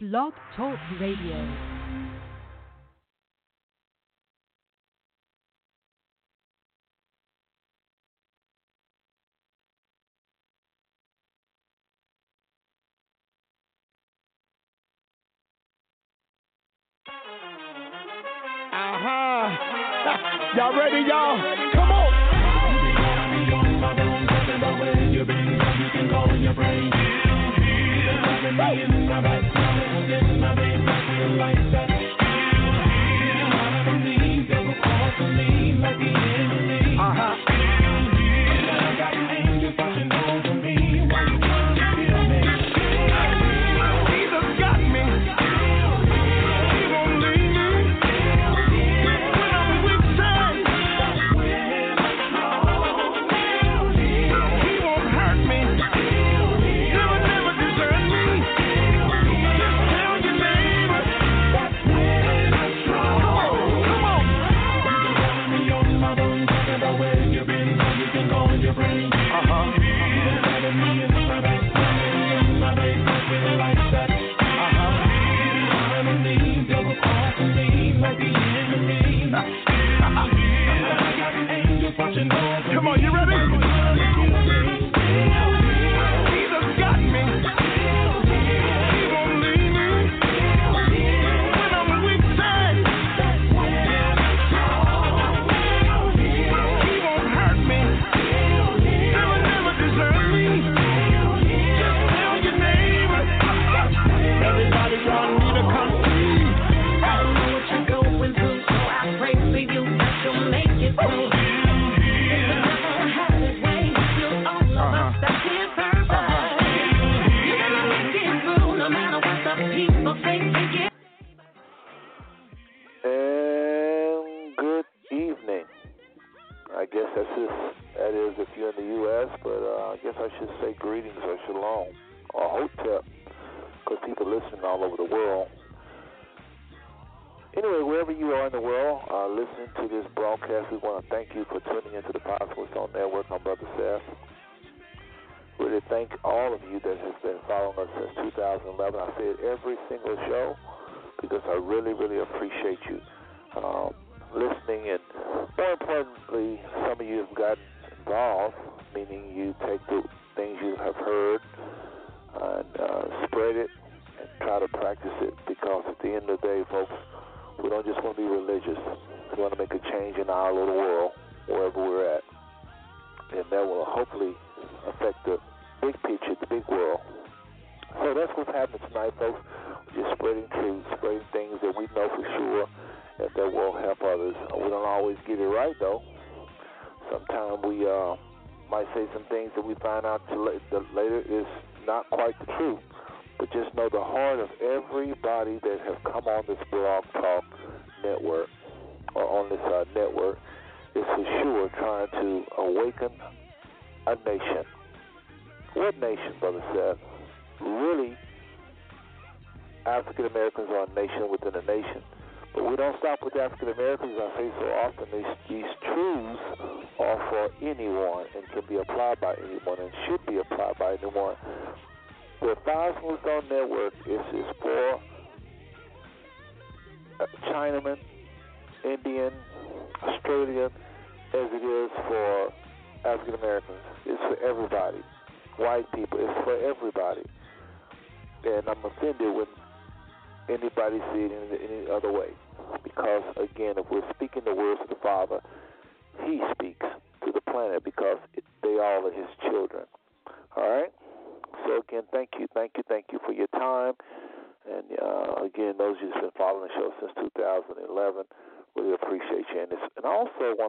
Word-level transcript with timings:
Blog 0.00 0.32
Talk 0.56 0.76
Radio. 0.98 1.73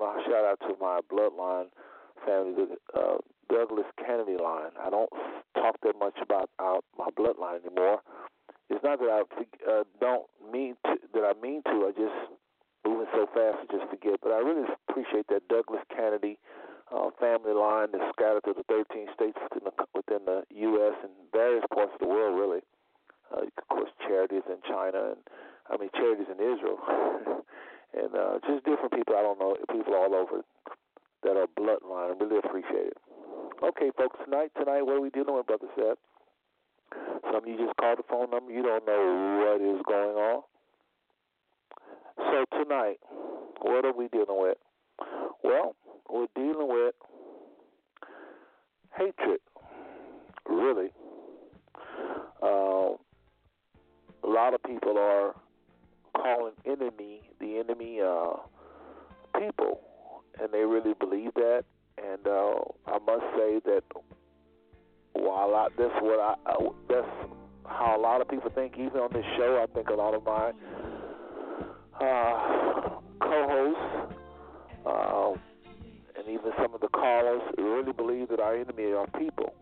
want 0.06 0.22
shout 0.30 0.46
out 0.46 0.60
to 0.70 0.78
my 0.80 1.02
bloodline 1.10 1.74
family, 2.26 2.54
the 2.70 3.00
uh, 3.00 3.18
Douglas 3.50 3.86
Kennedy 3.98 4.38
line. 4.38 4.72
I 4.80 4.90
don't 4.90 5.10
talk 5.56 5.78
that 5.84 5.98
much 5.98 6.18
about 6.22 6.50
our, 6.60 6.80
my 6.98 7.10
bloodline 7.18 7.66
anymore. 7.66 8.02
It's 8.70 8.84
not 8.84 9.00
that 9.00 9.10
I 9.10 9.22
uh, 9.70 9.84
don't 10.00 10.26
mean 10.52 10.76
to, 10.86 10.98
that 11.14 11.24
I 11.26 11.34
mean 11.42 11.62
to. 11.66 11.90
I 11.90 11.92
just 11.92 12.34
moving 12.86 13.08
so 13.14 13.26
fast 13.34 13.66
I 13.66 13.78
just 13.78 13.90
forget. 13.90 14.20
But 14.22 14.32
I 14.32 14.40
really 14.40 14.66
appreciate 14.90 15.28
that 15.30 15.48
Douglas 15.50 15.82
Kennedy 15.90 16.38
uh, 16.94 17.10
family 17.20 17.54
line 17.54 17.90
that's 17.92 18.10
scattered 18.14 18.44
through 18.44 18.62
the 18.62 18.70
13 18.70 19.08
states 19.14 19.38
within 19.42 19.66
the, 19.66 19.74
within 19.94 20.26
the 20.26 20.46
U.S. 20.70 20.94
and 21.02 21.14
various 21.34 21.66
parts 21.74 21.94
of 21.94 22.00
the 22.00 22.08
world, 22.10 22.38
really. 22.38 22.62
Uh, 23.34 23.46
of 23.46 23.68
course, 23.70 23.90
charities 24.06 24.46
in 24.50 24.58
China 24.70 25.18
and 25.18 25.22
I 25.70 25.78
mean 25.78 25.90
charities 25.94 26.30
in 26.30 26.38
Israel. 26.38 26.78
and 27.94 28.16
uh, 28.16 28.40
just 28.48 28.66
different 28.66 28.92
people 28.92 29.16
I 29.16 29.22
don't 29.22 29.40
know, 29.40 29.56
people 29.72 29.94
all 29.94 30.14
over 30.16 30.42
that 31.24 31.38
are 31.38 31.48
bloodline. 31.60 32.14
I 32.14 32.24
really 32.24 32.38
appreciate 32.38 32.88
it. 32.88 32.98
Okay, 33.64 33.92
folks, 33.98 34.18
tonight, 34.24 34.52
tonight, 34.58 34.82
what 34.82 34.98
are 34.98 35.02
we 35.02 35.10
dealing 35.10 35.36
with, 35.36 35.48
Brother 35.48 35.68
Seth? 35.76 35.98
Some 37.24 37.36
of 37.36 37.48
you 37.48 37.58
just 37.58 37.76
called 37.78 38.00
the 38.00 38.04
phone 38.10 38.30
number. 38.30 38.52
You 38.52 38.62
don't 38.62 38.86
know 38.86 39.42
what 39.42 39.62
is 39.62 39.82
going 39.88 40.16
on. 40.18 40.44
So 42.18 42.46
tonight, 42.64 43.00
what 43.62 43.86
are 43.86 43.94
we 43.94 44.08
dealing 44.10 44.40
with? 44.40 44.58
Well, 45.44 45.76
we're 46.10 46.28
dealing 46.36 46.68
with 46.68 46.96
hatred, 48.98 49.40
really. 50.48 50.90
Uh, 52.42 52.96
a 54.24 54.28
lot 54.28 54.54
of 54.54 54.62
people 54.64 54.98
are 54.98 55.36
calling 56.16 56.54
enemy 56.66 57.22
the 57.40 57.60
enemy 57.60 58.00
uh, 58.02 58.38
people, 59.40 59.82
and 60.40 60.52
they 60.52 60.64
really 60.64 60.94
believe 61.00 61.34
that. 61.36 61.64
And 61.98 62.28
uh, 62.28 62.56
I 62.88 63.00
must 63.06 63.26
say 63.38 63.62
that 63.66 63.84
while 65.14 65.56
I, 65.56 65.68
that's 65.78 65.94
what 66.02 66.20
I, 66.20 66.36
uh, 66.46 66.70
that's 66.90 67.08
how 67.66 67.96
a 67.98 68.02
lot 68.02 68.22
of 68.22 68.28
people 68.28 68.52
think. 68.54 68.74
Even 68.78 69.00
on 69.00 69.14
this 69.14 69.26
show, 69.38 69.64
I 69.64 69.74
think 69.74 69.90
a 69.90 69.94
lot 69.94 70.14
of 70.14 70.24
my 70.26 70.52
uh, 72.02 73.00
co-hosts 73.22 74.16
uh, 74.86 75.32
and 76.18 76.28
even 76.28 76.52
some 76.62 76.74
of 76.74 76.82
the 76.82 76.88
callers 76.90 77.42
really 77.58 77.94
believe 77.94 78.30
that 78.30 78.40
our 78.40 78.56
enemy 78.56 78.92
are 78.92 79.08
people. 79.18 79.54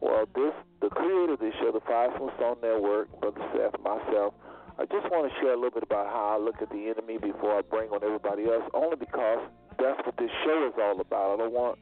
Well, 0.00 0.26
this 0.34 0.52
the 0.80 0.88
creator 0.88 1.34
of 1.34 1.40
this 1.40 1.52
show, 1.60 1.72
the 1.72 1.80
Five 1.86 2.10
Stone 2.16 2.56
Network, 2.62 3.08
Brother 3.20 3.44
Seth, 3.52 3.78
myself. 3.82 4.34
I 4.78 4.86
just 4.86 5.10
want 5.10 5.30
to 5.30 5.40
share 5.40 5.52
a 5.52 5.56
little 5.56 5.70
bit 5.70 5.82
about 5.82 6.06
how 6.06 6.36
I 6.36 6.42
look 6.42 6.62
at 6.62 6.70
the 6.70 6.88
enemy 6.88 7.18
before 7.18 7.58
I 7.58 7.62
bring 7.62 7.90
on 7.90 8.02
everybody 8.02 8.44
else, 8.46 8.64
only 8.74 8.96
because 8.96 9.40
that's 9.78 10.00
what 10.04 10.16
this 10.16 10.30
show 10.44 10.66
is 10.68 10.74
all 10.80 11.00
about. 11.00 11.34
I 11.34 11.36
don't 11.38 11.52
want 11.52 11.78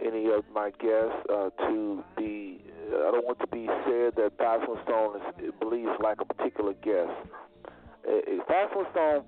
any 0.00 0.30
of 0.30 0.44
my 0.52 0.70
guests 0.70 1.16
uh, 1.30 1.50
to 1.68 2.04
be. 2.16 2.60
I 2.86 3.10
don't 3.10 3.26
want 3.26 3.40
to 3.40 3.48
be 3.48 3.66
said 3.84 4.14
that 4.16 4.32
Smooth 4.38 4.78
Stone 4.84 5.20
is, 5.42 5.52
believes 5.60 5.90
like 6.02 6.20
a 6.20 6.24
particular 6.24 6.74
guest. 6.84 7.10
Five 8.46 8.70
Stone 8.92 9.24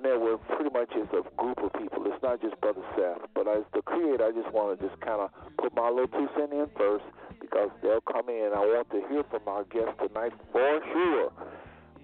Network 0.00 0.46
pretty 0.48 0.70
much 0.70 0.90
is 0.94 1.08
a 1.10 1.22
group 1.36 1.58
of 1.58 1.72
people. 1.74 2.06
It's 2.06 2.22
not 2.22 2.40
just 2.40 2.60
Brother 2.60 2.84
Seth, 2.94 3.26
but 3.34 3.48
as 3.48 3.64
the 3.74 3.82
creator, 3.82 4.26
I 4.26 4.30
just 4.30 4.52
want 4.54 4.78
to 4.78 4.86
just 4.86 5.00
kind 5.00 5.20
of 5.20 5.30
put 5.58 5.74
my 5.74 5.88
little 5.88 6.06
two 6.08 6.28
cents 6.36 6.52
in 6.52 6.66
first 6.76 7.04
because 7.40 7.70
they'll 7.82 8.00
come 8.02 8.28
in. 8.28 8.52
I 8.54 8.60
want 8.60 8.90
to 8.90 9.02
hear 9.08 9.24
from 9.30 9.42
our 9.48 9.64
guests 9.64 9.98
tonight 9.98 10.32
for 10.52 10.80
sure. 10.92 11.32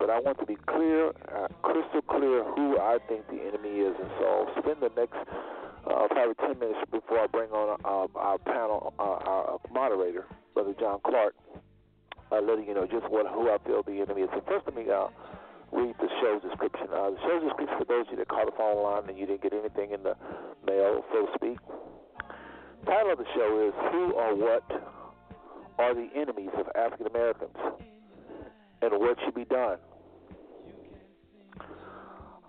But 0.01 0.09
I 0.09 0.19
want 0.19 0.41
to 0.41 0.47
be 0.47 0.57
clear, 0.67 1.13
uh, 1.29 1.53
crystal 1.61 2.01
clear, 2.09 2.43
who 2.57 2.81
I 2.81 2.97
think 3.07 3.29
the 3.29 3.37
enemy 3.37 3.85
is. 3.85 3.95
And 4.01 4.11
so 4.19 4.25
I'll 4.25 4.63
spend 4.63 4.81
the 4.81 4.89
next 4.97 5.21
uh, 5.87 6.09
or 6.09 6.35
10 6.41 6.59
minutes 6.59 6.81
before 6.91 7.21
I 7.21 7.27
bring 7.27 7.51
on 7.51 7.77
uh, 7.85 8.19
our 8.19 8.39
panel, 8.39 8.95
uh, 8.99 9.03
our 9.03 9.61
moderator, 9.73 10.25
Brother 10.55 10.75
John 10.81 11.01
Clark, 11.05 11.35
uh, 12.33 12.41
letting 12.41 12.67
you 12.67 12.75
know 12.75 12.87
just 12.87 13.09
what 13.11 13.27
who 13.29 13.51
I 13.51 13.59
feel 13.67 13.83
the 13.83 14.01
enemy 14.01 14.23
is. 14.23 14.31
So 14.33 14.43
first, 14.49 14.65
let 14.67 14.77
me 14.77 14.91
uh, 14.91 15.09
read 15.73 15.95
the 16.01 16.09
show's 16.21 16.43
description. 16.43 16.89
Uh, 16.93 17.11
the 17.11 17.21
show's 17.21 17.43
description 17.45 17.77
for 17.79 17.85
those 17.85 18.07
of 18.09 18.13
you 18.13 18.25
that 18.25 18.29
the 18.29 18.53
phone 18.57 18.83
line 18.83 19.09
and 19.09 19.19
you 19.19 19.27
didn't 19.27 19.43
get 19.43 19.53
anything 19.53 19.93
in 19.93 20.03
the 20.03 20.17
mail, 20.65 21.05
so 21.13 21.27
to 21.27 21.33
speak. 21.37 21.59
The 22.81 22.87
Title 22.89 23.13
of 23.13 23.19
the 23.19 23.29
show 23.37 23.69
is 23.69 23.75
Who 23.93 24.13
or 24.17 24.35
What 24.35 24.65
are 25.79 25.95
the 25.95 26.09
enemies 26.17 26.51
of 26.57 26.69
African 26.77 27.07
Americans 27.07 27.57
and 28.83 28.93
what 29.01 29.19
should 29.25 29.35
be 29.35 29.45
done. 29.45 29.79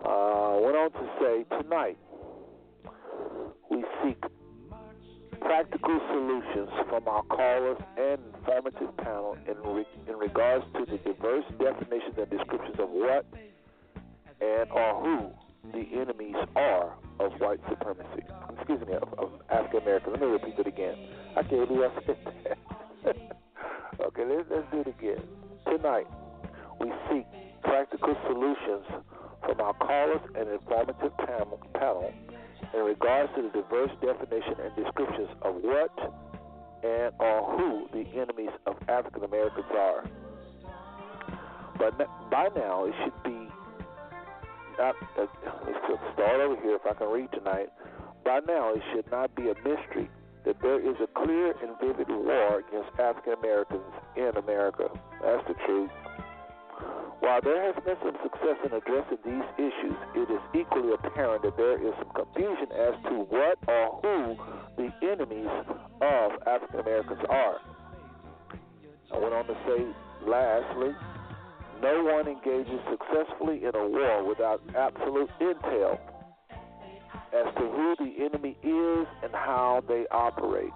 Uh, 0.04 0.58
went 0.58 0.76
on 0.76 0.90
to 0.90 1.08
say 1.20 1.44
tonight 1.62 1.96
we 3.70 3.84
seek 4.02 4.18
practical 5.40 6.00
solutions 6.10 6.70
from 6.88 7.06
our 7.06 7.22
callers 7.24 7.78
and 7.96 8.18
informative 8.34 8.96
panel 8.96 9.36
in, 9.46 9.54
re- 9.62 9.86
in 10.08 10.16
regards 10.16 10.64
to 10.74 10.84
the 10.86 10.98
diverse 10.98 11.44
definitions 11.58 12.14
and 12.18 12.30
descriptions 12.30 12.76
of 12.80 12.88
what 12.90 13.24
and 14.40 14.70
or 14.72 15.02
who 15.02 15.30
the 15.70 15.86
enemies 16.00 16.34
are 16.56 16.94
of 17.20 17.32
white 17.38 17.60
supremacy. 17.68 18.22
Excuse 18.58 18.80
me, 18.86 18.94
of, 18.94 19.14
of 19.18 19.30
African 19.50 19.82
Americans. 19.82 20.16
Let 20.18 20.20
me 20.20 20.26
repeat 20.26 20.58
it 20.58 20.66
again. 20.66 20.96
I 21.36 21.42
can't 21.44 21.68
believe 21.68 21.90
I 21.90 22.06
said 22.06 22.16
that. 23.04 23.16
okay, 24.06 24.24
let's, 24.26 24.48
let's 24.50 24.66
do 24.72 24.80
it 24.80 24.88
again. 24.88 25.22
Tonight, 25.64 26.08
we 26.80 26.90
seek 27.08 27.26
practical 27.62 28.16
solutions 28.26 28.84
from 29.44 29.60
our 29.60 29.74
callers 29.74 30.20
and 30.34 30.48
informative 30.48 31.16
panel, 31.18 32.12
in 32.74 32.80
regards 32.80 33.32
to 33.36 33.42
the 33.42 33.48
diverse 33.50 33.90
definition 34.00 34.54
and 34.62 34.74
descriptions 34.76 35.28
of 35.42 35.54
what 35.56 35.92
and 36.82 37.12
or 37.18 37.56
who 37.56 37.88
the 37.92 38.08
enemies 38.18 38.50
of 38.66 38.76
African 38.88 39.24
Americans 39.24 39.66
are. 39.72 40.04
But 41.78 41.98
by 42.30 42.48
now, 42.54 42.84
it 42.86 42.94
should 43.02 43.22
be 43.24 43.48
not. 44.78 44.94
Uh, 45.18 45.26
let's 45.66 46.14
start 46.14 46.40
over 46.40 46.56
here. 46.62 46.76
If 46.76 46.86
I 46.86 46.94
can 46.94 47.08
read 47.08 47.30
tonight, 47.32 47.68
by 48.24 48.40
now 48.46 48.74
it 48.74 48.82
should 48.92 49.10
not 49.10 49.34
be 49.34 49.50
a 49.50 49.54
mystery 49.56 50.10
that 50.44 50.60
there 50.60 50.80
is 50.80 50.96
a 51.00 51.06
clear 51.24 51.54
and 51.62 51.78
vivid 51.80 52.08
war 52.08 52.58
against 52.58 52.90
African 52.98 53.34
Americans 53.34 53.84
in 54.16 54.32
America. 54.36 54.88
That's 55.22 55.46
the 55.46 55.54
truth. 55.66 55.90
While 57.22 57.40
there 57.40 57.72
has 57.72 57.76
been 57.84 57.94
some 58.02 58.18
success 58.20 58.58
in 58.66 58.72
addressing 58.74 59.22
these 59.24 59.46
issues, 59.56 59.94
it 60.16 60.28
is 60.28 60.42
equally 60.58 60.92
apparent 60.92 61.42
that 61.44 61.56
there 61.56 61.78
is 61.78 61.94
some 62.02 62.10
confusion 62.18 62.66
as 62.74 62.98
to 63.04 63.22
what 63.30 63.58
or 63.68 64.00
who 64.02 64.34
the 64.76 64.90
enemies 65.06 65.46
of 66.02 66.32
African 66.48 66.80
Americans 66.80 67.20
are. 67.30 67.60
I 69.14 69.18
went 69.18 69.34
on 69.34 69.46
to 69.46 69.54
say, 69.54 69.86
lastly, 70.26 70.96
no 71.80 72.02
one 72.02 72.26
engages 72.26 72.80
successfully 72.90 73.62
in 73.66 73.70
a 73.72 73.86
war 73.86 74.26
without 74.26 74.60
absolute 74.74 75.30
intel 75.40 76.00
as 77.30 77.54
to 77.54 77.62
who 77.70 77.94
the 78.00 78.24
enemy 78.24 78.58
is 78.64 79.06
and 79.22 79.32
how 79.32 79.80
they 79.86 80.06
operate. 80.10 80.74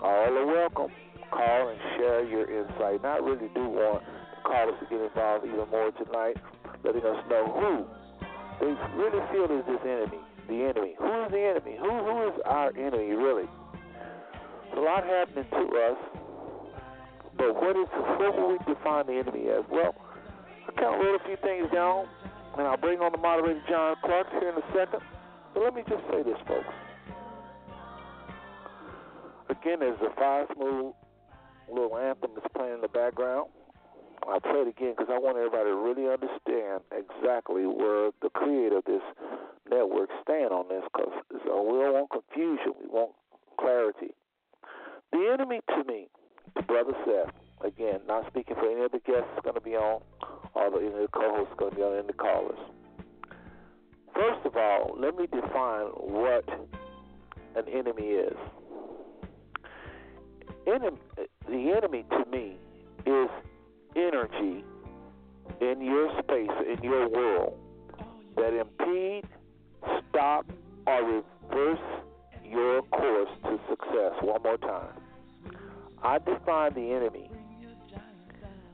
All 0.00 0.38
are 0.38 0.46
welcome. 0.46 0.90
Call 1.30 1.68
and 1.68 1.80
share 1.98 2.24
your 2.24 2.48
insight. 2.50 3.04
I 3.04 3.18
really 3.18 3.48
do 3.54 3.68
want 3.68 4.02
callers 4.44 4.76
to 4.80 4.86
get 4.86 5.00
involved 5.00 5.44
even 5.46 5.68
more 5.70 5.90
tonight, 5.92 6.36
letting 6.84 7.02
us 7.02 7.18
know 7.28 7.44
who 7.48 7.72
they 8.60 8.72
really 8.94 9.22
feel 9.32 9.50
is 9.50 9.64
this 9.66 9.82
enemy. 9.82 10.20
The 10.46 10.62
enemy. 10.68 10.94
Who 10.98 11.24
is 11.24 11.30
the 11.32 11.40
enemy? 11.40 11.76
Who 11.80 11.90
who 11.90 12.28
is 12.28 12.34
our 12.44 12.68
enemy 12.76 13.12
really? 13.16 13.48
A 14.76 14.80
lot 14.80 15.04
happening 15.04 15.46
to 15.50 15.64
us, 15.88 15.98
but 17.36 17.54
what 17.54 17.76
is 17.76 17.88
what 18.20 18.36
will 18.36 18.52
we 18.52 18.58
define 18.66 19.06
the 19.06 19.14
enemy 19.14 19.48
as? 19.48 19.64
Well, 19.70 19.94
I 20.68 20.72
kind 20.80 20.94
of 20.94 21.00
wrote 21.00 21.20
a 21.20 21.24
few 21.24 21.36
things 21.42 21.70
down, 21.72 22.06
and 22.58 22.66
I'll 22.66 22.76
bring 22.76 23.00
on 23.00 23.12
the 23.12 23.18
moderator 23.18 23.62
John 23.68 23.96
Clark 24.04 24.28
here 24.30 24.50
in 24.50 24.56
a 24.56 24.66
second. 24.74 25.00
But 25.54 25.62
let 25.62 25.74
me 25.74 25.82
just 25.88 26.02
say 26.10 26.22
this, 26.22 26.38
folks. 26.46 26.68
Again, 29.48 29.80
there's 29.80 30.00
a 30.00 30.14
five 30.18 30.46
smooth 30.54 30.92
little 31.72 31.96
anthem 31.96 32.30
that's 32.34 32.46
playing 32.54 32.74
in 32.74 32.80
the 32.80 32.88
background. 32.88 33.48
I'll 34.28 34.40
play 34.40 34.64
it 34.64 34.68
again 34.68 34.94
because 34.96 35.12
I 35.12 35.18
want 35.18 35.36
everybody 35.36 35.70
to 35.70 35.76
really 35.76 36.08
understand 36.08 36.82
exactly 36.92 37.66
where 37.66 38.10
the 38.22 38.30
creator 38.30 38.78
of 38.78 38.84
this 38.84 39.02
network 39.70 40.08
stand 40.22 40.52
on 40.52 40.68
this 40.68 40.82
because 40.92 41.12
so 41.44 41.62
we 41.62 41.78
don't 41.78 41.94
want 41.94 42.10
confusion. 42.10 42.72
We 42.80 42.88
want 42.88 43.12
clarity. 43.58 44.14
The 45.12 45.30
enemy 45.32 45.60
to 45.68 45.84
me, 45.84 46.08
Brother 46.66 46.94
Seth, 47.04 47.34
again, 47.64 48.00
not 48.06 48.26
speaking 48.28 48.56
for 48.56 48.70
any 48.70 48.84
of 48.84 48.92
the 48.92 49.00
guests 49.00 49.30
going 49.42 49.54
to 49.54 49.60
be 49.60 49.76
on, 49.76 50.02
or 50.54 50.70
the, 50.70 50.78
any 50.78 50.88
of 50.88 50.94
the 50.94 51.08
co-hosts 51.12 51.54
going 51.56 51.70
to 51.70 51.76
be 51.76 51.82
on, 51.82 51.98
any 51.98 52.06
the 52.06 52.12
callers. 52.12 52.58
First 54.14 54.46
of 54.46 54.56
all, 54.56 54.96
let 54.98 55.16
me 55.16 55.26
define 55.26 55.86
what 55.94 56.44
an 57.56 57.68
enemy 57.68 58.06
is. 58.06 58.36
Enemy, 60.66 60.96
the 61.46 61.74
enemy 61.76 62.04
to 62.10 62.24
me 62.30 62.56
is 63.06 63.28
energy 63.96 64.64
in 65.60 65.80
your 65.80 66.10
space, 66.22 66.50
in 66.72 66.82
your 66.82 67.08
world, 67.08 67.54
that 68.36 68.52
impede, 68.52 69.24
stop, 70.08 70.46
or 70.86 71.02
reverse 71.02 71.78
your 72.44 72.82
course 72.82 73.30
to 73.44 73.58
success. 73.68 74.12
One 74.20 74.42
more 74.42 74.58
time. 74.58 74.94
I 76.02 76.18
define 76.18 76.74
the 76.74 76.92
enemy. 76.92 77.30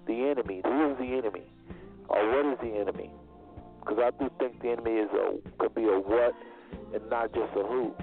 The 0.07 0.29
enemy. 0.29 0.63
Who 0.65 0.91
is 0.91 0.99
the 0.99 1.17
enemy? 1.17 1.45
Or 2.09 2.29
what 2.29 2.53
is 2.53 2.59
the 2.61 2.79
enemy? 2.79 3.11
Because 3.81 3.99
I 3.99 4.11
do 4.19 4.31
think 4.39 4.61
the 4.63 4.71
enemy 4.71 4.93
is 4.93 5.09
a 5.13 5.39
could 5.59 5.75
be 5.75 5.85
a 5.85 5.99
what 5.99 6.35
and 6.93 7.09
not 7.09 7.33
just 7.33 7.53
a 7.57 7.63
who. 7.63 7.95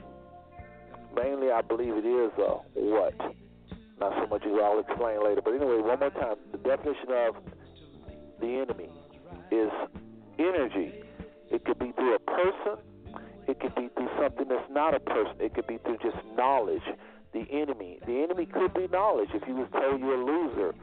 Mainly, 1.15 1.51
I 1.51 1.61
believe 1.61 1.93
it 1.93 2.05
is 2.05 2.31
a 2.37 2.59
what. 2.73 3.13
Not 3.99 4.13
so 4.21 4.27
much 4.27 4.43
as 4.45 4.51
I'll 4.61 4.79
explain 4.79 5.23
later. 5.23 5.41
But 5.43 5.55
anyway, 5.55 5.81
one 5.81 5.99
more 5.99 6.11
time. 6.11 6.35
The 6.51 6.59
definition 6.59 7.09
of 7.09 7.35
the 8.39 8.61
enemy 8.61 8.89
is 9.51 9.71
energy. 10.37 11.03
It 11.49 11.65
could 11.65 11.79
be 11.79 11.91
through 11.93 12.15
a 12.15 12.19
person. 12.19 12.77
It 13.47 13.59
could 13.59 13.73
be 13.75 13.89
through 13.95 14.09
something 14.21 14.47
that's 14.47 14.69
not 14.69 14.93
a 14.93 14.99
person. 14.99 15.35
It 15.39 15.53
could 15.55 15.67
be 15.67 15.79
through 15.79 15.97
just 16.03 16.17
knowledge. 16.35 16.83
The 17.33 17.45
enemy. 17.51 17.99
The 18.05 18.23
enemy 18.23 18.45
could 18.45 18.73
be 18.73 18.87
knowledge. 18.91 19.29
If 19.33 19.47
you 19.47 19.55
was 19.55 19.67
told 19.71 19.99
you're 19.99 20.21
a 20.21 20.25
loser, 20.25 20.75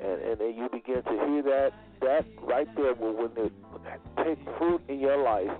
and, 0.00 0.22
and 0.22 0.40
then 0.40 0.54
you 0.54 0.68
begin 0.72 1.02
to 1.02 1.10
hear 1.10 1.42
that, 1.42 1.72
that 2.00 2.24
right 2.42 2.68
there 2.76 2.94
will 2.94 3.14
when 3.14 3.30
it 3.36 3.52
take 4.24 4.38
fruit 4.58 4.80
in 4.88 4.98
your 4.98 5.22
life, 5.22 5.50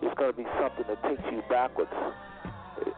it's 0.00 0.14
going 0.16 0.30
to 0.30 0.36
be 0.36 0.46
something 0.60 0.84
that 0.88 1.02
takes 1.02 1.22
you 1.32 1.42
backwards, 1.48 1.90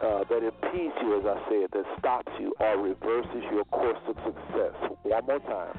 uh, 0.02 0.24
that 0.28 0.42
impedes 0.42 0.94
you, 1.02 1.20
as 1.20 1.26
I 1.26 1.48
said, 1.48 1.70
that 1.72 1.84
stops 1.98 2.32
you 2.38 2.52
or 2.60 2.78
reverses 2.78 3.42
your 3.52 3.64
course 3.66 3.98
of 4.08 4.16
success. 4.24 4.74
One 5.02 5.26
more 5.26 5.40
time. 5.40 5.78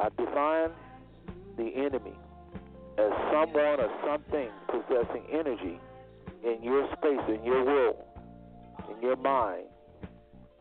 I 0.00 0.08
define 0.16 0.70
the 1.56 1.70
enemy 1.76 2.16
as 2.98 3.10
someone 3.32 3.80
or 3.80 3.90
something 4.06 4.48
possessing 4.68 5.24
energy 5.32 5.78
in 6.44 6.62
your 6.62 6.88
space, 6.96 7.20
in 7.28 7.44
your 7.44 7.64
will, 7.64 8.04
in 8.90 9.02
your 9.02 9.16
mind, 9.16 9.64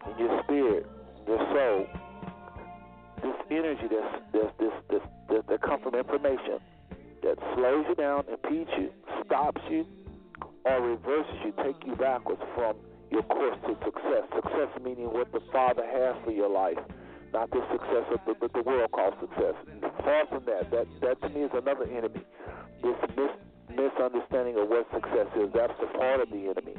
in 0.10 0.18
your 0.18 0.44
spirit, 0.44 0.86
in 1.20 1.28
your 1.28 1.40
soul. 1.54 1.88
This 3.22 3.36
energy 3.50 3.88
that's, 3.90 4.24
that's 4.34 4.54
this 4.90 5.02
that, 5.30 5.48
that 5.48 5.62
comes 5.62 5.84
from 5.84 5.96
information 5.96 6.60
that 7.24 7.38
slows 7.56 7.86
you 7.90 7.96
down, 7.96 8.24
impedes 8.32 8.70
you, 8.78 8.90
stops 9.26 9.62
you, 9.70 9.86
or 10.66 10.82
reverses 10.82 11.36
you, 11.46 11.54
take 11.64 11.76
you 11.86 11.96
backwards 11.96 12.42
from 12.56 12.76
your 13.12 13.24
course 13.24 13.58
to 13.68 13.76
success. 13.86 14.24
Success 14.36 14.70
meaning 14.84 15.12
what 15.12 15.32
the 15.32 15.42
Father 15.52 15.86
has 15.86 16.16
for 16.24 16.32
your 16.32 16.50
life, 16.50 16.80
not 17.34 17.50
the 17.52 17.62
success 17.72 18.06
of 18.14 18.20
the, 18.26 18.48
the 18.54 18.64
world 18.64 18.92
calls 18.92 19.14
success. 19.20 19.56
Far 20.04 20.28
from 20.28 20.44
that. 20.46 20.72
That 20.72 20.88
that 21.02 21.22
to 21.22 21.30
me 21.30 21.44
is 21.44 21.52
another 21.54 21.86
enemy. 21.86 22.22
This 22.82 22.98
mis- 23.16 23.40
misunderstanding 23.72 24.58
of 24.60 24.68
what 24.68 24.88
success 24.94 25.28
is. 25.36 25.50
That's 25.54 25.74
the 25.80 25.88
part 25.98 26.22
of 26.22 26.30
the 26.30 26.52
enemy. 26.52 26.76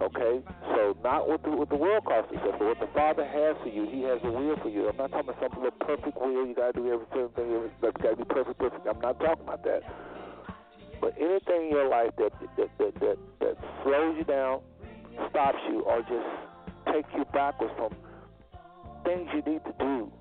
Okay, 0.00 0.40
so 0.72 0.96
not 1.04 1.28
what 1.28 1.42
the, 1.44 1.50
what 1.50 1.68
the 1.68 1.76
world 1.76 2.04
calls 2.06 2.24
success, 2.32 2.56
but 2.58 2.64
what 2.72 2.80
the 2.80 2.88
Father 2.96 3.20
has 3.20 3.54
for 3.62 3.68
you. 3.68 3.84
He 3.84 4.00
has 4.08 4.18
a 4.24 4.30
will 4.30 4.56
for 4.62 4.70
you. 4.70 4.88
I'm 4.88 4.96
not 4.96 5.12
talking 5.12 5.28
about 5.28 5.52
some 5.52 5.62
little 5.62 5.76
perfect 5.76 6.16
will. 6.16 6.46
You 6.46 6.54
got 6.56 6.72
to 6.72 6.80
do 6.80 6.88
everything. 6.88 7.28
you 7.36 7.70
got 7.82 7.92
to 8.00 8.16
be 8.16 8.24
perfect, 8.24 8.58
perfect. 8.58 8.86
I'm 8.88 8.98
not 9.00 9.20
talking 9.20 9.44
about 9.44 9.62
that. 9.64 9.84
But 11.00 11.14
anything 11.18 11.66
in 11.66 11.70
your 11.70 11.88
life 11.88 12.10
that 12.18 12.32
that 12.56 12.70
that 12.78 12.94
that, 13.00 13.18
that 13.40 13.56
slows 13.82 14.16
you 14.18 14.24
down, 14.24 14.60
stops 15.30 15.58
you, 15.70 15.80
or 15.82 16.00
just 16.02 16.28
takes 16.92 17.08
you 17.16 17.24
backwards 17.32 17.72
from 17.76 17.94
things 19.04 19.28
you 19.32 19.42
need 19.50 19.64
to 19.64 19.74
do, 19.78 20.12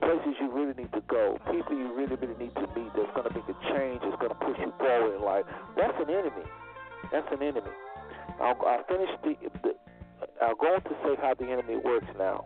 places 0.00 0.34
you 0.40 0.50
really 0.52 0.74
need 0.74 0.92
to 0.92 1.00
go, 1.08 1.38
people 1.50 1.76
you 1.76 1.92
really 1.94 2.16
really 2.16 2.36
need 2.38 2.54
to 2.54 2.66
meet. 2.76 2.92
That's 2.94 3.12
going 3.14 3.28
to 3.28 3.34
make 3.34 3.48
a 3.48 3.56
change. 3.72 4.00
That's 4.02 4.20
going 4.20 4.32
to 4.32 4.40
push 4.40 4.58
you 4.60 4.72
forward 4.78 5.16
in 5.16 5.22
life. 5.22 5.44
That's 5.76 5.96
an 5.98 6.10
enemy. 6.10 6.44
That's 7.12 7.26
an 7.32 7.42
enemy. 7.42 7.72
I'll, 8.40 8.56
I'll 8.66 8.84
finish 8.88 9.10
the, 9.24 9.34
the. 9.62 9.72
I'll 10.42 10.54
go 10.54 10.74
on 10.74 10.82
to 10.82 10.94
say 11.04 11.16
how 11.20 11.34
the 11.34 11.46
enemy 11.46 11.76
works 11.76 12.06
now. 12.18 12.44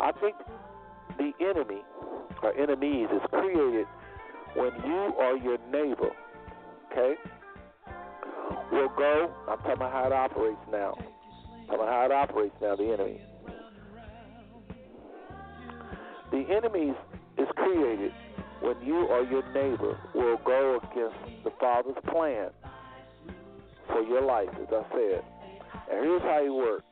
I 0.00 0.12
think 0.12 0.36
the 1.16 1.32
enemy 1.40 1.82
or 2.42 2.54
enemies 2.56 3.08
is 3.12 3.22
created 3.30 3.86
when 4.54 4.72
you 4.84 5.12
or 5.18 5.36
your 5.36 5.58
neighbor, 5.70 6.10
okay, 6.90 7.14
We'll 8.70 8.88
go. 8.88 9.30
I'm 9.48 9.58
talking 9.58 9.72
about 9.72 9.92
how 9.92 10.06
it 10.06 10.12
operates 10.12 10.60
now. 10.70 10.94
I'm 10.98 11.66
talking 11.66 11.80
about 11.80 11.88
how 11.88 12.04
it 12.04 12.12
operates 12.12 12.54
now. 12.60 12.76
The 12.76 12.92
enemy. 12.92 13.20
The 16.30 16.44
enemies 16.54 16.94
is 17.38 17.48
created 17.56 18.12
when 18.60 18.76
you 18.84 19.06
or 19.06 19.22
your 19.22 19.42
neighbor 19.52 19.98
will 20.14 20.38
go 20.44 20.78
against 20.82 21.44
the 21.44 21.50
Father's 21.58 21.96
plan 22.10 22.50
for 23.86 24.02
your 24.02 24.22
life, 24.22 24.50
as 24.60 24.68
I 24.70 24.82
said. 24.92 25.24
And 25.90 26.04
here's 26.04 26.22
how 26.22 26.42
he 26.42 26.50
works. 26.50 26.84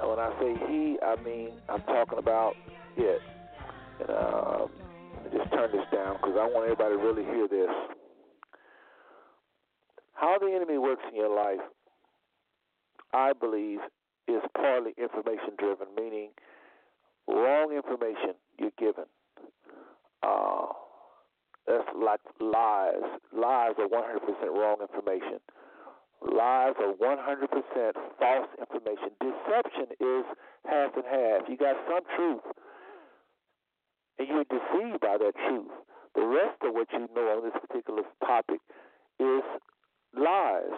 And 0.00 0.08
when 0.08 0.18
I 0.18 0.30
say 0.40 0.54
he, 0.68 0.96
I 1.04 1.20
mean 1.22 1.50
I'm 1.68 1.82
talking 1.82 2.18
about 2.18 2.54
it. 2.96 3.20
And 4.00 4.08
me 4.08 4.81
just 5.32 5.50
turn 5.52 5.70
this 5.72 5.86
down 5.92 6.16
because 6.16 6.36
I 6.38 6.46
want 6.46 6.70
everybody 6.70 6.96
to 6.96 7.02
really 7.02 7.24
hear 7.24 7.48
this. 7.48 7.70
How 10.14 10.38
the 10.38 10.52
enemy 10.54 10.78
works 10.78 11.02
in 11.10 11.16
your 11.16 11.34
life, 11.34 11.60
I 13.12 13.32
believe, 13.32 13.80
is 14.28 14.42
partly 14.54 14.92
information 14.96 15.54
driven, 15.58 15.88
meaning 15.96 16.30
wrong 17.26 17.72
information 17.74 18.34
you're 18.58 18.76
given. 18.78 19.04
Uh, 20.22 20.66
that's 21.66 21.88
like 21.96 22.20
lies. 22.40 23.02
Lies 23.32 23.74
are 23.78 23.88
100% 23.88 24.20
wrong 24.52 24.76
information. 24.80 25.40
Lies 26.22 26.74
are 26.78 26.94
100% 26.94 27.92
false 28.18 28.48
information. 28.60 29.10
Deception 29.20 29.86
is 29.98 30.24
half 30.66 30.94
and 30.94 31.04
half. 31.04 31.48
You 31.48 31.56
got 31.56 31.76
some 31.88 32.02
truth, 32.16 32.42
and 34.18 34.28
you're 34.28 34.44
deceived 34.44 35.00
by 35.00 35.16
that 35.18 35.32
truth. 35.48 35.70
The 36.14 36.26
rest 36.26 36.58
of 36.62 36.74
what 36.74 36.88
you 36.92 37.08
know 37.14 37.38
on 37.38 37.44
this 37.44 37.58
particular 37.66 38.02
topic 38.24 38.60
is 39.18 39.42
lies. 40.16 40.76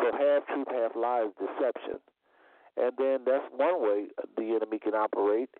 So 0.00 0.10
half 0.12 0.46
truth, 0.46 0.68
half 0.70 0.96
lies, 0.96 1.28
deception. 1.38 2.00
And 2.76 2.92
then 2.96 3.18
that's 3.26 3.44
one 3.54 3.82
way 3.82 4.06
the 4.36 4.56
enemy 4.56 4.78
can 4.78 4.94
operate 4.94 5.50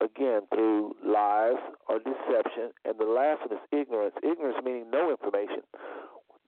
again 0.00 0.42
through 0.52 0.96
lies 1.04 1.60
or 1.88 1.98
deception, 1.98 2.72
and 2.84 2.98
the 2.98 3.04
last 3.04 3.40
one 3.48 3.58
is 3.58 3.64
ignorance. 3.70 4.14
Ignorance 4.22 4.58
meaning 4.64 4.90
no 4.90 5.10
information. 5.10 5.62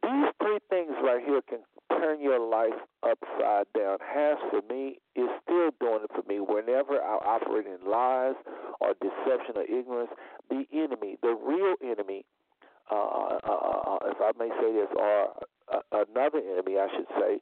These 0.04 0.28
three 0.42 0.58
things 0.68 0.92
right 1.02 1.24
here 1.24 1.40
can 1.48 1.60
turn 1.90 2.20
your 2.20 2.38
life 2.38 2.76
upside 3.02 3.66
down. 3.76 3.98
Has 4.04 4.36
for 4.50 4.60
me 4.68 4.98
is 5.16 5.28
still 5.42 5.70
doing 5.80 6.04
it 6.04 6.10
for 6.14 6.22
me. 6.28 6.40
Whenever 6.40 7.00
I 7.00 7.16
operate 7.24 7.66
in 7.66 7.90
lies 7.90 8.34
or 8.80 8.92
deception 9.00 9.56
or 9.56 9.62
ignorance, 9.62 10.10
the 10.50 10.64
enemy, 10.72 11.16
the 11.22 11.34
real 11.34 11.76
enemy, 11.82 12.24
uh, 12.90 12.94
uh, 12.94 13.38
uh, 13.44 13.98
if 14.12 14.20
I 14.20 14.32
may 14.38 14.50
say 14.60 14.72
this, 14.74 14.88
or 14.94 15.32
uh, 15.72 16.04
another 16.04 16.38
enemy, 16.38 16.78
I 16.78 16.88
should 16.94 17.08
say, 17.18 17.40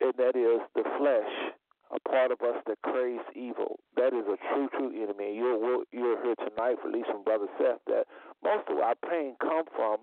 and 0.00 0.14
that 0.16 0.36
is 0.36 0.60
the 0.74 0.84
flesh 0.98 1.52
a 1.94 2.00
part 2.08 2.32
of 2.32 2.40
us 2.40 2.56
that 2.66 2.80
craves 2.82 3.22
evil. 3.36 3.78
That 3.96 4.12
is 4.14 4.24
a 4.26 4.36
true, 4.52 4.68
true 4.72 4.90
enemy. 4.90 5.30
And 5.30 5.36
you'll 5.36 5.84
you'll 5.92 6.18
hear 6.22 6.34
tonight, 6.36 6.76
at 6.84 6.90
least 6.90 7.06
from 7.10 7.22
Brother 7.22 7.46
Seth, 7.58 7.78
that 7.86 8.06
most 8.42 8.68
of 8.68 8.78
our 8.78 8.94
pain 9.08 9.36
come 9.40 9.64
from 9.76 9.98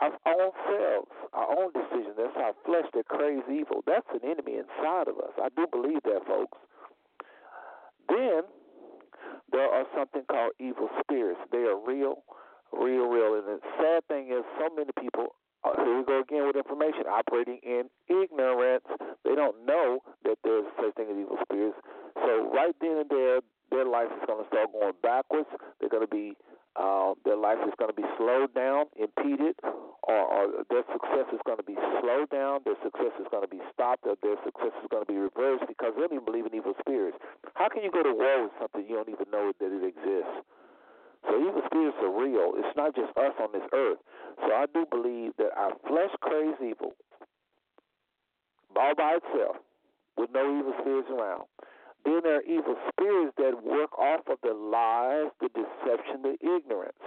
our 0.00 0.12
own 0.26 0.50
selves, 0.66 1.12
our 1.32 1.48
own 1.58 1.70
decisions. 1.72 2.16
That's 2.16 2.36
our 2.36 2.54
flesh 2.64 2.86
that 2.94 3.06
craves 3.08 3.44
evil. 3.50 3.82
That's 3.86 4.06
an 4.12 4.28
enemy 4.28 4.58
inside 4.58 5.08
of 5.08 5.18
us. 5.18 5.32
I 5.40 5.48
do 5.54 5.66
believe 5.70 6.02
that, 6.04 6.26
folks. 6.26 6.58
Then 8.08 8.42
there 9.52 9.68
are 9.68 9.86
something 9.96 10.22
called 10.30 10.52
evil 10.58 10.88
spirits. 11.00 11.40
They 11.50 11.64
are 11.68 11.78
real, 11.78 12.24
real, 12.72 13.06
real. 13.06 13.38
And 13.38 13.46
the 13.46 13.60
sad 13.78 14.06
thing 14.08 14.28
is, 14.32 14.44
so 14.58 14.68
many 14.74 14.90
people 14.98 15.36
uh, 15.64 15.78
here 15.84 15.98
we 15.98 16.04
go 16.04 16.20
again 16.20 16.46
with 16.46 16.56
information 16.56 17.06
operating 17.06 17.58
in 17.62 17.86
ignorance. 18.10 18.84
They 19.24 19.34
don't 19.34 19.64
know 19.64 20.00
that 20.24 20.38
there's 20.42 20.66
such 20.74 20.94
thing 20.94 21.06
as 21.10 21.16
evil 21.16 21.38
spirits. 21.42 21.78
So 22.18 22.50
right 22.50 22.74
then 22.80 23.06
and 23.06 23.10
there, 23.10 23.40
their 23.70 23.86
life 23.86 24.10
is 24.10 24.26
going 24.26 24.42
to 24.42 24.48
start 24.48 24.72
going 24.72 24.92
backwards. 25.02 25.48
They're 25.78 25.88
going 25.88 26.02
to 26.02 26.10
be 26.10 26.34
uh, 26.76 27.14
their 27.24 27.36
life 27.36 27.60
is 27.66 27.74
going 27.78 27.92
to 27.92 27.96
be 27.96 28.06
slowed 28.16 28.54
down, 28.54 28.86
impeded, 28.96 29.56
or, 30.08 30.22
or 30.24 30.64
their 30.70 30.84
success 30.88 31.28
is 31.32 31.40
going 31.44 31.58
to 31.58 31.68
be 31.68 31.76
slowed 32.00 32.30
down. 32.30 32.60
Their 32.64 32.80
success 32.82 33.12
is 33.20 33.28
going 33.30 33.44
to 33.44 33.52
be 33.52 33.60
stopped, 33.72 34.04
or 34.08 34.16
their 34.22 34.40
success 34.44 34.72
is 34.80 34.88
going 34.88 35.04
to 35.04 35.10
be 35.10 35.18
reversed 35.18 35.68
because 35.68 35.92
they 35.94 36.02
don't 36.02 36.16
even 36.16 36.24
believe 36.24 36.46
in 36.46 36.54
evil 36.54 36.74
spirits. 36.80 37.18
How 37.54 37.68
can 37.68 37.84
you 37.84 37.92
go 37.92 38.02
to 38.02 38.12
war 38.12 38.48
with 38.48 38.56
something 38.58 38.88
you 38.88 38.96
don't 38.96 39.12
even 39.12 39.28
know 39.30 39.52
that 39.52 39.70
it 39.70 39.84
exists? 39.84 40.42
So 41.28 41.38
evil 41.38 41.62
spirits 41.66 41.98
are 42.02 42.10
real. 42.10 42.56
It's 42.56 42.76
not 42.76 42.96
just 42.96 43.14
us 43.14 43.36
on 43.38 43.52
this 43.52 43.68
earth. 43.72 44.00
So 44.42 44.50
I 44.50 44.66
do 44.72 44.88
believe 44.88 45.36
that 45.38 45.54
our 45.54 45.76
flesh 45.86 46.10
craves 46.20 46.58
evil 46.58 46.96
all 48.82 48.94
by 48.96 49.18
itself 49.22 49.56
with 50.16 50.30
no 50.34 50.42
evil 50.58 50.74
spirits 50.80 51.08
around. 51.10 51.44
Then 52.04 52.20
there 52.22 52.36
are 52.36 52.42
evil 52.42 52.76
spirits 52.90 53.34
that 53.38 53.62
work 53.62 53.96
off 53.98 54.26
of 54.28 54.38
the 54.42 54.54
lies, 54.54 55.30
the 55.40 55.48
deception, 55.48 56.22
the 56.22 56.36
ignorance. 56.40 56.98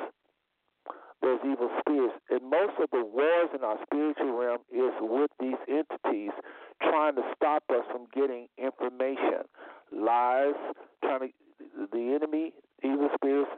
There's 1.22 1.40
evil 1.44 1.70
spirits. 1.80 2.16
And 2.30 2.50
most 2.50 2.74
of 2.80 2.90
the 2.92 3.04
wars 3.04 3.50
in 3.54 3.64
our 3.64 3.78
spiritual 3.84 4.38
realm 4.38 4.60
is 4.72 4.94
with 5.02 5.32
these 5.40 5.60
entities 5.68 6.32
trying 6.82 7.16
to 7.16 7.24
stop 7.36 7.64
us 7.70 7.84
from 7.92 8.06
getting 8.14 8.48
information. 8.58 9.50
Lies, 9.92 10.56
trying 11.04 11.20
to 11.20 11.88
the 11.92 12.14
enemy, 12.16 12.54
evil 12.84 13.10
spirits, 13.16 13.52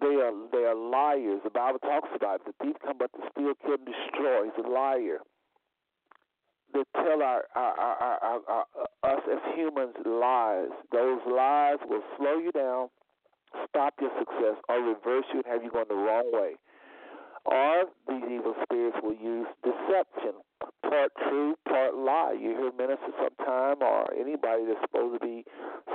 they 0.00 0.06
are 0.06 0.32
they 0.52 0.64
are 0.64 0.76
liars. 0.76 1.40
The 1.42 1.50
Bible 1.50 1.80
talks 1.80 2.08
about 2.14 2.40
it. 2.40 2.46
the 2.46 2.64
thief 2.64 2.76
come 2.84 2.98
but 2.98 3.10
to 3.12 3.20
steal, 3.32 3.54
kill, 3.64 3.74
and 3.74 3.86
destroy. 3.86 4.44
He's 4.44 4.64
a 4.64 4.68
liar. 4.68 5.18
They 6.72 6.82
tell 6.94 7.22
our, 7.22 7.44
our, 7.54 7.74
our, 7.78 8.18
our, 8.22 8.40
our 8.48 8.64
uh, 8.78 9.06
us 9.06 9.22
as 9.30 9.38
humans 9.56 9.94
lies. 10.04 10.68
Those 10.92 11.20
lies 11.26 11.78
will 11.88 12.02
slow 12.16 12.38
you 12.38 12.52
down, 12.52 12.88
stop 13.68 13.94
your 14.00 14.10
success, 14.18 14.56
or 14.68 14.80
reverse 14.80 15.24
you 15.32 15.42
and 15.44 15.46
have 15.46 15.62
you 15.64 15.70
going 15.70 15.86
the 15.88 15.94
wrong 15.94 16.30
way. 16.32 16.56
Or 17.46 17.84
these 18.08 18.24
evil 18.30 18.54
spirits 18.62 18.98
will 19.02 19.16
use 19.16 19.46
deception, 19.64 20.36
part 20.82 21.12
true, 21.28 21.54
part 21.66 21.94
lie. 21.94 22.36
You 22.38 22.50
hear 22.50 22.72
ministers 22.76 23.14
sometime 23.16 23.76
or 23.80 24.12
anybody 24.12 24.64
that's 24.66 24.80
supposed 24.82 25.20
to 25.20 25.26
be 25.26 25.44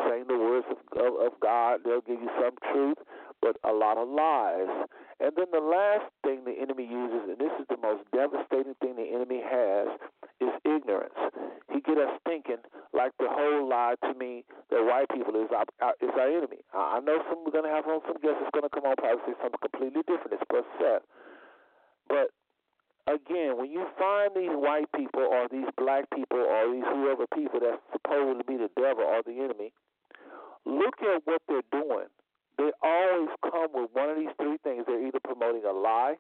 saying 0.08 0.26
the 0.28 0.38
words 0.38 0.66
of 0.70 0.78
of 0.98 1.34
God. 1.42 1.82
They'll 1.86 2.02
give 2.02 2.22
you 2.22 2.30
some 2.42 2.58
truth, 2.72 2.98
but 3.42 3.58
a 3.64 3.72
lot 3.72 3.98
of 3.98 4.08
lies. 4.08 4.88
And 5.20 5.32
then 5.38 5.48
the 5.54 5.62
last 5.62 6.10
thing 6.26 6.44
the 6.46 6.58
enemy 6.58 6.86
uses, 6.90 7.30
and 7.30 7.38
this 7.38 7.54
is 7.60 7.68
the 7.70 7.78
most 7.78 8.04
devastating 8.12 8.74
thing 8.82 8.96
the 8.98 9.14
enemy 9.14 9.42
has, 9.46 9.88
is 10.42 10.54
ignorance. 10.66 11.18
He 11.72 11.82
get 11.82 11.98
us 11.98 12.18
thinking 12.26 12.62
like 12.94 13.12
the 13.20 13.30
whole 13.30 13.68
lie 13.70 13.96
to 14.04 14.14
me 14.18 14.46
that 14.70 14.82
white 14.86 15.10
people 15.14 15.36
is 15.38 15.50
our, 15.54 15.66
is 16.02 16.14
our 16.18 16.30
enemy. 16.30 16.62
I 16.74 17.00
know 17.00 17.22
some 17.30 17.46
we're 17.46 17.54
gonna 17.54 17.74
have 17.74 17.86
on 17.88 18.02
some 18.06 18.18
guests 18.22 18.42
that's 18.42 18.54
gonna 18.54 18.74
come 18.74 18.86
on 18.86 18.96
probably 18.98 19.22
say 19.26 19.38
something 19.42 19.62
completely 19.62 20.02
different. 20.06 20.34
It's 20.34 20.48
Brother 20.50 20.70
Seth. 20.78 21.06
But 22.10 22.30
again, 23.08 23.58
when 23.58 23.72
you 23.72 23.86
find 23.98 24.32
these 24.36 24.54
white 24.54 24.90
people 24.96 25.24
or 25.24 25.48
these 25.50 25.70
black 25.78 26.10
people 26.14 26.40
or 26.40 26.74
these 26.74 26.86
whoever 26.86 27.26
people 27.34 27.60
that's 27.60 27.82
supposed 27.92 28.40
to 28.40 28.46
be 28.46 28.58
the 28.58 28.70
devil 28.76 29.04
or 29.04 29.22
the 29.26 29.40
enemy, 29.40 29.74
look 30.66 31.02
at 31.02 31.22
what 31.26 31.42
they're 31.48 31.68
doing. 31.72 32.10
They 32.58 32.72
always 32.82 33.30
come 33.42 33.70
with 33.74 33.90
one 33.94 34.10
of 34.10 34.18
these 34.18 34.34
three 34.40 34.58
things. 34.64 34.86
They're 34.86 35.06
either 35.06 35.20
promoting 35.24 35.64
a 35.66 35.74
lie, 35.74 36.16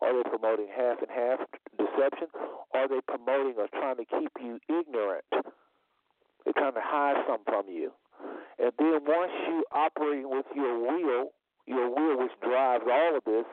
or 0.00 0.12
they're 0.12 0.24
promoting 0.24 0.66
half 0.74 0.98
and 1.00 1.10
half 1.10 1.40
deception, 1.78 2.28
or 2.74 2.88
they're 2.88 3.06
promoting 3.06 3.54
or 3.56 3.68
trying 3.68 3.96
to 3.96 4.04
keep 4.04 4.32
you 4.42 4.58
ignorant. 4.68 5.24
They're 5.30 6.56
trying 6.56 6.74
to 6.74 6.82
hide 6.82 7.24
something 7.26 7.44
from 7.46 7.68
you. 7.68 7.92
And 8.58 8.72
then 8.78 9.00
once 9.06 9.32
you 9.48 9.64
operating 9.72 10.30
with 10.30 10.46
your 10.54 10.78
will, 10.78 11.32
your 11.66 11.88
will 11.90 12.18
which 12.18 12.32
drives 12.42 12.84
all 12.90 13.16
of 13.16 13.24
this, 13.24 13.44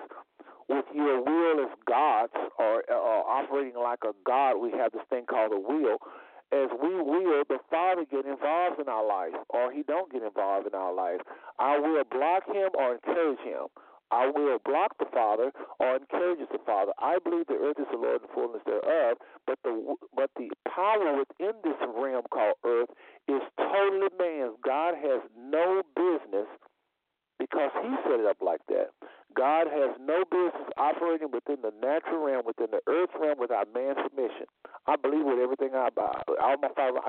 with 0.69 0.85
your 0.93 1.21
will 1.21 1.65
as 1.65 1.71
gods 1.85 2.33
or, 2.57 2.83
or 2.89 3.29
operating 3.29 3.75
like 3.75 3.99
a 4.03 4.13
god, 4.25 4.57
we 4.57 4.71
have 4.71 4.91
this 4.91 5.01
thing 5.09 5.25
called 5.25 5.51
a 5.51 5.59
will. 5.59 5.97
As 6.53 6.69
we 6.81 6.93
will, 7.01 7.43
the 7.49 7.57
Father 7.69 8.05
get 8.05 8.25
involved 8.25 8.79
in 8.79 8.87
our 8.87 9.05
life, 9.05 9.33
or 9.49 9.71
He 9.71 9.81
don't 9.81 10.11
get 10.11 10.21
involved 10.21 10.67
in 10.67 10.75
our 10.75 10.93
life. 10.93 11.21
I 11.57 11.79
will 11.79 12.03
block 12.05 12.45
Him 12.45 12.69
or 12.77 12.93
encourage 12.93 13.39
Him. 13.39 13.73
I 14.11 14.29
will 14.29 14.59
block 14.63 14.93
the 14.99 15.09
Father 15.11 15.51
or 15.79 15.95
encourages 15.95 16.45
the 16.51 16.59
Father. 16.63 16.91
I 16.99 17.17
believe 17.17 17.47
the 17.47 17.57
earth 17.57 17.79
is 17.79 17.87
the 17.89 17.97
Lord 17.97 18.21
and 18.21 18.29
fullness 18.29 18.61
thereof, 18.65 19.17
but 19.47 19.57
the 19.63 19.95
but 20.15 20.29
the 20.37 20.51
power 20.69 21.17
within 21.17 21.57
this 21.63 21.79
realm 21.97 22.21
called 22.29 22.61
earth 22.63 22.89
is 23.27 23.41
totally 23.57 24.13
man's. 24.19 24.53
God 24.63 24.93
has 25.01 25.21
no 25.35 25.81
business 25.95 26.45
because 27.39 27.71
He 27.81 27.89
set 28.03 28.19
it 28.19 28.25
up 28.25 28.37
like 28.41 28.61
that. 28.69 28.91
God 29.35 29.67
has 29.67 29.97
no 29.99 30.23
business 30.29 30.69
operating 30.77 31.31
within 31.31 31.57
the 31.61 31.73
natural 31.81 32.23
realm, 32.23 32.45
within 32.45 32.67
the 32.71 32.81
earth 32.87 33.09
realm, 33.19 33.39
without 33.39 33.73
man's 33.73 33.97
permission. 34.09 34.45
I 34.85 34.95
believe 34.95 35.25
with 35.25 35.39
everything 35.39 35.73
I 35.73 35.89
buy, 35.89 36.21
all 36.41 36.57
my 36.61 36.69
fiber, 36.75 36.99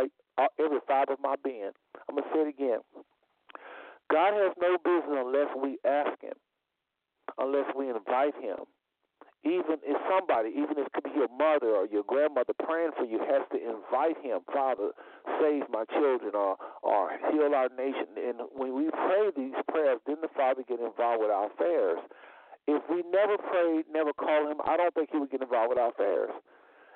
every 0.59 0.81
fiber 0.89 1.13
of 1.15 1.21
my 1.21 1.35
being. 1.43 1.73
I'm 2.09 2.17
gonna 2.17 2.27
say 2.33 2.41
it 2.41 2.49
again. 2.49 2.81
God 4.11 4.33
has 4.35 4.53
no 4.61 4.79
business 4.79 5.21
unless 5.27 5.51
we 5.61 5.79
ask 5.85 6.21
Him, 6.23 6.37
unless 7.39 7.69
we 7.77 7.91
invite 7.91 8.35
Him. 8.41 8.65
Even 9.45 9.77
if 9.85 10.01
somebody, 10.09 10.51
even 10.57 10.81
if 10.81 10.89
it 10.89 10.93
could 10.97 11.05
be 11.05 11.13
your 11.13 11.29
mother 11.29 11.77
or 11.77 11.85
your 11.85 12.03
grandmother 12.09 12.57
praying 12.65 12.97
for 12.97 13.05
you, 13.05 13.21
has 13.21 13.45
to 13.53 13.61
invite 13.61 14.17
Him, 14.25 14.41
Father, 14.49 14.97
save 15.37 15.69
my 15.69 15.85
children 15.93 16.33
or 16.33 16.57
or 16.81 17.13
heal 17.29 17.53
our 17.53 17.69
nation. 17.77 18.09
And 18.17 18.41
when 18.57 18.73
we 18.73 18.89
pray 18.89 19.29
these 19.37 19.57
prayers, 19.69 20.01
then 20.07 20.17
the 20.25 20.33
Father 20.33 20.65
get 20.65 20.81
involved 20.81 21.21
with 21.21 21.31
our 21.31 21.53
affairs. 21.53 22.01
If 22.67 22.83
we 22.89 23.05
never 23.13 23.37
prayed, 23.37 23.85
never 23.93 24.13
called 24.17 24.49
Him, 24.49 24.65
I 24.65 24.77
don't 24.77 24.95
think 24.95 25.11
He 25.13 25.19
would 25.19 25.31
get 25.31 25.43
involved 25.43 25.69
with 25.69 25.79
our 25.79 25.93
affairs. 25.93 26.33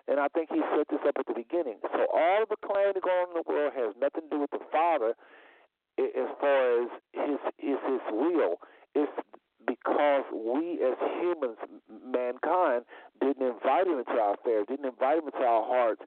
And 0.09 0.19
I 0.19 0.29
think 0.33 0.49
He 0.49 0.65
set 0.73 0.89
this 0.89 1.05
up 1.05 1.21
at 1.21 1.27
the 1.29 1.37
beginning. 1.37 1.85
So 1.85 2.09
all 2.09 2.49
the 2.49 2.57
calamity 2.65 3.01
going 3.05 3.29
on 3.29 3.37
in 3.37 3.43
the 3.45 3.47
world 3.47 3.73
has 3.77 3.93
nothing 4.01 4.25
to 4.25 4.31
do 4.33 4.41
with 4.41 4.53
the 4.57 4.65
Father 4.73 5.13
as 6.01 6.31
far 6.41 6.81
as 6.81 6.89
His 7.13 7.41
is 7.61 7.77
His 7.85 8.05
will. 8.09 8.57
It's 8.97 9.13
because 9.69 10.25
we 10.33 10.81
as 10.81 10.97
humans, 11.21 11.59
mankind, 12.05 12.85
didn't 13.21 13.47
invite 13.47 13.87
him 13.87 13.99
into 13.99 14.17
our 14.17 14.35
affairs, 14.35 14.65
didn't 14.69 14.87
invite 14.87 15.19
him 15.19 15.27
into 15.27 15.45
our 15.45 15.63
hearts, 15.63 16.03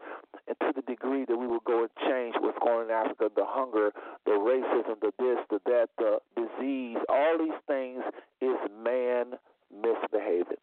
and 0.48 0.58
to 0.62 0.74
the 0.76 0.82
degree 0.82 1.26
that 1.26 1.38
we 1.38 1.46
would 1.46 1.64
go 1.64 1.86
and 1.86 1.90
change 2.10 2.36
what's 2.42 2.58
going 2.60 2.90
on 2.90 2.90
in 2.90 2.92
Africa, 2.92 3.30
the 3.36 3.46
hunger, 3.46 3.92
the 4.26 4.32
racism, 4.32 5.00
the 5.00 5.14
this, 5.20 5.38
the 5.50 5.60
that, 5.66 5.90
the 5.98 6.18
disease, 6.36 6.98
all 7.08 7.38
these 7.38 7.60
things 7.68 8.02
is 8.42 8.58
man 8.84 9.38
misbehaving. 9.70 10.62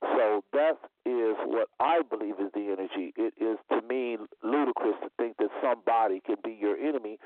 So 0.00 0.44
that 0.52 0.78
is 1.04 1.34
what 1.46 1.68
I 1.80 2.02
believe 2.08 2.34
is 2.38 2.52
the 2.54 2.70
energy. 2.70 3.12
It 3.16 3.34
is 3.40 3.58
to 3.70 3.82
me 3.88 4.18
ludicrous 4.42 4.94
to 5.02 5.10
think 5.16 5.36
that 5.38 5.48
somebody 5.62 6.20
can 6.24 6.36
be 6.44 6.56
your 6.60 6.76
enemy 6.76 7.18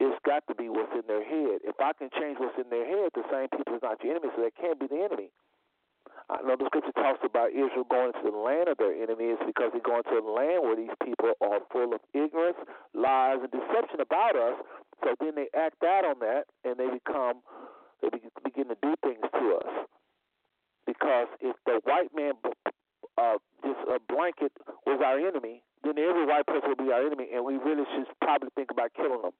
it's 0.00 0.18
got 0.26 0.42
to 0.48 0.54
be 0.54 0.68
what's 0.68 0.92
in 0.92 1.06
their 1.06 1.22
head. 1.22 1.62
If 1.62 1.78
I 1.78 1.92
can 1.94 2.10
change 2.18 2.38
what's 2.38 2.58
in 2.58 2.68
their 2.70 2.86
head, 2.86 3.14
the 3.14 3.22
same 3.30 3.48
people 3.54 3.78
is 3.78 3.82
not 3.82 4.02
your 4.02 4.16
enemy, 4.16 4.32
so 4.34 4.42
they 4.42 4.54
can't 4.54 4.78
be 4.78 4.86
the 4.90 5.06
enemy. 5.06 5.30
I 6.28 6.40
know 6.40 6.56
the 6.56 6.66
scripture 6.66 6.96
talks 6.96 7.20
about 7.22 7.52
Israel 7.52 7.84
going 7.84 8.12
into 8.16 8.32
the 8.32 8.36
land 8.36 8.68
of 8.68 8.78
their 8.80 8.96
enemies 8.96 9.36
because 9.44 9.70
they're 9.76 9.84
going 9.84 10.02
to 10.08 10.18
a 10.18 10.24
land 10.24 10.64
where 10.64 10.76
these 10.76 10.94
people 11.04 11.36
are 11.40 11.60
full 11.70 11.92
of 11.92 12.00
ignorance, 12.16 12.56
lies, 12.96 13.44
and 13.44 13.52
deception 13.52 14.00
about 14.00 14.34
us. 14.34 14.56
So 15.04 15.14
then 15.20 15.36
they 15.36 15.52
act 15.52 15.84
out 15.84 16.08
on 16.08 16.18
that, 16.24 16.48
and 16.64 16.80
they 16.80 16.88
become 16.88 17.44
they 18.00 18.08
begin 18.42 18.72
to 18.72 18.78
do 18.80 18.96
things 19.04 19.20
to 19.20 19.44
us. 19.60 19.72
Because 20.86 21.28
if 21.40 21.56
the 21.66 21.80
white 21.84 22.12
man 22.16 22.40
uh, 23.16 23.36
just 23.62 23.80
a 23.88 24.00
blanket 24.08 24.52
was 24.86 25.00
our 25.04 25.20
enemy, 25.20 25.62
then 25.84 25.98
every 25.98 26.24
white 26.24 26.46
person 26.46 26.72
would 26.72 26.80
be 26.80 26.90
our 26.90 27.04
enemy, 27.04 27.28
and 27.34 27.44
we 27.44 27.56
really 27.60 27.84
should 27.94 28.08
probably 28.20 28.48
think 28.56 28.70
about 28.70 28.92
killing 28.96 29.22
them 29.22 29.36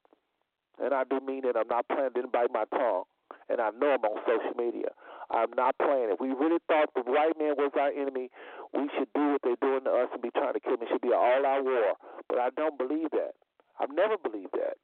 and 0.83 0.95
I 0.95 1.05
do 1.05 1.21
mean 1.25 1.45
it. 1.45 1.57
I'm 1.57 1.69
not 1.69 1.89
playing. 1.89 2.11
Didn't 2.15 2.33
bite 2.33 2.53
my 2.53 2.65
tongue, 2.71 3.05
and 3.49 3.61
I 3.61 3.71
know 3.71 3.95
I'm 3.95 4.05
on 4.05 4.19
social 4.27 4.55
media. 4.57 4.91
I'm 5.31 5.51
not 5.57 5.75
playing. 5.79 6.11
If 6.13 6.21
we 6.21 6.29
really 6.29 6.61
thought 6.69 6.93
the 6.95 7.03
white 7.03 7.39
man 7.39 7.55
was 7.57 7.73
our 7.79 7.91
enemy, 7.91 8.31
we 8.73 8.91
should 8.99 9.09
do 9.15 9.33
what 9.33 9.41
they're 9.43 9.61
doing 9.61 9.85
to 9.85 9.91
us 9.91 10.09
and 10.13 10.21
be 10.21 10.31
trying 10.31 10.53
to 10.53 10.61
kill. 10.61 10.75
It 10.75 10.89
should 10.91 11.01
be 11.01 11.13
all-out 11.13 11.65
war. 11.65 11.97
But 12.29 12.39
I 12.39 12.51
don't 12.51 12.77
believe 12.77 13.11
that. 13.13 13.33
I've 13.81 13.91
never 13.91 14.17
believed 14.19 14.53
that. 14.53 14.77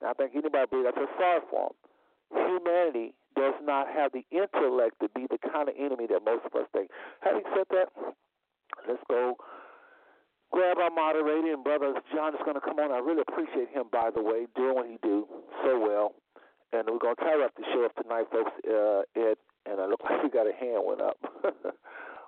And 0.00 0.10
I 0.10 0.12
think 0.12 0.32
anybody 0.34 0.66
believes 0.68 0.90
that's 0.90 1.06
a 1.06 1.10
sorry 1.16 1.40
for 1.50 1.70
them. 1.70 1.76
Humanity 2.34 3.14
does 3.36 3.54
not 3.62 3.86
have 3.88 4.12
the 4.12 4.26
intellect 4.30 4.98
to 5.00 5.08
be 5.14 5.26
the 5.30 5.38
kind 5.38 5.68
of 5.68 5.74
enemy 5.78 6.06
that 6.10 6.24
most 6.24 6.44
of 6.44 6.54
us 6.54 6.66
think. 6.72 6.90
Having 7.20 7.46
said 7.54 7.66
that, 7.70 7.88
let's 8.88 9.02
go 9.08 9.36
grab 10.52 10.78
our 10.78 10.90
moderator 10.90 11.52
and 11.52 11.64
brother 11.64 11.94
John 12.14 12.34
is 12.34 12.40
going 12.44 12.54
to 12.54 12.60
come 12.60 12.78
on. 12.78 12.92
I 12.92 12.98
really 12.98 13.22
appreciate 13.26 13.68
him, 13.70 13.84
by 13.92 14.10
the 14.14 14.22
way, 14.22 14.46
doing 14.56 14.74
what 14.74 14.86
he 14.86 14.98
do 15.02 15.26
so 15.64 15.78
well. 15.78 16.14
And 16.72 16.88
we're 16.90 16.98
going 16.98 17.14
to 17.16 17.22
tie 17.22 17.38
up 17.44 17.54
the 17.56 17.64
show 17.72 17.84
up 17.84 17.94
tonight, 17.94 18.26
folks. 18.32 18.50
Uh, 18.66 19.02
Ed, 19.14 19.38
and 19.66 19.80
I 19.80 19.86
look 19.86 20.02
like 20.08 20.22
we 20.22 20.30
got 20.30 20.46
a 20.46 20.54
hand 20.54 20.82
went 20.82 21.00
up. 21.00 21.18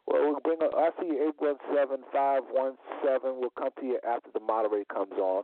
well, 0.06 0.22
we'll 0.22 0.40
bring 0.44 0.62
up, 0.62 0.70
I 0.76 0.90
see 1.00 1.08
you, 1.08 1.32
817-517. 1.42 2.76
We'll 3.40 3.50
come 3.58 3.70
to 3.80 3.86
you 3.86 3.98
after 4.06 4.30
the 4.32 4.40
moderator 4.40 4.86
comes 4.86 5.18
on. 5.18 5.42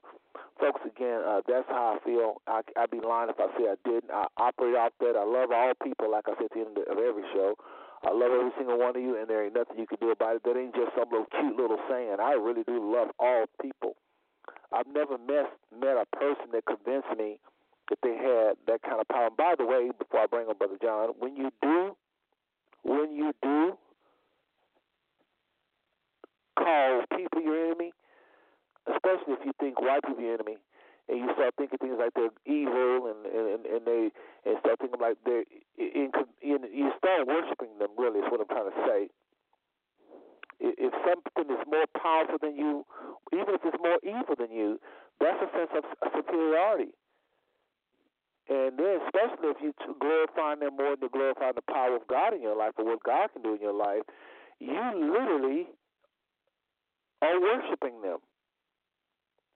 Folks, 0.60 0.80
again, 0.86 1.22
uh, 1.26 1.40
that's 1.48 1.66
how 1.68 1.98
I 1.98 2.04
feel. 2.04 2.40
I, 2.46 2.62
I'd 2.78 2.90
be 2.90 3.00
lying 3.00 3.30
if 3.30 3.40
I 3.40 3.46
say 3.58 3.66
I 3.66 3.76
didn't. 3.84 4.10
I 4.12 4.26
operate 4.36 4.76
out 4.76 4.92
that. 5.00 5.16
I 5.18 5.24
love 5.24 5.50
all 5.50 5.72
people, 5.82 6.10
like 6.10 6.24
I 6.28 6.34
said 6.38 6.46
at 6.46 6.50
the 6.54 6.60
end 6.60 6.78
of 6.78 6.98
every 6.98 7.24
show. 7.34 7.56
I 8.04 8.10
love 8.10 8.32
every 8.34 8.50
single 8.58 8.78
one 8.78 8.96
of 8.96 9.02
you, 9.02 9.16
and 9.18 9.28
there 9.28 9.44
ain't 9.44 9.54
nothing 9.54 9.78
you 9.78 9.86
can 9.86 9.98
do 10.00 10.10
about 10.10 10.36
it. 10.36 10.42
That 10.44 10.56
ain't 10.58 10.74
just 10.74 10.90
some 10.98 11.08
little 11.10 11.30
cute 11.30 11.56
little 11.56 11.78
saying. 11.88 12.16
I 12.20 12.32
really 12.32 12.64
do 12.66 12.82
love 12.82 13.08
all 13.18 13.46
people. 13.60 13.94
I've 14.72 14.88
never 14.88 15.18
met 15.18 15.52
met 15.70 15.96
a 15.96 16.06
person 16.16 16.50
that 16.52 16.64
convinced 16.66 17.14
me 17.16 17.38
that 17.90 17.98
they 18.02 18.16
had 18.16 18.56
that 18.66 18.82
kind 18.82 19.00
of 19.00 19.08
power. 19.08 19.26
And 19.26 19.36
by 19.36 19.54
the 19.56 19.66
way, 19.66 19.90
before 19.96 20.20
I 20.20 20.26
bring 20.26 20.48
up 20.48 20.58
Brother 20.58 20.78
John, 20.82 21.10
when 21.18 21.36
you 21.36 21.50
do, 21.62 21.96
when 22.82 23.14
you 23.14 23.32
do 23.42 23.76
call 26.58 27.02
people 27.16 27.42
your 27.42 27.66
enemy, 27.66 27.92
especially 28.86 29.34
if 29.34 29.44
you 29.44 29.52
think 29.60 29.80
white 29.80 30.02
people 30.06 30.22
your 30.22 30.34
enemy, 30.34 30.56
and 31.08 31.18
you 31.18 31.28
start 31.34 31.54
thinking 31.58 31.78
things 31.78 31.96
like 31.98 32.14
they're 32.14 32.34
evil 32.46 33.10
and 33.10 33.26
and 33.26 33.66
and 33.66 33.82
they 33.86 34.10
and 34.46 34.56
start 34.60 34.78
thinking 34.78 35.00
like 35.00 35.18
they're 35.24 35.44
in, 35.78 36.10
in 36.40 36.58
you 36.72 36.92
start 36.98 37.26
worshiping 37.26 37.78
them 37.78 37.90
really 37.98 38.20
is 38.20 38.30
what 38.30 38.40
I'm 38.40 38.46
trying 38.46 38.70
to 38.70 38.78
say. 38.86 39.00
If 40.62 40.94
something 41.02 41.50
is 41.50 41.62
more 41.66 41.90
powerful 42.00 42.38
than 42.40 42.54
you, 42.54 42.86
even 43.32 43.50
if 43.50 43.62
it's 43.64 43.82
more 43.82 43.98
evil 44.06 44.38
than 44.38 44.52
you, 44.52 44.78
that's 45.18 45.42
a 45.42 45.50
sense 45.58 45.74
of 45.74 45.84
superiority. 46.14 46.94
And 48.48 48.78
then, 48.78 49.00
especially 49.06 49.50
if 49.50 49.58
you 49.60 49.74
glorify 49.98 50.54
them 50.54 50.76
more 50.76 50.94
than 50.94 51.08
glorifying 51.10 51.54
the 51.56 51.66
power 51.66 51.96
of 51.96 52.06
God 52.06 52.34
in 52.34 52.42
your 52.42 52.56
life 52.56 52.72
or 52.78 52.84
what 52.84 53.02
God 53.02 53.30
can 53.32 53.42
do 53.42 53.54
in 53.54 53.60
your 53.60 53.74
life, 53.74 54.02
you 54.60 54.70
literally 54.70 55.66
are 57.22 57.40
worshiping 57.40 58.02
them 58.02 58.18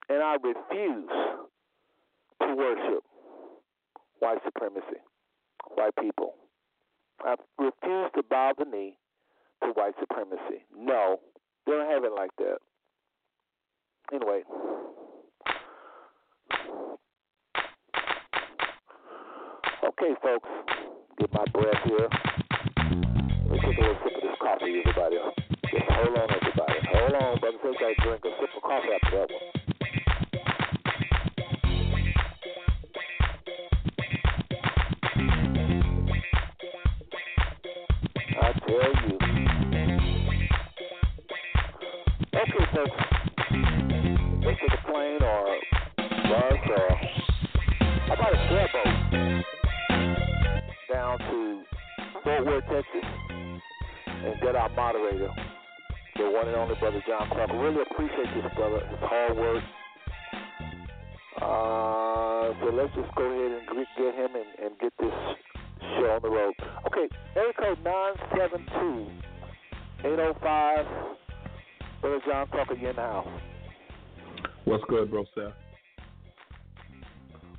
and 0.08 0.22
I 0.22 0.34
refuse 0.34 1.08
to 2.42 2.54
worship 2.54 3.04
white 4.20 4.38
supremacy, 4.44 5.00
white 5.74 5.94
people. 6.00 6.34
I 7.24 7.34
refuse 7.58 8.10
to 8.14 8.22
bow 8.28 8.52
the 8.58 8.64
knee 8.64 8.98
to 9.62 9.70
white 9.70 9.94
supremacy. 9.98 10.64
No, 10.76 11.20
they 11.66 11.72
don't 11.72 11.90
have 11.90 12.04
it 12.04 12.12
like 12.16 12.30
that. 12.38 12.58
Anyway. 14.12 14.42
Okay, 19.84 20.14
folks, 20.22 20.48
get 21.18 21.32
my 21.32 21.44
breath 21.52 21.82
here. 21.84 22.08
Let 23.46 23.50
me 23.50 23.58
take 23.60 23.78
a 23.78 23.80
little 23.80 23.96
sip 24.04 24.16
of 24.16 24.22
this 24.22 24.36
coffee, 24.40 24.82
everybody. 24.84 25.16
Just 25.70 25.84
hold 25.90 26.18
on, 26.18 26.28
everybody. 26.30 26.78
Hold 26.92 27.14
on, 27.14 27.38
brother. 27.40 27.58
Got 27.62 27.78
to 27.78 27.94
drink 28.02 28.24
a 28.24 28.30
sip 28.40 28.50
of 28.56 28.62
coffee 28.62 28.88
after 28.92 29.18
that 29.18 29.30
one. 29.30 29.75
Tell 38.66 38.74
you. 38.74 39.18
Okay, 42.34 42.64
folks. 42.74 42.98
Let's 44.44 44.58
take 44.60 44.74
a 44.74 44.82
plane 44.90 45.22
or 45.22 45.44
bus 46.02 46.60
or 46.70 46.88
how 48.06 48.14
about 48.14 48.34
a 48.34 48.38
sailboat 48.48 48.92
down 50.92 51.18
to 51.18 51.62
Fort 52.24 52.46
Worth, 52.46 52.64
Texas, 52.64 53.06
and 54.06 54.40
get 54.42 54.56
our 54.56 54.68
moderator, 54.70 55.30
the 56.16 56.30
one 56.30 56.48
and 56.48 56.56
only 56.56 56.74
brother 56.80 57.02
John 57.06 57.28
Clark. 57.28 57.50
Really 57.52 57.82
appreciate 57.88 58.34
this 58.34 58.52
brother, 58.56 58.80
his 58.90 58.98
hard 59.00 59.36
work. 59.36 59.62
Uh, 61.36 62.52
so 62.60 62.70
let's 62.74 62.94
just 62.96 63.14
go 63.14 63.22
ahead 63.22 63.52
and 63.58 63.86
get 63.96 64.14
him 64.14 64.30
and, 64.34 64.66
and 64.66 64.78
get 64.80 64.92
this 64.98 65.14
show 65.80 66.10
on 66.10 66.22
the 66.22 66.30
road. 66.30 66.54
Okay, 66.96 67.14
area 67.36 67.52
code 67.58 67.78
972 67.84 69.10
805. 70.00 70.86
Brother 72.00 72.20
John 72.26 72.46
Clark, 72.50 72.70
are 72.70 72.74
you 72.74 72.88
in 72.88 72.96
the 72.96 73.02
house? 73.02 73.28
What's 74.64 74.84
good, 74.88 75.10
bro, 75.10 75.24
Seth? 75.34 75.52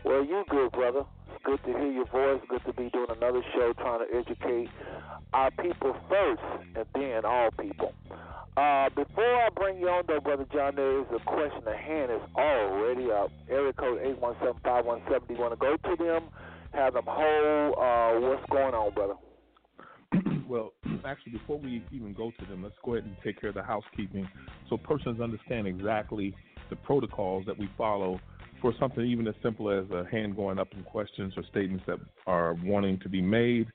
Well, 0.03 0.25
you 0.25 0.43
good, 0.49 0.71
brother. 0.71 1.03
Good 1.43 1.59
to 1.65 1.69
hear 1.69 1.91
your 1.91 2.05
voice. 2.05 2.41
Good 2.49 2.65
to 2.65 2.73
be 2.73 2.89
doing 2.89 3.09
another 3.15 3.43
show 3.53 3.73
trying 3.73 4.07
to 4.07 4.17
educate 4.17 4.69
our 5.33 5.51
people 5.51 5.95
first 6.09 6.41
and 6.75 6.85
then 6.95 7.23
all 7.23 7.51
people. 7.59 7.93
Uh, 8.57 8.89
before 8.95 9.35
I 9.35 9.49
bring 9.55 9.77
you 9.77 9.87
on, 9.87 10.05
though, 10.07 10.19
Brother 10.19 10.47
John, 10.51 10.75
there 10.75 11.01
is 11.01 11.05
a 11.15 11.19
question 11.29 11.61
at 11.67 11.77
hand. 11.77 12.09
It's 12.11 12.25
already 12.35 13.11
up. 13.11 13.29
Area 13.51 13.73
code 13.73 14.01
817-517. 14.01 15.27
Do 15.27 15.33
you 15.35 15.39
want 15.39 15.53
to 15.53 15.57
go 15.57 15.77
to 15.77 16.03
them, 16.03 16.23
have 16.73 16.95
them 16.95 17.05
hold? 17.05 17.75
Uh, 17.77 18.27
what's 18.27 18.49
going 18.49 18.73
on, 18.73 18.93
brother? 18.95 19.13
Well, 20.47 20.73
actually, 21.05 21.33
before 21.33 21.59
we 21.59 21.83
even 21.91 22.13
go 22.13 22.31
to 22.39 22.45
them, 22.45 22.63
let's 22.63 22.75
go 22.83 22.95
ahead 22.95 23.05
and 23.05 23.15
take 23.23 23.39
care 23.39 23.49
of 23.49 23.55
the 23.55 23.63
housekeeping 23.63 24.27
so 24.69 24.77
persons 24.77 25.19
understand 25.21 25.67
exactly 25.67 26.35
the 26.69 26.75
protocols 26.75 27.45
that 27.45 27.57
we 27.57 27.69
follow 27.77 28.19
for 28.61 28.73
something 28.79 29.05
even 29.05 29.27
as 29.27 29.35
simple 29.43 29.69
as 29.69 29.85
a 29.91 30.05
hand 30.09 30.35
going 30.35 30.57
up 30.57 30.69
in 30.73 30.83
questions 30.83 31.33
or 31.37 31.43
statements 31.51 31.83
that 31.87 31.99
are 32.25 32.55
wanting 32.63 32.99
to 32.99 33.09
be 33.09 33.21
made. 33.21 33.67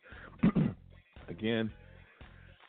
Again, 1.28 1.70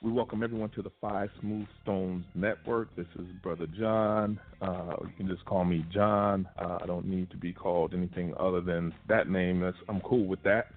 we 0.01 0.11
welcome 0.11 0.43
everyone 0.43 0.69
to 0.71 0.81
the 0.81 0.91
Five 1.01 1.29
Smooth 1.39 1.65
Stones 1.81 2.25
Network. 2.35 2.95
This 2.95 3.07
is 3.15 3.25
Brother 3.41 3.67
John. 3.79 4.39
Uh, 4.61 4.95
you 5.01 5.13
can 5.17 5.27
just 5.27 5.43
call 5.45 5.65
me 5.65 5.85
John. 5.91 6.47
Uh, 6.57 6.77
I 6.81 6.85
don't 6.85 7.05
need 7.05 7.31
to 7.31 7.37
be 7.37 7.51
called 7.51 7.93
anything 7.93 8.33
other 8.39 8.61
than 8.61 8.93
that 9.07 9.29
name. 9.29 9.61
That's, 9.61 9.77
I'm 9.89 10.01
cool 10.01 10.25
with 10.27 10.43
that. 10.43 10.67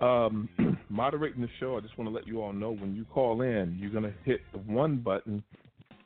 Um, 0.00 0.48
moderating 0.88 1.40
the 1.40 1.48
show, 1.58 1.76
I 1.76 1.80
just 1.80 1.96
want 1.98 2.10
to 2.10 2.14
let 2.14 2.26
you 2.26 2.40
all 2.42 2.52
know 2.52 2.70
when 2.72 2.94
you 2.94 3.04
call 3.04 3.42
in, 3.42 3.76
you're 3.80 3.90
going 3.90 4.04
to 4.04 4.14
hit 4.24 4.40
the 4.52 4.58
one 4.58 4.98
button 4.98 5.42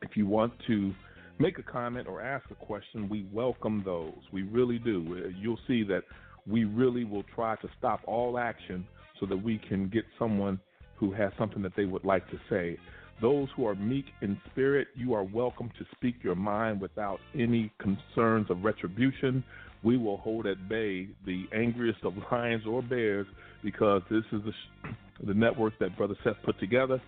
if 0.02 0.16
you 0.16 0.26
want 0.26 0.52
to 0.66 0.92
make 1.38 1.58
a 1.58 1.62
comment 1.62 2.08
or 2.08 2.22
ask 2.22 2.44
a 2.50 2.54
question. 2.54 3.08
We 3.08 3.26
welcome 3.32 3.82
those. 3.84 4.18
We 4.32 4.42
really 4.42 4.78
do. 4.78 5.24
Uh, 5.24 5.28
You'll 5.38 5.58
see 5.66 5.82
that 5.84 6.02
we 6.46 6.64
really 6.64 7.04
will 7.04 7.24
try 7.34 7.56
to 7.56 7.68
stop 7.78 8.00
all 8.06 8.38
action 8.38 8.86
so 9.20 9.26
that 9.26 9.36
we 9.36 9.58
can 9.58 9.88
get 9.88 10.04
someone 10.18 10.58
who 10.96 11.12
has 11.12 11.32
something 11.38 11.62
that 11.62 11.72
they 11.76 11.84
would 11.84 12.04
like 12.04 12.28
to 12.30 12.38
say. 12.48 12.78
Those 13.20 13.48
who 13.54 13.66
are 13.66 13.74
meek 13.74 14.06
in 14.20 14.40
spirit, 14.50 14.88
you 14.96 15.14
are 15.14 15.22
welcome 15.22 15.70
to 15.78 15.86
speak 15.96 16.16
your 16.22 16.34
mind 16.34 16.80
without 16.80 17.20
any 17.34 17.72
concerns 17.78 18.50
of 18.50 18.64
retribution. 18.64 19.44
We 19.82 19.96
will 19.96 20.18
hold 20.18 20.46
at 20.46 20.68
bay 20.68 21.08
the 21.26 21.44
angriest 21.54 22.04
of 22.04 22.14
lions 22.30 22.64
or 22.66 22.82
bears 22.82 23.26
because 23.62 24.02
this 24.10 24.24
is 24.32 24.40
the, 24.44 24.52
sh- 24.52 24.94
the 25.26 25.34
network 25.34 25.78
that 25.80 25.96
Brother 25.96 26.14
Seth 26.22 26.36
put 26.44 26.58
together, 26.60 27.00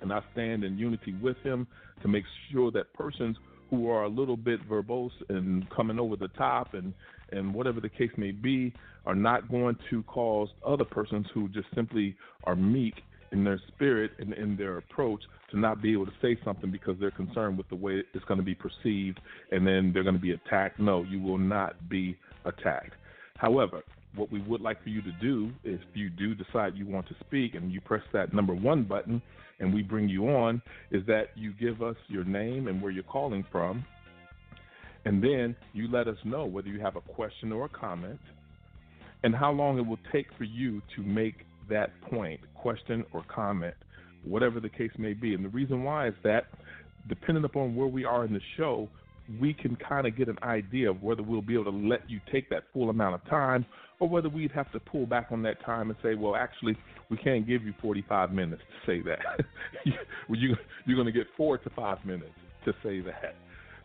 and 0.00 0.12
I 0.12 0.20
stand 0.32 0.64
in 0.64 0.78
unity 0.78 1.14
with 1.20 1.36
him 1.42 1.66
to 2.02 2.08
make 2.08 2.24
sure 2.50 2.70
that 2.72 2.92
persons 2.94 3.36
who 3.70 3.88
are 3.88 4.04
a 4.04 4.08
little 4.08 4.36
bit 4.36 4.60
verbose 4.68 5.10
and 5.28 5.68
coming 5.70 5.98
over 5.98 6.16
the 6.16 6.28
top 6.28 6.74
and 6.74 6.92
and 7.32 7.54
whatever 7.54 7.80
the 7.80 7.88
case 7.88 8.10
may 8.16 8.32
be 8.32 8.74
are 9.06 9.14
not 9.14 9.48
going 9.48 9.76
to 9.88 10.02
cause 10.02 10.48
other 10.66 10.84
persons 10.84 11.26
who 11.32 11.48
just 11.50 11.68
simply 11.74 12.16
are 12.44 12.56
meek 12.56 12.94
in 13.30 13.44
their 13.44 13.60
spirit 13.68 14.10
and 14.18 14.32
in 14.34 14.56
their 14.56 14.78
approach 14.78 15.20
to 15.50 15.58
not 15.58 15.82
be 15.82 15.92
able 15.92 16.06
to 16.06 16.12
say 16.22 16.38
something 16.44 16.70
because 16.70 16.96
they're 17.00 17.10
concerned 17.10 17.58
with 17.58 17.68
the 17.68 17.76
way 17.76 18.02
it's 18.14 18.24
going 18.26 18.38
to 18.38 18.44
be 18.44 18.54
perceived 18.54 19.20
and 19.50 19.66
then 19.66 19.90
they're 19.92 20.02
going 20.02 20.14
to 20.14 20.20
be 20.20 20.32
attacked. 20.32 20.78
No, 20.78 21.02
you 21.02 21.20
will 21.20 21.38
not 21.38 21.88
be 21.88 22.16
attacked. 22.44 22.94
However, 23.36 23.82
what 24.14 24.30
we 24.32 24.40
would 24.42 24.60
like 24.60 24.82
for 24.82 24.88
you 24.88 25.02
to 25.02 25.12
do 25.20 25.50
if 25.64 25.80
you 25.94 26.10
do 26.10 26.34
decide 26.34 26.76
you 26.76 26.86
want 26.86 27.08
to 27.08 27.14
speak 27.26 27.54
and 27.54 27.72
you 27.72 27.80
press 27.80 28.02
that 28.12 28.34
number 28.34 28.54
one 28.54 28.84
button 28.84 29.22
and 29.60 29.72
we 29.72 29.82
bring 29.82 30.08
you 30.08 30.28
on, 30.28 30.62
is 30.90 31.04
that 31.06 31.26
you 31.34 31.52
give 31.52 31.82
us 31.82 31.96
your 32.08 32.24
name 32.24 32.66
and 32.66 32.80
where 32.80 32.90
you're 32.90 33.02
calling 33.02 33.44
from. 33.52 33.84
And 35.04 35.22
then 35.22 35.54
you 35.72 35.90
let 35.90 36.08
us 36.08 36.16
know 36.24 36.46
whether 36.46 36.68
you 36.68 36.80
have 36.80 36.96
a 36.96 37.00
question 37.00 37.52
or 37.52 37.66
a 37.66 37.68
comment 37.68 38.18
and 39.22 39.34
how 39.34 39.52
long 39.52 39.78
it 39.78 39.86
will 39.86 39.98
take 40.12 40.26
for 40.38 40.44
you 40.44 40.80
to 40.96 41.02
make 41.02 41.44
that 41.68 41.90
point, 42.10 42.40
question 42.54 43.04
or 43.12 43.24
comment, 43.34 43.74
whatever 44.24 44.60
the 44.60 44.68
case 44.68 44.90
may 44.98 45.12
be. 45.12 45.34
And 45.34 45.44
the 45.44 45.48
reason 45.48 45.84
why 45.84 46.08
is 46.08 46.14
that 46.24 46.46
depending 47.08 47.44
upon 47.44 47.74
where 47.74 47.86
we 47.86 48.04
are 48.04 48.24
in 48.24 48.32
the 48.32 48.40
show, 48.56 48.88
we 49.40 49.54
can 49.54 49.76
kind 49.76 50.06
of 50.06 50.16
get 50.16 50.28
an 50.28 50.38
idea 50.42 50.90
of 50.90 51.02
whether 51.02 51.22
we'll 51.22 51.42
be 51.42 51.54
able 51.54 51.64
to 51.64 51.70
let 51.70 52.08
you 52.10 52.20
take 52.32 52.50
that 52.50 52.64
full 52.72 52.90
amount 52.90 53.14
of 53.14 53.24
time 53.28 53.64
or 54.00 54.08
whether 54.08 54.28
we'd 54.28 54.50
have 54.52 54.70
to 54.72 54.80
pull 54.80 55.06
back 55.06 55.28
on 55.30 55.42
that 55.42 55.64
time 55.64 55.90
and 55.90 55.98
say, 56.02 56.14
well, 56.14 56.34
actually, 56.34 56.76
we 57.10 57.16
can't 57.16 57.46
give 57.46 57.62
you 57.62 57.74
45 57.80 58.32
minutes 58.32 58.62
to 58.62 58.90
say 58.90 59.02
that. 59.02 59.44
you, 60.30 60.56
you're 60.86 60.96
going 60.96 61.06
to 61.06 61.12
get 61.12 61.26
four 61.36 61.58
to 61.58 61.70
five 61.70 62.04
minutes 62.04 62.32
to 62.64 62.72
say 62.82 63.00
that. 63.00 63.36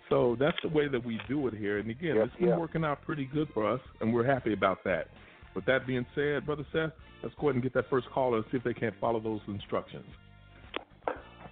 So 0.10 0.38
that's 0.40 0.58
the 0.64 0.70
way 0.70 0.88
that 0.88 1.04
we 1.04 1.20
do 1.28 1.48
it 1.48 1.54
here. 1.54 1.80
And 1.80 1.90
again, 1.90 2.16
Yep, 2.16 2.26
it's 2.28 2.36
been 2.38 2.50
yep. 2.50 2.60
working 2.60 2.86
out 2.86 3.02
pretty 3.04 3.26
good 3.26 3.50
for 3.54 3.72
us, 3.72 3.82
and 4.02 4.14
we're 4.14 4.26
happy 4.26 4.54
about 4.54 4.84
that. 4.86 5.08
With 5.56 5.66
that 5.66 5.88
being 5.88 6.06
said, 6.16 6.46
Brother 6.46 6.66
Seth, 6.72 6.92
let's 7.24 7.36
go 7.40 7.48
ahead 7.48 7.56
and 7.56 7.64
get 7.64 7.74
that 7.74 7.90
first 7.90 8.08
caller 8.14 8.38
and 8.38 8.46
see 8.52 8.58
if 8.58 8.64
they 8.64 8.74
can't 8.74 8.96
follow 9.02 9.20
those 9.20 9.42
instructions. 9.48 10.06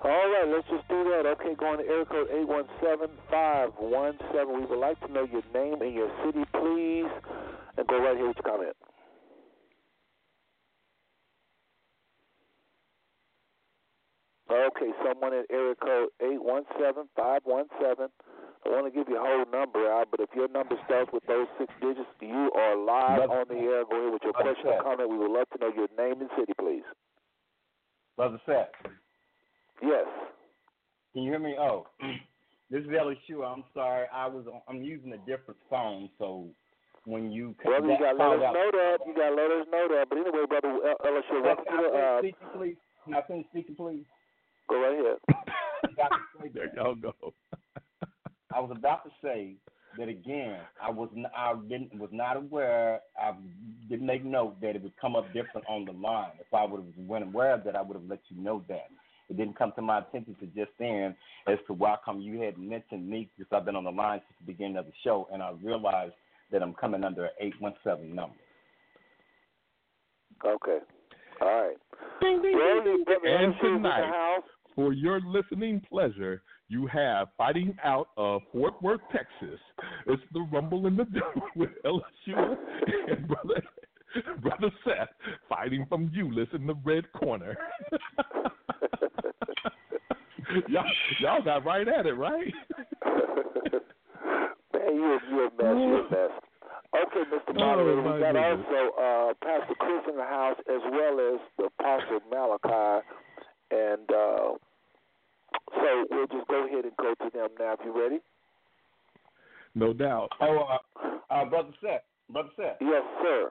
All 0.04 0.10
right, 0.12 0.44
let's 0.48 0.68
just 0.68 0.86
do 0.90 1.04
that. 1.16 1.26
Okay, 1.26 1.56
going 1.56 1.80
to 1.80 1.86
area 1.86 2.06
code 2.06 2.28
817-517. 3.32 4.60
We 4.60 4.66
would 4.66 4.80
like 4.80 5.00
to 5.00 5.12
know 5.12 5.24
your 5.24 5.44
name 5.54 5.82
and 5.82 5.94
your 5.94 6.12
city, 6.26 6.44
please, 6.52 7.08
and 7.78 7.88
go 7.88 8.04
right 8.04 8.18
here 8.18 8.28
with 8.28 8.36
your 8.36 8.44
comment. 8.44 8.76
Okay, 14.52 14.92
someone 15.08 15.34
at 15.34 15.46
area 15.50 15.74
code 15.76 16.10
817-517. 16.22 18.10
I 18.66 18.70
want 18.70 18.86
to 18.86 18.92
give 18.92 19.08
your 19.08 19.24
whole 19.24 19.46
number 19.52 19.92
out, 19.92 20.08
but 20.12 20.20
if 20.20 20.30
your 20.36 20.50
number 20.50 20.76
starts 20.86 21.12
with 21.14 21.24
those 21.28 21.48
six 21.58 21.74
digits, 21.82 22.08
you 22.20 22.52
are 22.56 22.76
live 22.76 23.28
Brother- 23.28 23.40
on 23.40 23.48
the 23.48 23.56
air. 23.56 23.86
Go 23.86 23.96
ahead 23.96 24.14
with 24.14 24.24
your 24.24 24.34
Brother 24.34 24.54
question 24.54 24.72
or 24.72 24.84
comment. 24.84 25.10
We 25.10 25.18
would 25.18 25.32
love 25.32 25.50
to 25.52 25.58
know 25.60 25.72
your 25.72 25.88
name 25.98 26.20
and 26.20 26.30
city, 26.38 26.54
please. 26.60 26.84
Brother 28.16 28.40
Seth, 28.46 28.70
Yes. 29.84 30.06
can 31.14 31.24
you 31.24 31.32
hear 31.32 31.40
me? 31.40 31.56
Oh, 31.60 31.86
this 32.72 32.82
is 32.84 32.88
LSU. 32.88 33.46
I'm 33.46 33.64
sorry. 33.74 34.06
I 34.14 34.28
was 34.28 34.46
on, 34.48 34.62
I'm 34.70 34.82
using 34.82 35.12
a 35.14 35.18
different 35.20 35.60
phone, 35.70 36.10
so 36.18 36.48
when 37.06 37.32
you 37.32 37.54
Brother, 37.64 37.88
you 37.92 38.00
got 38.00 38.12
to 38.14 38.18
called 38.18 38.40
let 38.40 38.50
us 38.50 38.50
out- 38.50 38.54
know 38.54 38.72
that. 38.72 38.98
You 39.06 39.14
got 39.14 39.30
to 39.30 39.36
let 39.36 39.52
us 39.52 39.68
know 39.72 39.88
that. 39.90 40.06
But 40.10 40.18
anyway, 40.20 40.46
brother, 40.48 40.70
uh, 40.70 41.08
LSU, 41.08 41.44
welcome 41.44 41.66
to 41.66 41.78
the. 41.92 41.98
Uh, 42.00 42.20
Speaker, 42.20 42.46
please. 42.58 42.76
Can 43.06 43.14
I 43.16 43.22
finish 43.28 43.46
speaking, 43.52 43.76
please? 43.76 44.06
go 44.70 44.80
right 44.82 44.94
ahead. 44.98 45.18
Dr. 45.98 46.16
Slater, 46.40 46.54
There 46.54 46.72
y'all 46.84 46.96
go. 46.96 47.14
I 48.56 48.60
was 48.62 48.72
about 48.76 49.04
to 49.04 49.12
say 49.22 49.56
that 49.98 50.08
again. 50.08 50.60
I 50.82 50.90
was 50.90 51.10
n- 51.16 51.26
I 51.36 51.54
didn't 51.68 52.00
was 52.00 52.10
not 52.14 52.38
aware. 52.38 53.02
I 53.22 53.34
didn't 53.90 54.06
make 54.06 54.24
note 54.24 54.62
that 54.62 54.76
it 54.78 54.82
would 54.84 54.96
come 55.02 55.16
up 55.18 55.26
different 55.34 55.68
on 55.68 55.84
the 55.86 55.92
line. 55.92 56.32
If 56.40 56.54
I 56.54 56.64
would 56.64 56.82
have 56.82 56.96
been 57.08 57.24
aware 57.24 57.54
of 57.56 57.64
that, 57.66 57.76
I 57.76 57.82
would 57.82 57.96
have 57.98 58.08
let 58.10 58.20
you 58.30 58.42
know 58.42 58.64
that. 58.70 58.88
It 59.30 59.38
didn't 59.38 59.58
come 59.58 59.72
to 59.76 59.82
my 59.82 60.00
attention 60.00 60.36
to 60.40 60.46
just 60.48 60.72
then 60.80 61.16
as 61.48 61.58
to 61.68 61.74
why 61.74 61.96
come 62.04 62.20
you 62.20 62.42
had 62.42 62.58
mentioned 62.58 63.08
me 63.10 63.30
because 63.38 63.52
I've 63.56 63.66
been 63.66 63.76
on 63.76 63.84
the 63.84 63.92
line 63.92 64.20
since 64.20 64.38
the 64.40 64.52
beginning 64.52 64.78
of 64.78 64.86
the 64.86 64.92
show, 65.04 65.28
and 65.32 65.42
I 65.42 65.52
realized 65.64 66.14
that 66.52 66.62
I'm 66.62 66.74
coming 66.74 67.04
under 67.04 67.26
an 67.26 67.32
eight 67.40 67.54
one 67.60 67.74
seven 67.84 68.14
number. 68.14 68.36
Okay. 70.46 70.80
All 71.42 71.48
right. 71.48 71.78
Ding, 72.22 72.42
ding, 72.42 72.58
ding, 72.84 73.04
ding. 73.06 73.18
And 73.26 73.54
LSU 73.54 73.58
is 73.58 73.62
in 73.64 73.82
the 73.82 73.90
tonight, 73.90 74.42
for 74.76 74.94
your 74.94 75.22
listening 75.26 75.82
pleasure, 75.90 76.42
you 76.68 76.88
have 76.88 77.28
fighting 77.38 77.76
out 77.84 78.10
of 78.18 78.42
Fort 78.52 78.82
Worth, 78.82 79.02
Texas. 79.12 79.60
It's 80.08 80.22
the 80.34 80.42
Rumble 80.52 80.88
in 80.88 80.96
the 80.96 81.04
Dome 81.06 81.44
with 81.56 81.70
LSU 81.86 82.58
and 83.10 83.28
brother 83.28 83.62
brother 84.42 84.70
Seth 84.86 85.10
fighting 85.50 85.86
from 85.90 86.10
Euless 86.10 86.54
in 86.54 86.66
the 86.68 86.76
red 86.84 87.12
corner. 87.14 87.58
y'all, 90.68 90.86
y'all 91.20 91.42
got 91.44 91.66
right 91.66 91.88
at 91.88 92.06
it, 92.06 92.14
right? 92.14 92.54
Man, 94.74 94.96
you 94.96 95.20
you 95.30 95.40
a 95.48 95.50
mess, 95.52 95.76
you 95.78 95.96
a 95.98 96.04
mess. 96.12 96.32
Okay, 96.96 97.24
Mr. 97.32 97.56
Moderator, 97.56 98.02
Oh, 98.02 98.14
we 98.14 98.20
got 98.22 98.34
goodness. 98.34 98.66
also 98.70 99.02
uh, 99.02 99.34
Pastor 99.44 99.76
Chris 99.80 100.04
in 100.10 100.16
the 100.16 100.24
house 100.24 100.58
as 100.70 100.82
well 100.92 101.20
as 101.34 101.40
the 101.58 101.66
Apostle 101.80 102.20
Malachi, 102.30 103.06
and 103.72 104.12
uh, 104.12 104.54
so 105.74 106.06
we'll 106.12 106.28
just 106.28 106.48
go 106.48 106.66
ahead 106.68 106.86
and 106.86 106.96
go 106.98 107.14
to 107.16 107.30
them 107.34 107.50
now. 107.60 107.74
If 107.74 107.80
you're 107.84 108.00
ready? 108.00 108.20
No 109.74 109.92
doubt. 109.92 110.30
Oh, 110.40 110.78
uh, 111.02 111.34
uh, 111.34 111.46
brother 111.46 111.72
Seth, 111.82 112.04
brother 112.30 112.50
Seth. 112.56 112.78
Yes, 112.80 113.02
sir. 113.24 113.50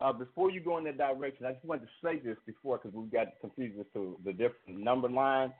Uh, 0.00 0.12
before 0.12 0.50
you 0.50 0.60
go 0.60 0.78
in 0.78 0.84
that 0.84 0.98
direction, 0.98 1.46
I 1.46 1.52
just 1.52 1.64
wanted 1.64 1.82
to 1.82 1.88
say 2.02 2.18
this 2.18 2.36
before 2.46 2.78
because 2.78 2.94
we 2.94 3.06
got 3.06 3.28
confused 3.40 3.78
as 3.78 3.86
to 3.94 4.16
the 4.24 4.32
different 4.32 4.80
number 4.80 5.08
line. 5.08 5.52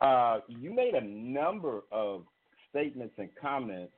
Uh, 0.00 0.40
you 0.48 0.74
made 0.74 0.94
a 0.94 1.04
number 1.04 1.82
of 1.90 2.22
statements 2.70 3.14
and 3.18 3.28
comments, 3.40 3.92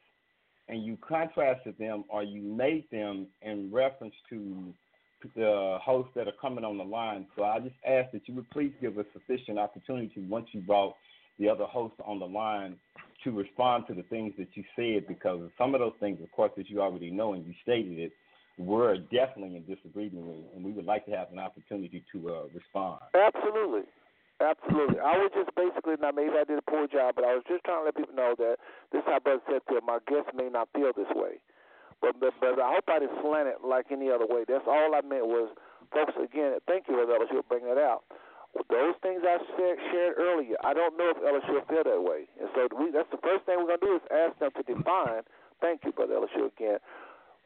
and 0.68 0.84
you 0.84 0.96
contrasted 1.06 1.76
them 1.78 2.04
or 2.08 2.22
you 2.22 2.40
made 2.40 2.84
them 2.90 3.26
in 3.42 3.70
reference 3.72 4.14
to 4.30 4.72
the 5.34 5.78
hosts 5.82 6.12
that 6.14 6.28
are 6.28 6.34
coming 6.40 6.64
on 6.64 6.76
the 6.78 6.84
line. 6.84 7.26
So 7.36 7.44
I 7.44 7.58
just 7.58 7.74
ask 7.86 8.12
that 8.12 8.28
you 8.28 8.34
would 8.34 8.50
please 8.50 8.72
give 8.80 8.98
us 8.98 9.06
sufficient 9.12 9.58
opportunity 9.58 10.20
once 10.28 10.46
you 10.52 10.60
brought 10.60 10.94
the 11.38 11.48
other 11.48 11.64
hosts 11.64 11.98
on 12.04 12.18
the 12.18 12.26
line 12.26 12.76
to 13.24 13.30
respond 13.30 13.84
to 13.88 13.94
the 13.94 14.02
things 14.04 14.34
that 14.38 14.48
you 14.54 14.64
said 14.76 15.06
because 15.08 15.50
some 15.56 15.74
of 15.74 15.80
those 15.80 15.94
things, 15.98 16.18
of 16.22 16.30
course, 16.32 16.52
that 16.56 16.68
you 16.68 16.80
already 16.80 17.10
know 17.10 17.32
and 17.32 17.46
you 17.46 17.54
stated 17.62 17.98
it, 17.98 18.12
we're 18.58 18.98
definitely 19.10 19.56
in 19.56 19.64
disagreement 19.66 20.26
with, 20.26 20.44
and 20.54 20.64
we 20.64 20.72
would 20.72 20.84
like 20.84 21.04
to 21.06 21.12
have 21.12 21.32
an 21.32 21.38
opportunity 21.38 22.04
to 22.12 22.28
uh, 22.30 22.42
respond. 22.54 23.00
Absolutely. 23.14 23.82
Absolutely. 24.42 24.98
I 24.98 25.14
was 25.14 25.30
just 25.30 25.54
basically, 25.54 25.94
now 26.02 26.10
maybe 26.10 26.34
I 26.34 26.42
did 26.42 26.58
a 26.58 26.66
poor 26.66 26.90
job, 26.90 27.14
but 27.14 27.22
I 27.22 27.38
was 27.38 27.46
just 27.46 27.62
trying 27.62 27.82
to 27.82 27.86
let 27.86 27.94
people 27.94 28.18
know 28.18 28.34
that 28.38 28.58
this 28.90 29.02
is 29.02 29.06
how 29.06 29.22
Brother 29.22 29.42
said 29.46 29.62
him, 29.70 29.86
my 29.86 30.02
guests 30.10 30.34
may 30.34 30.50
not 30.50 30.68
feel 30.74 30.90
this 30.90 31.10
way. 31.14 31.38
But, 32.02 32.18
but, 32.18 32.34
but 32.42 32.58
I 32.58 32.74
hope 32.74 32.90
I 32.90 32.98
didn't 32.98 33.22
slant 33.22 33.46
it 33.46 33.62
like 33.62 33.94
any 33.94 34.10
other 34.10 34.26
way. 34.26 34.42
That's 34.42 34.66
all 34.66 34.90
I 34.94 35.06
meant 35.06 35.30
was, 35.30 35.54
folks, 35.94 36.18
again, 36.18 36.58
thank 36.66 36.90
you, 36.90 36.98
Brother 36.98 37.14
Ellis, 37.14 37.30
for 37.30 37.46
bringing 37.46 37.70
that 37.70 37.80
out. 37.80 38.02
Those 38.70 38.94
things 39.02 39.22
I 39.22 39.38
said, 39.54 39.74
shared 39.90 40.14
earlier, 40.18 40.54
I 40.62 40.74
don't 40.74 40.98
know 40.98 41.10
if 41.10 41.18
will 41.18 41.66
feel 41.66 41.82
that 41.86 42.02
way. 42.02 42.26
And 42.38 42.50
so 42.54 42.66
we, 42.74 42.90
that's 42.90 43.10
the 43.10 43.22
first 43.22 43.46
thing 43.46 43.58
we're 43.58 43.70
going 43.74 43.82
to 43.82 43.86
do 43.86 43.94
is 43.98 44.04
ask 44.10 44.38
them 44.38 44.50
to 44.54 44.62
define, 44.62 45.22
thank 45.62 45.82
you, 45.82 45.90
Brother 45.90 46.22
LSU, 46.22 46.50
again, 46.50 46.78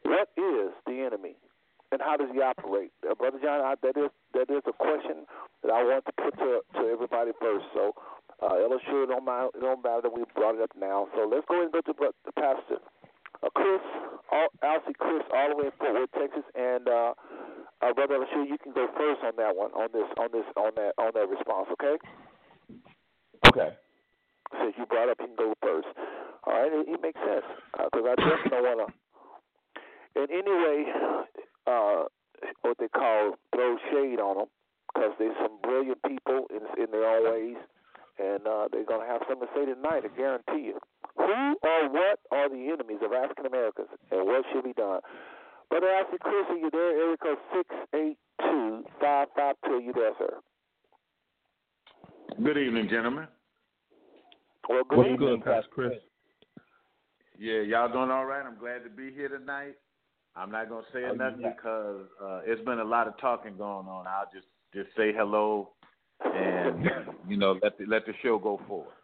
what 0.03 0.29
is 0.37 0.71
the 0.85 1.05
enemy 1.05 1.35
and 1.91 2.01
how 2.01 2.17
does 2.17 2.29
he 2.31 2.41
operate? 2.41 2.91
Uh, 3.01 3.15
Brother 3.15 3.39
John, 3.41 3.61
I, 3.61 3.75
that 3.81 3.97
is 3.97 4.09
that 4.33 4.49
is 4.49 4.61
a 4.67 4.73
question 4.73 5.25
that 5.63 5.71
I 5.71 5.81
want 5.83 6.05
to 6.05 6.13
put 6.13 6.37
to 6.37 6.61
to 6.77 6.81
everybody 6.87 7.31
first. 7.41 7.65
So, 7.73 7.93
uh, 8.41 8.61
LSU, 8.61 9.03
it 9.03 9.09
don't 9.09 9.25
mind, 9.25 9.51
it 9.55 9.61
don't 9.61 9.83
matter 9.83 10.07
that 10.07 10.13
we 10.13 10.23
brought 10.35 10.55
it 10.55 10.61
up 10.61 10.71
now. 10.77 11.07
So 11.15 11.25
let's 11.25 11.45
go 11.47 11.61
ahead 11.61 11.73
and 11.73 11.73
go 11.73 11.81
to 11.81 11.93
the 11.97 12.31
pastor, 12.33 12.77
uh, 13.41 13.49
Chris, 13.55 13.81
all, 14.31 14.49
Alcie 14.63 14.93
Chris, 14.97 15.23
all 15.33 15.49
the 15.49 15.55
way 15.57 15.65
in 15.67 15.75
Fort 15.79 15.93
Worth, 15.93 16.13
Texas, 16.13 16.45
and 16.53 16.87
uh, 16.87 17.13
uh, 17.81 17.93
Brother 17.93 18.21
LSU, 18.21 18.47
you 18.47 18.57
can 18.61 18.73
go 18.73 18.87
first 18.95 19.23
on 19.23 19.33
that 19.37 19.55
one, 19.55 19.71
on 19.71 19.89
this, 19.93 20.07
on 20.19 20.29
this, 20.31 20.45
on 20.55 20.71
that, 20.75 20.93
on 20.97 21.11
that 21.15 21.27
response. 21.27 21.67
Okay? 21.73 21.95
Okay. 23.47 23.73
Since 24.61 24.75
you 24.77 24.85
brought 24.85 25.09
up, 25.09 25.17
you 25.19 25.27
can 25.27 25.35
go 25.35 25.53
first. 25.61 25.87
All 26.45 26.53
right, 26.53 26.71
it, 26.71 26.87
it 26.87 27.01
makes 27.01 27.19
sense 27.19 27.45
because 27.75 28.05
I 28.05 28.15
definitely 28.15 28.49
don't 28.51 28.63
want 28.63 28.79
to. 28.87 28.93
In 30.15 30.27
any 30.31 30.51
way, 30.51 30.85
uh, 31.67 32.03
what 32.61 32.77
they 32.79 32.87
call 32.89 33.33
throw 33.53 33.77
shade 33.91 34.19
on 34.19 34.37
them 34.37 34.47
because 34.93 35.11
they're 35.19 35.35
some 35.41 35.59
brilliant 35.61 36.01
people 36.03 36.47
in 36.49 36.61
in 36.81 36.91
their 36.91 37.05
own 37.05 37.31
ways, 37.31 37.57
and 38.17 38.47
uh, 38.47 38.67
they're 38.71 38.85
gonna 38.85 39.05
have 39.05 39.21
something 39.29 39.47
to 39.47 39.53
say 39.53 39.65
tonight. 39.65 40.03
I 40.05 40.17
guarantee 40.17 40.65
you. 40.73 40.79
Who 41.17 41.55
or 41.61 41.89
what 41.89 42.19
are 42.31 42.49
the 42.49 42.69
enemies 42.73 42.99
of 43.03 43.13
African 43.13 43.45
Americans, 43.45 43.89
and 44.11 44.25
what 44.25 44.45
should 44.51 44.63
be 44.63 44.73
done? 44.73 45.01
Brother 45.69 45.87
Ashley 45.89 46.17
Chris, 46.21 46.45
are 46.49 46.57
you 46.57 46.69
there? 46.71 46.89
Area 46.97 47.17
code 47.17 47.37
six 47.53 47.69
eight 47.93 48.17
two 48.41 48.83
five 48.99 49.27
five 49.35 49.55
two. 49.65 49.79
You 49.79 49.93
there, 49.93 50.13
sir? 50.17 50.39
Good 52.43 52.57
evening, 52.57 52.87
gentlemen. 52.89 53.27
Well, 54.67 54.83
good 54.87 54.97
What's 54.97 55.09
evening. 55.11 55.29
good, 55.29 55.43
Pastor 55.45 55.69
Chris? 55.71 55.93
Yeah, 57.37 57.61
y'all 57.61 57.91
doing 57.91 58.11
all 58.11 58.25
right? 58.25 58.45
I'm 58.45 58.57
glad 58.59 58.83
to 58.83 58.89
be 58.89 59.11
here 59.13 59.29
tonight. 59.29 59.75
I'm 60.39 60.51
not 60.51 60.69
gonna 60.69 60.85
say 60.93 61.03
Oh, 61.09 61.13
nothing 61.13 61.41
yeah. 61.41 61.53
because 61.55 62.05
uh, 62.23 62.41
it's 62.45 62.63
been 62.63 62.79
a 62.79 62.83
lot 62.83 63.07
of 63.07 63.17
talking 63.19 63.57
going 63.57 63.87
on. 63.87 64.07
I'll 64.07 64.29
just 64.33 64.47
just 64.73 64.89
say 64.95 65.11
hello 65.13 65.69
and 66.23 66.89
you 67.27 67.37
know 67.37 67.59
let 67.61 67.77
the 67.77 67.85
let 67.85 68.05
the 68.05 68.13
show 68.23 68.39
go 68.39 68.59
forward. 68.67 68.95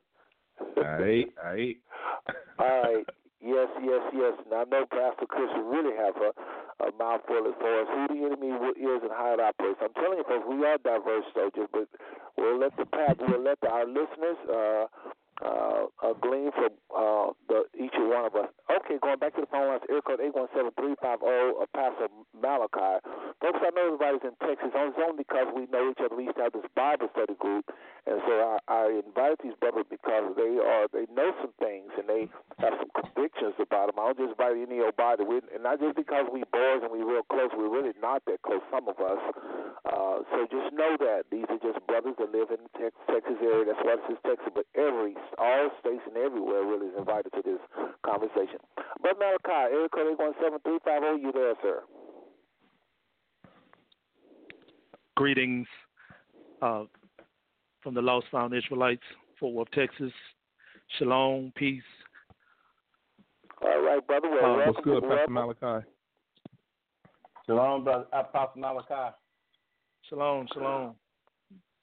All 0.77 0.83
right, 0.83 1.27
all 1.43 1.53
right. 1.53 1.77
All 2.59 2.81
right. 2.81 3.05
Yes, 3.43 3.67
yes, 3.83 4.01
yes. 4.15 4.33
Now, 4.49 4.61
I 4.61 4.65
know 4.65 4.85
Pastor 4.89 5.27
Chris 5.27 5.49
will 5.53 5.69
really 5.69 5.93
have 5.97 6.15
a, 6.17 6.31
a 6.87 6.89
mouthful 6.97 7.45
as 7.45 7.53
far 7.59 7.81
as 7.83 7.87
who 7.93 8.15
the 8.15 8.25
enemy 8.25 8.49
is 8.73 9.01
and 9.03 9.11
how 9.11 9.35
it 9.37 9.39
operates. 9.39 9.77
I'm 9.83 9.93
telling 10.01 10.17
you, 10.17 10.25
folks, 10.25 10.47
we 10.49 10.65
are 10.65 10.79
diverse, 10.79 11.25
though, 11.35 11.51
just, 11.53 11.71
but 11.71 11.85
we'll 12.37 12.57
let 12.57 12.75
the 12.77 12.85
path, 12.87 13.17
we'll 13.19 13.43
let 13.43 13.59
the, 13.61 13.69
our 13.69 13.85
listeners 13.85 14.39
uh, 14.49 14.85
uh, 15.43 15.91
uh, 15.99 16.13
glean 16.23 16.51
from 16.55 16.71
uh, 16.95 17.35
the, 17.51 17.67
each 17.75 17.95
one 17.97 18.23
of 18.23 18.35
us. 18.35 18.47
Okay, 18.71 18.95
going 19.03 19.19
back 19.19 19.35
to 19.35 19.41
the 19.41 19.51
phone 19.51 19.67
lines, 19.67 19.83
air 19.91 19.99
code 20.01 20.23
817-350, 20.23 20.95
uh, 21.03 21.65
Pastor 21.75 22.07
Malachi. 22.31 23.03
Folks, 23.43 23.59
I 23.59 23.69
know 23.75 23.91
everybody's 23.91 24.23
in 24.23 24.35
Texas. 24.39 24.71
It's 24.71 24.95
only 24.95 25.19
because 25.27 25.51
we 25.51 25.67
know 25.67 25.91
each 25.91 25.99
other. 25.99 26.15
We 26.15 26.31
used 26.31 26.39
to 26.39 26.47
have 26.47 26.55
this 26.55 26.67
Bible 26.75 27.11
study 27.11 27.35
group, 27.35 27.67
and 28.07 28.23
so 28.23 28.31
I, 28.31 28.57
I 28.71 28.83
invited 29.03 29.43
these 29.43 29.57
brothers 29.59 29.83
because 29.91 30.31
they 30.39 30.55
are 30.55 30.87
they 30.93 31.03
know 31.11 31.35
some 31.43 31.51
things 31.59 31.91
and 31.99 32.07
they 32.07 32.31
have 32.63 32.79
some 32.79 32.91
convictions 32.95 33.59
about 33.59 33.91
them. 33.91 33.99
I 33.99 34.15
don't 34.15 34.31
just 34.31 34.39
invite 34.39 34.55
any 34.55 34.79
old 34.79 34.95
body, 34.95 35.27
we, 35.27 35.43
and 35.51 35.63
not 35.67 35.83
just 35.83 35.99
because 35.99 36.31
we 36.31 36.47
boys 36.47 36.79
and 36.79 36.91
we 36.95 37.03
real 37.03 37.27
close. 37.27 37.51
We're 37.51 37.71
really 37.71 37.93
not 37.99 38.23
that 38.31 38.39
close. 38.47 38.63
Some 38.71 38.87
of 38.87 38.95
us. 39.03 39.19
Uh, 39.85 40.25
so 40.31 40.47
just 40.49 40.73
know 40.73 40.97
that 40.97 41.29
these 41.29 41.45
are 41.51 41.61
just 41.61 41.77
brothers 41.85 42.15
that 42.17 42.31
live 42.31 42.49
in 42.49 42.57
the 42.63 42.89
Texas 43.05 43.37
area. 43.43 43.69
That's 43.69 43.83
why 43.83 43.99
this 44.01 44.17
is 44.17 44.21
Texas, 44.25 44.49
but 44.55 44.65
every 44.73 45.13
all 45.38 45.69
states 45.79 46.01
and 46.07 46.17
everywhere 46.17 46.63
really 46.63 46.88
is 46.88 46.93
invited 46.97 47.31
to 47.33 47.41
this 47.43 47.59
conversation. 48.05 48.59
But 49.01 49.17
Malachi, 49.19 49.73
area 49.73 49.89
code 49.89 50.11
eight 50.11 50.19
one 50.19 50.33
seven 50.41 50.59
three 50.63 50.79
five 50.85 51.01
zero. 51.01 51.15
You 51.15 51.31
there, 51.31 51.53
sir? 51.61 51.83
Greetings 55.15 55.67
uh, 56.61 56.83
from 57.81 57.93
the 57.93 58.01
Lost 58.01 58.27
Found 58.31 58.53
Israelites, 58.53 59.03
Fort 59.39 59.53
Worth, 59.53 59.71
Texas. 59.71 60.11
Shalom, 60.99 61.51
peace. 61.55 61.81
All 63.61 63.81
right, 63.81 64.05
brother. 64.05 64.29
Well, 64.29 64.55
Uh. 64.59 64.65
What's 64.67 64.83
good, 64.83 65.01
Pastor 65.03 65.33
welcome. 65.33 65.33
Malachi? 65.61 65.85
Shalom, 67.45 67.83
brother 67.83 68.05
Apostle 68.11 68.61
Malachi. 68.61 69.15
Shalom, 70.09 70.47
shalom. 70.53 70.95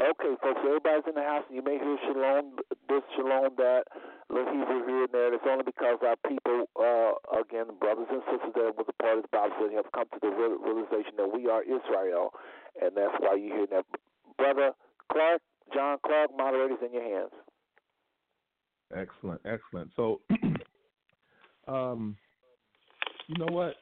Okay, 0.02 0.34
folks, 0.42 0.58
everybody's 0.66 1.06
in 1.06 1.14
the 1.14 1.22
house, 1.22 1.44
and 1.46 1.54
you 1.54 1.62
may 1.62 1.78
hear 1.78 1.96
shalom, 2.02 2.58
this, 2.88 3.06
shalom, 3.14 3.54
that, 3.56 3.84
little 4.28 4.50
Hebrew 4.50 4.82
here 4.82 5.04
and 5.06 5.12
there. 5.14 5.32
It's 5.32 5.46
only 5.46 5.62
because 5.62 6.02
our 6.02 6.18
people, 6.26 6.66
uh, 6.74 7.14
again, 7.38 7.70
brothers 7.78 8.10
and 8.10 8.22
sisters 8.26 8.50
that 8.56 8.74
was 8.74 8.86
a 8.90 8.96
part 9.00 9.18
of 9.18 9.22
the 9.22 9.30
Bible 9.30 9.54
study, 9.62 9.76
have 9.76 9.92
come 9.94 10.10
to 10.10 10.18
the 10.18 10.34
realization 10.34 11.14
that 11.18 11.30
we 11.30 11.46
are 11.46 11.62
Israel, 11.62 12.34
and 12.82 12.96
that's 12.96 13.14
why 13.20 13.36
you 13.36 13.54
hear 13.54 13.66
that. 13.70 13.86
Brother 14.38 14.72
Clark, 15.12 15.40
John 15.72 15.98
Clark, 16.04 16.30
moderators 16.36 16.82
in 16.84 16.92
your 16.92 17.04
hands. 17.04 17.30
Excellent, 18.90 19.40
excellent. 19.44 19.90
So, 19.94 20.20
um, 21.68 22.16
you 23.28 23.38
know 23.38 23.52
what? 23.52 23.74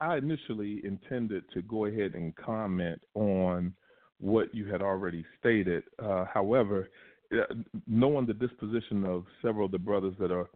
I 0.00 0.16
initially 0.16 0.80
intended 0.82 1.44
to 1.54 1.62
go 1.62 1.84
ahead 1.84 2.14
and 2.14 2.34
comment 2.34 3.00
on 3.14 3.72
what 4.20 4.54
you 4.54 4.66
had 4.66 4.82
already 4.82 5.24
stated. 5.38 5.84
Uh, 6.02 6.24
however, 6.32 6.88
uh, 7.32 7.54
knowing 7.86 8.26
the 8.26 8.34
disposition 8.34 9.04
of 9.04 9.24
several 9.42 9.66
of 9.66 9.72
the 9.72 9.78
brothers 9.78 10.14
that 10.18 10.30
are 10.30 10.48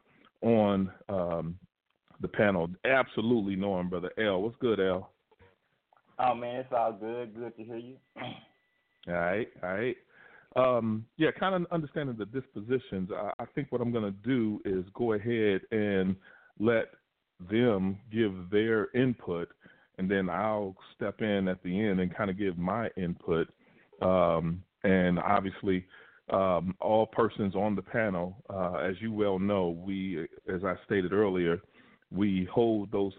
on 0.42 0.90
um, 1.08 1.58
the 2.20 2.28
panel, 2.28 2.68
absolutely 2.84 3.56
knowing 3.56 3.88
Brother 3.88 4.10
L. 4.18 4.42
What's 4.42 4.56
good, 4.60 4.80
L? 4.80 5.10
Oh 6.18 6.34
man, 6.34 6.56
it's 6.56 6.72
all 6.72 6.92
good. 6.92 7.34
Good 7.34 7.56
to 7.56 7.64
hear 7.64 7.78
you. 7.78 7.96
All 9.08 9.14
right, 9.14 9.48
all 9.62 9.70
right. 9.74 9.96
Um, 10.56 11.06
yeah, 11.16 11.30
kind 11.30 11.54
of 11.54 11.70
understanding 11.72 12.16
the 12.18 12.26
dispositions. 12.26 13.10
I, 13.14 13.32
I 13.38 13.44
think 13.54 13.70
what 13.70 13.80
I'm 13.80 13.92
going 13.92 14.04
to 14.04 14.10
do 14.10 14.60
is 14.64 14.84
go 14.94 15.14
ahead 15.14 15.62
and 15.70 16.16
let 16.58 16.86
them 17.50 17.98
give 18.12 18.32
their 18.50 18.90
input, 18.94 19.48
and 20.00 20.10
then 20.10 20.30
I'll 20.30 20.74
step 20.96 21.20
in 21.20 21.46
at 21.46 21.62
the 21.62 21.78
end 21.78 22.00
and 22.00 22.16
kind 22.16 22.30
of 22.30 22.38
give 22.38 22.56
my 22.56 22.88
input. 22.96 23.48
Um, 24.00 24.62
and 24.82 25.18
obviously, 25.18 25.84
um, 26.30 26.74
all 26.80 27.04
persons 27.04 27.54
on 27.54 27.76
the 27.76 27.82
panel, 27.82 28.42
uh, 28.48 28.76
as 28.76 28.94
you 29.02 29.12
well 29.12 29.38
know, 29.38 29.78
we, 29.84 30.26
as 30.48 30.64
I 30.64 30.74
stated 30.86 31.12
earlier, 31.12 31.60
we 32.10 32.48
hold 32.50 32.90
those 32.90 33.12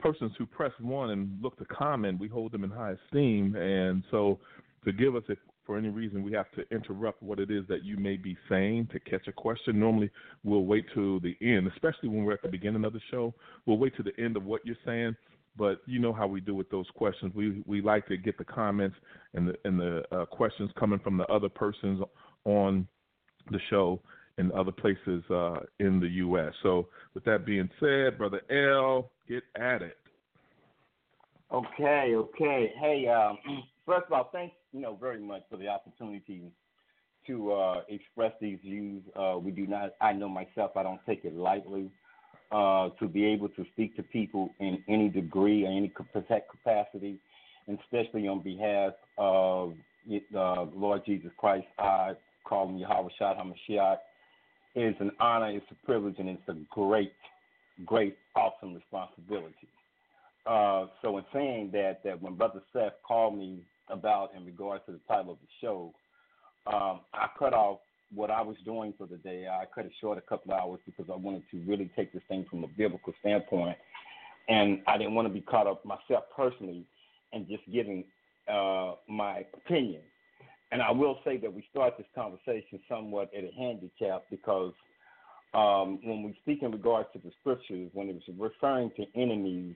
persons 0.00 0.32
who 0.36 0.46
press 0.46 0.72
one 0.80 1.10
and 1.10 1.38
look 1.40 1.56
to 1.58 1.64
comment, 1.66 2.18
we 2.18 2.26
hold 2.26 2.50
them 2.50 2.64
in 2.64 2.70
high 2.70 2.96
esteem. 3.06 3.54
And 3.54 4.02
so, 4.10 4.40
to 4.84 4.92
give 4.92 5.14
us 5.14 5.22
if 5.28 5.38
for 5.64 5.78
any 5.78 5.90
reason 5.90 6.24
we 6.24 6.32
have 6.32 6.50
to 6.56 6.64
interrupt 6.74 7.22
what 7.22 7.38
it 7.38 7.52
is 7.52 7.62
that 7.68 7.84
you 7.84 7.96
may 7.96 8.16
be 8.16 8.36
saying 8.48 8.88
to 8.92 8.98
catch 8.98 9.28
a 9.28 9.32
question. 9.32 9.78
Normally, 9.78 10.10
we'll 10.42 10.64
wait 10.64 10.86
to 10.94 11.20
the 11.20 11.36
end, 11.40 11.68
especially 11.68 12.08
when 12.08 12.24
we're 12.24 12.32
at 12.32 12.42
the 12.42 12.48
beginning 12.48 12.84
of 12.84 12.92
the 12.92 13.00
show. 13.12 13.32
We'll 13.66 13.78
wait 13.78 13.94
to 13.98 14.02
the 14.02 14.18
end 14.18 14.36
of 14.36 14.44
what 14.44 14.62
you're 14.66 14.74
saying. 14.84 15.14
But 15.56 15.80
you 15.86 15.98
know 15.98 16.12
how 16.12 16.26
we 16.26 16.40
do 16.40 16.54
with 16.54 16.70
those 16.70 16.86
questions. 16.94 17.32
We 17.34 17.62
we 17.66 17.82
like 17.82 18.06
to 18.08 18.16
get 18.16 18.38
the 18.38 18.44
comments 18.44 18.96
and 19.34 19.48
the 19.48 19.54
and 19.64 19.78
the 19.78 20.02
uh, 20.12 20.26
questions 20.26 20.70
coming 20.78 21.00
from 21.00 21.16
the 21.16 21.26
other 21.26 21.48
persons 21.48 22.00
on 22.44 22.86
the 23.50 23.58
show 23.68 24.00
and 24.38 24.52
other 24.52 24.72
places 24.72 25.22
uh, 25.30 25.60
in 25.80 26.00
the 26.00 26.08
U.S. 26.08 26.52
So, 26.62 26.88
with 27.14 27.24
that 27.24 27.44
being 27.44 27.68
said, 27.78 28.16
brother 28.16 28.40
L, 28.50 29.10
get 29.28 29.42
at 29.56 29.82
it. 29.82 29.98
Okay, 31.52 32.14
okay. 32.14 32.72
Hey, 32.80 33.06
um, 33.08 33.38
first 33.86 34.06
of 34.06 34.12
all, 34.12 34.30
thanks, 34.32 34.54
you 34.72 34.80
know, 34.80 34.96
very 35.00 35.20
much 35.20 35.42
for 35.50 35.56
the 35.56 35.68
opportunity 35.68 36.52
to 37.26 37.52
uh, 37.52 37.82
express 37.88 38.32
these 38.40 38.58
views. 38.62 39.02
Uh, 39.14 39.36
we 39.38 39.50
do 39.50 39.66
not. 39.66 39.90
I 40.00 40.12
know 40.12 40.28
myself. 40.28 40.72
I 40.76 40.82
don't 40.82 41.00
take 41.06 41.24
it 41.24 41.34
lightly. 41.34 41.90
Uh, 42.52 42.88
to 42.98 43.06
be 43.06 43.24
able 43.24 43.48
to 43.48 43.64
speak 43.72 43.94
to 43.94 44.02
people 44.02 44.50
in 44.58 44.82
any 44.88 45.08
degree 45.08 45.64
or 45.64 45.68
any 45.68 45.92
capacity, 46.50 47.16
especially 47.68 48.26
on 48.26 48.42
behalf 48.42 48.92
of 49.18 49.74
uh, 50.36 50.64
Lord 50.74 51.02
Jesus 51.06 51.30
Christ, 51.38 51.68
I 51.78 52.14
call 52.44 52.68
him 52.68 52.76
Yahweh 52.76 53.10
Shad 53.16 53.36
HaMashiach, 53.36 53.98
is 54.74 54.96
an 54.98 55.12
honor, 55.20 55.50
it's 55.50 55.66
a 55.70 55.86
privilege, 55.86 56.16
and 56.18 56.28
it's 56.28 56.48
a 56.48 56.56
great, 56.70 57.12
great, 57.84 58.16
awesome 58.34 58.74
responsibility. 58.74 59.68
Uh, 60.44 60.86
so 61.02 61.18
in 61.18 61.24
saying 61.32 61.70
that, 61.72 62.00
that 62.04 62.20
when 62.20 62.34
Brother 62.34 62.62
Seth 62.72 62.94
called 63.06 63.38
me 63.38 63.62
about 63.88 64.30
in 64.36 64.44
regards 64.44 64.84
to 64.86 64.92
the 64.92 65.00
title 65.06 65.32
of 65.32 65.38
the 65.40 65.48
show, 65.60 65.92
um, 66.66 67.00
I 67.14 67.28
cut 67.38 67.54
off 67.54 67.78
what 68.14 68.30
I 68.30 68.42
was 68.42 68.56
doing 68.64 68.94
for 68.98 69.06
the 69.06 69.16
day. 69.16 69.46
I 69.48 69.64
cut 69.74 69.86
it 69.86 69.92
short 70.00 70.18
a 70.18 70.22
couple 70.22 70.52
of 70.52 70.60
hours 70.60 70.80
because 70.86 71.06
I 71.12 71.16
wanted 71.16 71.42
to 71.50 71.58
really 71.66 71.90
take 71.96 72.12
this 72.12 72.22
thing 72.28 72.46
from 72.50 72.64
a 72.64 72.68
biblical 72.68 73.12
standpoint, 73.20 73.76
and 74.48 74.80
I 74.86 74.98
didn't 74.98 75.14
want 75.14 75.28
to 75.28 75.34
be 75.34 75.40
caught 75.40 75.66
up 75.66 75.84
myself 75.84 76.24
personally 76.34 76.84
and 77.32 77.46
just 77.46 77.62
giving 77.72 78.04
uh, 78.52 78.94
my 79.08 79.44
opinion. 79.54 80.02
And 80.72 80.82
I 80.82 80.90
will 80.90 81.18
say 81.24 81.36
that 81.38 81.52
we 81.52 81.64
start 81.70 81.94
this 81.96 82.06
conversation 82.14 82.80
somewhat 82.88 83.30
at 83.36 83.44
a 83.44 83.50
handicap 83.56 84.24
because 84.30 84.72
um, 85.52 85.98
when 86.04 86.22
we 86.22 86.36
speak 86.42 86.62
in 86.62 86.70
regards 86.70 87.08
to 87.12 87.18
the 87.18 87.32
scriptures, 87.40 87.90
when 87.92 88.08
it 88.08 88.14
was 88.14 88.22
referring 88.38 88.90
to 88.96 89.04
enemies, 89.20 89.74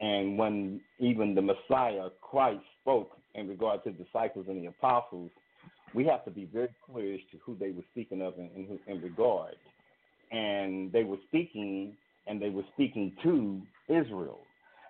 and 0.00 0.38
when 0.38 0.80
even 0.98 1.34
the 1.34 1.42
Messiah, 1.42 2.08
Christ, 2.20 2.62
spoke 2.80 3.10
in 3.34 3.48
regard 3.48 3.82
to 3.84 3.90
the 3.90 4.04
disciples 4.04 4.46
and 4.48 4.62
the 4.62 4.68
apostles, 4.68 5.30
we 5.94 6.04
have 6.06 6.24
to 6.24 6.30
be 6.30 6.46
very 6.52 6.68
clear 6.90 7.14
as 7.14 7.20
to 7.32 7.38
who 7.44 7.56
they 7.58 7.70
were 7.70 7.84
speaking 7.92 8.22
of 8.22 8.34
in, 8.38 8.50
in, 8.56 8.78
in 8.86 9.02
regard. 9.02 9.56
And 10.30 10.90
they 10.92 11.04
were 11.04 11.18
speaking, 11.28 11.94
and 12.26 12.40
they 12.40 12.48
were 12.48 12.64
speaking 12.74 13.12
to 13.22 13.60
Israel. 13.88 14.40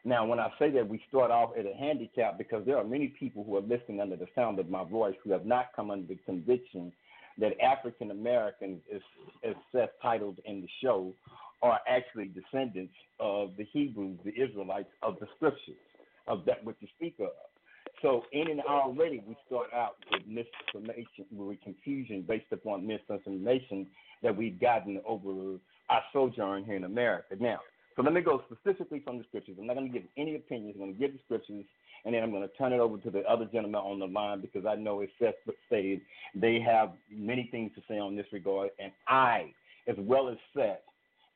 Now, 0.04 0.26
when 0.26 0.40
I 0.40 0.50
say 0.58 0.70
that, 0.70 0.88
we 0.88 1.00
start 1.08 1.30
off 1.30 1.50
at 1.58 1.64
a 1.64 1.74
handicap 1.74 2.36
because 2.36 2.64
there 2.66 2.76
are 2.76 2.84
many 2.84 3.08
people 3.08 3.44
who 3.44 3.56
are 3.56 3.60
listening 3.60 4.00
under 4.00 4.16
the 4.16 4.26
sound 4.34 4.58
of 4.58 4.68
my 4.68 4.84
voice 4.84 5.14
who 5.22 5.30
have 5.30 5.46
not 5.46 5.66
come 5.74 5.90
under 5.90 6.06
the 6.06 6.18
conviction 6.26 6.92
that 7.38 7.52
African 7.60 8.10
Americans, 8.10 8.80
as, 8.94 9.00
as 9.44 9.54
Seth 9.70 9.90
titled 10.02 10.38
in 10.44 10.60
the 10.60 10.68
show, 10.82 11.12
are 11.62 11.80
actually 11.88 12.26
descendants 12.26 12.94
of 13.20 13.52
the 13.56 13.64
Hebrews, 13.72 14.18
the 14.24 14.34
Israelites 14.34 14.90
of 15.02 15.18
the 15.20 15.28
scriptures, 15.36 15.76
of 16.26 16.44
that 16.46 16.64
which 16.64 16.76
you 16.80 16.88
speak 16.96 17.14
of. 17.20 17.30
So 18.02 18.24
in 18.32 18.50
and 18.50 18.60
already 18.62 19.22
we 19.26 19.36
start 19.46 19.72
out 19.72 19.94
with 20.10 20.22
misinformation, 20.26 21.24
with 21.30 21.60
confusion 21.62 22.24
based 22.26 22.50
upon 22.50 22.86
misinformation 22.86 23.86
that 24.22 24.36
we've 24.36 24.60
gotten 24.60 25.00
over 25.06 25.58
our 25.88 26.02
sojourn 26.12 26.64
here 26.64 26.76
in 26.76 26.84
America. 26.84 27.36
Now, 27.38 27.60
so 27.94 28.02
let 28.02 28.12
me 28.12 28.20
go 28.20 28.42
specifically 28.50 29.00
from 29.04 29.18
the 29.18 29.24
scriptures. 29.28 29.56
I'm 29.60 29.66
not 29.66 29.76
going 29.76 29.92
to 29.92 29.98
give 29.98 30.08
any 30.16 30.34
opinions. 30.34 30.74
I'm 30.74 30.80
going 30.80 30.94
to 30.94 30.98
give 30.98 31.12
the 31.12 31.20
scriptures, 31.24 31.64
and 32.04 32.14
then 32.14 32.22
I'm 32.22 32.30
going 32.30 32.42
to 32.42 32.54
turn 32.56 32.72
it 32.72 32.80
over 32.80 32.98
to 32.98 33.10
the 33.10 33.20
other 33.20 33.44
gentleman 33.44 33.80
on 33.80 33.98
the 34.00 34.06
line 34.06 34.40
because 34.40 34.66
I 34.66 34.74
know 34.74 35.04
Seth 35.20 35.34
stated 35.66 36.00
they 36.34 36.58
have 36.60 36.92
many 37.10 37.48
things 37.50 37.70
to 37.76 37.82
say 37.88 37.98
on 37.98 38.16
this 38.16 38.26
regard, 38.32 38.70
and 38.82 38.92
I, 39.06 39.52
as 39.86 39.96
well 39.98 40.28
as 40.28 40.38
Seth, 40.56 40.80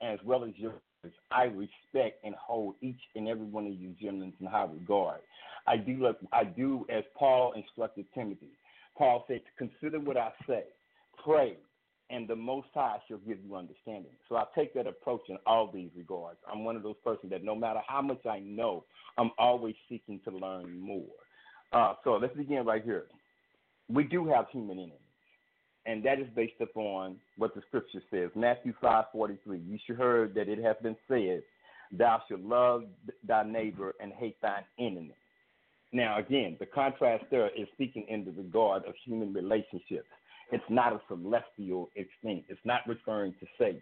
as 0.02 0.18
well 0.24 0.44
as 0.44 0.50
yours, 0.56 0.74
I 1.30 1.44
respect 1.44 2.24
and 2.24 2.34
hold 2.34 2.74
each 2.80 3.00
and 3.14 3.28
every 3.28 3.46
one 3.46 3.66
of 3.66 3.72
you 3.74 3.94
gentlemen 4.00 4.32
in 4.40 4.46
high 4.46 4.64
regard. 4.64 5.20
I 5.66 5.76
do 5.76 5.96
look, 5.96 6.18
I 6.32 6.44
do 6.44 6.86
as 6.88 7.04
Paul 7.18 7.52
instructed 7.54 8.06
Timothy. 8.14 8.50
Paul 8.96 9.24
said, 9.28 9.40
to 9.44 9.66
"Consider 9.66 10.00
what 10.00 10.16
I 10.16 10.32
say, 10.46 10.64
pray, 11.22 11.56
and 12.08 12.26
the 12.26 12.36
Most 12.36 12.68
High 12.72 12.98
shall 13.08 13.18
give 13.18 13.38
you 13.44 13.56
understanding." 13.56 14.12
So 14.28 14.36
I 14.36 14.44
take 14.54 14.72
that 14.74 14.86
approach 14.86 15.22
in 15.28 15.36
all 15.46 15.70
these 15.72 15.90
regards. 15.96 16.38
I'm 16.50 16.64
one 16.64 16.76
of 16.76 16.82
those 16.82 16.96
persons 17.04 17.30
that 17.30 17.44
no 17.44 17.54
matter 17.54 17.80
how 17.86 18.00
much 18.00 18.24
I 18.26 18.38
know, 18.38 18.84
I'm 19.18 19.32
always 19.38 19.74
seeking 19.88 20.20
to 20.24 20.30
learn 20.30 20.78
more. 20.78 21.04
Uh, 21.72 21.94
so 22.04 22.14
let's 22.14 22.36
begin 22.36 22.64
right 22.64 22.82
here. 22.84 23.06
We 23.88 24.04
do 24.04 24.26
have 24.28 24.46
human 24.50 24.78
enemies, 24.78 24.98
and 25.86 26.04
that 26.04 26.18
is 26.18 26.26
based 26.34 26.60
upon 26.60 27.16
what 27.38 27.54
the 27.54 27.62
Scripture 27.68 28.02
says. 28.10 28.30
Matthew 28.34 28.74
five 28.80 29.04
forty 29.12 29.38
three. 29.44 29.60
You 29.60 29.78
should 29.86 29.96
heard 29.96 30.34
that 30.34 30.48
it 30.48 30.62
has 30.62 30.76
been 30.82 30.96
said, 31.08 31.42
"Thou 31.92 32.22
shalt 32.28 32.40
love 32.40 32.84
thy 33.26 33.44
neighbor 33.44 33.94
and 34.00 34.12
hate 34.12 34.40
thine 34.42 34.64
enemy." 34.78 35.14
Now, 35.92 36.18
again, 36.18 36.56
the 36.58 36.66
contrast 36.66 37.24
there 37.30 37.48
is 37.56 37.68
speaking 37.74 38.06
in 38.08 38.24
the 38.24 38.32
regard 38.32 38.84
of 38.84 38.94
human 39.04 39.32
relationships. 39.32 40.08
It's 40.52 40.64
not 40.68 40.92
a 40.92 41.00
celestial 41.08 41.88
extinct. 41.96 42.50
It's 42.50 42.60
not 42.64 42.80
referring 42.86 43.34
to 43.40 43.46
Satan. 43.58 43.80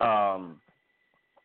Um, 0.00 0.60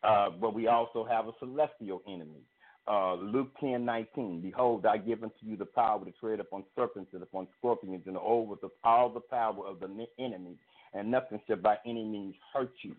uh, 0.02 0.30
but 0.40 0.54
we 0.54 0.66
also 0.68 1.04
have 1.04 1.26
a 1.26 1.32
celestial 1.38 2.02
enemy. 2.06 2.42
Uh, 2.88 3.14
Luke 3.14 3.50
ten 3.60 3.84
nineteen. 3.84 4.40
Behold, 4.40 4.86
I 4.86 4.98
give 4.98 5.22
unto 5.22 5.34
you 5.42 5.56
the 5.56 5.64
power 5.64 6.04
to 6.04 6.12
tread 6.12 6.40
upon 6.40 6.64
serpents 6.76 7.10
and 7.12 7.22
upon 7.22 7.48
scorpions 7.58 8.02
and 8.06 8.16
over 8.16 8.54
the, 8.62 8.68
all 8.84 9.08
the 9.08 9.20
power 9.20 9.66
of 9.66 9.80
the 9.80 10.06
enemy, 10.18 10.56
and 10.94 11.10
nothing 11.10 11.40
shall 11.46 11.56
by 11.56 11.76
any 11.84 12.04
means 12.04 12.34
hurt 12.52 12.72
you. 12.82 12.94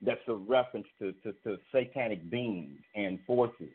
That's 0.00 0.20
a 0.28 0.34
reference 0.34 0.86
to, 1.00 1.12
to, 1.24 1.32
to 1.44 1.58
satanic 1.72 2.30
beings 2.30 2.78
and 2.94 3.18
forces 3.26 3.70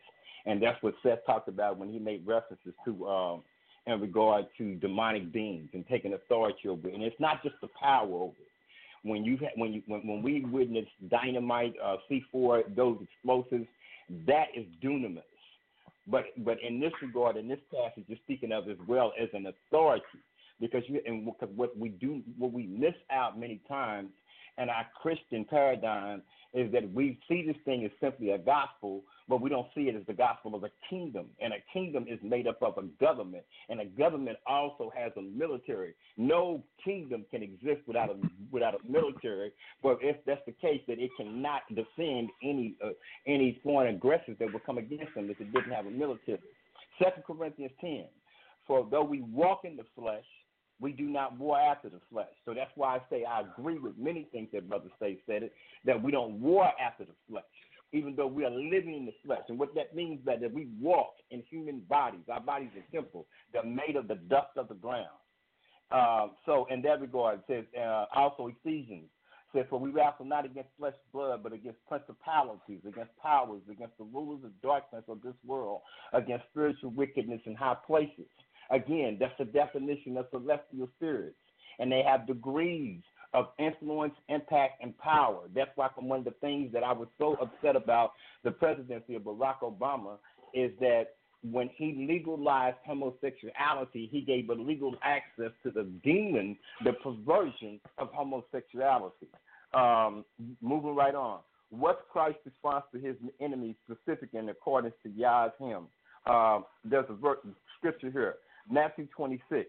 and 0.47 0.63
that's 0.63 0.81
what 0.81 0.95
Seth 1.03 1.25
talked 1.25 1.49
about 1.49 1.77
when 1.77 1.89
he 1.89 1.99
made 1.99 2.25
references 2.25 2.73
to 2.85 3.07
um, 3.07 3.43
in 3.85 3.99
regard 3.99 4.45
to 4.57 4.75
demonic 4.75 5.31
beings 5.31 5.69
and 5.73 5.85
taking 5.87 6.13
authority 6.13 6.69
over 6.69 6.87
it. 6.87 6.93
And 6.93 7.03
it's 7.03 7.19
not 7.19 7.43
just 7.43 7.55
the 7.61 7.67
power 7.79 8.07
over 8.07 8.31
it. 8.31 9.07
When 9.07 9.23
you 9.25 9.37
when 9.55 9.73
you 9.73 9.81
when, 9.87 10.07
when 10.07 10.23
we 10.23 10.43
witness 10.45 10.85
dynamite, 11.09 11.73
uh, 11.83 11.97
C4, 12.09 12.75
those 12.75 12.97
explosives, 13.01 13.67
that 14.25 14.47
is 14.55 14.65
dunamis. 14.83 15.21
But 16.09 16.25
but 16.37 16.57
in 16.61 16.79
this 16.79 16.93
regard, 17.01 17.37
in 17.37 17.47
this 17.47 17.59
passage, 17.71 18.05
you're 18.07 18.17
speaking 18.23 18.51
of 18.51 18.69
as 18.69 18.77
well 18.87 19.11
as 19.21 19.29
an 19.33 19.47
authority, 19.47 20.05
because 20.59 20.83
you 20.87 21.01
and 21.05 21.25
because 21.25 21.49
what 21.55 21.77
we 21.77 21.89
do, 21.89 22.21
what 22.37 22.53
we 22.53 22.65
miss 22.65 22.95
out 23.11 23.39
many 23.39 23.59
times 23.67 24.09
in 24.57 24.69
our 24.69 24.87
Christian 25.01 25.45
paradigm 25.45 26.21
is 26.57 26.71
that 26.71 26.91
we 26.91 27.19
see 27.29 27.45
this 27.45 27.55
thing 27.65 27.85
as 27.85 27.91
simply 28.01 28.31
a 28.31 28.37
gospel, 28.39 29.03
but 29.29 29.41
we 29.41 29.49
don't 29.49 29.67
see 29.75 29.81
it 29.81 29.95
as 29.95 30.01
the 30.07 30.13
gospel 30.13 30.55
of 30.55 30.63
a 30.63 30.71
kingdom. 30.89 31.27
And 31.39 31.53
a 31.53 31.57
kingdom 31.71 32.05
is 32.09 32.17
made 32.23 32.47
up 32.47 32.63
of 32.63 32.79
a 32.79 32.83
government, 32.99 33.43
and 33.69 33.79
a 33.79 33.85
government 33.85 34.37
also 34.47 34.91
has 34.97 35.11
a 35.17 35.21
military. 35.21 35.93
No 36.17 36.63
kingdom 36.83 37.25
can 37.29 37.43
exist 37.43 37.81
without 37.85 38.09
a 38.09 38.15
without 38.51 38.73
a 38.73 38.91
military. 38.91 39.51
But 39.83 39.99
if 40.01 40.17
that's 40.25 40.41
the 40.47 40.53
case, 40.53 40.81
that 40.87 40.97
it 40.97 41.11
cannot 41.15 41.61
defend 41.69 42.29
any 42.41 42.73
uh, 42.83 42.89
any 43.27 43.59
foreign 43.63 43.93
aggressors 43.93 44.37
that 44.39 44.51
would 44.51 44.65
come 44.65 44.79
against 44.79 45.13
them 45.13 45.29
if 45.29 45.39
it 45.39 45.53
didn't 45.53 45.71
have 45.71 45.85
a 45.85 45.91
military. 45.91 46.39
Second 46.97 47.23
Corinthians 47.23 47.71
ten. 47.79 48.05
For 48.65 48.85
though 48.89 49.03
we 49.03 49.21
walk 49.21 49.61
in 49.63 49.77
the 49.77 49.85
flesh, 49.95 50.25
we 50.79 50.91
do 50.91 51.03
not 51.03 51.37
war 51.37 51.59
after 51.59 51.89
the 51.89 51.99
flesh. 52.11 52.29
So 52.45 52.53
that's 52.53 52.71
why 52.75 52.97
I 52.97 53.01
say 53.09 53.23
I 53.23 53.41
agree 53.41 53.79
with 53.79 53.97
many 53.97 54.27
things 54.31 54.49
that 54.53 54.69
Brother 54.69 54.89
Stay 54.97 55.19
said 55.25 55.43
it, 55.43 55.53
that 55.85 56.01
we 56.01 56.11
don't 56.11 56.39
war 56.39 56.69
after 56.79 57.05
the 57.05 57.13
flesh, 57.29 57.43
even 57.93 58.15
though 58.15 58.27
we 58.27 58.45
are 58.45 58.51
living 58.51 58.95
in 58.95 59.05
the 59.05 59.13
flesh. 59.25 59.41
And 59.49 59.57
what 59.57 59.73
that 59.75 59.95
means 59.95 60.19
is 60.19 60.25
that, 60.25 60.41
that 60.41 60.53
we 60.53 60.67
walk 60.79 61.13
in 61.31 61.43
human 61.49 61.79
bodies. 61.81 62.21
Our 62.31 62.41
bodies 62.41 62.69
are 62.75 62.95
temple. 62.95 63.25
They're 63.53 63.63
made 63.63 63.95
of 63.95 64.07
the 64.07 64.15
dust 64.15 64.57
of 64.57 64.67
the 64.67 64.75
ground. 64.75 65.07
Uh, 65.89 66.27
so 66.45 66.67
in 66.69 66.81
that 66.83 67.01
regard, 67.01 67.39
it 67.39 67.65
says 67.73 67.81
uh, 67.81 68.05
also 68.13 68.47
Ephesians 68.47 69.09
says, 69.53 69.65
For 69.69 69.79
we 69.79 69.89
wrestle 69.89 70.25
not 70.25 70.45
against 70.45 70.69
flesh 70.77 70.93
and 70.93 71.11
blood, 71.13 71.41
but 71.43 71.53
against 71.53 71.79
principalities, 71.87 72.81
against 72.87 73.11
powers, 73.21 73.61
against 73.71 73.97
the 73.97 74.03
rulers 74.03 74.43
of 74.43 74.51
darkness 74.61 75.03
of 75.07 75.21
this 75.21 75.35
world, 75.45 75.81
against 76.13 76.45
spiritual 76.51 76.91
wickedness 76.91 77.41
in 77.45 77.55
high 77.55 77.77
places. 77.85 78.27
Again, 78.69 79.17
that's 79.19 79.33
the 79.39 79.45
definition 79.45 80.17
of 80.17 80.25
celestial 80.31 80.89
spirits. 80.97 81.35
And 81.79 81.91
they 81.91 82.03
have 82.07 82.27
degrees 82.27 83.01
of 83.33 83.47
influence, 83.59 84.13
impact, 84.29 84.81
and 84.81 84.97
power. 84.97 85.41
That's 85.55 85.71
why 85.75 85.89
one 85.97 86.19
of 86.19 86.25
the 86.25 86.33
things 86.41 86.71
that 86.73 86.83
I 86.83 86.91
was 86.91 87.07
so 87.17 87.35
upset 87.35 87.75
about 87.75 88.13
the 88.43 88.51
presidency 88.51 89.15
of 89.15 89.23
Barack 89.23 89.59
Obama 89.63 90.17
is 90.53 90.71
that 90.79 91.15
when 91.43 91.69
he 91.75 92.07
legalized 92.09 92.77
homosexuality, 92.85 94.09
he 94.11 94.21
gave 94.21 94.49
a 94.49 94.53
legal 94.53 94.95
access 95.03 95.51
to 95.63 95.71
the 95.71 95.83
demon, 96.03 96.57
the 96.83 96.93
perversion 96.93 97.79
of 97.97 98.09
homosexuality. 98.11 99.27
Um, 99.73 100.25
moving 100.61 100.95
right 100.95 101.13
on. 101.13 101.39
What's 101.69 101.99
Christ's 102.11 102.39
response 102.45 102.85
to 102.93 102.99
his 102.99 103.15
enemies, 103.41 103.75
specific 103.85 104.29
in 104.33 104.49
accordance 104.49 104.95
to 105.03 105.09
Yah's 105.09 105.51
hymn? 105.59 105.87
Um, 106.25 106.65
there's 106.85 107.05
a 107.09 107.13
verse, 107.13 107.39
scripture 107.77 108.09
here, 108.09 108.35
Matthew 108.69 109.07
26. 109.15 109.67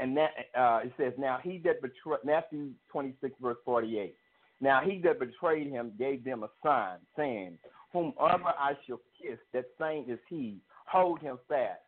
And 0.00 0.16
that 0.16 0.30
uh, 0.56 0.80
it 0.84 0.92
says, 0.96 1.12
Now 1.18 1.38
he 1.42 1.60
that 1.64 1.82
betrayed, 1.82 2.24
Matthew 2.24 2.70
26, 2.92 3.34
verse 3.40 3.56
48. 3.64 4.14
Now 4.60 4.80
he 4.84 5.00
that 5.04 5.18
betrayed 5.18 5.68
him 5.68 5.92
gave 5.98 6.24
them 6.24 6.44
a 6.44 6.48
sign, 6.64 6.98
saying, 7.16 7.58
Whomever 7.92 8.52
I 8.58 8.74
shall 8.86 9.00
kiss, 9.20 9.38
that 9.52 9.64
same 9.80 10.04
is 10.08 10.18
he, 10.28 10.58
hold 10.86 11.20
him 11.20 11.38
fast. 11.48 11.80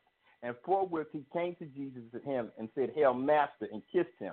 And 0.42 0.54
forthwith 0.64 1.08
he 1.12 1.24
came 1.32 1.54
to 1.56 1.66
Jesus 1.66 2.02
to 2.12 2.20
him 2.20 2.50
and 2.58 2.68
said, 2.74 2.90
Hail, 2.94 3.12
Master, 3.12 3.68
and 3.72 3.82
kissed 3.92 4.08
him. 4.18 4.32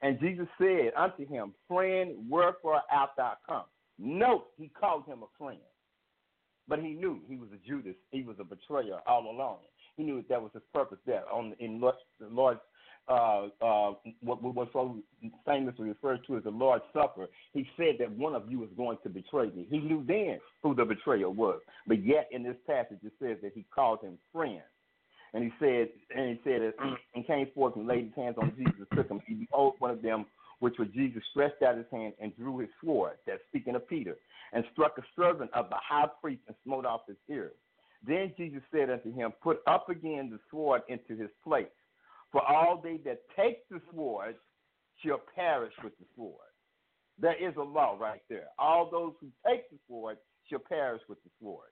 And 0.00 0.18
Jesus 0.18 0.46
said 0.58 0.92
unto 0.96 1.26
him, 1.26 1.52
Friend, 1.68 2.12
wherefore 2.28 2.82
art 2.90 3.10
thou 3.16 3.34
come? 3.46 3.64
Note, 3.98 4.46
he 4.58 4.68
called 4.68 5.06
him 5.06 5.22
a 5.22 5.26
friend. 5.38 5.60
But 6.66 6.80
he 6.80 6.90
knew 6.90 7.20
he 7.28 7.36
was 7.36 7.50
a 7.52 7.68
Judas. 7.68 7.94
He 8.10 8.22
was 8.22 8.36
a 8.40 8.44
betrayer 8.44 8.98
all 9.06 9.30
along. 9.30 9.58
He 10.02 10.10
knew 10.10 10.24
that, 10.28 10.42
was 10.42 10.50
his 10.52 10.62
purpose 10.74 10.98
there. 11.06 11.22
On 11.32 11.54
in 11.60 11.80
the 11.80 11.92
Lord's 12.28 12.58
uh, 13.08 13.46
uh, 13.60 13.92
what 14.20 14.42
was 14.42 14.68
so 14.72 14.96
famously 15.46 15.88
referred 15.88 16.20
to 16.26 16.36
as 16.36 16.42
the 16.42 16.50
Lord's 16.50 16.84
Supper, 16.92 17.28
he 17.52 17.68
said 17.76 17.96
that 18.00 18.10
one 18.10 18.34
of 18.34 18.50
you 18.50 18.64
is 18.64 18.70
going 18.76 18.98
to 19.04 19.08
betray 19.08 19.46
me. 19.50 19.66
He 19.70 19.78
knew 19.78 20.04
then 20.06 20.38
who 20.62 20.74
the 20.74 20.84
betrayer 20.84 21.30
was, 21.30 21.60
but 21.86 22.04
yet 22.04 22.28
in 22.32 22.42
this 22.42 22.56
passage 22.66 22.98
it 23.04 23.12
says 23.20 23.38
that 23.42 23.52
he 23.54 23.64
called 23.74 24.00
him 24.02 24.18
friend. 24.32 24.62
And 25.34 25.44
he 25.44 25.50
said, 25.58 25.88
and 26.14 26.30
he 26.30 26.40
said, 26.44 26.72
and 27.14 27.26
came 27.26 27.46
forth 27.54 27.76
and 27.76 27.86
laid 27.86 28.04
his 28.04 28.14
hands 28.16 28.36
on 28.40 28.52
Jesus, 28.56 28.86
took 28.94 29.08
him. 29.08 29.20
He 29.26 29.34
behold 29.34 29.74
one 29.78 29.90
of 29.92 30.02
them, 30.02 30.26
which 30.58 30.74
was 30.78 30.88
Jesus, 30.94 31.22
stretched 31.30 31.62
out 31.62 31.76
his 31.76 31.86
hand 31.92 32.14
and 32.20 32.36
drew 32.36 32.58
his 32.58 32.70
sword. 32.84 33.14
That's 33.26 33.40
speaking 33.48 33.76
of 33.76 33.88
Peter, 33.88 34.16
and 34.52 34.64
struck 34.72 34.98
a 34.98 35.02
servant 35.16 35.50
of 35.54 35.70
the 35.70 35.76
high 35.76 36.08
priest 36.20 36.42
and 36.48 36.56
smote 36.64 36.86
off 36.86 37.02
his 37.06 37.16
ear. 37.30 37.52
Then 38.06 38.32
Jesus 38.36 38.62
said 38.72 38.90
unto 38.90 39.14
him, 39.14 39.32
Put 39.42 39.60
up 39.66 39.88
again 39.88 40.30
the 40.30 40.40
sword 40.50 40.82
into 40.88 41.16
his 41.20 41.30
place. 41.44 41.66
For 42.32 42.42
all 42.42 42.80
they 42.82 42.98
that 43.04 43.20
take 43.36 43.68
the 43.68 43.80
sword 43.92 44.36
shall 45.04 45.20
perish 45.34 45.74
with 45.84 45.96
the 45.98 46.06
sword. 46.16 46.36
There 47.18 47.36
is 47.36 47.54
a 47.56 47.62
law 47.62 47.96
right 48.00 48.22
there. 48.28 48.46
All 48.58 48.90
those 48.90 49.12
who 49.20 49.28
take 49.46 49.70
the 49.70 49.78
sword 49.86 50.16
shall 50.48 50.58
perish 50.58 51.02
with 51.08 51.22
the 51.24 51.30
sword. 51.40 51.68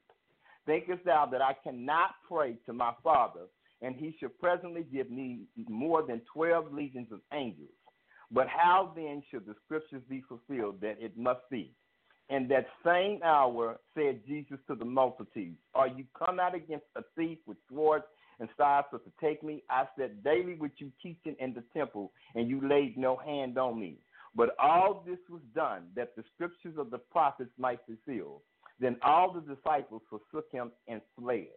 Thinkest 0.67 1.05
thou 1.05 1.27
that 1.27 1.43
I 1.43 1.55
cannot 1.65 2.11
pray 2.29 2.57
to 2.67 2.73
my 2.73 2.93
Father, 3.03 3.47
and 3.83 3.97
he 3.97 4.15
shall 4.21 4.29
presently 4.29 4.85
give 4.93 5.11
me 5.11 5.47
more 5.69 6.03
than 6.07 6.21
twelve 6.33 6.73
legions 6.73 7.09
of 7.11 7.21
angels? 7.33 7.71
But 8.31 8.47
how 8.47 8.93
then 8.95 9.23
should 9.31 9.47
the 9.47 9.55
scriptures 9.65 10.03
be 10.09 10.23
fulfilled 10.29 10.81
that 10.83 10.99
it 11.01 11.17
must 11.17 11.41
be? 11.51 11.75
And 12.31 12.49
that 12.49 12.67
same 12.87 13.21
hour 13.25 13.81
said 13.93 14.21
Jesus 14.27 14.59
to 14.69 14.77
the 14.77 14.85
multitudes, 14.85 15.59
Are 15.75 15.89
you 15.89 16.05
come 16.17 16.39
out 16.39 16.55
against 16.55 16.87
a 16.95 17.03
thief 17.17 17.39
with 17.45 17.57
swords 17.69 18.05
and 18.39 18.49
strive 18.55 18.89
to 18.91 19.01
take 19.21 19.43
me? 19.43 19.65
I 19.69 19.85
said, 19.99 20.23
Daily 20.23 20.55
with 20.55 20.71
you 20.79 20.93
teaching 21.03 21.35
in 21.41 21.53
the 21.53 21.65
temple, 21.77 22.13
and 22.37 22.49
you 22.49 22.67
laid 22.67 22.97
no 22.97 23.17
hand 23.17 23.59
on 23.59 23.81
me. 23.81 23.99
But 24.37 24.51
all 24.61 25.03
this 25.05 25.19
was 25.29 25.43
done 25.57 25.89
that 25.97 26.15
the 26.17 26.23
scriptures 26.35 26.75
of 26.79 26.93
the 26.93 26.99
prophets 26.99 27.51
might 27.59 27.81
fulfill. 27.85 28.43
Then 28.79 28.97
all 29.03 29.33
the 29.33 29.55
disciples 29.55 30.03
forsook 30.09 30.47
him 30.53 30.71
and 30.87 31.01
fled. 31.19 31.49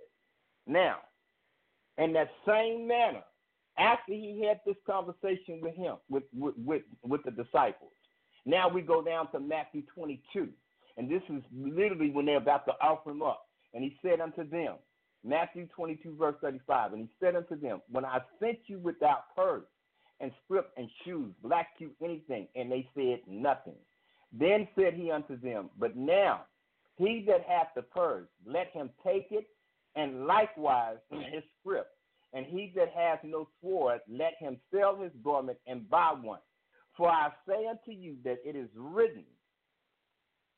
Now, 0.65 0.97
in 1.99 2.13
that 2.13 2.31
same 2.47 2.87
manner, 2.87 3.21
after 3.77 4.11
he 4.11 4.43
had 4.47 4.59
this 4.65 4.75
conversation 4.87 5.61
with 5.61 5.75
him, 5.75 5.97
with, 6.09 6.23
with, 6.35 6.55
with, 6.57 6.81
with 7.03 7.21
the 7.23 7.31
disciples, 7.31 7.91
now 8.45 8.67
we 8.67 8.81
go 8.81 9.01
down 9.01 9.31
to 9.31 9.39
Matthew 9.39 9.83
22. 9.93 10.49
And 10.97 11.09
this 11.09 11.23
is 11.29 11.43
literally 11.55 12.11
when 12.11 12.25
they're 12.25 12.37
about 12.37 12.65
to 12.65 12.73
offer 12.81 13.11
him 13.11 13.21
up. 13.21 13.47
And 13.73 13.83
he 13.83 13.97
said 14.01 14.19
unto 14.19 14.47
them, 14.47 14.75
Matthew 15.23 15.67
22, 15.75 16.15
verse 16.17 16.35
35, 16.41 16.93
and 16.93 17.01
he 17.01 17.09
said 17.19 17.35
unto 17.35 17.59
them, 17.59 17.81
When 17.89 18.05
I 18.05 18.19
sent 18.39 18.59
you 18.67 18.79
without 18.79 19.35
purse 19.35 19.63
and 20.19 20.31
scrip 20.43 20.71
and 20.77 20.89
shoes, 21.05 21.33
lack 21.43 21.69
you 21.79 21.91
anything? 22.03 22.47
And 22.55 22.71
they 22.71 22.87
said, 22.93 23.19
Nothing. 23.27 23.77
Then 24.31 24.67
said 24.75 24.93
he 24.93 25.11
unto 25.11 25.39
them, 25.39 25.69
But 25.79 25.95
now 25.95 26.41
he 26.97 27.23
that 27.27 27.41
hath 27.47 27.69
the 27.75 27.81
purse, 27.81 28.27
let 28.45 28.69
him 28.71 28.89
take 29.03 29.27
it, 29.31 29.47
and 29.95 30.25
likewise 30.25 30.97
his 31.09 31.43
scrip. 31.59 31.87
And 32.33 32.45
he 32.45 32.73
that 32.75 32.89
hath 32.95 33.19
no 33.23 33.47
sword, 33.61 33.99
let 34.09 34.33
him 34.39 34.57
sell 34.73 34.95
his 34.95 35.11
garment 35.23 35.57
and 35.67 35.89
buy 35.89 36.13
one. 36.19 36.39
For 36.97 37.09
I 37.09 37.29
say 37.47 37.67
unto 37.67 37.91
you 37.91 38.15
that 38.23 38.37
it 38.43 38.55
is 38.55 38.69
written, 38.75 39.23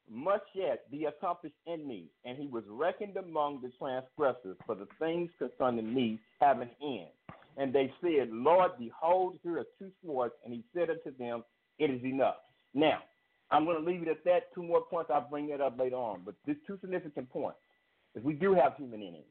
much 0.10 0.44
yet 0.54 0.90
be 0.92 1.06
accomplished 1.06 1.56
in 1.66 1.88
me. 1.88 2.06
And 2.24 2.38
he 2.38 2.48
was 2.48 2.64
reckoned 2.70 3.18
among 3.18 3.62
the 3.62 3.72
transgressors, 3.80 4.58
for 4.66 4.76
the 4.76 4.88
things 5.00 5.30
concerning 5.40 5.94
me 5.94 6.20
have 6.42 6.62
an 6.62 6.70
end. 6.82 7.10
And 7.58 7.74
they 7.74 7.92
said, 8.02 8.30
Lord, 8.32 8.72
behold, 8.78 9.40
here 9.44 9.60
are 9.60 9.66
two 9.80 9.92
swords. 10.04 10.34
And 10.44 10.54
he 10.54 10.64
said 10.74 10.90
unto 10.90 11.18
them, 11.18 11.44
It 11.80 11.90
is 11.90 12.04
enough. 12.04 12.36
Now, 12.74 13.00
I'm 13.52 13.66
going 13.66 13.84
to 13.84 13.90
leave 13.90 14.02
it 14.02 14.10
at 14.10 14.24
that. 14.26 14.54
Two 14.54 14.64
more 14.64 14.82
points. 14.82 15.10
I'll 15.14 15.30
bring 15.30 15.48
that 15.50 15.62
up 15.62 15.80
later 15.80 15.96
on. 15.96 16.22
But 16.26 16.36
these 16.46 16.58
two 16.68 16.78
significant 16.82 17.30
points 17.30 17.60
is 18.16 18.24
we 18.24 18.34
do 18.34 18.54
have 18.54 18.76
human 18.76 19.02
enemies. 19.02 19.24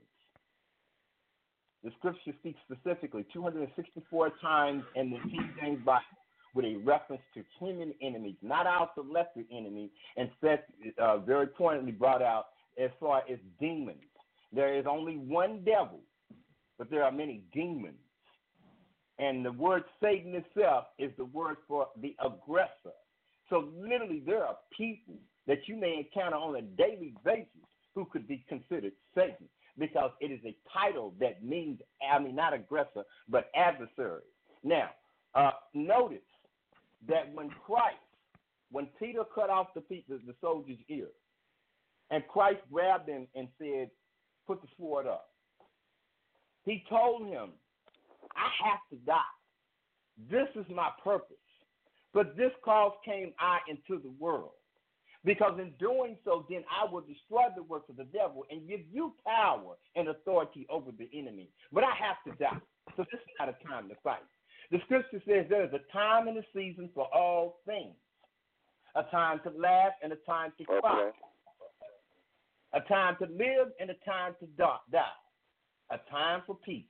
The 1.82 1.90
scripture 1.98 2.32
speaks 2.38 2.58
specifically 2.64 3.26
264 3.32 4.32
times 4.40 4.84
in 4.96 5.10
the 5.10 5.18
King 5.18 5.50
James 5.60 5.84
Bible 5.84 6.00
with 6.54 6.64
a 6.64 6.76
reference 6.76 7.22
to 7.34 7.42
human 7.58 7.92
enemies, 8.00 8.36
not 8.42 8.66
our 8.66 8.88
celestial 8.94 9.44
enemy, 9.52 9.90
and 10.16 10.30
set 10.40 10.66
uh, 10.98 11.18
very 11.18 11.48
pointedly 11.48 11.92
brought 11.92 12.22
out 12.22 12.46
as 12.82 12.90
far 13.00 13.22
as 13.30 13.38
demons. 13.60 13.98
There 14.52 14.76
is 14.76 14.86
only 14.88 15.16
one 15.16 15.62
devil, 15.64 16.00
but 16.78 16.90
there 16.90 17.04
are 17.04 17.12
many 17.12 17.42
demons. 17.52 17.98
And 19.18 19.44
the 19.44 19.52
word 19.52 19.84
Satan 20.02 20.34
itself 20.34 20.86
is 20.98 21.10
the 21.16 21.24
word 21.24 21.56
for 21.68 21.88
the 22.00 22.16
aggressor. 22.24 22.94
So 23.48 23.68
literally, 23.76 24.22
there 24.24 24.44
are 24.44 24.56
people 24.76 25.14
that 25.46 25.58
you 25.66 25.76
may 25.76 25.98
encounter 25.98 26.36
on 26.36 26.56
a 26.56 26.62
daily 26.62 27.14
basis 27.24 27.46
who 27.94 28.06
could 28.06 28.26
be 28.26 28.44
considered 28.48 28.92
Satan 29.14 29.48
because 29.78 30.10
it 30.20 30.30
is 30.30 30.40
a 30.44 30.56
title 30.72 31.14
that 31.20 31.44
means, 31.44 31.80
I 32.12 32.18
mean, 32.18 32.34
not 32.34 32.54
aggressor, 32.54 33.04
but 33.28 33.50
adversary. 33.54 34.22
Now, 34.62 34.90
uh, 35.34 35.50
notice 35.74 36.18
that 37.08 37.32
when 37.34 37.50
Christ, 37.64 37.96
when 38.70 38.88
Peter 38.98 39.22
cut 39.34 39.50
off 39.50 39.68
the, 39.74 39.82
the, 39.88 40.20
the 40.26 40.34
soldier's 40.40 40.78
ear, 40.88 41.08
and 42.10 42.26
Christ 42.28 42.60
grabbed 42.72 43.08
him 43.08 43.26
and 43.34 43.48
said, 43.58 43.90
Put 44.46 44.60
the 44.60 44.68
sword 44.76 45.06
up, 45.06 45.30
he 46.64 46.84
told 46.88 47.26
him, 47.26 47.50
I 48.36 48.68
have 48.68 48.80
to 48.90 48.96
die. 49.06 49.20
This 50.30 50.48
is 50.54 50.66
my 50.74 50.90
purpose. 51.02 51.36
But 52.12 52.36
this 52.36 52.52
cause 52.64 52.92
came 53.04 53.32
I 53.40 53.58
into 53.68 54.00
the 54.02 54.12
world. 54.18 54.52
Because 55.24 55.58
in 55.58 55.72
doing 55.80 56.16
so, 56.24 56.44
then 56.50 56.62
I 56.70 56.90
will 56.90 57.00
destroy 57.00 57.44
the 57.56 57.62
works 57.62 57.88
of 57.88 57.96
the 57.96 58.04
devil 58.04 58.44
and 58.50 58.68
give 58.68 58.80
you 58.92 59.14
power 59.26 59.76
and 59.96 60.08
authority 60.08 60.66
over 60.68 60.90
the 60.92 61.08
enemy. 61.18 61.48
But 61.72 61.84
I 61.84 61.94
have 61.98 62.16
to 62.26 62.42
die. 62.42 62.60
So 62.96 63.04
this 63.10 63.20
is 63.20 63.34
not 63.40 63.48
a 63.48 63.56
time 63.66 63.88
to 63.88 63.94
fight. 64.04 64.20
The 64.70 64.78
scripture 64.84 65.22
says 65.26 65.46
there 65.48 65.64
is 65.64 65.72
a 65.72 65.92
time 65.92 66.28
and 66.28 66.38
a 66.38 66.42
season 66.54 66.88
for 66.94 67.06
all 67.14 67.60
things 67.66 67.94
a 68.96 69.02
time 69.04 69.40
to 69.42 69.50
laugh 69.58 69.92
and 70.02 70.12
a 70.12 70.16
time 70.16 70.52
to 70.56 70.64
cry, 70.64 71.10
Okay. 71.10 71.18
a 72.74 72.80
time 72.82 73.16
to 73.16 73.26
live 73.26 73.72
and 73.80 73.90
a 73.90 73.94
time 74.04 74.36
to 74.40 74.46
die, 74.56 75.02
a 75.90 75.98
time 76.10 76.42
for 76.46 76.54
peace 76.56 76.84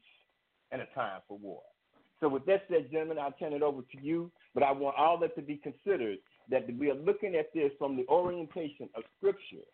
and 0.70 0.83
a 0.83 0.87
time 0.95 1.22
for 1.27 1.39
war. 1.39 1.62
So, 2.20 2.29
with 2.29 2.45
that 2.47 2.64
said, 2.68 2.91
gentlemen, 2.91 3.18
I'll 3.18 3.33
turn 3.33 3.53
it 3.53 3.62
over 3.62 3.83
to 3.83 4.01
you, 4.03 4.31
but 4.55 4.62
I 4.62 4.70
want 4.72 4.97
all 4.97 5.18
that 5.18 5.35
to 5.37 5.43
be 5.43 5.57
considered 5.57 6.18
that 6.51 6.66
we 6.79 6.91
are 6.91 6.95
looking 6.95 7.35
at 7.37 7.53
this 7.55 7.72
from 7.79 7.97
the 7.97 8.07
orientation 8.09 8.89
of 8.95 9.03
Scripture 9.18 9.64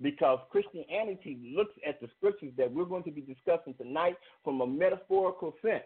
because 0.00 0.38
Christianity 0.50 1.54
looks 1.56 1.74
at 1.86 2.00
the 2.00 2.08
scriptures 2.16 2.52
that 2.56 2.72
we're 2.72 2.84
going 2.84 3.02
to 3.04 3.10
be 3.10 3.20
discussing 3.20 3.74
tonight 3.74 4.16
from 4.44 4.60
a 4.60 4.66
metaphorical 4.66 5.54
sense. 5.60 5.84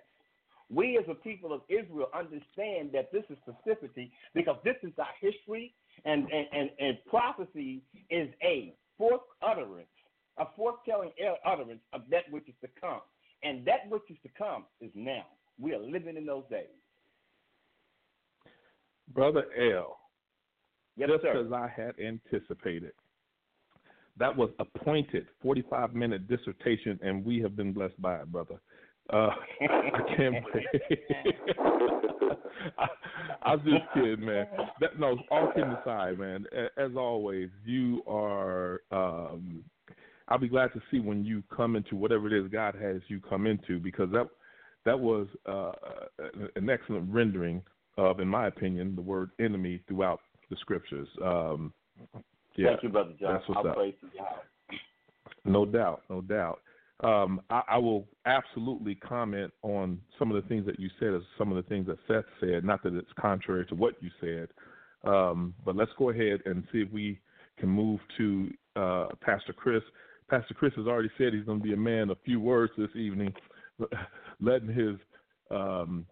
We 0.72 0.96
as 0.98 1.04
a 1.10 1.14
people 1.14 1.52
of 1.52 1.60
Israel 1.68 2.08
understand 2.14 2.90
that 2.92 3.12
this 3.12 3.24
is 3.28 3.36
specificity 3.46 4.10
because 4.34 4.56
this 4.64 4.76
is 4.82 4.92
our 4.98 5.06
history 5.20 5.74
and, 6.04 6.26
and, 6.32 6.46
and, 6.52 6.70
and 6.78 6.98
prophecy 7.06 7.82
is 8.10 8.28
a 8.42 8.74
fourth 8.96 9.20
utterance, 9.46 9.86
a 10.38 10.46
foretelling 10.56 11.10
utterance 11.44 11.80
of 11.92 12.02
that 12.10 12.30
which 12.30 12.48
is 12.48 12.54
to 12.62 12.68
come. 12.80 13.00
And 13.42 13.66
that 13.66 13.88
which 13.88 14.02
is 14.08 14.16
to 14.22 14.28
come 14.38 14.64
is 14.80 14.90
now. 14.94 15.26
We 15.60 15.74
are 15.74 15.80
living 15.80 16.16
in 16.16 16.24
those 16.24 16.44
days. 16.50 16.68
Brother 19.12 19.44
L, 19.74 19.98
Yes, 20.96 21.10
just 21.10 21.22
sir. 21.22 21.44
as 21.44 21.52
I 21.52 21.68
had 21.68 21.94
anticipated, 21.98 22.92
that 24.18 24.34
was 24.34 24.50
a 24.58 24.64
pointed 24.64 25.26
45 25.42 25.94
minute 25.94 26.28
dissertation, 26.28 26.98
and 27.02 27.24
we 27.24 27.40
have 27.40 27.56
been 27.56 27.72
blessed 27.72 28.00
by 28.00 28.16
it, 28.16 28.30
brother. 28.30 28.60
Uh, 29.12 29.30
I 29.62 30.14
can't 30.16 30.44
wait. 30.54 30.66
I, 32.78 32.86
I'm 33.42 33.58
just 33.64 33.84
kidding, 33.94 34.24
man. 34.24 34.46
That, 34.80 34.98
no, 34.98 35.18
all 35.30 35.48
kidding 35.54 35.72
aside, 35.72 36.18
man. 36.18 36.46
As 36.76 36.92
always, 36.96 37.48
you 37.64 38.02
are. 38.06 38.80
Um, 38.90 39.64
I'll 40.28 40.38
be 40.38 40.48
glad 40.48 40.72
to 40.72 40.80
see 40.90 41.00
when 41.00 41.24
you 41.24 41.42
come 41.54 41.76
into 41.76 41.96
whatever 41.96 42.26
it 42.26 42.32
is 42.32 42.50
God 42.50 42.74
has 42.80 43.00
you 43.08 43.20
come 43.20 43.46
into, 43.46 43.78
because 43.78 44.10
that 44.12 44.28
that 44.84 44.98
was 44.98 45.26
uh, 45.46 45.72
an 46.56 46.70
excellent 46.70 47.12
rendering 47.12 47.62
of, 47.98 48.20
in 48.20 48.28
my 48.28 48.46
opinion, 48.46 48.96
the 48.96 49.02
word 49.02 49.30
enemy 49.40 49.80
throughout 49.86 50.20
the 50.50 50.56
scriptures. 50.56 51.08
Um, 51.24 51.72
yeah, 52.56 52.70
Thank 52.70 52.82
you, 52.82 52.88
brother 52.88 53.12
John. 53.20 53.34
that's 53.34 53.48
what's 53.48 53.58
I'll 53.64 53.70
up. 53.70 53.76
praise 53.76 53.94
to 54.00 54.06
God. 54.18 54.78
no 55.44 55.64
doubt, 55.64 56.02
no 56.10 56.20
doubt. 56.20 56.60
Um, 57.02 57.40
I, 57.50 57.62
I 57.68 57.78
will 57.78 58.06
absolutely 58.26 58.94
comment 58.94 59.52
on 59.62 60.00
some 60.18 60.30
of 60.30 60.40
the 60.40 60.48
things 60.48 60.64
that 60.66 60.78
you 60.78 60.88
said, 61.00 61.14
as 61.14 61.22
some 61.36 61.50
of 61.50 61.56
the 61.56 61.68
things 61.68 61.86
that 61.88 61.98
Seth 62.06 62.24
said. 62.40 62.64
Not 62.64 62.82
that 62.84 62.94
it's 62.94 63.10
contrary 63.20 63.66
to 63.66 63.74
what 63.74 63.94
you 64.00 64.10
said, 64.20 64.48
um, 65.04 65.54
but 65.64 65.74
let's 65.74 65.90
go 65.98 66.10
ahead 66.10 66.40
and 66.46 66.62
see 66.72 66.78
if 66.78 66.92
we 66.92 67.20
can 67.58 67.68
move 67.68 68.00
to 68.18 68.50
uh, 68.76 69.06
Pastor 69.20 69.52
Chris. 69.52 69.82
Pastor 70.30 70.54
Chris 70.54 70.72
has 70.76 70.86
already 70.86 71.10
said 71.18 71.34
he's 71.34 71.44
going 71.44 71.58
to 71.58 71.64
be 71.64 71.72
a 71.72 71.76
man 71.76 72.08
of 72.10 72.18
few 72.24 72.40
words 72.40 72.72
this 72.78 72.94
evening, 72.94 73.34
letting 74.40 74.68
his 74.68 74.96
um, 75.50 76.06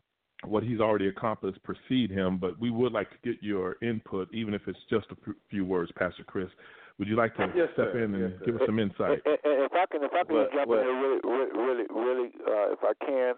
what 0.45 0.62
he's 0.62 0.80
already 0.80 1.09
accomplished 1.09 1.62
precede 1.62 2.11
him. 2.11 2.38
But 2.38 2.59
we 2.59 2.70
would 2.70 2.93
like 2.93 3.11
to 3.11 3.16
get 3.22 3.43
your 3.43 3.76
input, 3.82 4.28
even 4.32 4.55
if 4.55 4.62
it's 4.66 4.78
just 4.88 5.07
a 5.11 5.32
few 5.51 5.64
words, 5.64 5.91
Pastor 5.97 6.24
Chris. 6.24 6.49
Would 6.99 7.09
you 7.09 7.16
like 7.16 7.34
to 7.36 7.51
Yes, 7.57 7.68
step 7.72 7.93
sir. 7.93 8.05
in 8.05 8.14
and 8.14 8.32
Yes, 8.32 8.43
give 8.45 8.57
us 8.57 8.62
some 8.66 8.78
insight? 8.78 9.22
And, 9.93 10.03
and 10.03 10.05
if 10.05 10.12
I 10.14 10.24
can, 10.24 10.24
if 10.24 10.24
I 10.24 10.24
can 10.24 10.34
What- 10.36 10.53
jump 10.53 10.68
what- 10.68 10.78
in 10.78 10.84
here 10.84 11.01
really, 11.01 11.20
really, 11.24 11.51
really, 11.53 11.86
really 11.91 12.28
uh, 12.47 12.72
if 12.72 12.82
I 12.84 12.93
can, 13.05 13.34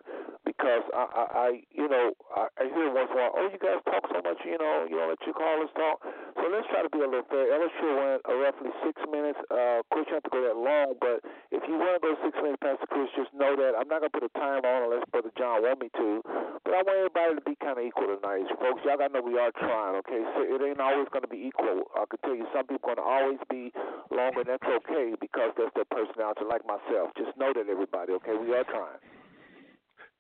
because 0.53 0.85
I, 0.93 1.05
I, 1.05 1.25
I 1.33 1.49
you 1.73 1.89
know, 1.89 2.13
I, 2.37 2.49
I 2.61 2.65
hear 2.69 2.93
once 2.93 3.09
in 3.09 3.17
a 3.17 3.21
while, 3.25 3.35
oh, 3.37 3.49
you 3.49 3.59
guys 3.59 3.81
talk 3.89 4.05
so 4.13 4.21
much, 4.21 4.41
you 4.45 4.61
know, 4.61 4.85
you 4.85 5.01
don't 5.01 5.09
let 5.09 5.21
your 5.25 5.37
callers 5.37 5.73
talk. 5.73 6.05
So 6.37 6.45
let's 6.53 6.69
try 6.69 6.85
to 6.85 6.93
be 6.93 7.01
a 7.01 7.09
little 7.09 7.27
fair. 7.33 7.49
Sure 7.81 7.97
went 7.97 8.21
uh, 8.29 8.37
roughly 8.37 8.69
six 8.85 9.01
minutes. 9.09 9.39
Uh, 9.49 9.81
Chris, 9.89 10.05
you 10.11 10.19
don't 10.19 10.21
have 10.21 10.29
to 10.29 10.35
go 10.35 10.41
that 10.45 10.59
long, 10.59 10.95
but 11.01 11.25
if 11.49 11.65
you 11.65 11.81
want 11.81 11.97
to 11.97 12.03
go 12.05 12.13
six 12.21 12.37
minutes, 12.37 12.61
Pastor 12.61 12.89
Chris, 12.91 13.09
just 13.17 13.33
know 13.33 13.57
that 13.57 13.73
I'm 13.79 13.89
not 13.89 14.05
gonna 14.05 14.13
put 14.13 14.27
a 14.27 14.33
time 14.37 14.61
on 14.67 14.91
unless 14.91 15.07
Brother 15.09 15.33
John 15.41 15.65
want 15.65 15.81
me 15.81 15.89
to. 15.97 16.21
But 16.63 16.73
I 16.77 16.81
want 16.85 16.97
everybody 17.01 17.33
to 17.41 17.45
be 17.45 17.57
kind 17.59 17.81
of 17.81 17.85
equal 17.87 18.13
tonight, 18.13 18.45
folks. 18.61 18.85
Y'all 18.85 19.01
gotta 19.01 19.15
know 19.15 19.25
we 19.25 19.41
are 19.41 19.55
trying, 19.57 19.97
okay? 20.05 20.21
So 20.37 20.45
it 20.45 20.61
ain't 20.61 20.83
always 20.83 21.09
gonna 21.09 21.31
be 21.31 21.49
equal. 21.49 21.89
I 21.97 22.05
can 22.11 22.21
tell 22.23 22.37
you, 22.37 22.47
some 22.53 22.69
people 22.69 22.93
gonna 22.93 23.07
always 23.07 23.41
be 23.49 23.73
longer, 24.13 24.45
and 24.45 24.51
that's 24.53 24.69
okay 24.85 25.17
because 25.17 25.57
that's 25.57 25.73
their 25.73 25.89
personality, 25.89 26.45
like 26.45 26.67
myself. 26.69 27.15
Just 27.17 27.33
know 27.39 27.57
that, 27.57 27.67
everybody, 27.71 28.13
okay? 28.21 28.37
We 28.37 28.53
are 28.53 28.67
trying. 28.69 29.01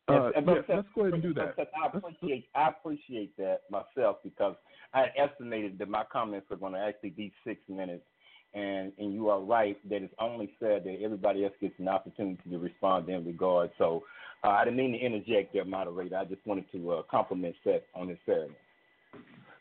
Uh, 0.09 0.33
And- 0.35 0.37
and 0.37 0.47
let's 0.69 0.89
go 0.95 1.03
ahead 1.03 1.15
and 1.15 1.23
do 1.23 1.33
that. 1.35 1.57
I 1.59 1.87
appreciate 1.87 2.49
I 2.55 2.69
appreciate 2.69 3.37
that 3.37 3.63
myself 3.71 4.23
because 4.23 4.57
I 4.93 5.13
estimated 5.17 5.79
that 5.79 5.89
my 5.89 6.05
comments 6.05 6.51
were 6.51 6.57
going 6.57 6.73
to 6.73 6.81
actually 6.81 7.11
be 7.11 7.33
six 7.45 7.61
minutes, 7.69 8.05
and 8.53 8.93
and 8.99 9.13
you 9.15 9.29
are 9.31 9.41
right 9.41 9.79
that 9.89 10.03
it's 10.03 10.15
only 10.19 10.49
fair 10.59 10.81
that 10.81 11.01
everybody 11.03 11.45
else 11.45 11.55
gets 11.61 11.79
an 11.79 11.89
opportunity 11.89 12.51
to 12.51 12.59
respond 12.59 13.09
in 13.09 13.25
regard. 13.25 13.71
So 13.79 14.05
uh, 14.43 14.49
I 14.49 14.65
didn't 14.65 14.79
mean 14.79 14.93
to 14.93 14.99
interject 14.99 15.53
there, 15.53 15.65
moderator. 15.65 16.17
I 16.17 16.25
just 16.25 16.45
wanted 16.47 16.71
to 16.73 16.91
uh, 16.93 17.03
compliment 17.03 17.55
Seth 17.63 17.83
on 17.95 18.09
his 18.09 18.19
fairness. 18.27 18.57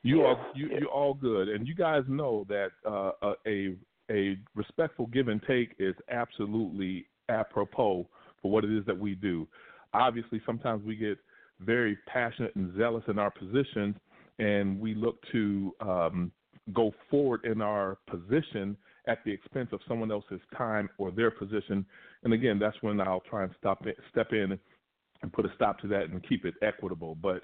You 0.02 0.22
Yeah, 0.22 0.28
are 0.28 0.52
you 0.56 0.68
yeah. 0.70 0.80
you're 0.80 0.90
all 0.90 1.14
good, 1.14 1.50
and 1.50 1.68
you 1.68 1.76
guys 1.76 2.04
know 2.08 2.46
that 2.50 2.72
uh, 2.84 3.12
a- 3.22 3.36
a 3.48 3.76
a 4.10 4.38
respectful 4.56 5.06
give 5.08 5.28
and 5.28 5.42
take 5.44 5.76
is 5.78 5.96
absolutely 6.10 7.06
apropos 7.30 8.08
for 8.42 8.52
what 8.52 8.66
it 8.66 8.72
is 8.72 8.84
that 8.86 8.98
we 8.98 9.14
do. 9.14 9.48
Obviously, 9.94 10.42
sometimes 10.46 10.84
we 10.86 10.96
get 10.96 11.18
very 11.60 11.98
passionate 12.08 12.56
and 12.56 12.76
zealous 12.78 13.04
in 13.08 13.20
our 13.20 13.32
positions, 13.32 13.96
and 14.40 14.80
we 14.80 14.96
look 14.96 15.18
to 15.32 15.74
um, 15.82 16.32
go 16.74 16.94
forward 17.10 17.42
in 17.46 17.62
our 17.62 17.98
position 18.10 18.78
at 19.08 19.20
the 19.26 19.32
expense 19.32 19.70
of 19.72 19.80
someone 19.88 20.12
else's 20.12 20.40
time 20.58 20.90
or 20.98 21.12
their 21.12 21.32
position. 21.32 21.86
And 22.24 22.34
again, 22.34 22.60
that's 22.60 22.78
when 22.82 23.00
I'll 23.02 23.24
try 23.30 23.44
and 23.44 23.52
stop 23.60 23.86
it, 23.88 23.98
step 24.12 24.32
in 24.32 24.58
and 25.22 25.34
put 25.34 25.46
a 25.46 25.50
stop 25.56 25.80
to 25.80 25.88
that 25.88 26.10
and 26.10 26.28
keep 26.28 26.46
it 26.46 26.56
equitable. 26.62 27.16
But 27.16 27.44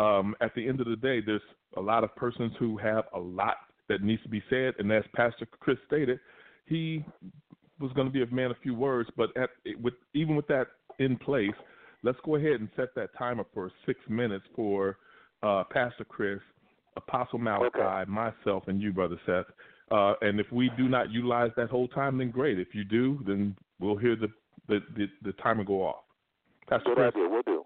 um, 0.00 0.34
at 0.40 0.54
the 0.54 0.66
end 0.68 0.80
of 0.80 0.86
the 0.86 0.96
day, 0.96 1.20
there's 1.24 1.40
a 1.76 1.80
lot 1.80 2.04
of 2.04 2.14
persons 2.16 2.52
who 2.58 2.76
have 2.78 3.04
a 3.14 3.18
lot 3.18 3.56
that 3.88 4.02
needs 4.02 4.22
to 4.22 4.28
be 4.28 4.42
said, 4.50 4.74
and 4.78 4.90
as 4.92 5.04
Pastor 5.14 5.46
Chris 5.60 5.78
stated, 5.86 6.18
he 6.66 7.04
was 7.78 7.92
going 7.92 8.06
to 8.06 8.12
be 8.12 8.22
a 8.22 8.34
man 8.34 8.50
of 8.50 8.56
few 8.62 8.74
words. 8.74 9.08
But 9.16 9.30
at, 9.36 9.50
with 9.80 9.94
even 10.14 10.34
with 10.34 10.46
that 10.48 10.66
in 10.98 11.16
place, 11.16 11.54
let's 12.06 12.18
go 12.24 12.36
ahead 12.36 12.60
and 12.60 12.68
set 12.76 12.94
that 12.94 13.10
timer 13.18 13.44
for 13.52 13.70
six 13.84 13.98
minutes 14.08 14.44
for 14.54 14.96
uh, 15.42 15.64
Pastor 15.70 16.04
Chris, 16.04 16.38
Apostle 16.96 17.40
Malachi, 17.40 17.78
Okay. 17.80 18.10
myself, 18.10 18.62
and 18.68 18.80
you, 18.80 18.92
Brother 18.92 19.18
Seth. 19.26 19.44
Uh, 19.90 20.14
and 20.22 20.38
if 20.40 20.46
we 20.52 20.70
do 20.76 20.88
not 20.88 21.10
utilize 21.10 21.50
that 21.56 21.68
whole 21.68 21.88
time, 21.88 22.18
then 22.18 22.30
great. 22.30 22.58
If 22.58 22.68
you 22.74 22.84
do, 22.84 23.20
then 23.26 23.56
we'll 23.80 23.96
hear 23.96 24.16
the 24.16 24.28
the, 24.68 24.80
the, 24.96 25.06
the 25.22 25.32
timer 25.34 25.62
go 25.62 25.82
off. 25.86 26.02
Pastor 26.68 26.90
Good 26.90 26.96
Chris. 26.96 27.08
idea. 27.14 27.28
We'll 27.28 27.42
do. 27.42 27.64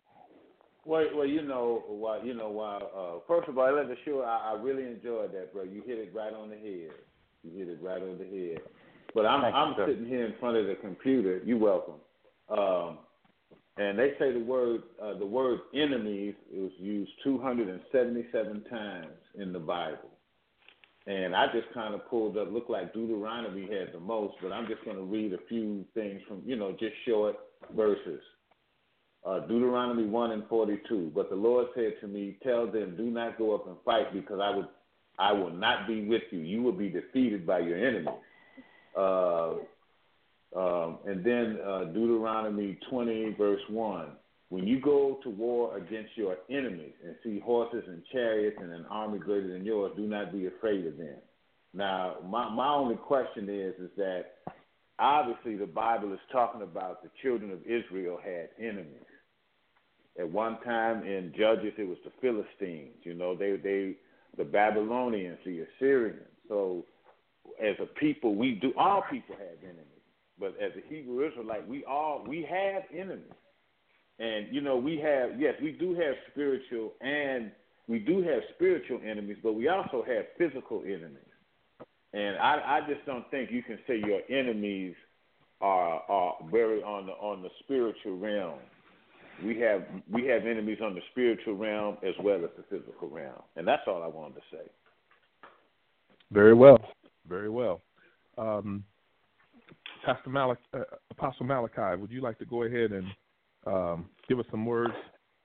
Well, 0.85 1.07
well, 1.15 1.27
you 1.27 1.43
know, 1.43 1.83
why, 1.87 2.23
you 2.23 2.35
know, 2.35 2.51
why. 2.51 2.77
Uh, 2.77 3.21
first 3.27 3.49
of 3.49 3.57
all, 3.57 3.75
let 3.75 3.89
me 3.89 3.95
sure 4.05 4.25
I, 4.27 4.53
I 4.53 4.61
really 4.61 4.85
enjoyed 4.85 5.33
that, 5.33 5.53
bro. 5.55 5.63
You 5.63 5.83
hit 5.87 5.99
it 5.99 6.13
right 6.15 6.33
on 6.35 6.51
the 6.51 6.57
head. 6.57 6.91
You 7.43 7.59
hit 7.59 7.69
it 7.69 7.79
right 7.83 8.03
on 8.03 8.19
the 8.19 8.25
head. 8.25 8.59
But 9.15 9.25
I'm 9.25 9.41
Thank 9.43 9.55
I'm 9.55 9.75
sir. 9.77 9.87
sitting 9.89 10.07
here 10.07 10.27
in 10.27 10.35
front 10.41 10.57
of 10.59 10.67
the 10.67 10.75
computer. 10.75 11.41
You're 11.45 11.59
welcome. 11.59 11.95
Um, 12.51 12.99
and 13.81 13.99
they 13.99 14.13
say 14.19 14.33
the 14.33 14.45
word 14.45 14.83
uh, 15.03 15.19
the 15.19 15.27
word 15.27 15.61
enemies 15.75 16.35
is 16.53 16.71
used 16.79 17.11
277 17.25 18.65
times 18.65 19.07
in 19.39 19.53
the 19.53 19.59
Bible. 19.59 20.11
And 21.07 21.35
I 21.35 21.47
just 21.47 21.73
kind 21.73 21.95
of 21.95 22.07
pulled 22.09 22.37
up. 22.37 22.53
Looked 22.53 22.71
like 22.71 22.93
Deuteronomy 22.93 23.63
had 23.63 23.93
the 23.93 24.01
most, 24.01 24.35
but 24.43 24.53
I'm 24.53 24.69
just 24.69 24.85
going 24.85 24.99
to 24.99 25.03
read 25.03 25.33
a 25.33 25.39
few 25.49 25.85
things 25.95 26.21
from 26.29 26.43
you 26.45 26.57
know 26.57 26.73
just 26.73 26.95
short 27.07 27.37
verses 27.75 28.21
uh, 29.25 29.41
Deuteronomy 29.41 30.07
1 30.07 30.33
and 30.33 30.49
42. 30.49 31.13
But 31.15 31.31
the 31.31 31.37
Lord 31.37 31.67
said 31.75 31.95
to 32.01 32.07
me, 32.07 32.37
Tell 32.43 32.67
them, 32.71 32.97
do 32.97 33.05
not 33.05 33.39
go 33.39 33.55
up 33.55 33.67
and 33.67 33.77
fight, 33.85 34.13
because 34.13 34.41
I 34.43 34.55
would, 34.55 34.69
I 35.19 35.33
will 35.33 35.51
not 35.51 35.87
be 35.87 36.07
with 36.07 36.23
you. 36.31 36.41
You 36.41 36.63
will 36.63 36.73
be 36.73 36.89
defeated 36.89 37.47
by 37.47 37.61
your 37.61 37.77
enemies. 37.77 38.15
Uh, 38.97 39.55
um, 40.57 40.99
and 41.07 41.25
then 41.25 41.59
uh, 41.65 41.85
Deuteronomy 41.85 42.79
20, 42.91 43.35
verse 43.39 43.61
1. 43.69 44.09
When 44.49 44.67
you 44.67 44.81
go 44.81 45.21
to 45.23 45.31
war 45.31 45.77
against 45.77 46.11
your 46.17 46.37
enemies 46.51 46.95
and 47.05 47.15
see 47.23 47.39
horses 47.39 47.85
and 47.87 48.03
chariots 48.11 48.57
and 48.61 48.73
an 48.73 48.85
army 48.91 49.21
greater 49.21 49.53
than 49.53 49.65
yours, 49.65 49.93
do 49.97 50.03
not 50.03 50.33
be 50.33 50.47
afraid 50.47 50.87
of 50.87 50.97
them. 50.97 51.19
Now, 51.73 52.17
my, 52.27 52.49
my 52.49 52.69
only 52.69 52.97
question 52.97 53.49
is, 53.49 53.75
is 53.81 53.91
that 53.97 54.25
obviously 54.99 55.57
the 55.57 55.67
Bible 55.67 56.13
is 56.13 56.19
talking 56.33 56.63
about 56.63 57.05
the 57.05 57.11
children 57.23 57.53
of 57.53 57.61
Israel 57.63 58.19
had 58.23 58.49
enemies. 58.59 59.07
At 60.19 60.29
one 60.29 60.59
time 60.63 61.05
in 61.05 61.33
Judges, 61.39 61.73
it 61.79 61.87
was 61.87 61.99
the 62.05 62.11
Philistines. 62.21 62.97
You 63.05 63.15
know, 63.15 63.37
they 63.37 63.57
they 63.57 63.95
the 64.37 64.45
Babylonians, 64.45 65.39
the 65.47 65.61
Assyrians. 65.61 66.27
So, 66.49 66.85
as 67.63 67.77
a 67.81 67.87
people, 67.87 68.35
we 68.35 68.53
do 68.53 68.73
all 68.77 69.05
people 69.09 69.37
have 69.37 69.63
enemies. 69.63 70.00
But 70.41 70.57
as 70.61 70.73
a 70.77 70.89
Hebrew 70.89 71.29
Israelite, 71.29 71.69
we 71.69 71.85
all 71.85 72.25
we 72.27 72.47
have 72.51 72.83
enemies. 72.93 73.31
And 74.19 74.49
you 74.51 74.63
know, 74.63 74.77
we 74.77 74.99
have 74.99 75.39
yes, 75.39 75.55
we 75.63 75.73
do 75.73 75.95
have 75.95 76.15
spiritual 76.33 76.95
and 77.01 77.53
we 77.87 77.99
do 77.99 78.23
have 78.23 78.41
spiritual 78.55 79.01
enemies, 79.05 79.37
but 79.43 79.53
we 79.53 79.69
also 79.69 80.05
have 80.07 80.25
physical 80.39 80.83
enemies. 80.85 81.19
And 82.13 82.39
I, 82.39 82.79
I 82.79 82.93
just 82.93 83.05
don't 83.07 83.29
think 83.31 83.51
you 83.51 83.63
can 83.63 83.79
say 83.87 83.99
your 83.99 84.21
enemies 84.31 84.95
are 85.61 86.03
are 86.09 86.35
very 86.51 86.83
on 86.83 87.07
the 87.07 87.13
on 87.13 87.43
the 87.43 87.51
spiritual 87.61 88.17
realm. 88.17 88.59
We 89.45 89.59
have 89.61 89.83
we 90.11 90.27
have 90.27 90.47
enemies 90.47 90.79
on 90.83 90.95
the 90.95 91.03
spiritual 91.13 91.55
realm 91.55 91.99
as 92.03 92.15
well 92.23 92.37
as 92.45 92.51
the 92.57 92.65
physical 92.71 93.09
realm, 93.09 93.43
and 93.57 93.67
that's 93.67 93.83
all 93.87 94.03
I 94.03 94.07
wanted 94.07 94.37
to 94.37 94.41
say. 94.53 94.71
Very 96.31 96.55
well. 96.55 96.79
Very 97.29 97.51
well. 97.51 97.83
Um, 98.39 98.85
Pastor 100.05 100.31
Malach, 100.31 100.57
uh, 100.75 100.81
Apostle 101.11 101.47
Malachi, 101.47 102.01
would 102.01 102.11
you 102.11 102.21
like 102.21 102.39
to 102.39 102.47
go 102.47 102.63
ahead 102.65 102.93
and 102.93 103.07
um, 103.67 104.09
give 104.29 104.39
us 104.39 104.47
some 104.51 104.65
words? 104.67 104.95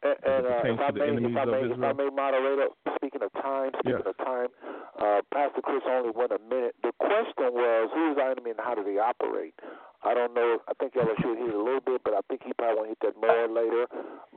And, 0.03 0.16
and 0.24 0.45
uh, 0.45 0.49
if 0.64 0.80
I 0.80 0.91
to 0.91 0.93
the 0.93 0.99
may, 0.99 1.12
enemies 1.12 1.32
if 1.32 1.38
I 1.38 1.43
of 1.43 1.49
may, 1.49 1.62
if 1.66 1.84
I 1.84 1.93
may, 1.93 2.10
moderator. 2.14 2.68
Speaking 2.95 3.24
of 3.24 3.34
time, 3.41 3.72
speaking 3.80 4.06
Yes. 4.06 4.08
of 4.08 4.18
time, 4.26 4.47
uh, 5.01 5.22
Pastor 5.34 5.62
Chris 5.62 5.82
only 5.89 6.12
went 6.16 6.32
a 6.32 6.39
minute. 6.39 6.76
The 6.84 6.91
question 6.99 7.53
was, 7.53 7.89
who 7.93 8.12
is 8.14 8.18
our 8.18 8.32
enemy 8.32 8.51
and 8.51 8.60
how 8.60 8.76
do 8.76 8.84
they 8.84 8.97
operate? 8.97 9.53
I 10.03 10.14
don't 10.14 10.34
know. 10.36 10.60
I 10.68 10.74
think 10.80 10.93
y'all 10.93 11.10
should 11.18 11.38
hear 11.38 11.49
it 11.49 11.56
a 11.56 11.58
little 11.58 11.82
bit, 11.82 12.01
but 12.03 12.14
I 12.14 12.22
think 12.30 12.41
he 12.45 12.53
probably 12.53 12.78
want 12.78 12.86
to 12.88 12.93
hit 12.93 13.01
that 13.01 13.16
more 13.18 13.49
later. 13.49 13.88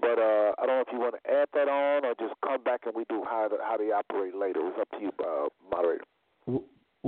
But 0.00 0.16
uh, 0.18 0.56
I 0.56 0.64
don't 0.64 0.80
know 0.80 0.84
if 0.86 0.92
you 0.92 1.00
want 1.00 1.16
to 1.20 1.30
add 1.30 1.48
that 1.52 1.68
on 1.68 2.06
or 2.06 2.14
just 2.16 2.32
come 2.40 2.62
back 2.64 2.80
and 2.86 2.94
we 2.96 3.04
do 3.08 3.22
how 3.24 3.48
how 3.60 3.76
they 3.76 3.92
operate 3.92 4.34
later. 4.34 4.60
It's 4.64 4.78
up 4.80 4.88
to 4.96 5.00
you, 5.00 5.12
uh, 5.20 5.48
moderator. 5.70 6.04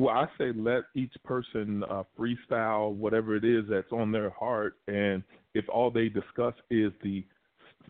Well, 0.01 0.16
I 0.16 0.28
say 0.38 0.51
let 0.57 0.84
each 0.94 1.12
person 1.26 1.84
uh, 1.84 2.05
freestyle 2.18 2.94
whatever 2.94 3.36
it 3.36 3.44
is 3.44 3.66
that's 3.68 3.92
on 3.92 4.11
their 4.11 4.30
heart, 4.30 4.76
and 4.88 5.22
if 5.53 5.68
all 5.68 5.90
they 5.90 6.09
discuss 6.09 6.55
is 6.70 6.90
the 7.03 7.22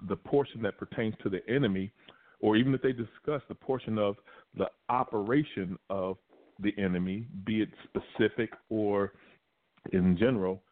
the 0.08 0.16
portion 0.16 0.60
that 0.62 0.76
pertains 0.76 1.14
to 1.22 1.28
the 1.28 1.38
enemy, 1.48 1.92
or 2.40 2.56
even 2.56 2.74
if 2.74 2.82
they 2.82 2.90
discuss 2.90 3.42
the 3.48 3.54
portion 3.54 3.96
of 3.96 4.16
the 4.56 4.66
operation 4.88 5.78
of 5.88 6.16
the 6.58 6.74
enemy, 6.78 7.28
be 7.46 7.62
it 7.62 7.68
specific 7.84 8.50
or 8.70 9.12
in 9.92 10.18
general, 10.18 10.64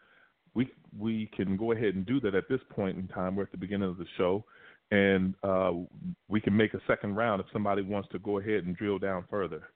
we 0.55 0.69
we 0.99 1.31
can 1.37 1.57
go 1.57 1.71
ahead 1.71 1.95
and 1.95 2.05
do 2.05 2.19
that 2.19 2.35
at 2.35 2.49
this 2.49 2.61
point 2.71 2.99
in 2.99 3.07
time. 3.07 3.37
We're 3.37 3.45
at 3.45 3.53
the 3.53 3.59
beginning 3.59 3.89
of 3.89 3.97
the 3.97 4.07
show, 4.17 4.45
and 4.91 5.37
uh, 5.45 5.71
we 6.27 6.41
can 6.41 6.57
make 6.57 6.75
a 6.75 6.81
second 6.89 7.15
round 7.15 7.41
if 7.41 7.47
somebody 7.53 7.83
wants 7.83 8.09
to 8.09 8.19
go 8.19 8.41
ahead 8.41 8.65
and 8.65 8.77
drill 8.77 8.99
down 8.99 9.25
further. 9.31 9.69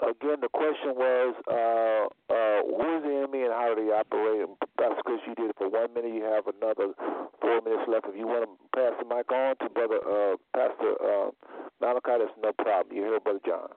Again, 0.00 0.36
the 0.40 0.48
question 0.48 0.94
was, 0.94 1.34
uh, 1.50 2.32
uh, 2.32 2.62
who 2.70 2.96
is 2.96 3.02
the 3.02 3.14
enemy 3.18 3.42
and 3.42 3.52
how 3.52 3.74
do 3.74 3.84
they 3.84 3.90
operate? 3.90 4.46
Pastor 4.78 5.02
Chris, 5.04 5.18
you 5.26 5.34
did 5.34 5.50
it 5.50 5.56
for 5.58 5.68
one 5.68 5.92
minute. 5.92 6.14
You 6.14 6.22
have 6.22 6.46
another 6.46 6.94
four 7.40 7.60
minutes 7.62 7.82
left. 7.88 8.06
If 8.08 8.16
you 8.16 8.28
want 8.28 8.48
to 8.48 8.78
pass 8.78 8.92
the 9.00 9.04
mic 9.12 9.30
on 9.32 9.56
to 9.58 9.68
Brother 9.68 9.98
uh, 9.98 10.36
Pastor 10.54 10.94
uh, 11.02 11.30
Malachi, 11.80 12.24
that's 12.24 12.38
no 12.40 12.52
problem. 12.52 12.96
You 12.96 13.02
hear 13.02 13.18
Brother 13.20 13.40
John. 13.44 13.68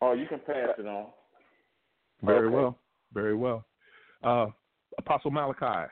Oh, 0.00 0.14
you 0.14 0.26
can 0.26 0.40
pass 0.40 0.70
it 0.76 0.86
on. 0.86 1.06
Very 2.22 2.48
Okay. 2.48 2.56
well. 2.56 2.78
Very 3.14 3.36
well. 3.36 3.64
Uh, 4.24 4.46
Apostle 4.98 5.30
Malachi, 5.30 5.88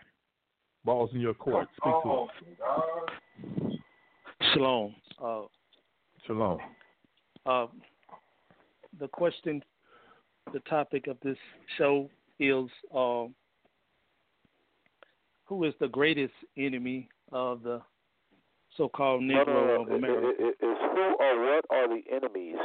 balls 0.84 1.10
in 1.14 1.20
your 1.20 1.34
court. 1.34 1.68
Speak 1.76 1.92
to 2.02 2.10
us. 2.10 2.30
Shalom. 4.52 4.94
Uh, 5.22 5.42
Shalom. 6.30 6.58
uh, 7.44 7.66
the 9.00 9.08
question, 9.08 9.60
the 10.52 10.60
topic 10.60 11.08
of 11.08 11.16
this 11.24 11.36
show 11.76 12.08
is 12.38 12.66
uh, 12.94 13.24
who 15.46 15.64
is 15.64 15.74
the 15.80 15.88
greatest 15.88 16.32
enemy 16.56 17.08
of 17.32 17.64
the 17.64 17.82
so-called 18.76 19.24
No, 19.24 19.44
Negro 19.44 19.46
no, 19.46 19.66
no. 19.66 19.82
of 19.82 19.90
America? 19.90 20.28
it- 20.28 20.40
it- 20.40 20.56
it's 20.60 20.80
who 20.94 21.02
or 21.18 21.40
what 21.46 21.64
are 21.70 21.88
the 21.88 22.02
enemies 22.12 22.56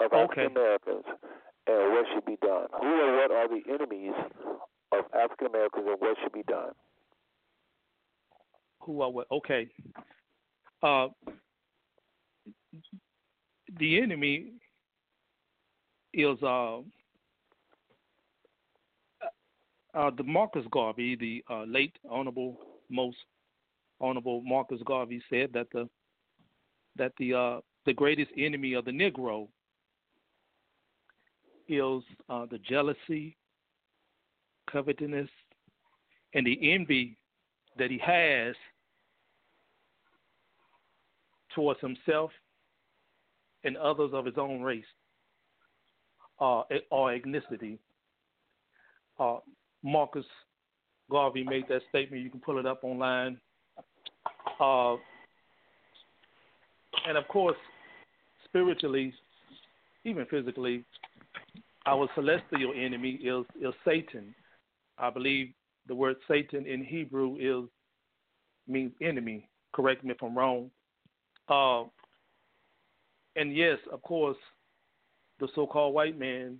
of 0.00 0.12
Okay. 0.12 0.22
African 0.22 0.46
Americans 0.48 1.04
and 1.66 1.92
what 1.94 2.06
should 2.12 2.26
be 2.26 2.36
done? 2.42 2.68
Who 2.78 2.86
or 3.00 3.16
what 3.16 3.30
are 3.30 3.48
the 3.48 3.62
enemies 3.72 4.14
of 4.92 5.04
African 5.14 5.46
Americans 5.46 5.86
and 5.88 5.98
what 5.98 6.18
should 6.22 6.32
be 6.32 6.42
done? 6.42 6.74
who 8.80 9.00
are 9.00 9.10
what? 9.10 9.26
Okay. 9.30 9.66
Uh, 10.82 11.08
the 13.78 14.00
enemy 14.00 14.52
is 16.12 16.42
uh, 16.42 16.78
uh, 19.94 20.10
the 20.16 20.22
Marcus 20.22 20.64
Garvey, 20.70 21.16
the 21.16 21.44
uh, 21.52 21.64
late 21.64 21.96
honorable, 22.08 22.58
most 22.90 23.16
honorable 24.00 24.42
Marcus 24.42 24.80
Garvey 24.84 25.22
said 25.30 25.50
that 25.54 25.68
the 25.72 25.88
that 26.96 27.12
the 27.18 27.34
uh, 27.34 27.60
the 27.86 27.92
greatest 27.92 28.30
enemy 28.36 28.74
of 28.74 28.84
the 28.84 28.90
Negro 28.90 29.48
is 31.68 32.02
uh, 32.28 32.46
the 32.50 32.58
jealousy, 32.58 33.36
covetousness, 34.70 35.30
and 36.34 36.46
the 36.46 36.72
envy 36.72 37.16
that 37.78 37.90
he 37.90 37.98
has 37.98 38.54
towards 41.54 41.80
himself 41.80 42.30
and 43.64 43.76
others 43.76 44.10
of 44.12 44.26
his 44.26 44.34
own 44.38 44.62
race 44.62 44.84
uh, 46.40 46.62
or 46.90 47.12
ethnicity. 47.12 47.78
Uh, 49.18 49.38
Marcus 49.82 50.24
Garvey 51.10 51.44
made 51.44 51.64
that 51.68 51.82
statement. 51.88 52.22
You 52.22 52.30
can 52.30 52.40
pull 52.40 52.58
it 52.58 52.66
up 52.66 52.80
online. 52.82 53.38
Uh, 54.60 54.96
and 57.06 57.16
of 57.16 57.26
course, 57.28 57.56
spiritually, 58.44 59.12
even 60.04 60.26
physically, 60.26 60.84
our 61.86 62.08
celestial 62.14 62.72
enemy 62.76 63.12
is, 63.22 63.44
is 63.60 63.74
Satan. 63.84 64.34
I 64.98 65.10
believe 65.10 65.52
the 65.86 65.94
word 65.94 66.16
Satan 66.28 66.66
in 66.66 66.84
Hebrew 66.84 67.36
is 67.38 67.68
means 68.66 68.92
enemy. 69.02 69.48
Correct 69.74 70.04
me 70.04 70.12
if 70.12 70.22
I'm 70.22 70.36
wrong. 70.36 70.70
Uh, 71.48 71.84
and 73.36 73.54
yes, 73.56 73.78
of 73.92 74.02
course, 74.02 74.36
the 75.40 75.48
so-called 75.54 75.94
white 75.94 76.18
man 76.18 76.58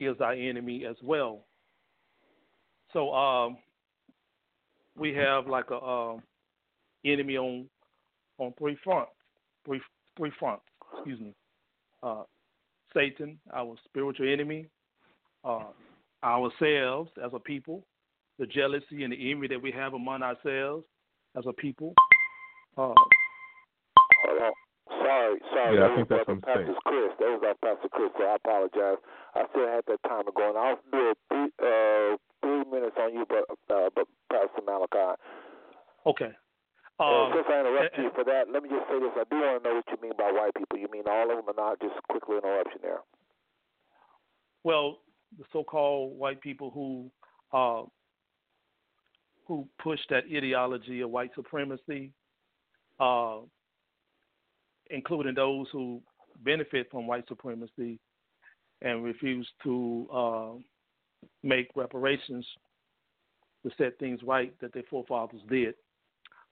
is 0.00 0.16
our 0.20 0.32
enemy 0.32 0.84
as 0.84 0.96
well. 1.02 1.44
So 2.92 3.12
um, 3.14 3.56
we 4.96 5.14
have 5.14 5.46
like 5.46 5.70
a 5.70 5.76
uh, 5.76 6.16
enemy 7.04 7.36
on 7.36 7.68
on 8.38 8.52
three 8.58 8.76
fronts, 8.82 9.12
three 9.64 9.80
three 10.16 10.32
fronts. 10.38 10.64
Excuse 10.94 11.20
me. 11.20 11.34
Uh, 12.02 12.22
Satan, 12.94 13.38
our 13.54 13.74
spiritual 13.84 14.32
enemy, 14.32 14.66
uh, 15.44 15.64
ourselves 16.24 17.10
as 17.22 17.32
a 17.34 17.38
people, 17.38 17.84
the 18.38 18.46
jealousy 18.46 19.04
and 19.04 19.12
the 19.12 19.30
envy 19.30 19.48
that 19.48 19.60
we 19.60 19.70
have 19.70 19.94
among 19.94 20.22
ourselves 20.22 20.84
as 21.36 21.44
a 21.46 21.52
people. 21.52 21.94
Uh. 22.76 22.94
Sorry, 25.26 25.38
sorry. 25.50 25.74
Yeah, 25.76 25.84
I 25.84 25.88
that 25.90 25.96
think 25.96 26.08
that's 26.08 26.28
what 26.28 26.38
I'm 26.38 26.42
saying. 26.46 26.66
Pastor 26.70 26.82
Chris. 26.86 27.10
That 27.18 27.30
was 27.34 27.42
our 27.42 27.58
Pastor 27.58 27.88
Chris, 27.90 28.10
so 28.16 28.22
I 28.24 28.34
apologize. 28.38 29.00
I 29.34 29.42
still 29.50 29.66
had 29.66 29.82
that 29.90 30.00
time 30.06 30.24
going. 30.30 30.54
I'll 30.56 30.78
do 30.94 31.02
a 31.10 31.14
three, 31.26 31.50
uh, 31.58 32.16
three 32.42 32.62
minutes 32.70 32.96
on 33.00 33.10
you, 33.12 33.26
but, 33.26 33.44
uh, 33.74 33.90
but 33.94 34.06
Pastor 34.30 34.62
Malachi. 34.64 35.18
okay. 36.06 36.32
Uh, 36.98 37.04
Um, 37.04 37.32
since 37.34 37.46
I 37.50 37.60
interrupted 37.60 37.92
and- 37.92 38.04
you 38.04 38.10
for 38.14 38.24
that, 38.24 38.48
let 38.50 38.62
me 38.62 38.70
just 38.70 38.88
say 38.88 38.98
this. 38.98 39.12
I 39.16 39.24
do 39.28 39.36
want 39.36 39.62
to 39.62 39.68
know 39.68 39.74
what 39.76 39.88
you 39.90 39.98
mean 40.00 40.16
by 40.16 40.32
white 40.32 40.54
people. 40.54 40.78
You 40.78 40.88
mean 40.88 41.06
all 41.06 41.28
of 41.30 41.36
them 41.36 41.48
or 41.48 41.54
not? 41.54 41.80
Just 41.80 42.00
quickly 42.08 42.38
interruption 42.38 42.80
there. 42.82 43.02
well, 44.64 45.02
the 45.38 45.44
so-called 45.52 46.16
white 46.18 46.40
people 46.40 46.70
who 46.70 47.10
uh, 47.52 47.84
who 49.46 49.68
push 49.78 50.00
that 50.08 50.24
ideology 50.24 51.02
of 51.02 51.10
white 51.10 51.32
supremacy, 51.34 52.12
uh, 52.98 53.38
including 54.90 55.34
those 55.34 55.66
who 55.72 56.00
benefit 56.44 56.88
from 56.90 57.06
white 57.06 57.26
supremacy 57.28 57.98
and 58.82 59.04
refuse 59.04 59.48
to 59.62 60.08
uh, 60.12 60.50
make 61.42 61.68
reparations 61.74 62.46
to 63.64 63.70
set 63.78 63.98
things 63.98 64.20
right 64.22 64.58
that 64.60 64.72
their 64.72 64.82
forefathers 64.88 65.40
did. 65.48 65.74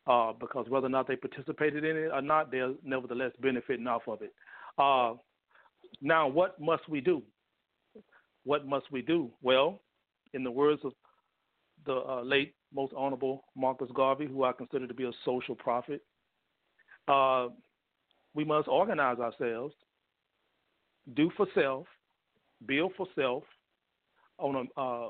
Uh, 0.07 0.33
because 0.39 0.67
whether 0.69 0.87
or 0.87 0.91
not 0.91 1.09
they 1.09 1.17
participated 1.17 1.83
in 1.83 1.97
it 1.97 2.11
or 2.13 2.21
not, 2.21 2.51
they're 2.51 2.75
nevertheless 2.83 3.33
benefiting 3.41 3.87
off 3.87 4.03
of 4.07 4.21
it. 4.21 4.35
Uh, 4.77 5.15
now, 6.03 6.29
what 6.29 6.61
must 6.61 6.87
we 6.89 7.01
do? 7.01 7.23
What 8.45 8.67
must 8.67 8.91
we 8.93 9.01
do? 9.01 9.31
Well, 9.41 9.81
in 10.35 10.45
the 10.45 10.51
words 10.51 10.83
of 10.85 10.93
the 11.87 11.95
uh, 11.95 12.23
late, 12.23 12.55
most 12.75 12.93
honorable 12.97 13.45
Marcus 13.57 13.89
Garvey, 13.95 14.27
who 14.27 14.45
I 14.45 14.53
consider 14.53 14.87
to 14.87 14.95
be 14.95 15.05
a 15.05 15.13
social 15.25 15.55
prophet, 15.55 16.03
uh, 17.09 17.49
we 18.35 18.45
must 18.45 18.69
organize 18.69 19.19
ourselves, 19.19 19.75
do 21.15 21.31
for 21.37 21.47
self, 21.55 21.87
build 22.67 22.93
for 22.97 23.07
self 23.15 23.45
on 24.39 24.57
a 24.57 24.81
uh, 24.81 25.09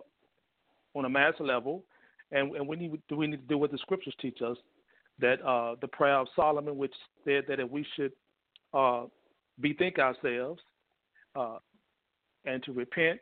on 0.95 1.05
a 1.05 1.09
mass 1.09 1.35
level, 1.41 1.85
and, 2.31 2.55
and 2.55 2.67
we 2.67 2.77
need 2.77 3.01
do 3.09 3.17
we 3.17 3.27
need 3.27 3.41
to 3.41 3.49
do 3.49 3.59
what 3.59 3.73
the 3.73 3.79
scriptures 3.79 4.15
teach 4.21 4.39
us 4.43 4.57
that 5.19 5.41
uh, 5.43 5.77
the 5.81 5.89
prayer 5.89 6.19
of 6.19 6.27
Solomon, 6.35 6.77
which 6.77 6.95
said 7.25 7.45
that 7.49 7.71
we 7.71 7.87
should 7.97 8.13
uh, 8.73 9.05
bethink 9.61 9.99
ourselves 9.99 10.61
uh, 11.37 11.59
and 12.45 12.63
to 12.65 12.73
repent 12.73 13.21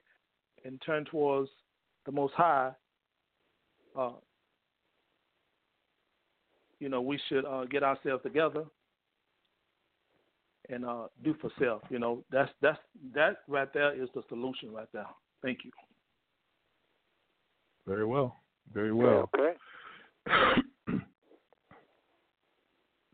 and 0.64 0.80
turn 0.84 1.05
towards 1.05 1.50
the 2.07 2.12
Most 2.12 2.34
High, 2.34 2.70
uh, 3.96 4.12
you 6.80 6.88
know, 6.88 7.00
we 7.00 7.20
should 7.28 7.44
uh, 7.44 7.64
get 7.66 7.82
ourselves 7.82 8.22
together 8.22 8.64
and 10.68 10.84
uh, 10.84 11.06
do 11.24 11.34
for 11.40 11.50
self. 11.58 11.82
You 11.90 11.98
know, 11.98 12.24
that's 12.30 12.50
that's 12.60 12.78
that 13.14 13.38
right 13.48 13.72
there 13.72 14.00
is 14.00 14.08
the 14.14 14.22
solution 14.28 14.72
right 14.72 14.88
there. 14.92 15.06
Thank 15.42 15.58
you. 15.64 15.70
Very 17.86 18.06
well. 18.06 18.36
Very 18.72 18.92
well. 18.92 19.30
Okay. 19.34 19.54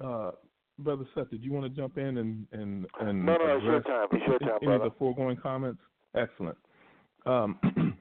Uh, 0.00 0.30
Brother 0.78 1.04
Seth, 1.12 1.28
did 1.28 1.42
you 1.42 1.52
want 1.52 1.64
to 1.64 1.70
jump 1.70 1.98
in 1.98 2.18
and 2.18 2.46
and 2.52 2.86
and 3.00 3.26
No, 3.26 3.36
no, 3.36 3.56
it's 3.56 3.64
your 3.64 3.76
address 3.78 3.84
time. 3.84 4.06
It's 4.12 4.28
your 4.28 4.38
time, 4.38 4.58
any 4.62 4.72
of 4.74 4.82
the 4.82 4.92
foregoing 4.96 5.36
comments? 5.36 5.80
Excellent. 6.14 6.56
Um, 7.26 7.58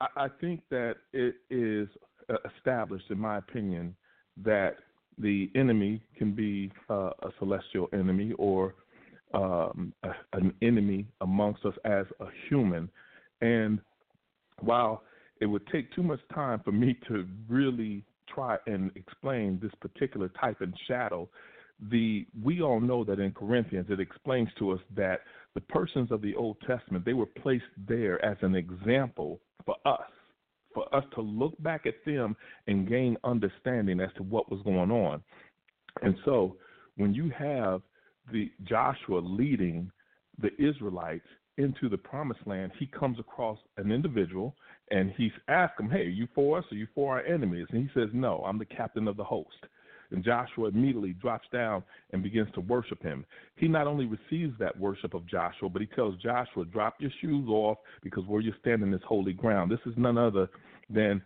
I, 0.00 0.24
I 0.24 0.28
think 0.40 0.60
that 0.70 0.96
it 1.12 1.36
is 1.50 1.88
uh, 2.28 2.34
established, 2.56 3.10
in 3.10 3.18
my 3.18 3.38
opinion, 3.38 3.94
that 4.42 4.74
the 5.18 5.50
enemy 5.54 6.02
can 6.16 6.32
be 6.34 6.72
uh, 6.90 7.10
a 7.22 7.30
celestial 7.38 7.88
enemy 7.92 8.32
or 8.38 8.74
um, 9.34 9.92
a, 10.02 10.10
an 10.34 10.52
enemy 10.62 11.06
amongst 11.20 11.64
us 11.64 11.74
as 11.84 12.06
a 12.20 12.26
human. 12.48 12.88
And 13.40 13.80
while 14.60 15.02
it 15.40 15.46
would 15.46 15.66
take 15.68 15.92
too 15.94 16.02
much 16.02 16.20
time 16.34 16.60
for 16.64 16.72
me 16.72 16.96
to 17.08 17.26
really 17.48 18.04
try 18.32 18.56
and 18.66 18.90
explain 18.94 19.58
this 19.62 19.72
particular 19.80 20.28
type 20.40 20.60
and 20.60 20.74
shadow, 20.86 21.28
the 21.90 22.26
we 22.44 22.62
all 22.62 22.80
know 22.80 23.02
that 23.04 23.18
in 23.18 23.32
Corinthians 23.32 23.86
it 23.90 23.98
explains 23.98 24.48
to 24.58 24.70
us 24.70 24.80
that 24.94 25.20
the 25.54 25.60
persons 25.62 26.12
of 26.12 26.22
the 26.22 26.34
Old 26.36 26.56
Testament 26.66 27.04
they 27.04 27.12
were 27.12 27.26
placed 27.26 27.64
there 27.88 28.24
as 28.24 28.36
an 28.42 28.54
example 28.54 29.40
for 29.64 29.74
us, 29.84 30.00
for 30.74 30.92
us 30.94 31.04
to 31.14 31.20
look 31.20 31.60
back 31.62 31.86
at 31.86 31.94
them 32.04 32.36
and 32.66 32.88
gain 32.88 33.16
understanding 33.24 34.00
as 34.00 34.10
to 34.16 34.22
what 34.22 34.50
was 34.50 34.62
going 34.62 34.90
on. 34.90 35.22
And 36.02 36.16
so 36.24 36.56
when 36.96 37.14
you 37.14 37.30
have 37.30 37.82
the 38.32 38.50
Joshua 38.64 39.18
leading 39.18 39.90
the 40.38 40.50
Israelites 40.62 41.26
into 41.58 41.88
the 41.88 41.98
promised 41.98 42.46
land, 42.46 42.72
he 42.78 42.86
comes 42.86 43.18
across 43.18 43.58
an 43.76 43.92
individual 43.92 44.54
and 44.90 45.12
he's 45.16 45.32
asked 45.48 45.78
him, 45.78 45.90
Hey, 45.90 46.06
are 46.06 46.08
you 46.08 46.28
for 46.34 46.58
us 46.58 46.64
or 46.70 46.76
you 46.76 46.86
for 46.94 47.14
our 47.14 47.24
enemies? 47.24 47.66
And 47.70 47.82
he 47.82 48.00
says, 48.00 48.08
No, 48.12 48.42
I'm 48.46 48.58
the 48.58 48.64
captain 48.64 49.08
of 49.08 49.16
the 49.16 49.24
host. 49.24 49.66
And 50.12 50.24
Joshua 50.24 50.68
immediately 50.68 51.14
drops 51.14 51.48
down 51.52 51.82
and 52.12 52.22
begins 52.22 52.48
to 52.54 52.60
worship 52.60 53.02
him. 53.02 53.24
He 53.56 53.66
not 53.66 53.86
only 53.86 54.06
receives 54.06 54.58
that 54.58 54.78
worship 54.78 55.14
of 55.14 55.26
Joshua, 55.26 55.68
but 55.68 55.82
he 55.82 55.88
tells 55.88 56.16
Joshua, 56.16 56.64
Drop 56.66 56.96
your 56.98 57.10
shoes 57.20 57.48
off 57.48 57.78
because 58.02 58.24
where 58.26 58.40
you're 58.40 58.54
standing 58.60 58.92
is 58.92 59.00
holy 59.06 59.32
ground. 59.32 59.70
This 59.70 59.80
is 59.86 59.94
none 59.96 60.18
other 60.18 60.48
than 60.90 61.22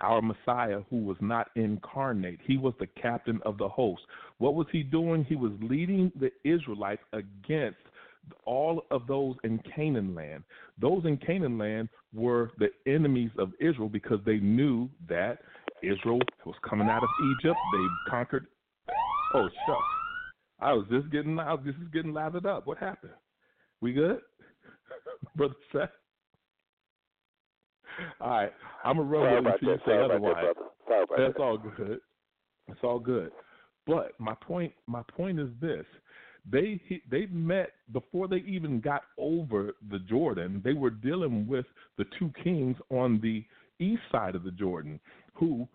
our 0.00 0.22
Messiah 0.22 0.80
who 0.90 0.98
was 0.98 1.16
not 1.20 1.48
incarnate. 1.56 2.38
He 2.46 2.56
was 2.56 2.74
the 2.78 2.86
captain 2.86 3.40
of 3.44 3.58
the 3.58 3.68
host. 3.68 4.02
What 4.38 4.54
was 4.54 4.66
he 4.70 4.82
doing? 4.82 5.24
He 5.24 5.36
was 5.36 5.52
leading 5.60 6.12
the 6.18 6.30
Israelites 6.44 7.02
against 7.12 7.78
all 8.44 8.84
of 8.90 9.06
those 9.06 9.36
in 9.44 9.58
Canaan 9.74 10.14
land. 10.14 10.44
Those 10.80 11.04
in 11.04 11.16
Canaan 11.16 11.58
land 11.58 11.88
were 12.14 12.52
the 12.58 12.68
enemies 12.86 13.30
of 13.38 13.52
Israel 13.60 13.88
because 13.88 14.20
they 14.24 14.38
knew 14.38 14.88
that 15.08 15.38
Israel 15.82 16.20
was 16.44 16.56
coming 16.68 16.88
out 16.88 17.02
of 17.02 17.08
Egypt. 17.32 17.56
They 17.72 18.10
conquered. 18.10 18.46
Oh 19.34 19.48
shucks! 19.66 19.78
I 20.60 20.72
was 20.72 20.86
just 20.90 21.10
getting 21.10 21.36
loud. 21.36 21.64
This 21.64 21.74
is 21.76 21.88
getting 21.92 22.12
lathered 22.12 22.46
up. 22.46 22.66
What 22.66 22.78
happened? 22.78 23.12
We 23.80 23.92
good, 23.92 24.20
brother 25.36 25.54
Seth? 25.72 25.90
All 28.20 28.30
right, 28.30 28.52
I'm 28.84 28.96
gonna 28.96 29.08
run 29.08 29.44
with 29.44 29.54
you 29.60 29.76
say 29.86 29.98
otherwise. 30.02 30.34
that, 30.36 30.54
brother. 30.54 30.70
Sorry 30.86 31.02
about 31.02 31.18
That's 31.18 31.34
that. 31.36 31.42
all 31.42 31.58
good. 31.58 32.00
That's 32.68 32.80
all 32.82 32.98
good. 32.98 33.30
But 33.86 34.12
my 34.18 34.34
point, 34.34 34.72
my 34.86 35.02
point 35.16 35.40
is 35.40 35.48
this: 35.60 35.84
they 36.50 36.80
they 37.10 37.26
met 37.26 37.70
before 37.92 38.28
they 38.28 38.38
even 38.46 38.80
got 38.80 39.02
over 39.18 39.74
the 39.90 39.98
Jordan. 40.00 40.60
They 40.64 40.72
were 40.72 40.90
dealing 40.90 41.46
with 41.46 41.66
the 41.96 42.04
two 42.18 42.32
kings 42.42 42.76
on 42.90 43.20
the 43.20 43.44
east 43.80 44.02
side 44.10 44.34
of 44.34 44.44
the 44.44 44.50
Jordan, 44.50 44.98
who 45.38 45.68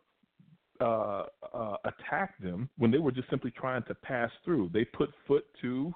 uh, 0.82 1.24
uh, 1.54 1.76
attacked 1.86 2.42
them 2.42 2.70
when 2.78 2.92
they 2.92 2.98
were 2.98 3.12
just 3.12 3.30
simply 3.30 3.52
trying 3.52 3.84
to 3.84 3.96
pass 3.96 4.30
through. 4.44 4.70
They 4.74 4.86
put 4.86 5.10
foot 5.28 5.46
to. 5.62 5.94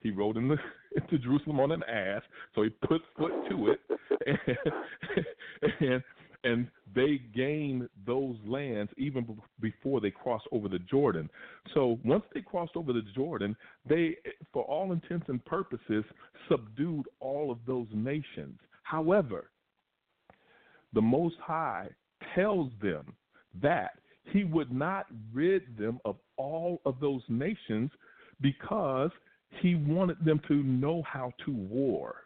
He 0.00 0.10
rode 0.10 0.36
in 0.36 0.48
the, 0.48 0.56
into 0.96 1.18
Jerusalem 1.18 1.60
on 1.60 1.72
an 1.72 1.82
ass, 1.84 2.22
so 2.54 2.62
he 2.62 2.70
put 2.86 3.00
foot 3.16 3.32
to 3.48 3.70
it, 3.70 3.80
and, 4.26 5.24
and 5.80 6.02
and 6.44 6.68
they 6.94 7.22
gained 7.34 7.88
those 8.06 8.36
lands 8.46 8.92
even 8.98 9.24
b- 9.24 9.34
before 9.60 10.00
they 10.00 10.10
crossed 10.10 10.46
over 10.52 10.68
the 10.68 10.78
Jordan. 10.78 11.30
So 11.72 11.98
once 12.04 12.22
they 12.34 12.42
crossed 12.42 12.76
over 12.76 12.92
the 12.92 13.02
Jordan, 13.14 13.56
they, 13.88 14.16
for 14.52 14.62
all 14.64 14.92
intents 14.92 15.26
and 15.28 15.42
purposes, 15.46 16.04
subdued 16.50 17.06
all 17.18 17.50
of 17.50 17.58
those 17.66 17.86
nations. 17.94 18.58
However, 18.82 19.50
the 20.92 21.00
Most 21.00 21.36
High 21.40 21.88
tells 22.34 22.70
them 22.82 23.14
that 23.62 23.98
He 24.24 24.44
would 24.44 24.72
not 24.72 25.06
rid 25.32 25.76
them 25.76 25.98
of 26.04 26.16
all 26.36 26.80
of 26.84 27.00
those 27.00 27.22
nations 27.28 27.90
because 28.40 29.10
He 29.60 29.74
wanted 29.74 30.24
them 30.24 30.40
to 30.48 30.54
know 30.54 31.02
how 31.02 31.32
to 31.44 31.52
war. 31.52 32.16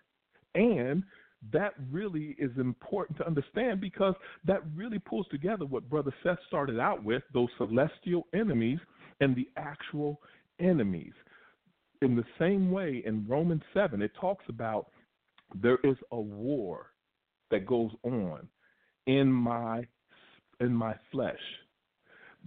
And 0.54 1.02
that 1.52 1.74
really 1.90 2.34
is 2.38 2.50
important 2.56 3.16
to 3.18 3.26
understand 3.26 3.80
because 3.80 4.14
that 4.44 4.62
really 4.74 4.98
pulls 4.98 5.28
together 5.28 5.64
what 5.64 5.88
Brother 5.88 6.12
Seth 6.22 6.38
started 6.48 6.80
out 6.80 7.04
with 7.04 7.22
those 7.32 7.48
celestial 7.58 8.26
enemies 8.34 8.78
and 9.20 9.36
the 9.36 9.48
actual 9.56 10.20
enemies. 10.58 11.12
In 12.02 12.16
the 12.16 12.24
same 12.38 12.70
way, 12.70 13.02
in 13.06 13.26
Romans 13.28 13.62
7, 13.72 14.02
it 14.02 14.12
talks 14.20 14.44
about 14.48 14.88
there 15.54 15.78
is 15.84 15.96
a 16.12 16.20
war 16.20 16.92
that 17.50 17.66
goes 17.66 17.90
on 18.02 18.48
in 19.06 19.32
my 19.32 19.86
in 20.60 20.72
my 20.72 20.94
flesh. 21.10 21.40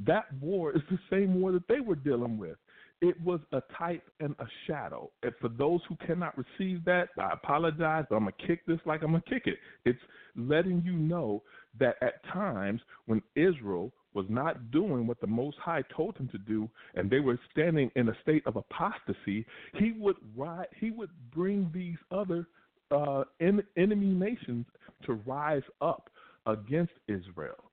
That 0.05 0.25
war 0.39 0.71
is 0.75 0.81
the 0.89 0.99
same 1.09 1.39
war 1.39 1.51
that 1.51 1.67
they 1.67 1.79
were 1.79 1.95
dealing 1.95 2.37
with. 2.37 2.57
It 3.01 3.19
was 3.23 3.39
a 3.51 3.61
type 3.77 4.03
and 4.19 4.35
a 4.39 4.45
shadow. 4.67 5.09
And 5.23 5.33
for 5.41 5.49
those 5.49 5.81
who 5.89 5.95
cannot 6.05 6.37
receive 6.37 6.85
that, 6.85 7.09
I 7.19 7.31
apologize, 7.33 8.05
but 8.09 8.15
I'm 8.15 8.23
going 8.23 8.33
to 8.39 8.47
kick 8.47 8.65
this 8.67 8.79
like 8.85 9.01
I'm 9.01 9.11
going 9.11 9.23
to 9.23 9.29
kick 9.29 9.47
it. 9.47 9.57
It's 9.85 9.99
letting 10.35 10.83
you 10.85 10.93
know 10.93 11.41
that 11.79 11.95
at 12.01 12.23
times 12.31 12.79
when 13.07 13.21
Israel 13.35 13.91
was 14.13 14.25
not 14.29 14.71
doing 14.71 15.07
what 15.07 15.19
the 15.19 15.27
Most 15.27 15.57
High 15.57 15.83
told 15.95 16.17
him 16.17 16.27
to 16.29 16.37
do, 16.37 16.69
and 16.95 17.09
they 17.09 17.19
were 17.19 17.39
standing 17.51 17.89
in 17.95 18.09
a 18.09 18.17
state 18.21 18.45
of 18.45 18.55
apostasy, 18.55 19.45
he 19.75 19.93
would 19.97 20.17
ri 20.35 20.65
he 20.79 20.91
would 20.91 21.09
bring 21.33 21.71
these 21.73 21.97
other 22.11 22.47
uh, 22.91 23.23
en- 23.39 23.63
enemy 23.77 24.07
nations 24.07 24.65
to 25.05 25.13
rise 25.13 25.63
up 25.81 26.09
against 26.45 26.93
Israel. 27.07 27.70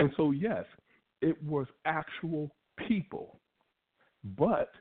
And 0.00 0.10
so, 0.16 0.30
yes, 0.30 0.64
it 1.20 1.42
was 1.42 1.66
actual 1.84 2.50
people 2.86 3.40
but 4.36 4.72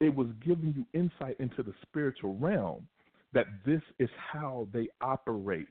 it 0.00 0.14
was 0.14 0.28
giving 0.44 0.74
you 0.76 0.86
insight 0.98 1.36
into 1.38 1.62
the 1.62 1.74
spiritual 1.82 2.36
realm 2.36 2.86
that 3.32 3.46
this 3.64 3.80
is 3.98 4.10
how 4.32 4.68
they 4.72 4.88
operate. 5.00 5.68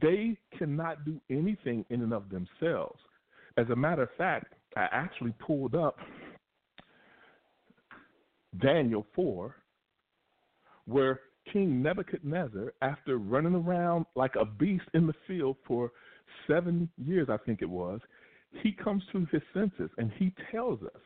They 0.00 0.38
cannot 0.56 1.04
do 1.04 1.20
anything 1.30 1.84
in 1.90 2.02
and 2.02 2.12
of 2.12 2.24
themselves. 2.30 3.00
As 3.56 3.68
a 3.70 3.76
matter 3.76 4.02
of 4.04 4.08
fact, 4.16 4.54
I 4.76 4.88
actually 4.90 5.34
pulled 5.44 5.74
up 5.74 5.96
Daniel 8.60 9.06
4, 9.14 9.54
where 10.86 11.20
King 11.52 11.82
Nebuchadnezzar, 11.82 12.72
after 12.80 13.18
running 13.18 13.54
around 13.54 14.06
like 14.14 14.34
a 14.36 14.44
beast 14.44 14.84
in 14.94 15.06
the 15.06 15.14
field 15.26 15.56
for 15.66 15.92
seven 16.46 16.88
years, 16.96 17.28
I 17.28 17.36
think 17.36 17.60
it 17.60 17.68
was, 17.68 18.00
he 18.62 18.72
comes 18.72 19.02
to 19.12 19.26
his 19.30 19.42
senses 19.52 19.90
and 19.98 20.10
he 20.18 20.32
tells 20.50 20.82
us 20.82 21.00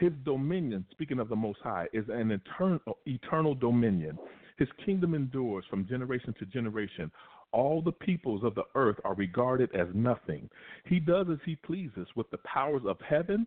his 0.00 0.12
dominion, 0.24 0.84
speaking 0.90 1.18
of 1.18 1.28
the 1.28 1.36
Most 1.36 1.60
High, 1.62 1.86
is 1.92 2.04
an 2.08 2.30
eternal, 2.30 2.98
eternal 3.06 3.54
dominion. 3.54 4.18
His 4.58 4.68
kingdom 4.84 5.14
endures 5.14 5.64
from 5.70 5.86
generation 5.86 6.34
to 6.38 6.46
generation. 6.46 7.10
All 7.52 7.80
the 7.80 7.92
peoples 7.92 8.42
of 8.42 8.54
the 8.54 8.64
earth 8.74 8.96
are 9.04 9.14
regarded 9.14 9.70
as 9.74 9.86
nothing. 9.94 10.48
He 10.86 10.98
does 10.98 11.26
as 11.30 11.38
he 11.44 11.56
pleases 11.56 12.08
with 12.16 12.28
the 12.30 12.38
powers 12.38 12.82
of 12.86 12.96
heaven 13.08 13.46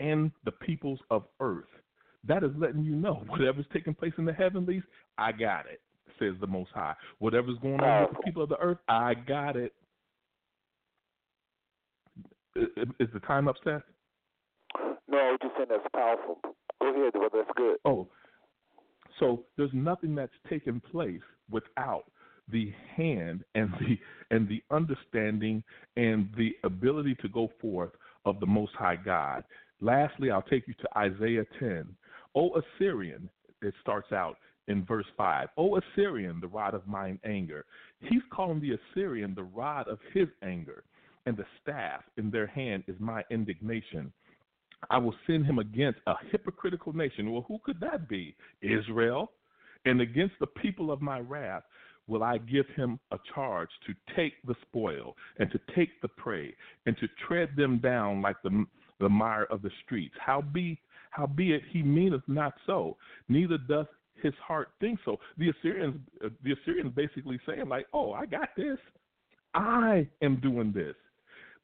and 0.00 0.30
the 0.44 0.52
peoples 0.52 1.00
of 1.10 1.24
earth. 1.40 1.66
That 2.26 2.44
is 2.44 2.52
letting 2.56 2.84
you 2.84 2.94
know 2.94 3.24
whatever's 3.28 3.66
taking 3.72 3.94
place 3.94 4.12
in 4.18 4.24
the 4.24 4.32
heavenlies, 4.32 4.82
I 5.18 5.32
got 5.32 5.66
it, 5.66 5.80
says 6.18 6.34
the 6.40 6.46
Most 6.46 6.70
High. 6.72 6.94
Whatever's 7.18 7.58
going 7.60 7.80
on 7.80 8.08
with 8.08 8.16
the 8.16 8.22
people 8.24 8.42
of 8.42 8.48
the 8.48 8.58
earth, 8.58 8.78
I 8.88 9.14
got 9.14 9.56
it. 9.56 9.74
Is 12.56 13.08
the 13.12 13.20
time 13.20 13.48
up, 13.48 13.56
Seth? 13.64 13.82
No, 15.08 15.18
I 15.18 15.30
was 15.30 15.38
just 15.42 15.54
saying 15.56 15.68
that's 15.70 15.86
powerful. 15.94 16.38
Go 16.80 16.94
ahead, 16.94 17.12
brother. 17.12 17.38
That's 17.44 17.50
good. 17.56 17.76
Oh, 17.84 18.08
so 19.20 19.44
there's 19.56 19.70
nothing 19.72 20.14
that's 20.14 20.32
taken 20.48 20.80
place 20.80 21.20
without 21.50 22.04
the 22.50 22.72
hand 22.96 23.44
and 23.54 23.70
the 23.80 23.98
and 24.30 24.48
the 24.48 24.62
understanding 24.70 25.62
and 25.96 26.28
the 26.36 26.52
ability 26.64 27.16
to 27.22 27.28
go 27.28 27.50
forth 27.60 27.92
of 28.24 28.40
the 28.40 28.46
Most 28.46 28.72
High 28.74 28.96
God. 28.96 29.44
Lastly, 29.80 30.30
I'll 30.30 30.42
take 30.42 30.66
you 30.68 30.74
to 30.74 30.98
Isaiah 30.98 31.44
10. 31.58 31.86
O 32.34 32.50
Assyrian, 32.54 33.28
it 33.60 33.74
starts 33.80 34.12
out 34.12 34.36
in 34.68 34.84
verse 34.84 35.06
5. 35.16 35.48
O 35.56 35.76
Assyrian, 35.76 36.40
the 36.40 36.48
rod 36.48 36.74
of 36.74 36.86
mine 36.86 37.18
anger. 37.24 37.64
He's 38.00 38.22
calling 38.32 38.60
the 38.60 38.78
Assyrian 38.78 39.34
the 39.34 39.42
rod 39.42 39.88
of 39.88 39.98
his 40.14 40.28
anger, 40.42 40.84
and 41.26 41.36
the 41.36 41.46
staff 41.60 42.02
in 42.16 42.30
their 42.30 42.46
hand 42.46 42.84
is 42.88 42.96
my 42.98 43.22
indignation. 43.30 44.12
I 44.90 44.98
will 44.98 45.14
send 45.26 45.46
him 45.46 45.58
against 45.58 46.00
a 46.06 46.14
hypocritical 46.30 46.92
nation. 46.92 47.32
Well, 47.32 47.44
who 47.46 47.58
could 47.64 47.80
that 47.80 48.08
be? 48.08 48.34
Israel. 48.62 49.30
And 49.84 50.00
against 50.00 50.34
the 50.40 50.46
people 50.46 50.90
of 50.90 51.00
my 51.00 51.20
wrath, 51.20 51.62
will 52.08 52.22
I 52.24 52.38
give 52.38 52.66
him 52.76 52.98
a 53.12 53.18
charge 53.34 53.68
to 53.86 53.94
take 54.16 54.34
the 54.46 54.56
spoil 54.62 55.16
and 55.38 55.50
to 55.52 55.60
take 55.74 56.00
the 56.02 56.08
prey 56.08 56.54
and 56.86 56.96
to 56.98 57.06
tread 57.26 57.50
them 57.56 57.78
down 57.78 58.22
like 58.22 58.36
the 58.42 58.66
the 59.02 59.08
mire 59.08 59.46
of 59.50 59.62
the 59.62 59.70
streets. 59.84 60.14
Howbeit, 60.24 60.78
howbeit 61.10 61.62
he 61.70 61.82
meaneth 61.82 62.22
not 62.28 62.54
so, 62.66 62.96
neither 63.28 63.58
doth 63.58 63.88
his 64.22 64.32
heart 64.46 64.68
think 64.80 65.00
so. 65.04 65.18
The 65.36 65.50
Assyrians, 65.50 66.00
uh, 66.24 66.28
the 66.44 66.52
Assyrians 66.52 66.94
basically 66.94 67.40
saying 67.44 67.68
like, 67.68 67.86
"Oh, 67.92 68.12
I 68.12 68.26
got 68.26 68.50
this. 68.56 68.78
I 69.54 70.08
am 70.22 70.36
doing 70.36 70.72
this," 70.72 70.94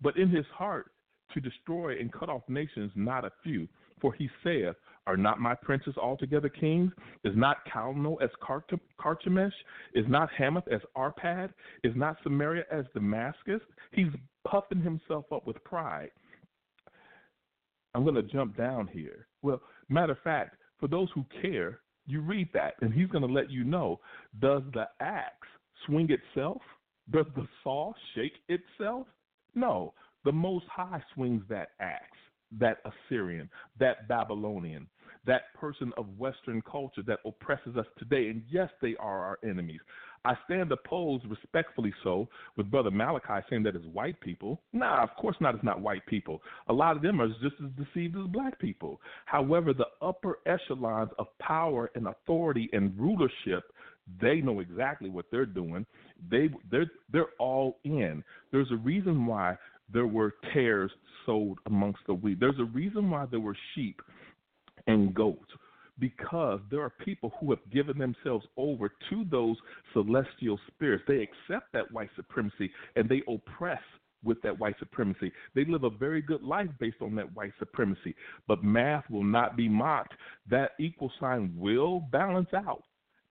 but 0.00 0.16
in 0.16 0.28
his 0.28 0.46
heart 0.54 0.90
to 1.34 1.40
destroy 1.40 1.98
and 1.98 2.12
cut 2.12 2.28
off 2.28 2.42
nations, 2.48 2.90
not 2.94 3.24
a 3.24 3.32
few. 3.42 3.68
For 4.00 4.12
he 4.12 4.28
saith, 4.44 4.76
Are 5.06 5.16
not 5.16 5.40
my 5.40 5.54
princes 5.54 5.94
altogether 5.96 6.48
kings? 6.48 6.92
Is 7.24 7.34
not 7.36 7.58
Calno 7.72 8.16
as 8.22 8.30
Carchemish? 9.00 9.52
Is 9.94 10.04
not 10.08 10.30
Hamath 10.38 10.68
as 10.68 10.80
Arpad? 10.96 11.50
Is 11.82 11.92
not 11.96 12.16
Samaria 12.22 12.64
as 12.70 12.84
Damascus? 12.94 13.60
He's 13.92 14.12
puffing 14.46 14.80
himself 14.80 15.24
up 15.32 15.46
with 15.46 15.62
pride. 15.64 16.10
I'm 17.94 18.04
going 18.04 18.14
to 18.14 18.22
jump 18.22 18.56
down 18.56 18.88
here. 18.92 19.26
Well, 19.42 19.60
matter 19.88 20.12
of 20.12 20.20
fact, 20.22 20.56
for 20.78 20.88
those 20.88 21.08
who 21.14 21.24
care, 21.42 21.80
you 22.06 22.20
read 22.20 22.48
that, 22.54 22.74
and 22.80 22.92
he's 22.92 23.08
going 23.08 23.26
to 23.26 23.32
let 23.32 23.50
you 23.50 23.64
know 23.64 24.00
does 24.40 24.62
the 24.72 24.86
axe 25.00 25.48
swing 25.86 26.08
itself? 26.10 26.62
Does 27.10 27.26
the 27.34 27.46
saw 27.62 27.92
shake 28.14 28.34
itself? 28.48 29.06
No. 29.54 29.94
The 30.24 30.32
Most 30.32 30.66
High 30.68 31.02
swings 31.14 31.42
that 31.48 31.70
axe, 31.80 32.18
that 32.58 32.78
Assyrian, 32.84 33.48
that 33.78 34.08
Babylonian, 34.08 34.86
that 35.26 35.54
person 35.54 35.92
of 35.96 36.06
Western 36.18 36.62
culture 36.62 37.02
that 37.06 37.20
oppresses 37.24 37.76
us 37.76 37.86
today. 37.98 38.28
And 38.28 38.42
yes, 38.50 38.70
they 38.80 38.96
are 38.98 39.24
our 39.24 39.38
enemies. 39.44 39.80
I 40.24 40.34
stand 40.46 40.72
opposed, 40.72 41.24
respectfully 41.26 41.94
so, 42.02 42.28
with 42.56 42.70
Brother 42.70 42.90
Malachi 42.90 43.44
saying 43.48 43.62
that 43.62 43.76
it's 43.76 43.86
white 43.86 44.20
people. 44.20 44.60
Nah, 44.72 45.02
of 45.02 45.10
course 45.16 45.36
not. 45.40 45.54
It's 45.54 45.64
not 45.64 45.80
white 45.80 46.04
people. 46.06 46.42
A 46.68 46.72
lot 46.72 46.96
of 46.96 47.02
them 47.02 47.20
are 47.20 47.28
just 47.28 47.54
as 47.62 47.70
deceived 47.86 48.16
as 48.16 48.26
black 48.26 48.58
people. 48.58 49.00
However, 49.26 49.72
the 49.72 49.86
upper 50.02 50.38
echelons 50.46 51.10
of 51.18 51.26
power 51.38 51.90
and 51.94 52.08
authority 52.08 52.68
and 52.72 52.98
rulership, 52.98 53.72
they 54.20 54.40
know 54.40 54.60
exactly 54.60 55.10
what 55.10 55.26
they're 55.30 55.46
doing. 55.46 55.86
They 56.30 56.50
they're 56.70 56.90
they're 57.12 57.34
all 57.38 57.78
in. 57.84 58.24
There's 58.50 58.70
a 58.72 58.76
reason 58.76 59.26
why 59.26 59.56
there 59.92 60.06
were 60.06 60.34
tares 60.52 60.90
sold 61.24 61.58
amongst 61.66 62.00
the 62.06 62.14
wheat. 62.14 62.40
There's 62.40 62.58
a 62.58 62.64
reason 62.64 63.10
why 63.10 63.26
there 63.26 63.40
were 63.40 63.56
sheep 63.74 64.00
and 64.86 65.14
goats 65.14 65.50
because 65.98 66.60
there 66.70 66.80
are 66.80 66.92
people 67.04 67.32
who 67.40 67.50
have 67.50 67.70
given 67.72 67.98
themselves 67.98 68.46
over 68.56 68.92
to 69.10 69.24
those 69.30 69.56
celestial 69.92 70.58
spirits. 70.68 71.04
They 71.08 71.22
accept 71.22 71.72
that 71.72 71.90
white 71.92 72.10
supremacy 72.16 72.70
and 72.96 73.08
they 73.08 73.22
oppress 73.28 73.82
with 74.24 74.40
that 74.42 74.58
white 74.58 74.76
supremacy. 74.78 75.32
They 75.54 75.64
live 75.64 75.84
a 75.84 75.90
very 75.90 76.20
good 76.22 76.42
life 76.42 76.68
based 76.80 77.00
on 77.00 77.14
that 77.16 77.34
white 77.36 77.52
supremacy. 77.58 78.14
But 78.46 78.64
math 78.64 79.04
will 79.10 79.24
not 79.24 79.56
be 79.56 79.68
mocked. 79.68 80.14
That 80.50 80.72
equal 80.80 81.12
sign 81.20 81.52
will 81.56 82.00
balance 82.00 82.48
out. 82.54 82.82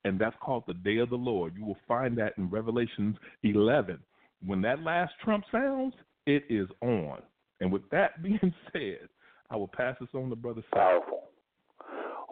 And 0.07 0.17
that's 0.17 0.35
called 0.41 0.63
the 0.67 0.73
day 0.73 0.97
of 0.97 1.09
the 1.09 1.17
Lord. 1.17 1.53
You 1.57 1.65
will 1.65 1.77
find 1.85 2.17
that 2.17 2.33
in 2.37 2.49
Revelations 2.49 3.17
11. 3.43 3.99
When 4.45 4.61
that 4.61 4.81
last 4.81 5.11
trump 5.23 5.43
sounds, 5.51 5.93
it 6.25 6.43
is 6.49 6.67
on. 6.81 7.19
And 7.59 7.71
with 7.71 7.87
that 7.91 8.21
being 8.23 8.53
said, 8.71 9.09
I 9.49 9.57
will 9.57 9.67
pass 9.67 9.97
this 9.99 10.09
on 10.13 10.29
to 10.29 10.35
Brother. 10.35 10.63
Powerful. 10.73 11.23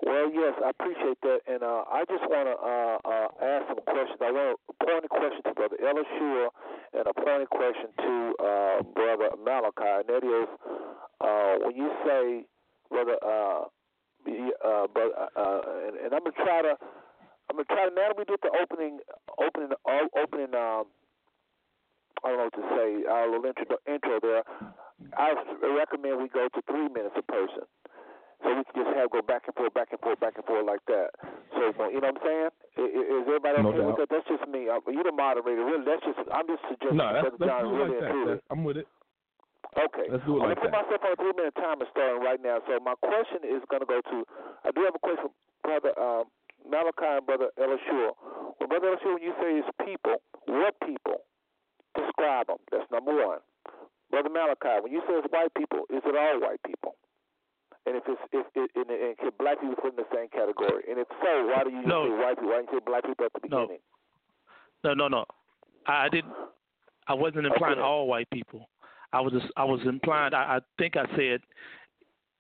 Well, 0.05 0.31
yes, 0.31 0.53
I 0.63 0.69
appreciate 0.69 1.19
that, 1.23 1.39
and 1.47 1.63
uh, 1.63 1.83
I 1.89 2.03
just 2.07 2.23
want 2.27 2.47
to 2.51 2.55
uh, 2.59 2.97
uh, 3.09 3.27
ask 3.41 3.67
some 3.67 3.79
questions. 3.87 4.19
I 4.21 4.29
want 4.29 4.59
a 4.69 4.85
pointed 4.85 5.09
question 5.09 5.41
to 5.47 5.53
Brother 5.55 5.77
Elishua 5.81 6.47
and 6.93 7.07
a 7.07 7.13
pointed 7.13 7.49
question 7.49 7.89
to 7.97 8.35
uh, 8.37 8.83
Brother 8.93 9.29
Malachi, 9.43 10.03
and 10.03 10.07
that 10.11 10.23
is, 10.23 10.47
uh, 11.21 11.55
when 11.63 11.75
you 11.75 11.89
say, 12.05 12.45
Brother, 12.91 13.15
uh, 13.25 13.65
uh, 14.27 14.67
uh, 14.67 15.27
uh, 15.35 15.61
and, 15.87 15.95
and 15.97 16.13
I'm 16.13 16.23
gonna 16.23 16.43
try 16.43 16.61
to, 16.61 16.75
I'm 17.49 17.57
gonna 17.57 17.69
try 17.69 17.85
to 17.87 17.93
now 17.93 18.09
that 18.09 18.17
we 18.17 18.25
did 18.25 18.39
the 18.41 18.51
opening, 18.53 18.99
opening, 19.37 19.69
uh, 19.85 20.07
opening. 20.17 20.53
Um, 20.55 20.89
I 22.23 22.33
don't 22.33 22.37
know 22.41 22.49
what 22.49 22.57
to 22.57 22.65
say. 22.73 22.87
Our 23.05 23.29
little 23.29 23.45
intro, 23.45 23.77
intro 23.85 24.17
there. 24.21 24.43
I 25.13 25.35
recommend 25.61 26.17
we 26.17 26.29
go 26.31 26.47
to 26.49 26.61
three 26.65 26.87
minutes 26.89 27.13
a 27.19 27.21
person, 27.21 27.67
so 28.41 28.47
we 28.55 28.63
can 28.65 28.75
just 28.81 28.91
have 28.97 29.11
go 29.11 29.21
back 29.21 29.45
and 29.45 29.53
forth, 29.53 29.75
back 29.75 29.91
and 29.91 29.99
forth, 30.01 30.19
back 30.23 30.33
and 30.39 30.45
forth 30.47 30.65
like 30.65 30.81
that. 30.87 31.13
So 31.53 31.69
you 31.91 32.01
know 32.01 32.09
what 32.09 32.17
I'm 32.17 32.21
saying? 32.25 32.49
Is, 32.81 33.27
everybody 33.29 33.61
okay 33.61 33.77
doubt. 33.77 33.87
with 33.93 33.99
that? 34.01 34.09
That's 34.09 34.25
just 34.25 34.47
me. 34.49 34.71
Uh, 34.71 34.81
You 34.89 35.03
the 35.03 35.13
moderator, 35.13 35.61
really. 35.63 35.85
That's 35.85 36.01
just. 36.01 36.17
I'm 36.33 36.47
just 36.49 36.63
suggesting. 36.65 36.97
No, 36.97 37.13
that's, 37.13 37.29
let's 37.37 37.45
John 37.45 37.69
really 37.69 37.99
like 37.99 38.09
that. 38.09 38.41
That's- 38.41 38.47
I'm 38.49 38.63
with 38.65 38.77
it. 38.81 38.87
Okay. 39.75 40.07
Let's 40.07 40.23
do 40.23 40.39
it 40.39 40.41
I'm 40.41 40.55
like 40.55 40.57
gonna 40.63 40.71
put 40.71 40.71
that. 40.71 40.81
myself 40.87 41.01
on 41.03 41.11
a 41.11 41.17
three 41.19 41.35
minute 41.35 41.55
timer 41.59 41.85
starting 41.91 42.23
right 42.23 42.39
now. 42.39 42.63
So 42.65 42.79
my 42.79 42.95
question 43.03 43.43
is 43.43 43.59
gonna 43.67 43.85
go 43.85 43.99
to 43.99 44.17
I 44.63 44.71
do 44.71 44.87
have 44.87 44.95
a 44.95 45.03
question 45.03 45.27
for 45.27 45.35
Brother 45.67 45.91
um, 45.99 46.31
Malachi 46.69 47.05
and 47.21 47.25
Brother 47.25 47.49
Elishua. 47.59 48.11
Well 48.59 48.67
Brother 48.69 48.95
Elishua, 48.95 49.13
when 49.15 49.23
you 49.23 49.33
say 49.39 49.59
it's 49.61 49.69
people, 49.85 50.17
what 50.47 50.75
people? 50.85 51.21
Describe 51.95 52.47
them. 52.47 52.57
That's 52.71 52.89
number 52.91 53.13
one. 53.15 53.39
Brother 54.11 54.29
Malachi, 54.29 54.81
when 54.83 54.91
you 54.91 55.01
say 55.07 55.13
it's 55.15 55.27
white 55.31 55.53
people, 55.55 55.85
is 55.89 56.01
it 56.05 56.15
all 56.15 56.39
white 56.41 56.61
people? 56.65 56.95
And 57.85 57.95
if 57.95 58.03
it's 58.07 58.21
if 58.33 58.45
it 58.55 58.71
and, 58.75 58.89
and 58.89 59.17
can 59.17 59.29
black 59.37 59.61
people 59.61 59.75
put 59.75 59.91
in 59.91 59.97
the 59.97 60.09
same 60.13 60.27
category? 60.29 60.83
And 60.89 60.99
if 60.99 61.07
so, 61.21 61.45
why 61.47 61.63
do 61.63 61.69
you 61.69 61.83
No. 61.85 62.05
say 62.05 62.17
white 62.17 62.35
people? 62.37 62.49
Why 62.49 62.61
didn't 62.61 62.71
you 62.73 62.79
say 62.79 62.83
black 62.85 63.03
people 63.05 63.25
at 63.25 63.33
the 63.33 63.47
No. 63.47 63.61
beginning? 63.61 63.81
No, 64.83 64.93
no, 64.93 65.07
no. 65.07 65.25
I 65.87 66.09
didn't. 66.09 66.33
I 67.07 67.13
wasn't 67.13 67.45
implying 67.45 67.73
Okay. 67.73 67.81
all 67.81 68.07
white 68.07 68.29
people. 68.31 68.69
I 69.13 69.21
was 69.21 69.33
just, 69.33 69.45
I 69.55 69.63
was 69.63 69.79
implying. 69.85 70.33
I, 70.33 70.57
I 70.57 70.59
think 70.77 70.97
I 70.97 71.05
said. 71.15 71.41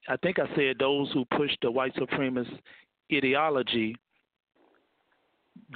I 0.07 0.17
think 0.17 0.37
I 0.39 0.47
said 0.55 0.77
those 0.79 1.11
who 1.13 1.25
push 1.25 1.51
the 1.61 1.71
white 1.71 1.95
supremacist 1.95 2.59
ideology. 3.11 3.95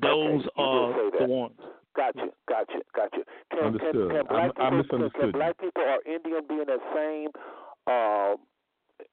Those 0.02 0.32
you 0.32 0.40
did 0.44 0.50
are 0.58 1.12
the 1.20 1.26
ones. 1.26 1.60
Gotcha, 1.96 2.30
gotcha, 2.48 2.80
gotcha. 2.96 3.22
Can, 3.52 3.76
Understood. 3.76 3.94
Can, 3.94 4.10
can 4.10 4.26
black 4.30 4.52
I- 4.56 4.68
I 4.68 4.70
people, 4.70 4.84
misunderstood 4.84 5.12
can, 5.20 5.28
you. 5.28 5.32
can 5.32 5.40
black 5.40 5.58
people 5.60 5.84
or 5.84 6.00
Indian 6.06 6.42
be 6.48 6.56
in 6.62 6.68
that 6.68 6.84
same? 6.96 7.30
Um, 7.88 8.38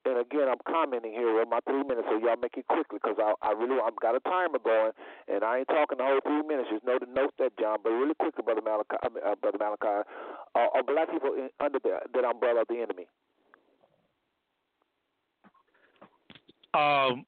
and 0.05 0.19
again, 0.19 0.47
I'm 0.51 0.61
commenting 0.67 1.13
here 1.13 1.35
with 1.35 1.49
my 1.49 1.61
three 1.67 1.83
minutes, 1.83 2.07
so 2.11 2.19
y'all 2.19 2.37
make 2.41 2.57
it 2.57 2.67
quickly 2.69 2.99
because 3.03 3.17
I, 3.19 3.35
I 3.43 3.53
really 3.53 3.79
I've 3.81 3.97
got 3.97 4.15
a 4.15 4.21
timer 4.21 4.59
going, 4.59 4.93
and 5.29 5.43
I 5.43 5.59
ain't 5.59 5.69
talking 5.69 5.99
the 5.99 6.05
whole 6.05 6.21
three 6.23 6.43
minutes. 6.47 6.69
Just 6.71 6.85
know 6.85 6.99
to 6.99 7.07
note 7.07 7.35
that, 7.39 7.57
John. 7.59 7.79
But 7.83 7.91
really 7.91 8.15
quickly, 8.15 8.43
brother 8.45 8.63
Malachi, 8.63 8.97
uh, 9.03 9.35
brother 9.41 9.59
Malachi, 9.59 10.07
uh, 10.55 10.69
are 10.75 10.83
black 10.83 11.11
people 11.11 11.35
in, 11.35 11.49
under 11.61 11.79
the, 11.83 11.99
that 12.13 12.25
umbrella 12.25 12.63
of 12.63 12.69
the 12.69 12.83
enemy? 12.83 13.07
Um, 16.75 17.25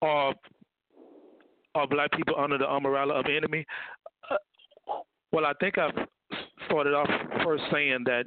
are 0.00 0.34
are 1.74 1.86
black 1.86 2.12
people 2.12 2.34
under 2.38 2.58
the 2.58 2.68
umbrella 2.70 3.14
of 3.14 3.26
enemy? 3.26 3.66
Uh, 4.30 4.36
well, 5.32 5.46
I 5.46 5.52
think 5.60 5.78
I've 5.78 5.94
started 6.66 6.94
off 6.94 7.08
first 7.44 7.64
saying 7.72 8.04
that, 8.06 8.24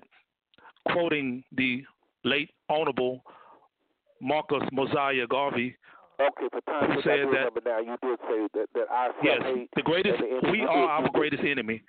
quoting 0.92 1.44
the 1.56 1.84
late 2.24 2.50
honorable 2.70 3.22
Marcus 4.22 4.64
Mosiah 4.72 5.28
Garvey. 5.28 5.76
Okay, 6.20 6.48
for 6.52 6.62
time 6.62 6.92
Who 6.92 7.02
said 7.02 7.28
that- 7.34 7.66
now. 7.66 7.80
You 7.80 7.98
did 8.02 8.20
say 8.30 8.48
that 8.54 8.68
that 8.74 8.88
I 8.92 9.10
Yes, 9.22 9.42
the 9.76 9.82
greatest. 9.82 10.20
the. 10.20 10.52
We 10.52 10.62
are 10.62 10.88
our 10.88 11.10
greatest 11.10 11.44
enemy. 11.44 11.82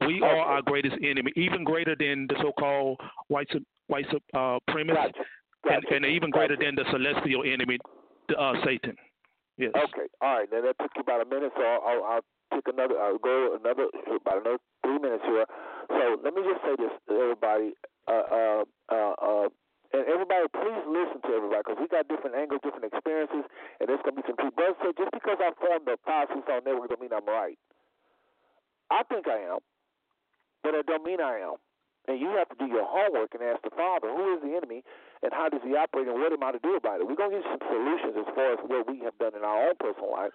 We 0.00 0.16
Okay. 0.22 0.26
are 0.26 0.36
our 0.38 0.62
greatest 0.62 0.96
enemy, 1.02 1.32
even 1.36 1.64
greater 1.64 1.94
than 1.96 2.26
the 2.28 2.36
so-called 2.40 3.00
white 3.28 3.50
white 3.88 4.06
uh, 4.34 4.58
premise, 4.68 4.96
Gotcha. 4.96 5.24
and, 5.70 5.84
and 5.90 6.04
even 6.06 6.30
greater 6.30 6.56
Gotcha. 6.56 6.66
than 6.66 6.74
the 6.76 6.84
celestial 6.90 7.42
enemy, 7.44 7.78
uh, 8.36 8.54
Satan. 8.64 8.96
Yes. 9.58 9.74
Okay, 9.74 10.06
all 10.22 10.38
right. 10.38 10.48
Now 10.54 10.62
that 10.62 10.78
took 10.78 10.94
you 10.94 11.02
about 11.02 11.20
a 11.20 11.26
minute, 11.26 11.50
so 11.58 11.62
I'll, 11.62 12.04
I'll, 12.06 12.26
take 12.54 12.64
another. 12.64 12.96
I'll 12.96 13.20
go 13.20 13.58
another 13.60 13.92
about 14.08 14.40
another 14.40 14.62
three 14.80 14.96
minutes 14.96 15.20
here. 15.26 15.44
So 15.90 16.16
let 16.24 16.32
me 16.32 16.40
just 16.46 16.62
say 16.64 16.78
this, 16.78 16.94
to 17.10 17.12
everybody. 17.12 17.76
Uh, 18.08 18.24
uh, 18.24 18.62
uh, 18.88 19.12
uh, 19.20 19.48
and 19.92 20.04
everybody, 20.08 20.48
please 20.52 20.84
listen 20.88 21.20
to 21.28 21.30
everybody 21.36 21.60
because 21.60 21.76
we 21.76 21.88
got 21.92 22.08
different 22.08 22.36
angles, 22.38 22.64
different 22.64 22.88
experiences, 22.88 23.44
and 23.80 23.84
there's 23.84 24.00
gonna 24.00 24.16
be 24.16 24.24
some 24.24 24.38
truth. 24.40 24.54
Brother 24.56 24.78
said 24.80 24.96
just 24.96 25.12
because 25.12 25.36
I 25.42 25.52
formed 25.60 25.84
the 25.84 26.00
Five 26.06 26.32
Six 26.32 26.46
Network 26.46 26.88
don't 26.88 27.02
mean 27.02 27.12
I'm 27.12 27.26
right. 27.28 27.58
I 28.88 29.02
think 29.10 29.28
I 29.28 29.42
am, 29.52 29.60
but 30.62 30.72
it 30.72 30.86
don't 30.86 31.04
mean 31.04 31.20
I 31.20 31.44
am. 31.44 31.60
And 32.08 32.16
you 32.16 32.32
have 32.40 32.48
to 32.48 32.56
do 32.56 32.64
your 32.64 32.88
homework 32.88 33.36
and 33.36 33.44
ask 33.44 33.60
the 33.60 33.74
Father, 33.76 34.08
who 34.08 34.36
is 34.36 34.40
the 34.40 34.56
enemy, 34.56 34.80
and 35.22 35.32
how 35.32 35.48
does 35.48 35.62
he 35.64 35.74
operate, 35.74 36.06
and 36.06 36.16
what 36.18 36.32
am 36.32 36.42
I 36.42 36.52
to 36.52 36.62
do 36.62 36.76
about 36.76 37.00
it? 37.00 37.06
We're 37.06 37.18
going 37.18 37.34
to 37.34 37.36
give 37.38 37.44
you 37.46 37.52
some 37.56 37.64
solutions 37.66 38.14
as 38.18 38.28
far 38.34 38.54
as 38.54 38.60
what 38.66 38.86
we 38.86 39.02
have 39.02 39.16
done 39.18 39.34
in 39.34 39.42
our 39.42 39.70
own 39.70 39.76
personal 39.78 40.12
life. 40.12 40.32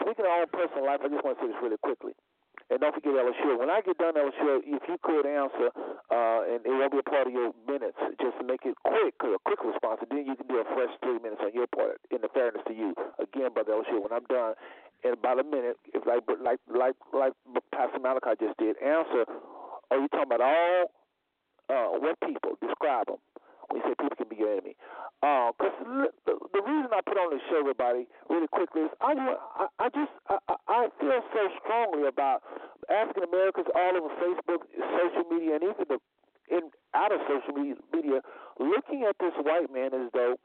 Speaking 0.00 0.28
of 0.28 0.32
our 0.32 0.40
own 0.44 0.52
personal 0.52 0.84
life, 0.84 1.00
I 1.00 1.08
just 1.08 1.24
want 1.24 1.38
to 1.38 1.40
say 1.44 1.48
this 1.48 1.60
really 1.62 1.80
quickly. 1.80 2.12
And 2.68 2.82
don't 2.82 2.92
forget 2.92 3.14
Elishua. 3.14 3.62
When 3.62 3.70
I 3.70 3.78
get 3.80 3.96
done, 3.96 4.18
Elishua, 4.18 4.58
if 4.66 4.82
you 4.90 4.98
could 4.98 5.22
answer, 5.22 5.70
uh, 6.10 6.40
and 6.50 6.66
it 6.66 6.74
won't 6.74 6.90
be 6.90 6.98
a 6.98 7.06
part 7.06 7.30
of 7.30 7.32
your 7.32 7.54
minutes, 7.62 7.96
just 8.18 8.34
to 8.38 8.44
make 8.44 8.66
it 8.66 8.74
quick, 8.82 9.14
a 9.22 9.38
quick 9.46 9.62
response, 9.62 10.02
and 10.02 10.10
then 10.10 10.26
you 10.26 10.34
can 10.34 10.50
do 10.50 10.58
a 10.58 10.66
fresh 10.74 10.90
three 10.98 11.22
minutes 11.22 11.40
on 11.46 11.54
your 11.54 11.70
part, 11.70 12.02
in 12.10 12.18
the 12.26 12.28
fairness 12.34 12.62
to 12.66 12.74
you. 12.74 12.90
Again, 13.22 13.54
Brother 13.54 13.78
Elishua, 13.78 14.02
when 14.02 14.10
I'm 14.10 14.26
done, 14.26 14.58
in 15.04 15.12
about 15.12 15.38
a 15.38 15.44
minute, 15.44 15.78
if 15.94 16.02
like 16.06 16.26
like 16.42 16.58
like 16.66 16.96
like 17.14 17.32
Pastor 17.70 18.00
Malachi 18.00 18.34
just 18.40 18.58
did, 18.58 18.74
answer. 18.82 19.24
Are 19.90 19.98
you 20.02 20.08
talking 20.08 20.34
about 20.34 20.40
all 20.42 20.90
uh, 21.70 21.98
what 22.02 22.18
people? 22.18 22.58
Describe 22.60 23.06
them. 23.06 23.22
When 23.68 23.82
you 23.82 23.84
say 23.88 23.94
people 23.98 24.16
can 24.16 24.28
be 24.28 24.36
your 24.36 24.52
enemy, 24.52 24.76
because 25.20 25.76
uh, 25.82 26.10
the, 26.26 26.34
the 26.54 26.62
reason 26.62 26.90
I 26.92 27.00
put 27.02 27.18
on 27.18 27.34
this 27.34 27.42
show, 27.50 27.60
everybody, 27.60 28.06
really 28.30 28.48
quickly 28.48 28.86
is 28.86 28.92
I 29.00 29.12
I, 29.12 29.66
I 29.78 29.86
just 29.90 30.12
I, 30.28 30.38
I 30.68 30.80
feel 31.00 31.20
so 31.34 31.42
strongly 31.62 32.06
about 32.06 32.42
African 32.90 33.24
Americans 33.24 33.66
all 33.74 33.92
over 33.96 34.10
Facebook, 34.22 34.62
social 34.70 35.24
media, 35.30 35.58
and 35.58 35.64
even 35.64 35.86
the 35.88 35.98
in 36.48 36.70
out 36.94 37.12
of 37.12 37.20
social 37.26 37.54
media, 37.54 38.22
looking 38.58 39.02
at 39.02 39.16
this 39.18 39.34
white 39.42 39.72
man 39.72 39.92
as 39.94 40.10
though 40.14 40.38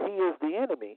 he 0.00 0.12
is 0.12 0.34
the 0.40 0.56
enemy. 0.56 0.96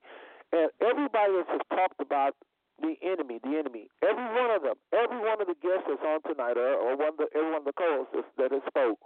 And 0.52 0.70
everybody 0.82 1.36
else 1.36 1.48
has 1.52 1.62
talked 1.70 2.00
about 2.00 2.36
the 2.82 2.96
enemy, 3.04 3.40
the 3.44 3.58
enemy. 3.58 3.88
Every 4.04 4.24
one 4.24 4.52
of 4.52 4.64
them, 4.64 4.76
every 4.92 5.20
one 5.20 5.40
of 5.40 5.48
the 5.48 5.56
guests 5.62 5.86
that's 5.88 6.02
on 6.04 6.22
tonight, 6.24 6.58
or, 6.58 6.76
or 6.76 6.98
one 6.98 7.16
of 7.16 7.18
the, 7.18 7.28
every 7.36 7.52
one 7.52 7.62
of 7.62 7.70
the 7.70 7.78
co-hosts 7.78 8.28
that 8.38 8.52
has 8.52 8.62
spoke, 8.68 9.00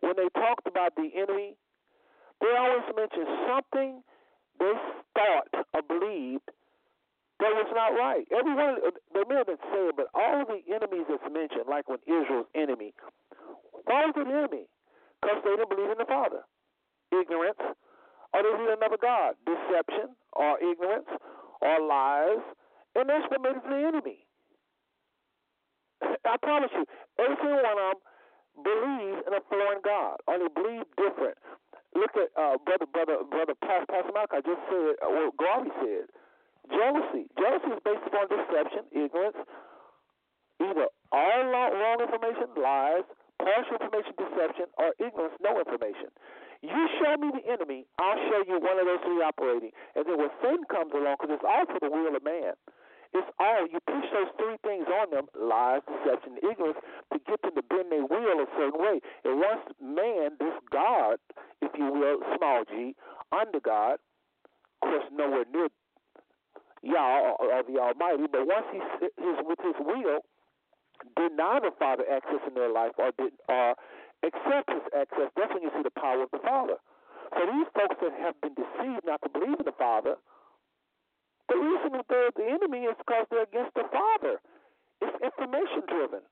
when 0.00 0.14
they 0.16 0.28
talked 0.34 0.66
about 0.66 0.94
the 0.96 1.10
enemy, 1.14 1.54
they 2.42 2.52
always 2.58 2.86
mentioned 2.98 3.30
something 3.48 4.02
they 4.58 4.74
thought 5.14 5.48
or 5.74 5.82
believed 5.86 6.50
that 7.40 7.58
was 7.58 7.70
not 7.74 7.90
right. 7.98 8.22
Every 8.30 8.54
one, 8.54 8.78
they 9.14 9.24
may 9.26 9.42
have 9.42 9.50
been 9.50 9.62
saying, 9.74 9.98
but 9.98 10.06
all 10.14 10.42
of 10.42 10.46
the 10.46 10.62
enemies 10.70 11.06
that's 11.10 11.26
mentioned, 11.26 11.66
like 11.66 11.88
when 11.88 11.98
Israel's 12.06 12.46
enemy, 12.54 12.94
why 13.86 14.06
was 14.06 14.14
it 14.14 14.30
enemy? 14.30 14.70
Because 15.18 15.42
they 15.42 15.54
didn't 15.58 15.70
believe 15.70 15.90
in 15.90 15.98
the 15.98 16.06
Father. 16.06 16.46
Ignorance, 17.10 17.58
or 17.58 18.38
they 18.42 18.52
believe 18.54 18.78
another 18.78 19.00
God. 19.00 19.34
Deception, 19.42 20.14
or 20.34 20.58
ignorance, 20.62 21.10
or 21.62 21.74
lies, 21.82 22.42
and 22.94 23.08
that's 23.10 23.26
what 23.30 23.42
made 23.42 23.58
it 23.58 23.66
the 23.66 23.82
enemy. 23.90 24.26
I 26.24 26.36
promise 26.42 26.70
you, 26.74 26.86
every 27.18 27.36
single 27.42 27.62
one 27.62 27.78
of 27.78 27.94
them 27.94 27.98
believes 28.62 29.18
in 29.26 29.32
a 29.34 29.42
foreign 29.50 29.82
God, 29.82 30.18
or 30.26 30.38
they 30.38 30.50
believe 30.54 30.86
different. 30.98 31.38
Look 31.94 32.16
at 32.16 32.32
uh, 32.40 32.56
brother, 32.64 32.88
brother, 32.88 33.20
brother, 33.28 33.54
Pastor, 33.60 33.86
Pastor 33.88 34.12
Malcolm. 34.16 34.38
I 34.38 34.42
just 34.42 34.62
said 34.68 34.96
uh, 35.04 35.10
what 35.12 35.36
Garvey 35.36 35.72
said. 35.84 36.06
Jealousy. 36.70 37.28
Jealousy 37.36 37.70
is 37.74 37.80
based 37.84 38.06
upon 38.06 38.30
deception, 38.30 38.86
ignorance, 38.94 39.36
either 40.62 40.86
all 41.10 41.42
wrong 41.50 41.98
information, 42.00 42.48
lies, 42.56 43.04
partial 43.42 43.76
information, 43.76 44.14
deception, 44.16 44.66
or 44.78 44.94
ignorance, 45.02 45.34
no 45.42 45.58
information. 45.58 46.08
You 46.62 46.82
show 47.02 47.18
me 47.18 47.34
the 47.34 47.44
enemy, 47.50 47.84
I'll 47.98 48.16
show 48.30 48.46
you 48.46 48.62
one 48.62 48.78
of 48.78 48.86
those 48.86 49.02
three 49.02 49.18
operating. 49.18 49.74
And 49.98 50.06
then 50.06 50.16
when 50.16 50.30
Satan 50.40 50.62
comes 50.70 50.94
along, 50.94 51.18
because 51.18 51.34
it's 51.34 51.44
all 51.46 51.66
for 51.66 51.82
the 51.82 51.90
will 51.90 52.14
of 52.14 52.22
man, 52.22 52.54
it's 53.14 53.28
all 53.38 53.68
you 53.68 53.78
push 53.86 54.08
those 54.12 54.32
three 54.38 54.56
things 54.64 54.86
on 54.88 55.10
them: 55.10 55.26
lies, 55.36 55.82
deception, 55.84 56.38
ignorance, 56.40 56.78
to 57.12 57.18
get 57.28 57.42
them 57.42 57.54
to 57.56 57.62
bend 57.62 57.92
their 57.92 58.06
will 58.06 58.40
a 58.40 58.48
certain 58.56 58.80
way. 58.80 59.00
And 59.24 59.40
once 59.40 59.60
man, 59.80 60.36
this 60.40 60.56
God, 60.72 61.18
if 61.60 61.72
you 61.76 61.92
will, 61.92 62.20
small 62.36 62.64
g, 62.64 62.94
under 63.30 63.60
God, 63.60 64.00
of 64.82 64.88
course, 64.88 65.04
nowhere 65.12 65.44
near 65.52 65.68
Yah 66.82 67.36
uh, 67.38 67.44
or 67.44 67.62
the 67.62 67.78
Almighty, 67.78 68.26
but 68.32 68.46
once 68.46 68.66
he 68.72 68.80
his 69.20 69.36
with 69.46 69.60
his 69.62 69.76
will 69.78 70.20
deny 71.16 71.60
the 71.60 71.70
Father 71.78 72.04
access 72.10 72.40
in 72.46 72.54
their 72.54 72.70
life 72.70 72.92
or 72.98 73.12
did 73.18 73.32
or 73.48 73.74
accept 74.24 74.70
his 74.70 74.82
access, 74.96 75.30
that's 75.36 75.52
when 75.52 75.62
you 75.62 75.70
see 75.76 75.82
the 75.82 75.94
power 76.00 76.22
of 76.22 76.30
the 76.32 76.40
Father. 76.40 76.76
So 77.36 77.46
these 77.46 77.66
folks 77.74 77.96
that 78.02 78.12
have 78.20 78.40
been 78.40 78.54
deceived 78.54 79.04
not 79.06 79.22
to 79.22 79.28
believe 79.28 79.58
in 79.58 79.64
the 79.64 79.76
Father 79.78 80.16
the 81.52 81.60
reason 81.60 81.92
that 81.92 82.08
they're 82.08 82.32
the 82.32 82.48
enemy 82.48 82.88
is 82.88 82.96
because 82.96 83.28
they're 83.28 83.44
against 83.44 83.76
the 83.76 83.84
Father. 83.92 84.40
It's 85.04 85.16
information 85.20 85.84
driven. 85.84 86.24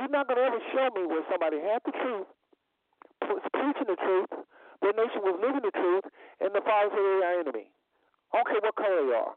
You're 0.00 0.08
not 0.08 0.32
going 0.32 0.40
to 0.40 0.48
ever 0.48 0.62
show 0.72 0.88
me 0.96 1.04
where 1.04 1.24
somebody 1.28 1.60
had 1.60 1.84
the 1.84 1.92
truth, 1.92 2.28
was 3.28 3.44
preaching 3.52 3.88
the 3.88 4.00
truth, 4.00 4.32
their 4.80 4.96
nation 4.96 5.20
was 5.24 5.36
living 5.44 5.60
the 5.60 5.76
truth, 5.76 6.08
and 6.40 6.56
the 6.56 6.64
Father 6.64 6.88
said 6.88 7.04
they 7.04 7.20
are 7.20 7.40
enemy. 7.40 7.68
I 8.32 8.40
don't 8.40 8.48
care 8.48 8.64
what 8.64 8.76
color 8.80 9.02
they 9.04 9.12
are. 9.12 9.34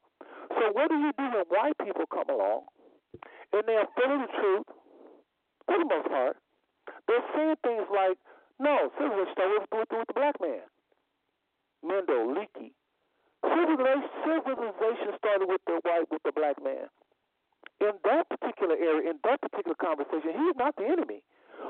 So 0.55 0.63
what 0.71 0.87
do 0.87 0.95
you 1.03 1.11
do 1.15 1.25
when 1.35 1.45
white 1.51 1.77
people 1.83 2.07
come 2.07 2.29
along 2.31 2.71
and 3.51 3.63
they're 3.67 3.87
full 3.99 4.11
of 4.15 4.19
the 4.23 4.31
truth, 4.39 4.67
for 5.67 5.77
the 5.79 5.87
most 5.87 6.07
part? 6.07 6.35
They're 7.07 7.27
saying 7.35 7.59
things 7.63 7.87
like, 7.91 8.15
no, 8.59 8.91
civilization 8.95 9.35
started 9.35 9.55
with, 9.59 9.67
with, 9.71 9.89
with 9.91 10.07
the 10.07 10.15
black 10.15 10.35
man. 10.39 10.63
Mendo, 11.83 12.35
Leakey, 12.35 12.75
Civilization 13.49 15.11
started 15.17 15.47
with 15.47 15.61
the 15.65 15.79
white, 15.83 16.07
with 16.11 16.23
the 16.23 16.31
black 16.31 16.61
man. 16.63 16.87
In 17.81 17.95
that 18.03 18.27
particular 18.29 18.75
area, 18.75 19.11
in 19.11 19.19
that 19.23 19.41
particular 19.41 19.75
conversation, 19.75 20.35
he's 20.35 20.55
not 20.55 20.75
the 20.75 20.85
enemy. 20.85 21.23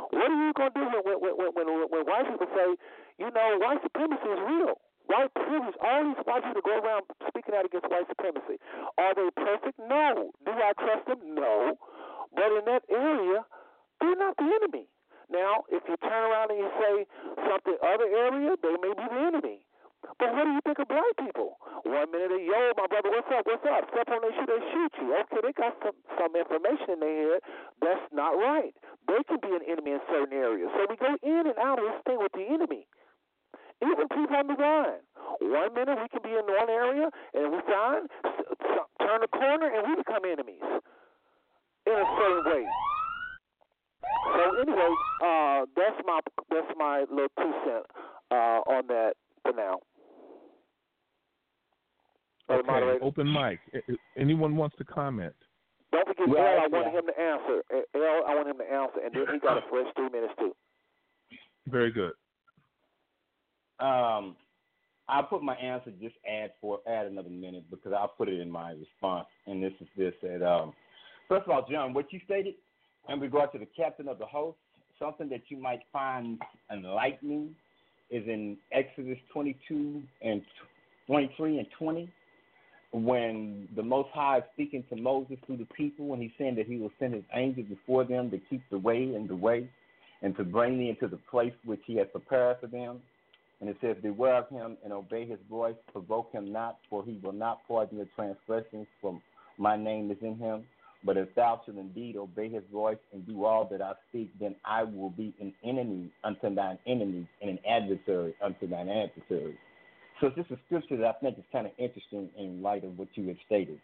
What 0.09 0.25
are 0.25 0.41
you 0.47 0.53
going 0.53 0.73
to 0.73 0.79
do 0.79 0.85
when, 1.05 1.17
when, 1.21 1.33
when, 1.37 1.53
when, 1.53 1.87
when 1.89 2.03
white 2.05 2.25
people 2.29 2.49
say, 2.53 2.77
you 3.17 3.29
know, 3.29 3.47
white 3.61 3.81
supremacy 3.83 4.25
is 4.25 4.41
real? 4.41 4.81
White 5.09 5.33
privilege, 5.33 5.77
all 5.81 6.03
these 6.05 6.21
white 6.25 6.45
people 6.45 6.61
go 6.61 6.77
around 6.77 7.03
speaking 7.27 7.55
out 7.57 7.65
against 7.65 7.89
white 7.89 8.05
supremacy. 8.09 8.61
Are 8.97 9.13
they 9.17 9.29
perfect? 9.33 9.77
No. 9.81 10.29
Do 10.45 10.51
I 10.53 10.73
trust 10.77 11.05
them? 11.09 11.21
No. 11.33 11.77
But 12.33 12.53
in 12.53 12.65
that 12.65 12.85
area, 12.89 13.45
they're 14.01 14.17
not 14.17 14.37
the 14.37 14.45
enemy. 14.45 14.85
Now, 15.29 15.65
if 15.69 15.81
you 15.89 15.97
turn 15.97 16.23
around 16.29 16.51
and 16.51 16.59
you 16.59 16.69
say 16.77 17.05
something 17.49 17.77
other 17.81 18.05
area, 18.05 18.53
they 18.61 18.75
may 18.81 18.93
be 18.93 19.05
the 19.09 19.21
enemy. 19.29 19.59
But 20.19 20.31
what 20.35 20.43
do 20.47 20.51
you 20.51 20.63
think 20.63 20.79
of 20.79 20.87
black 20.87 21.11
people? 21.19 21.59
One 21.83 22.11
minute 22.11 22.31
they 22.31 22.47
yo, 22.47 22.71
my 22.75 22.87
brother, 22.87 23.11
what's 23.11 23.27
up? 23.31 23.43
What's 23.47 23.63
up? 23.67 23.87
Step 23.91 24.07
on 24.11 24.19
their 24.23 24.31
shoe, 24.35 24.47
they 24.47 24.61
shoot 24.71 24.93
you. 24.99 25.07
Okay, 25.15 25.39
they 25.43 25.53
got 25.55 25.75
some 25.83 25.95
some 26.15 26.31
information 26.35 26.95
in 26.95 26.99
their 26.99 27.17
head 27.35 27.41
that's 27.83 28.07
not 28.11 28.35
right. 28.35 28.75
They 29.07 29.21
can 29.27 29.39
be 29.43 29.51
an 29.51 29.63
enemy 29.67 29.99
in 29.99 30.01
certain 30.07 30.35
areas. 30.35 30.71
So 30.75 30.87
we 30.87 30.95
go 30.95 31.15
in 31.23 31.43
and 31.47 31.57
out 31.59 31.79
of 31.79 31.85
this 31.87 31.99
thing 32.07 32.19
with 32.19 32.31
the 32.31 32.47
enemy. 32.47 32.87
Even 33.79 34.11
people 34.11 34.35
on 34.35 34.47
the 34.47 34.59
line. 34.59 35.03
One 35.39 35.71
minute 35.71 35.95
we 35.99 36.07
can 36.11 36.23
be 36.23 36.35
in 36.35 36.43
one 36.47 36.69
area 36.69 37.07
and 37.33 37.51
we 37.51 37.59
find 37.63 38.07
turn 38.99 39.21
the 39.21 39.31
corner 39.31 39.71
and 39.71 39.87
we 39.87 39.95
become 39.95 40.23
enemies 40.27 40.67
in 41.87 41.95
a 41.95 42.07
certain 42.19 42.43
way. 42.45 42.65
So 44.35 44.43
anyway, 44.61 44.91
uh, 45.23 45.65
that's 45.75 45.99
my 46.05 46.19
that's 46.49 46.71
my 46.77 47.05
little 47.09 47.33
two 47.37 47.53
cent 47.65 47.85
uh, 48.31 48.61
on 48.67 48.87
that 48.87 49.13
for 49.43 49.53
now. 49.53 49.79
Okay, 52.49 52.97
open 53.01 53.31
mic. 53.31 53.59
Anyone 54.17 54.55
wants 54.55 54.75
to 54.77 54.83
comment? 54.83 55.35
Don't 55.91 56.07
forget 56.07 56.27
well, 56.27 56.37
L. 56.37 56.47
I 56.47 56.67
yeah. 56.71 56.77
want 56.77 56.95
him 56.95 57.05
to 57.05 57.21
answer. 57.21 57.63
L. 57.95 58.23
I 58.27 58.35
want 58.35 58.47
him 58.47 58.57
to 58.57 58.73
answer, 58.73 58.99
and 59.05 59.13
then 59.13 59.25
he 59.33 59.39
got 59.39 59.57
a 59.57 59.61
fresh 59.69 59.87
three 59.95 60.09
minutes 60.09 60.33
too. 60.37 60.55
Very 61.67 61.91
good. 61.91 62.13
Um, 63.79 64.35
I'll 65.07 65.23
put 65.23 65.41
my 65.41 65.55
answer. 65.55 65.91
Just 66.01 66.15
add 66.29 66.51
for 66.61 66.79
add 66.87 67.05
another 67.07 67.29
minute 67.29 67.65
because 67.69 67.93
I'll 67.93 68.13
put 68.15 68.29
it 68.29 68.39
in 68.39 68.49
my 68.49 68.71
response. 68.71 69.27
And 69.47 69.61
this 69.61 69.73
is 69.79 69.87
this 69.97 70.13
that 70.21 70.47
um, 70.47 70.73
first 71.27 71.45
of 71.45 71.51
all, 71.51 71.65
John, 71.69 71.93
what 71.93 72.11
you 72.11 72.19
stated 72.25 72.55
in 73.07 73.19
regard 73.19 73.51
to 73.53 73.59
the 73.59 73.67
captain 73.77 74.07
of 74.07 74.19
the 74.19 74.25
host, 74.25 74.57
something 74.99 75.29
that 75.29 75.41
you 75.49 75.57
might 75.57 75.81
find 75.91 76.39
enlightening 76.71 77.55
is 78.11 78.23
in 78.27 78.57
Exodus 78.71 79.17
22 79.33 80.01
and 80.21 80.41
23 81.07 81.59
and 81.59 81.67
20 81.77 82.09
when 82.91 83.67
the 83.75 83.83
Most 83.83 84.09
High 84.13 84.39
is 84.39 84.43
speaking 84.53 84.83
to 84.89 84.95
Moses 84.95 85.37
through 85.45 85.57
the 85.57 85.65
people, 85.65 86.13
and 86.13 86.21
he's 86.21 86.31
saying 86.37 86.55
that 86.55 86.65
he 86.65 86.77
will 86.77 86.91
send 86.99 87.13
his 87.13 87.23
angel 87.33 87.63
before 87.63 88.03
them 88.03 88.31
to 88.31 88.39
keep 88.49 88.61
the 88.71 88.79
way 88.79 89.13
and 89.15 89.29
the 89.29 89.35
way, 89.35 89.69
and 90.21 90.35
to 90.37 90.43
bring 90.43 90.77
them 90.77 90.97
to 90.99 91.07
the 91.07 91.21
place 91.29 91.53
which 91.65 91.81
he 91.85 91.97
has 91.97 92.07
prepared 92.11 92.57
for 92.59 92.67
them. 92.67 92.99
And 93.61 93.69
it 93.69 93.77
says, 93.81 93.97
Beware 94.01 94.37
of 94.37 94.49
him 94.49 94.77
and 94.83 94.93
obey 94.93 95.25
his 95.25 95.39
voice, 95.49 95.75
provoke 95.91 96.31
him 96.31 96.51
not, 96.51 96.77
for 96.89 97.03
he 97.03 97.19
will 97.21 97.33
not 97.33 97.59
pardon 97.67 97.97
your 97.97 98.07
transgressions, 98.15 98.87
for 99.01 99.19
my 99.57 99.75
name 99.75 100.09
is 100.11 100.17
in 100.21 100.37
him. 100.37 100.63
But 101.03 101.15
if 101.17 101.33
thou 101.35 101.61
shalt 101.65 101.77
indeed 101.77 102.17
obey 102.17 102.49
his 102.49 102.63
voice 102.71 102.97
and 103.13 103.25
do 103.25 103.45
all 103.45 103.65
that 103.71 103.81
I 103.81 103.93
speak, 104.09 104.31
then 104.39 104.55
I 104.65 104.83
will 104.83 105.09
be 105.09 105.33
an 105.39 105.53
enemy 105.63 106.09
unto 106.23 106.53
thine 106.53 106.77
enemies 106.87 107.27
and 107.41 107.51
an 107.51 107.59
adversary 107.69 108.33
unto 108.43 108.67
thine 108.67 108.89
adversaries. 108.89 109.57
So 110.21 110.29
this 110.35 110.45
is 110.49 110.57
scripture 110.65 110.97
that 110.97 111.05
I 111.07 111.13
think 111.19 111.37
is 111.37 111.45
kind 111.51 111.65
of 111.65 111.71
interesting 111.77 112.29
in 112.37 112.61
light 112.61 112.83
of 112.83 112.97
what 112.97 113.07
you 113.15 113.27
have 113.29 113.37
stated. 113.45 113.79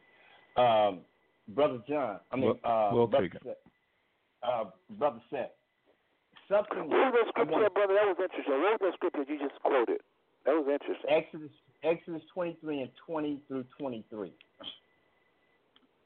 Um, 0.58 1.00
Brother 1.50 1.80
John, 1.88 2.20
I 2.32 2.36
mean, 2.36 2.52
uh, 2.64 2.90
well 2.94 3.08
Brother, 3.08 3.30
Seth, 3.44 3.56
uh, 4.44 4.64
Brother 4.98 5.22
Seth, 5.30 5.52
something. 6.50 6.90
What 6.90 7.14
was 7.14 7.14
that 7.14 7.30
scripture, 7.30 7.52
want, 7.52 7.74
brother? 7.74 7.94
That 7.94 8.08
was 8.08 8.18
interesting. 8.20 8.62
What 8.62 8.80
that 8.82 8.94
scripture 8.96 9.24
you 9.32 9.40
just 9.40 9.62
quoted? 9.62 10.02
That 10.46 10.54
was 10.54 10.68
interesting. 10.68 11.10
Exodus, 11.10 11.52
Exodus 11.84 12.22
23 12.34 12.82
and 12.82 12.92
20 13.06 13.40
through 13.48 13.66
23. 13.80 14.34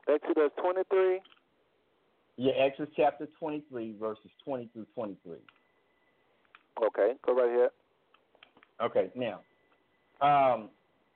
Exodus 0.08 0.52
23? 0.62 1.20
Yeah, 2.38 2.54
Exodus 2.54 2.94
chapter 2.96 3.28
23, 3.40 3.96
verses 4.00 4.32
20 4.46 4.70
through 4.74 4.86
23. 4.96 5.38
Okay, 6.84 7.14
go 7.26 7.34
right 7.36 7.50
here. 7.50 7.70
Okay, 8.82 9.12
now, 9.16 9.42
um, 10.22 10.70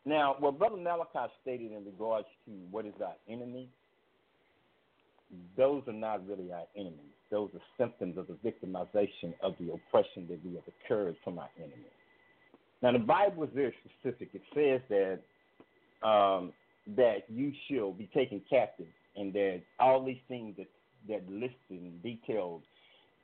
now 0.05 0.35
what 0.39 0.57
Brother 0.59 0.77
Malachi 0.77 1.31
stated 1.41 1.71
in 1.71 1.85
regards 1.85 2.27
to 2.45 2.51
what 2.71 2.85
is 2.85 2.93
our 3.01 3.15
enemy, 3.29 3.69
those 5.57 5.83
are 5.87 5.93
not 5.93 6.27
really 6.27 6.51
our 6.51 6.65
enemies. 6.75 6.99
Those 7.31 7.49
are 7.55 7.61
symptoms 7.77 8.17
of 8.17 8.27
the 8.27 8.37
victimization 8.47 9.33
of 9.41 9.55
the 9.59 9.73
oppression 9.73 10.27
that 10.29 10.39
we 10.45 10.55
have 10.55 10.63
occurred 10.67 11.15
from 11.23 11.39
our 11.39 11.49
enemies. 11.57 11.77
Now, 12.81 12.91
the 12.91 12.99
Bible 12.99 13.43
is 13.43 13.49
very 13.55 13.73
specific. 13.83 14.29
It 14.33 14.41
says 14.53 14.81
that 14.89 16.07
um, 16.07 16.51
that 16.95 17.23
you 17.29 17.53
shall 17.69 17.91
be 17.91 18.09
taken 18.13 18.41
captive, 18.49 18.87
and 19.15 19.33
that 19.33 19.61
all 19.79 20.03
these 20.05 20.19
things 20.27 20.55
that 20.57 20.67
that 21.07 21.23
listed 21.29 21.53
and 21.69 22.03
detailed 22.03 22.61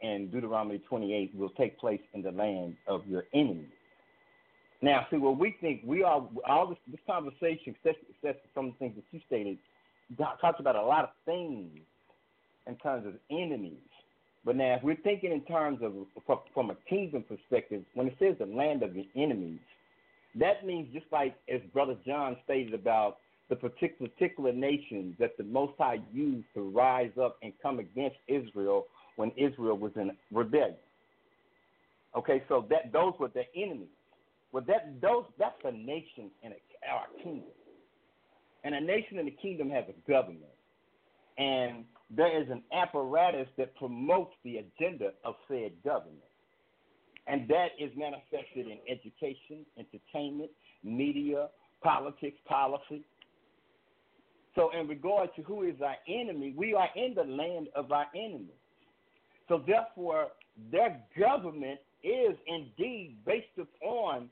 in 0.01 0.29
Deuteronomy 0.31 0.79
28 0.79 1.35
will 1.35 1.49
take 1.49 1.77
place 1.77 2.01
in 2.13 2.21
the 2.21 2.31
land 2.31 2.75
of 2.87 3.05
your 3.05 3.25
enemies. 3.33 3.67
Now, 4.81 5.05
see, 5.11 5.17
what 5.17 5.37
we 5.37 5.55
think 5.59 5.81
we 5.85 6.03
are 6.03 6.25
all 6.47 6.67
this, 6.67 6.77
this 6.89 6.99
conversation, 7.05 7.75
some 7.83 8.67
of 8.67 8.73
the 8.73 8.77
things 8.79 8.95
that 8.95 9.03
you 9.11 9.19
stated, 9.27 9.57
talks 10.17 10.59
about 10.59 10.75
a 10.75 10.81
lot 10.81 11.03
of 11.03 11.09
things 11.25 11.69
in 12.65 12.75
terms 12.77 13.05
of 13.05 13.13
enemies. 13.29 13.77
But 14.45 14.55
now, 14.55 14.75
if 14.75 14.83
we're 14.83 14.95
thinking 14.95 15.33
in 15.33 15.41
terms 15.41 15.79
of 15.81 15.93
from, 16.53 16.69
a 16.69 16.75
kingdom 16.89 17.23
perspective, 17.23 17.83
when 17.93 18.07
it 18.07 18.15
says 18.19 18.35
the 18.39 18.45
land 18.45 18.83
of 18.83 18.95
your 18.95 19.05
enemies, 19.15 19.59
that 20.35 20.65
means 20.65 20.87
just 20.93 21.07
like 21.11 21.35
as 21.53 21.59
Brother 21.73 21.95
John 22.05 22.37
stated 22.45 22.73
about 22.73 23.17
the 23.49 23.55
particular, 23.55 24.09
particular 24.09 24.53
nations 24.53 25.15
that 25.19 25.35
the 25.37 25.43
Most 25.43 25.73
High 25.77 25.99
used 26.13 26.47
to 26.53 26.61
rise 26.61 27.11
up 27.21 27.37
and 27.43 27.51
come 27.61 27.79
against 27.79 28.17
Israel 28.27 28.85
when 29.17 29.31
Israel 29.35 29.77
was 29.77 29.91
in 29.95 30.11
rebellion. 30.31 30.75
Okay, 32.15 32.41
so 32.47 32.65
that 32.69 32.93
those 32.93 33.13
were 33.19 33.27
the 33.27 33.43
enemies. 33.55 33.87
Well, 34.51 34.63
that 34.67 35.01
those 35.01 35.25
that's 35.37 35.61
a 35.63 35.71
nation 35.71 36.31
and 36.43 36.53
a, 36.53 36.91
our 36.91 37.05
kingdom, 37.23 37.51
and 38.63 38.75
a 38.75 38.81
nation 38.81 39.19
and 39.19 39.27
a 39.27 39.41
kingdom 39.41 39.69
has 39.69 39.85
a 39.87 40.09
government, 40.09 40.43
and 41.37 41.85
there 42.09 42.41
is 42.41 42.49
an 42.49 42.63
apparatus 42.73 43.47
that 43.57 43.75
promotes 43.75 44.33
the 44.43 44.57
agenda 44.57 45.11
of 45.23 45.35
said 45.47 45.71
government. 45.83 46.23
And 47.27 47.47
that 47.47 47.67
is 47.79 47.91
manifested 47.95 48.65
in 48.65 48.79
education, 48.89 49.65
entertainment, 49.77 50.49
media, 50.83 51.49
politics, 51.83 52.37
policy. 52.47 53.05
So, 54.55 54.71
in 54.77 54.87
regard 54.87 55.29
to 55.35 55.43
who 55.43 55.63
is 55.63 55.75
our 55.81 55.95
enemy, 56.07 56.55
we 56.57 56.73
are 56.73 56.89
in 56.95 57.13
the 57.13 57.23
land 57.23 57.67
of 57.75 57.91
our 57.91 58.07
enemy. 58.15 58.55
So, 59.47 59.63
therefore, 59.65 60.29
their 60.71 60.99
government 61.17 61.79
is 62.03 62.35
indeed 62.47 63.17
based 63.25 63.57
upon 63.59 64.29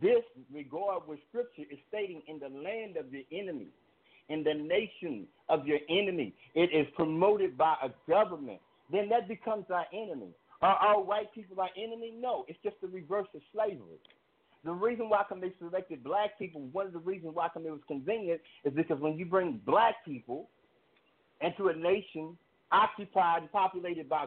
this 0.00 0.22
regard 0.52 1.02
what 1.06 1.18
Scripture 1.28 1.62
is 1.70 1.78
stating 1.88 2.22
in 2.28 2.38
the 2.38 2.48
land 2.48 2.96
of 2.96 3.12
your 3.12 3.22
enemy 3.32 3.68
in 4.28 4.42
the 4.42 4.54
nation 4.54 5.26
of 5.48 5.66
your 5.66 5.78
enemy. 5.88 6.34
It 6.54 6.70
is 6.72 6.86
promoted 6.96 7.56
by 7.56 7.76
a 7.82 7.90
government. 8.10 8.60
Then 8.90 9.08
that 9.10 9.28
becomes 9.28 9.66
our 9.70 9.86
enemy. 9.92 10.30
Are 10.62 10.76
all 10.80 11.04
white 11.04 11.32
people 11.34 11.60
our 11.60 11.68
enemy? 11.76 12.14
No, 12.18 12.44
it's 12.48 12.58
just 12.62 12.76
the 12.80 12.88
reverse 12.88 13.28
of 13.34 13.40
slavery. 13.52 13.98
The 14.64 14.72
reason 14.72 15.08
why 15.08 15.22
they 15.40 15.52
selected 15.58 16.02
black 16.02 16.38
people, 16.38 16.62
one 16.72 16.86
of 16.86 16.92
the 16.92 16.98
reasons 16.98 17.34
why 17.34 17.46
it 17.54 17.62
was 17.62 17.80
convenient 17.86 18.40
is 18.64 18.72
because 18.72 19.00
when 19.00 19.16
you 19.16 19.26
bring 19.26 19.60
black 19.64 20.04
people 20.04 20.48
into 21.40 21.68
a 21.68 21.74
nation 21.74 22.36
occupied 22.72 23.42
and 23.42 23.52
populated 23.52 24.08
by 24.08 24.24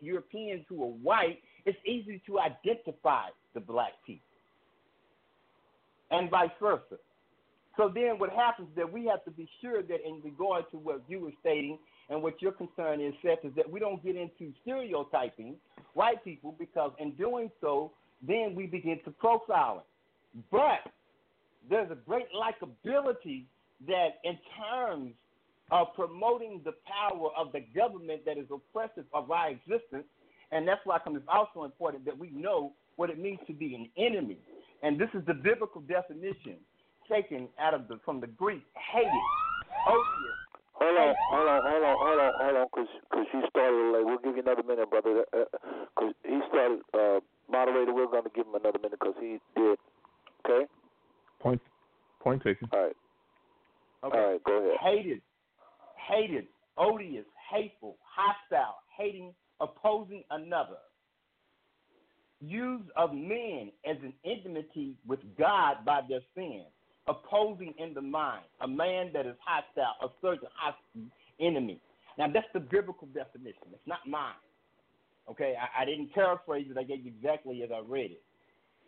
Europeans 0.00 0.64
who 0.68 0.82
are 0.82 0.94
white, 1.02 1.40
it's 1.66 1.78
easy 1.84 2.22
to 2.26 2.38
identify 2.38 3.24
the 3.52 3.60
black 3.60 3.92
people. 4.06 4.25
And 6.10 6.30
vice 6.30 6.50
versa. 6.60 6.96
So 7.76 7.90
then 7.92 8.18
what 8.18 8.30
happens 8.30 8.68
is 8.70 8.76
that 8.76 8.90
we 8.90 9.04
have 9.06 9.24
to 9.24 9.30
be 9.30 9.48
sure 9.60 9.82
that 9.82 10.06
in 10.06 10.20
regard 10.24 10.70
to 10.70 10.78
what 10.78 11.02
you 11.08 11.20
were 11.20 11.32
stating 11.40 11.78
and 12.08 12.22
what 12.22 12.40
your 12.40 12.52
concern 12.52 13.00
is, 13.00 13.12
Seth, 13.22 13.44
is 13.44 13.52
that 13.56 13.70
we 13.70 13.80
don't 13.80 14.02
get 14.02 14.16
into 14.16 14.52
stereotyping 14.62 15.56
white 15.94 16.24
people 16.24 16.54
because 16.58 16.92
in 16.98 17.12
doing 17.12 17.50
so, 17.60 17.92
then 18.26 18.54
we 18.54 18.66
begin 18.66 18.98
to 19.04 19.10
profile 19.10 19.84
it. 19.84 20.44
But 20.50 20.90
there's 21.68 21.90
a 21.90 21.96
great 21.96 22.26
likability 22.32 23.44
that 23.86 24.20
in 24.24 24.38
terms 24.56 25.12
of 25.70 25.88
promoting 25.94 26.60
the 26.64 26.72
power 26.86 27.30
of 27.36 27.52
the 27.52 27.60
government 27.74 28.24
that 28.24 28.38
is 28.38 28.46
oppressive 28.52 29.04
of 29.12 29.30
our 29.30 29.50
existence, 29.50 30.04
and 30.52 30.66
that's 30.66 30.80
why 30.84 30.98
it's 31.04 31.24
also 31.28 31.64
important 31.64 32.04
that 32.04 32.16
we 32.16 32.30
know 32.30 32.72
what 32.96 33.10
it 33.10 33.18
means 33.18 33.40
to 33.46 33.52
be 33.52 33.74
an 33.74 33.88
enemy. 33.98 34.38
And 34.82 35.00
this 35.00 35.08
is 35.14 35.24
the 35.26 35.34
biblical 35.34 35.80
definition 35.82 36.56
taken 37.10 37.48
out 37.58 37.74
of 37.74 37.88
the 37.88 37.98
from 38.04 38.20
the 38.20 38.26
Greek 38.26 38.62
hated, 38.74 39.10
odious. 39.88 40.46
Hold 40.74 40.98
on, 40.98 41.14
hold 41.30 41.48
on, 41.48 41.62
hold 41.64 41.84
on, 41.84 41.96
hold 41.96 42.20
on, 42.20 42.32
hold 42.36 42.56
on, 42.56 42.66
because 42.68 42.88
cause 43.10 43.26
you 43.32 43.42
started 43.48 43.92
late. 43.96 44.04
We'll 44.04 44.18
give 44.18 44.36
you 44.36 44.42
another 44.42 44.62
minute, 44.62 44.90
brother. 44.90 45.24
Because 45.32 46.12
uh, 46.12 46.28
he 46.28 46.40
started, 46.48 46.80
uh, 46.92 47.20
moderator, 47.50 47.94
we're 47.94 48.06
going 48.06 48.24
to 48.24 48.30
give 48.34 48.46
him 48.46 48.54
another 48.54 48.78
minute 48.78 48.98
because 49.00 49.16
he 49.18 49.38
did. 49.56 49.78
Okay? 50.44 50.66
Point, 51.40 51.62
point 52.20 52.42
taken. 52.42 52.68
All 52.72 52.84
right. 52.84 52.96
Okay. 54.04 54.18
All 54.18 54.32
right, 54.32 54.44
go 54.44 54.52
ahead. 54.52 54.76
Hated, 54.82 55.20
hated, 55.96 56.46
odious, 56.76 57.24
hateful, 57.50 57.96
hostile, 58.04 58.76
hating, 58.96 59.32
opposing 59.60 60.24
another. 60.30 60.76
Use 62.40 62.82
of 62.96 63.14
men 63.14 63.72
as 63.88 63.96
an 64.02 64.12
enmity 64.24 64.94
with 65.06 65.20
God 65.38 65.84
by 65.84 66.02
their 66.08 66.20
sin 66.34 66.64
opposing 67.08 67.72
in 67.78 67.94
the 67.94 68.00
mind, 68.00 68.44
a 68.60 68.68
man 68.68 69.10
that 69.14 69.26
is 69.26 69.36
hostile, 69.44 69.94
a 70.02 70.08
certain 70.20 70.48
hostile 70.54 71.10
enemy. 71.40 71.80
Now 72.18 72.26
that's 72.32 72.46
the 72.52 72.60
biblical 72.60 73.08
definition. 73.08 73.62
It's 73.72 73.86
not 73.86 74.00
mine. 74.08 74.34
Okay, 75.30 75.54
I, 75.60 75.82
I 75.82 75.84
didn't 75.84 76.12
paraphrase 76.14 76.66
it. 76.70 76.78
I 76.78 76.84
gave 76.84 77.04
you 77.04 77.12
exactly 77.16 77.62
as 77.62 77.70
I 77.72 77.80
read 77.86 78.12
it. 78.12 78.22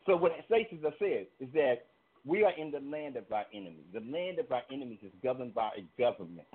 So 0.07 0.17
what 0.17 0.33
it 0.33 0.45
says, 0.49 1.27
is 1.41 1.49
that 1.53 1.87
we 2.25 2.45
are 2.45 2.53
in 2.57 2.71
the 2.71 2.81
land 2.81 3.17
of 3.17 3.25
our 3.33 3.45
enemies. 3.53 3.85
The 3.93 4.01
land 4.01 4.39
of 4.39 4.51
our 4.51 4.63
enemies 4.73 4.99
is 5.03 5.13
governed 5.23 5.55
by 5.55 5.71
a 5.77 6.01
government. 6.01 6.47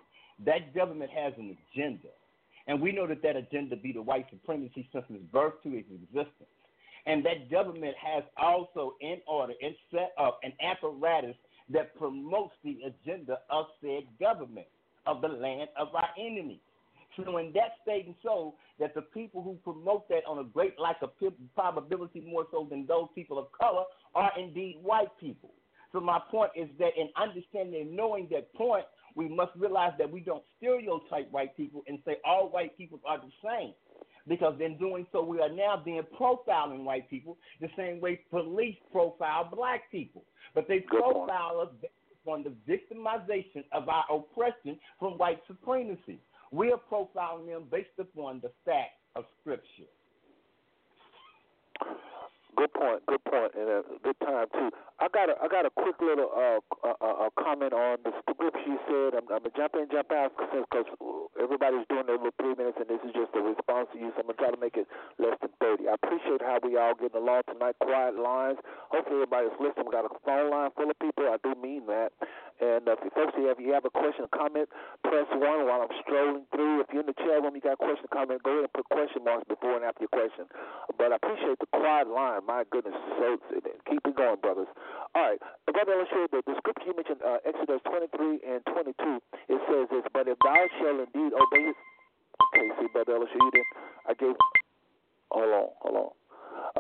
That 0.46 0.74
government 0.74 1.12
has 1.12 1.34
an 1.38 1.56
agenda. 1.74 2.10
And 2.68 2.82
we 2.82 2.92
know 2.92 3.06
that 3.08 3.22
that 3.24 3.36
agenda 3.36 3.76
be 3.76 3.92
the 3.92 4.02
white 4.02 4.26
supremacy 4.30 4.88
since 4.92 5.06
its 5.10 5.24
birth 5.32 5.54
to 5.64 5.70
its 5.78 5.90
existence. 5.92 6.50
And 7.06 7.26
that 7.26 7.52
government 7.52 7.96
has 8.02 8.24
also 8.38 8.96
in 9.02 9.18
order 9.28 9.54
and 9.62 9.76
set 9.92 10.14
up 10.18 10.40
an 10.44 10.54
apparatus 10.62 11.36
that 11.70 11.96
promotes 11.98 12.54
the 12.64 12.80
agenda 12.86 13.40
of 13.50 13.66
said 13.82 14.04
government 14.20 14.68
of 15.06 15.22
the 15.22 15.28
land 15.28 15.70
of 15.78 15.94
our 15.94 16.10
enemies. 16.18 16.60
So 17.16 17.38
in 17.38 17.54
that 17.54 17.74
state 17.84 18.08
and 18.08 18.16
so 18.24 18.56
that 18.80 18.96
the 18.96 19.02
people 19.02 19.44
who 19.44 19.56
promote 19.64 20.10
that 20.10 20.24
on 20.28 20.40
a 20.40 20.44
great 20.44 20.80
like 20.80 20.98
a 21.02 21.10
probability 21.54 22.22
more 22.22 22.48
so 22.52 22.68
than 22.70 22.88
those 22.88 23.08
people 23.14 23.38
of 23.38 23.52
color 23.52 23.84
are 24.16 24.32
indeed 24.38 24.80
white 24.82 25.10
people. 25.20 25.52
So 25.92 26.00
my 26.00 26.20
point 26.32 26.52
is 26.56 26.70
that 26.80 26.98
in 26.98 27.10
understanding 27.16 27.82
and 27.82 27.96
knowing 27.96 28.28
that 28.32 28.52
point, 28.56 28.86
we 29.16 29.30
must 29.30 29.52
realize 29.56 29.94
that 30.00 30.12
we 30.12 30.22
don't 30.22 30.44
stereotype 30.58 31.32
white 31.32 31.56
people 31.56 31.84
and 31.88 32.00
say 32.04 32.18
all 32.26 32.50
white 32.50 32.76
people 32.78 33.00
are 33.06 33.20
the 33.20 33.32
same. 33.44 33.74
Because 34.28 34.56
in 34.62 34.78
doing 34.78 35.06
so, 35.12 35.24
we 35.24 35.42
are 35.42 35.52
now 35.52 35.82
being 35.84 36.02
profiling 36.20 36.84
white 36.84 37.10
people 37.10 37.38
the 37.60 37.68
same 37.78 38.00
way 38.00 38.22
police 38.30 38.78
profile 38.92 39.50
black 39.54 39.92
people. 39.92 40.24
But 40.56 40.68
they 40.68 40.80
profile 40.80 41.60
us 41.62 41.70
based 41.82 41.94
on 42.26 42.44
the 42.44 42.54
victimization 42.72 43.66
of 43.74 43.90
our 43.90 44.06
oppression 44.10 44.80
from 45.00 45.18
white 45.18 45.42
supremacy. 45.48 46.20
We 46.52 46.72
are 46.72 46.80
profiling 46.92 47.48
them 47.48 47.64
based 47.70 48.00
upon 48.00 48.40
the 48.42 48.52
fact 48.64 48.92
of 49.16 49.26
Scripture. 49.42 49.90
Good 52.56 52.74
point. 52.74 53.02
Good 53.08 53.24
point, 53.26 53.52
and 53.58 53.70
a 53.70 53.82
good 54.04 54.20
time 54.22 54.48
too. 54.54 54.70
I 55.00 55.08
got 55.10 55.30
a 55.30 55.36
I 55.42 55.48
got 55.48 55.66
a 55.66 55.72
quick 55.74 55.98
little 56.02 56.30
uh, 56.32 56.60
uh, 56.86 56.96
uh, 57.02 57.30
comment 57.40 57.74
on 57.74 57.98
the 58.06 58.14
script 58.22 58.58
you 58.66 58.78
said. 58.88 59.18
I'm, 59.18 59.26
I'm 59.34 59.42
gonna 59.44 59.56
jump 59.58 59.74
in, 59.76 59.90
jump 59.92 60.12
out 60.12 60.32
because 60.38 60.86
everybody's 61.42 61.86
doing 61.90 62.06
their 62.06 62.18
little 62.18 62.36
three 62.40 62.56
minutes, 62.56 62.78
and 62.80 62.88
this 62.88 63.02
is 63.04 63.12
just 63.14 63.34
a 63.36 63.42
response 63.42 63.90
to 63.94 64.00
you. 64.00 64.14
So 64.16 64.22
I'm 64.22 64.30
gonna 64.30 64.38
try 64.38 64.52
to 64.54 64.62
make 64.62 64.78
it 64.78 64.88
less 65.18 65.38
than 65.42 65.50
thirty. 65.60 65.90
I 65.90 65.98
appreciate 65.98 66.42
how 66.46 66.60
we 66.62 66.78
all 66.78 66.94
getting 66.94 67.18
along 67.18 67.44
tonight. 67.50 67.76
Quiet 67.82 68.16
lines. 68.16 68.60
Hopefully 68.94 69.26
everybody's 69.26 69.58
listening. 69.60 69.90
We 69.90 69.92
got 69.92 70.06
a 70.06 70.14
phone 70.24 70.52
line 70.52 70.70
full 70.78 70.90
of 70.90 70.98
people. 71.00 71.26
I 71.26 71.42
do 71.42 71.58
mean 71.60 71.88
that. 71.88 72.14
And 72.62 72.86
uh, 72.86 73.00
if 73.00 73.14
folks, 73.14 73.34
if 73.38 73.60
you 73.60 73.74
have 73.74 73.86
a 73.86 73.94
question 73.94 74.26
or 74.26 74.32
comment, 74.34 74.70
press 75.04 75.26
one 75.34 75.66
while 75.66 75.82
I'm 75.86 75.94
strolling 76.06 76.46
through. 76.54 76.82
If 76.82 76.94
you're 76.94 77.02
in 77.02 77.10
the 77.10 77.18
chat 77.18 77.42
room, 77.42 77.56
you 77.56 77.62
got 77.62 77.80
a 77.80 77.82
question 77.82 78.06
or 78.06 78.14
comment, 78.14 78.44
go 78.44 78.58
ahead 78.58 78.70
and 78.70 78.74
put 78.74 78.88
question 78.90 79.24
marks 79.26 79.48
before 79.50 79.76
and 79.78 79.86
after 79.86 80.06
your 80.06 80.14
question. 80.14 80.46
But 80.98 81.12
I 81.12 81.18
appreciate 81.18 81.58
the 81.60 81.70
quiet 81.74 82.08
line. 82.08 82.46
My 82.46 82.64
goodness, 82.70 82.96
so 83.18 83.40
keep 83.90 84.04
it 84.06 84.16
going, 84.16 84.40
brothers. 84.44 84.70
All 85.16 85.34
right, 85.34 85.40
brother, 85.70 85.98
let's 85.98 86.10
share 86.14 86.28
the, 86.30 86.42
the 86.46 86.56
scripture 86.62 86.92
you 86.92 86.96
mentioned, 86.96 87.22
uh, 87.26 87.42
Exodus 87.48 87.82
23 87.90 88.44
and 88.46 88.62
22. 88.70 88.94
It 89.50 89.60
says 89.70 89.86
this, 89.90 90.06
but 90.14 90.28
if 90.28 90.38
thou 90.44 90.62
shalt 90.80 91.02
indeed 91.10 91.34
obey. 91.34 91.74
Okay, 92.54 92.68
see, 92.80 92.88
brother, 92.94 93.18
let's 93.20 93.32
you 93.34 93.50
didn't. 93.52 93.72
I 94.06 94.14
gave. 94.14 94.36
Hold 95.32 95.54
on, 95.54 95.68
hold 95.82 95.98
on. 95.98 96.10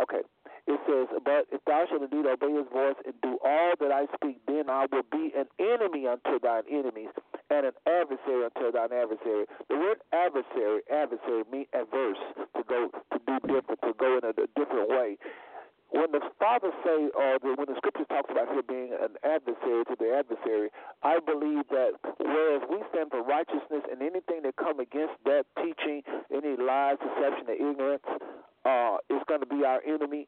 Okay. 0.03 0.21
It 0.65 0.79
says, 0.87 1.07
But 1.25 1.47
if 1.51 1.59
thou 1.65 1.85
shalt 1.89 2.03
indeed 2.03 2.25
obey 2.25 2.53
his 2.55 2.67
voice 2.71 2.95
and 3.05 3.13
do 3.21 3.37
all 3.43 3.73
that 3.79 3.91
I 3.91 4.07
speak, 4.15 4.39
then 4.47 4.69
I 4.69 4.87
will 4.91 5.03
be 5.11 5.33
an 5.35 5.51
enemy 5.59 6.07
unto 6.07 6.39
thine 6.39 6.63
enemies, 6.71 7.11
and 7.51 7.67
an 7.67 7.75
adversary 7.85 8.47
unto 8.47 8.71
thine 8.71 8.95
adversary. 8.95 9.45
The 9.67 9.75
word 9.75 9.99
adversary, 10.13 10.81
adversary 10.87 11.43
mean 11.51 11.67
adverse, 11.73 12.21
to 12.55 12.63
go 12.63 12.87
to 13.11 13.19
do 13.27 13.35
different, 13.43 13.81
to 13.83 13.93
go 13.99 14.17
in 14.17 14.23
a, 14.23 14.31
a 14.31 14.47
different 14.55 14.87
way. 14.89 15.17
When 15.91 16.11
the 16.11 16.21
Father 16.39 16.71
say, 16.83 17.11
or 17.13 17.37
the, 17.37 17.53
when 17.53 17.67
the 17.69 17.75
Scripture 17.77 18.05
talks 18.09 18.31
about 18.31 18.49
him 18.49 18.63
being 18.67 18.97
an 18.97 19.13
adversary 19.21 19.85
to 19.85 19.95
the 19.99 20.15
adversary, 20.15 20.71
I 21.03 21.19
believe 21.19 21.69
that 21.69 21.99
whereas 22.17 22.63
we 22.71 22.81
stand 22.89 23.11
for 23.11 23.21
righteousness 23.21 23.83
and 23.91 24.01
anything 24.01 24.41
that 24.41 24.55
come 24.55 24.79
against 24.79 25.13
that 25.25 25.45
teaching, 25.61 26.01
any 26.33 26.57
lies, 26.57 26.97
deception, 26.97 27.45
or 27.45 27.59
ignorance, 27.59 28.07
uh, 28.65 28.97
is 29.11 29.21
going 29.27 29.41
to 29.41 29.45
be 29.45 29.63
our 29.65 29.83
enemy. 29.85 30.27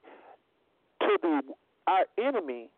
To 1.06 1.18
the 1.22 1.42
our 1.88 2.06
enemy, 2.18 2.70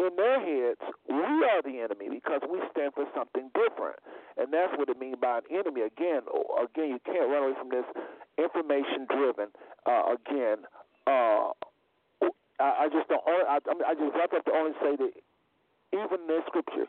in 0.00 0.16
their 0.16 0.40
heads, 0.40 0.80
we 1.08 1.20
are 1.20 1.60
the 1.60 1.84
enemy 1.84 2.08
because 2.08 2.40
we 2.50 2.58
stand 2.72 2.94
for 2.94 3.04
something 3.14 3.50
different, 3.52 4.00
and 4.38 4.48
that's 4.52 4.72
what 4.78 4.88
it 4.88 4.98
means 4.98 5.16
by 5.20 5.38
an 5.38 5.48
enemy. 5.52 5.82
Again, 5.82 6.24
again, 6.56 6.96
you 6.96 7.00
can't 7.04 7.28
run 7.28 7.44
away 7.44 7.54
from 7.60 7.68
this 7.68 7.84
information 8.38 9.04
driven. 9.12 9.48
Uh, 9.84 10.16
again, 10.16 10.64
uh, 11.06 11.52
I, 12.58 12.84
I 12.84 12.88
just 12.88 13.08
don't. 13.08 13.20
I, 13.28 13.58
I 13.60 13.94
just 13.94 14.16
up 14.16 14.30
to 14.32 14.52
only 14.52 14.72
say 14.80 14.96
that 14.96 15.12
even 15.92 16.18
in 16.24 16.40
scripture, 16.46 16.88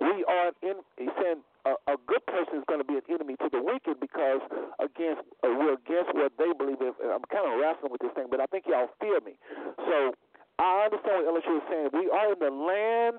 we 0.00 0.24
are 0.28 0.52
in. 0.60 0.76
He's 0.98 1.14
saying 1.16 1.40
a, 1.64 1.72
a 1.92 1.96
good 2.06 2.24
person 2.26 2.60
is 2.60 2.64
going 2.68 2.80
to 2.80 2.88
be 2.88 3.00
an 3.00 3.06
enemy 3.08 3.36
to 3.40 3.48
the 3.48 3.60
wicked 3.62 4.00
because 4.00 4.40
against 4.80 5.24
uh, 5.42 5.48
we're 5.48 5.74
against 5.80 6.12
what 6.12 6.32
they 6.36 6.52
believe. 6.52 6.80
In. 6.80 6.92
I'm 7.08 7.24
kind 7.32 7.48
of 7.48 7.56
wrestling 7.60 7.92
with 7.92 8.00
this 8.00 8.12
thing, 8.14 8.28
but 8.30 8.40
I 8.40 8.46
think 8.46 8.64
y'all 8.68 8.92
feel 9.00 9.20
me. 9.24 9.40
So 9.80 10.12
I 10.58 10.86
understand 10.86 11.24
what 11.24 11.40
Elishua 11.40 11.58
is 11.58 11.66
saying. 11.68 11.88
We 11.92 12.10
are 12.12 12.32
in 12.32 12.40
the 12.40 12.52
land 12.52 13.18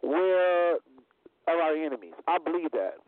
where 0.00 0.80
of 1.46 1.56
our 1.62 1.76
enemies. 1.76 2.14
I 2.26 2.38
believe 2.38 2.72
that. 2.72 2.98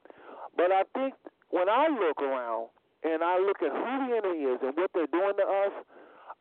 But 0.57 0.71
I 0.71 0.85
think 0.95 1.15
when 1.51 1.69
I 1.69 1.89
look 1.89 2.23
around 2.23 2.71
and 3.03 3.23
I 3.23 3.39
look 3.39 3.63
at 3.63 3.73
who 3.73 3.93
the 4.07 4.11
enemy 4.15 4.47
is 4.47 4.59
and 4.63 4.77
what 4.77 4.91
they're 4.95 5.11
doing 5.11 5.35
to 5.39 5.47
us, 5.47 5.75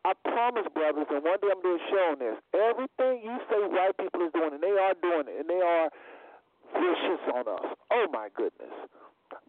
I 0.04 0.14
promise, 0.30 0.66
brothers, 0.74 1.10
and 1.10 1.24
one 1.26 1.38
day 1.42 1.50
I'm 1.50 1.60
doing 1.60 1.80
a 1.82 1.86
show 1.90 2.04
on 2.14 2.18
this. 2.22 2.38
Everything 2.54 3.18
you 3.26 3.34
say 3.50 3.60
white 3.66 3.98
people 3.98 4.22
is 4.22 4.32
doing, 4.32 4.54
and 4.54 4.62
they 4.62 4.70
are 4.78 4.94
doing 5.02 5.26
it, 5.26 5.42
and 5.42 5.50
they 5.50 5.58
are 5.58 5.90
vicious 6.72 7.22
on 7.34 7.48
us. 7.48 7.76
Oh 7.90 8.06
my 8.12 8.28
goodness! 8.34 8.72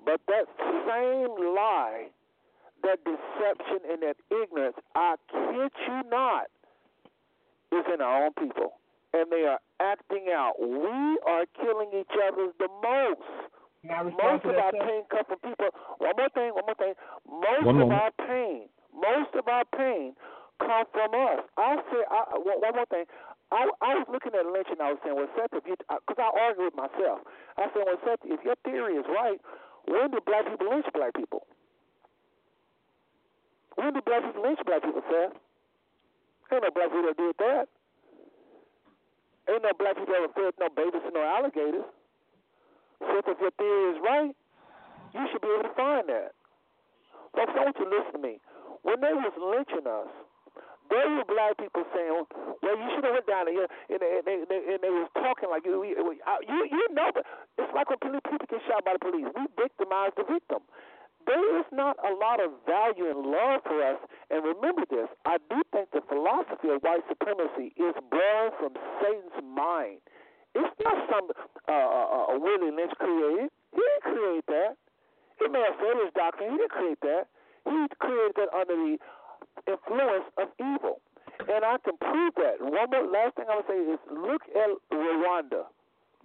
But 0.05 0.21
that 0.27 0.45
same 0.59 1.55
lie, 1.55 2.07
that 2.83 2.99
deception, 3.03 3.79
and 3.89 4.01
that 4.03 4.17
ignorance, 4.31 4.75
I 4.95 5.15
kid 5.31 5.71
you 5.87 6.01
not, 6.09 6.47
is 7.71 7.85
in 7.93 8.01
our 8.01 8.25
own 8.25 8.33
people. 8.33 8.73
And 9.13 9.25
they 9.31 9.43
are 9.45 9.59
acting 9.79 10.27
out. 10.31 10.53
We 10.59 11.19
are 11.25 11.45
killing 11.57 11.89
each 11.97 12.13
other 12.27 12.53
the 12.59 12.67
most. 12.83 13.49
Most 13.83 14.45
of 14.45 14.55
our 14.55 14.71
pain 14.71 15.03
comes 15.09 15.25
from 15.27 15.39
people. 15.39 15.69
One 15.97 16.13
more 16.17 16.29
thing, 16.29 16.51
one 16.53 16.65
more 16.67 16.75
thing. 16.75 16.93
Most 17.25 17.65
one 17.65 17.81
of 17.81 17.87
moment. 17.87 18.01
our 18.01 18.27
pain, 18.27 18.67
most 18.93 19.33
of 19.33 19.47
our 19.47 19.63
pain 19.75 20.13
come 20.59 20.83
from 20.91 21.15
us. 21.15 21.39
I 21.57 21.75
say, 21.89 22.03
I, 22.11 22.37
one 22.37 22.59
one 22.59 22.75
more 22.75 22.85
thing. 22.85 23.05
I, 23.51 23.65
I 23.81 23.91
was 23.97 24.07
looking 24.13 24.37
at 24.37 24.45
Lynch 24.45 24.69
and 24.69 24.81
I 24.81 24.93
was 24.93 25.01
saying, 25.01 25.17
well, 25.17 25.29
Seth, 25.33 25.49
because 25.49 25.81
uh, 25.89 26.21
I 26.21 26.29
argue 26.29 26.69
with 26.69 26.77
myself. 26.77 27.25
I 27.57 27.65
said, 27.73 27.81
well, 27.81 28.01
Seth, 28.05 28.21
if 28.25 28.45
your 28.45 28.53
theory 28.61 28.93
is 29.01 29.05
right, 29.09 29.41
when 29.89 30.11
do 30.13 30.21
black 30.21 30.45
people 30.45 30.69
lynch 30.69 30.85
black 30.93 31.17
people? 31.17 31.49
When 33.73 33.93
do 33.93 34.01
black 34.05 34.21
people 34.21 34.43
lynch 34.45 34.61
black 34.65 34.85
people, 34.85 35.01
Seth? 35.09 35.33
Ain't 36.53 36.61
no 36.61 36.69
black 36.69 36.93
people 36.93 37.09
that 37.09 37.17
did 37.17 37.35
that. 37.41 37.65
Ain't 39.49 39.63
no 39.65 39.73
black 39.77 39.97
people 39.97 40.13
ever 40.13 40.29
fed 40.29 40.53
no 40.61 40.69
babies 40.69 41.01
to 41.01 41.09
no 41.09 41.25
alligators. 41.25 41.89
So 43.01 43.17
if 43.17 43.39
your 43.41 43.53
theory 43.57 43.85
is 43.95 43.99
right, 44.05 44.35
you 45.13 45.23
should 45.31 45.41
be 45.41 45.49
able 45.49 45.69
to 45.69 45.73
find 45.73 46.05
that. 46.09 46.37
Folks, 47.33 47.53
I 47.57 47.65
want 47.65 47.77
you 47.79 47.85
to 47.85 47.91
listen 47.97 48.13
to 48.13 48.21
me. 48.21 48.37
When 48.83 49.01
they 49.01 49.13
was 49.13 49.33
lynching 49.37 49.87
us, 49.89 50.09
there 50.89 51.09
were 51.09 51.25
black 51.25 51.57
people 51.57 51.85
saying, 51.93 52.11
"Well, 52.11 52.75
you 52.77 52.87
should 52.95 53.05
have 53.05 53.13
went 53.13 53.27
down 53.29 53.45
there," 53.45 53.69
and 53.69 53.99
they, 54.01 54.21
they, 54.25 54.37
they, 54.49 54.59
and 54.73 54.81
they 54.81 54.89
was 54.89 55.09
talking 55.13 55.49
like 55.49 55.65
you, 55.65 55.81
you, 55.85 55.95
know, 56.93 57.09
but 57.13 57.25
it's 57.57 57.73
like 57.73 57.89
when 57.89 57.99
people 58.01 58.19
get 58.25 58.61
shot 58.65 58.85
by 58.85 58.93
the 58.97 59.03
police. 59.03 59.29
We 59.35 59.45
victimize 59.57 60.11
the 60.17 60.25
victim. 60.25 60.65
There 61.29 61.59
is 61.59 61.65
not 61.71 61.93
a 62.01 62.13
lot 62.17 62.41
of 62.41 62.57
value 62.65 63.05
and 63.05 63.21
love 63.21 63.61
for 63.61 63.77
us. 63.85 64.01
And 64.33 64.41
remember 64.41 64.83
this: 64.89 65.09
I 65.25 65.37
do 65.49 65.61
think 65.71 65.93
the 65.93 66.01
philosophy 66.09 66.73
of 66.73 66.81
white 66.81 67.05
supremacy 67.05 67.73
is 67.77 67.93
born 68.09 68.49
from 68.57 68.73
Satan's 68.97 69.37
mind. 69.45 70.01
It's 70.55 70.73
not 70.81 70.97
some 71.05 71.29
uh, 71.69 71.71
uh, 71.71 72.33
uh, 72.33 72.39
Willie 72.41 72.73
Lynch 72.73 72.93
created. 72.97 73.53
He 73.69 73.77
didn't 73.77 74.05
create 74.09 74.45
that. 74.49 74.73
He 75.37 75.47
may 75.47 75.61
have 75.61 75.77
said 75.77 76.01
his 76.01 76.11
doctrine. 76.17 76.51
He 76.51 76.57
didn't 76.57 76.73
create 76.73 77.01
that. 77.05 77.29
He 77.69 77.77
created 78.01 78.33
that 78.41 78.49
under 78.49 78.73
the 78.75 78.97
influence 79.67 80.27
of 80.37 80.47
evil. 80.59 81.01
And 81.39 81.63
I 81.63 81.77
can 81.83 81.95
prove 81.97 82.33
that. 82.35 82.59
One 82.59 82.89
more 82.91 83.07
last 83.07 83.35
thing 83.35 83.45
I 83.49 83.55
would 83.55 83.67
say 83.67 83.79
is 83.79 83.99
look 84.11 84.43
at 84.51 84.69
Rwanda. 84.91 85.67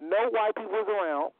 No 0.03 0.21
white 0.35 0.57
people 0.57 0.75
was 0.75 0.91
around, 0.91 1.31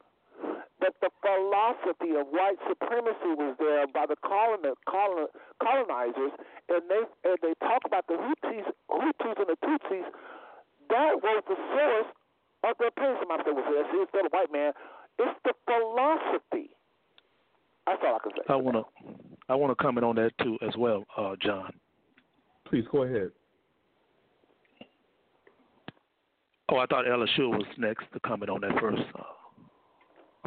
but 0.79 0.95
the 1.01 1.11
philosophy 1.19 2.15
of 2.15 2.27
white 2.31 2.59
supremacy 2.67 3.35
was 3.35 3.55
there 3.59 3.87
by 3.87 4.05
the 4.07 4.15
colon, 4.23 4.63
colon, 4.87 5.27
colonizers, 5.61 6.31
and 6.69 6.81
they 6.87 7.03
and 7.27 7.37
they 7.41 7.53
talk 7.59 7.83
about 7.85 8.07
the 8.07 8.15
Hutus, 8.15 8.67
Hutus 8.89 9.37
and 9.37 9.49
the 9.51 9.59
Tutsis. 9.59 10.07
That 10.89 11.19
was 11.21 11.43
the 11.47 11.55
source 11.75 12.09
of 12.63 12.77
their 12.79 12.91
pain. 12.91 13.15
Somebody 13.19 13.43
said, 13.43 13.55
"Well, 13.55 13.85
see, 13.91 13.97
it's 13.99 14.09
still 14.09 14.25
a 14.25 14.29
white 14.29 14.51
man." 14.51 14.73
It's 15.19 15.39
the 15.43 15.53
philosophy. 15.65 16.71
That's 17.87 18.01
all 18.03 18.15
I 18.15 18.19
can 18.19 18.31
say. 18.31 18.43
I 18.49 18.55
want 18.55 18.77
to 18.77 18.85
I 19.47 19.55
want 19.55 19.71
to 19.71 19.83
comment 19.83 20.05
on 20.05 20.15
that 20.15 20.31
too 20.41 20.57
as 20.61 20.75
well, 20.77 21.03
uh, 21.17 21.35
John. 21.39 21.73
Please 22.67 22.85
go 22.91 23.03
ahead. 23.03 23.31
Oh, 26.69 26.77
I 26.77 26.85
thought 26.87 27.07
Ella 27.09 27.27
Shule 27.37 27.51
was 27.51 27.65
next 27.77 28.05
to 28.13 28.19
comment 28.21 28.49
on 28.49 28.61
that 28.61 28.79
first. 28.79 29.01
Uh, 29.17 29.21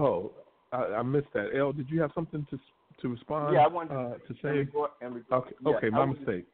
Oh, 0.01 0.31
I, 0.73 0.85
I 0.99 1.03
missed 1.03 1.27
that. 1.35 1.49
El, 1.57 1.73
did 1.73 1.91
you 1.91 2.01
have 2.01 2.13
something 2.15 2.47
to 2.51 2.59
to 3.03 3.09
respond? 3.09 3.55
Yeah, 3.55 3.65
I 3.65 3.67
wanted 3.67 3.95
uh, 3.97 4.11
to 4.15 4.29
in 4.31 4.37
say. 4.43 4.49
regard- 4.49 4.91
in 5.03 5.15
regard- 5.15 5.43
Okay, 5.45 5.55
yeah, 5.65 5.77
okay, 5.77 5.91
my 5.91 6.05
was- 6.05 6.17
mistake. 6.19 6.47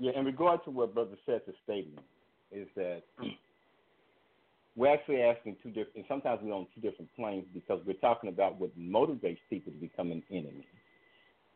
Yeah, 0.00 0.12
in 0.18 0.24
regard 0.24 0.64
to 0.64 0.70
what 0.70 0.92
Brother 0.94 1.16
Seth's 1.26 1.48
statement 1.62 2.04
is 2.50 2.66
that 2.74 3.02
we're 4.76 4.92
actually 4.92 5.22
asking 5.22 5.56
two 5.62 5.68
different, 5.68 5.94
and 5.96 6.04
sometimes 6.08 6.40
we're 6.42 6.52
on 6.54 6.66
two 6.74 6.80
different 6.80 7.08
planes 7.14 7.44
because 7.54 7.80
we're 7.86 7.92
talking 7.94 8.28
about 8.30 8.58
what 8.60 8.76
motivates 8.76 9.38
people 9.48 9.72
to 9.72 9.78
become 9.78 10.10
an 10.10 10.22
enemy. 10.30 10.66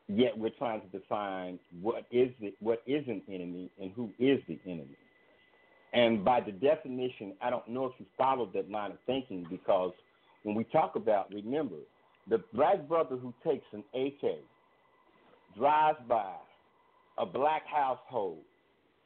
Yet 0.09 0.37
we're 0.37 0.51
trying 0.51 0.83
to 0.83 0.87
define 0.89 1.59
what 1.81 2.05
is 2.11 2.31
it, 2.41 2.55
what 2.61 2.83
is 2.87 3.05
an 3.09 3.23
enemy, 3.29 3.71
and 3.81 3.91
who 3.93 4.11
is 4.19 4.39
the 4.49 4.59
enemy. 4.67 4.97
And 5.95 6.25
by 6.25 6.41
the 6.41 6.53
definition, 6.53 7.35
I 7.41 7.51
don't 7.51 7.67
know 7.69 7.87
if 7.87 7.93
you 7.99 8.07
followed 8.19 8.53
that 8.53 8.71
line 8.71 8.91
of 8.91 8.99
thinking 9.07 9.47
because 9.49 9.93
when 10.43 10.55
we 10.55 10.65
talk 10.65 10.97
about, 10.97 11.33
remember, 11.33 11.77
the 12.29 12.43
black 12.53 12.87
brother 12.89 13.17
who 13.17 13.33
takes 13.47 13.65
an 13.73 13.85
AK, 13.95 14.39
drives 15.57 15.99
by 16.09 16.35
a 17.17 17.25
black 17.25 17.63
household, 17.67 18.43